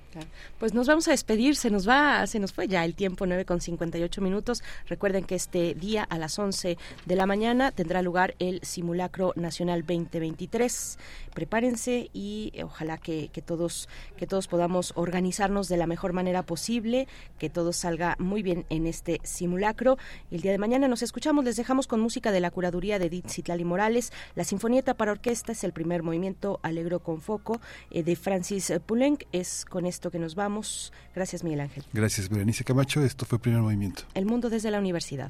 Pues 0.57 0.73
nos 0.73 0.87
vamos 0.87 1.07
a 1.07 1.11
despedir, 1.11 1.55
se 1.55 1.69
nos 1.69 1.87
va, 1.87 2.25
se 2.27 2.39
nos 2.39 2.53
fue 2.53 2.67
ya 2.67 2.83
el 2.83 2.95
tiempo, 2.95 3.25
9 3.25 3.45
con 3.45 3.61
58 3.61 4.21
minutos. 4.21 4.63
Recuerden 4.87 5.23
que 5.23 5.35
este 5.35 5.75
día 5.75 6.03
a 6.03 6.17
las 6.17 6.37
11 6.37 6.77
de 7.05 7.15
la 7.15 7.25
mañana 7.25 7.71
tendrá 7.71 8.01
lugar 8.01 8.35
el 8.39 8.59
Simulacro 8.63 9.33
Nacional 9.35 9.81
2023. 9.81 10.97
Prepárense 11.33 12.09
y 12.13 12.51
ojalá 12.63 12.97
que, 12.97 13.29
que, 13.29 13.41
todos, 13.41 13.87
que 14.17 14.27
todos 14.27 14.47
podamos 14.47 14.93
organizarnos 14.95 15.67
de 15.67 15.77
la 15.77 15.87
mejor 15.87 16.13
manera 16.13 16.43
posible, 16.43 17.07
que 17.37 17.49
todo 17.49 17.71
salga 17.71 18.15
muy 18.19 18.41
bien 18.41 18.65
en 18.69 18.87
este 18.87 19.21
simulacro. 19.23 19.97
El 20.31 20.41
día 20.41 20.51
de 20.51 20.57
mañana 20.57 20.87
nos 20.87 21.03
escuchamos, 21.03 21.45
les 21.45 21.55
dejamos 21.55 21.87
con 21.87 22.01
música 22.01 22.31
de 22.31 22.39
la 22.39 22.51
curaduría 22.51 22.99
de 22.99 23.05
Edith 23.05 23.29
Citlali 23.29 23.63
Morales. 23.63 24.11
La 24.35 24.43
Sinfonieta 24.43 24.95
para 24.95 25.11
Orquesta 25.11 25.51
es 25.51 25.63
el 25.63 25.73
primer 25.73 26.03
movimiento 26.03 26.59
Alegro 26.63 26.99
con 26.99 27.21
Foco 27.21 27.61
eh, 27.91 28.03
de 28.03 28.15
Francis 28.15 28.73
Poulenc. 28.85 29.23
Es 29.31 29.65
con 29.65 29.85
esto 29.99 30.11
que 30.11 30.19
nos 30.19 30.33
vamos. 30.33 30.93
Gracias, 31.13 31.43
Miguel 31.43 31.59
Ángel. 31.59 31.83
Gracias, 31.91 32.29
Berenice 32.29 32.63
Camacho. 32.63 33.03
Esto 33.03 33.25
fue 33.25 33.37
Primer 33.37 33.61
Movimiento. 33.61 34.03
El 34.13 34.25
mundo 34.25 34.49
desde 34.49 34.71
la 34.71 34.79
universidad. 34.79 35.29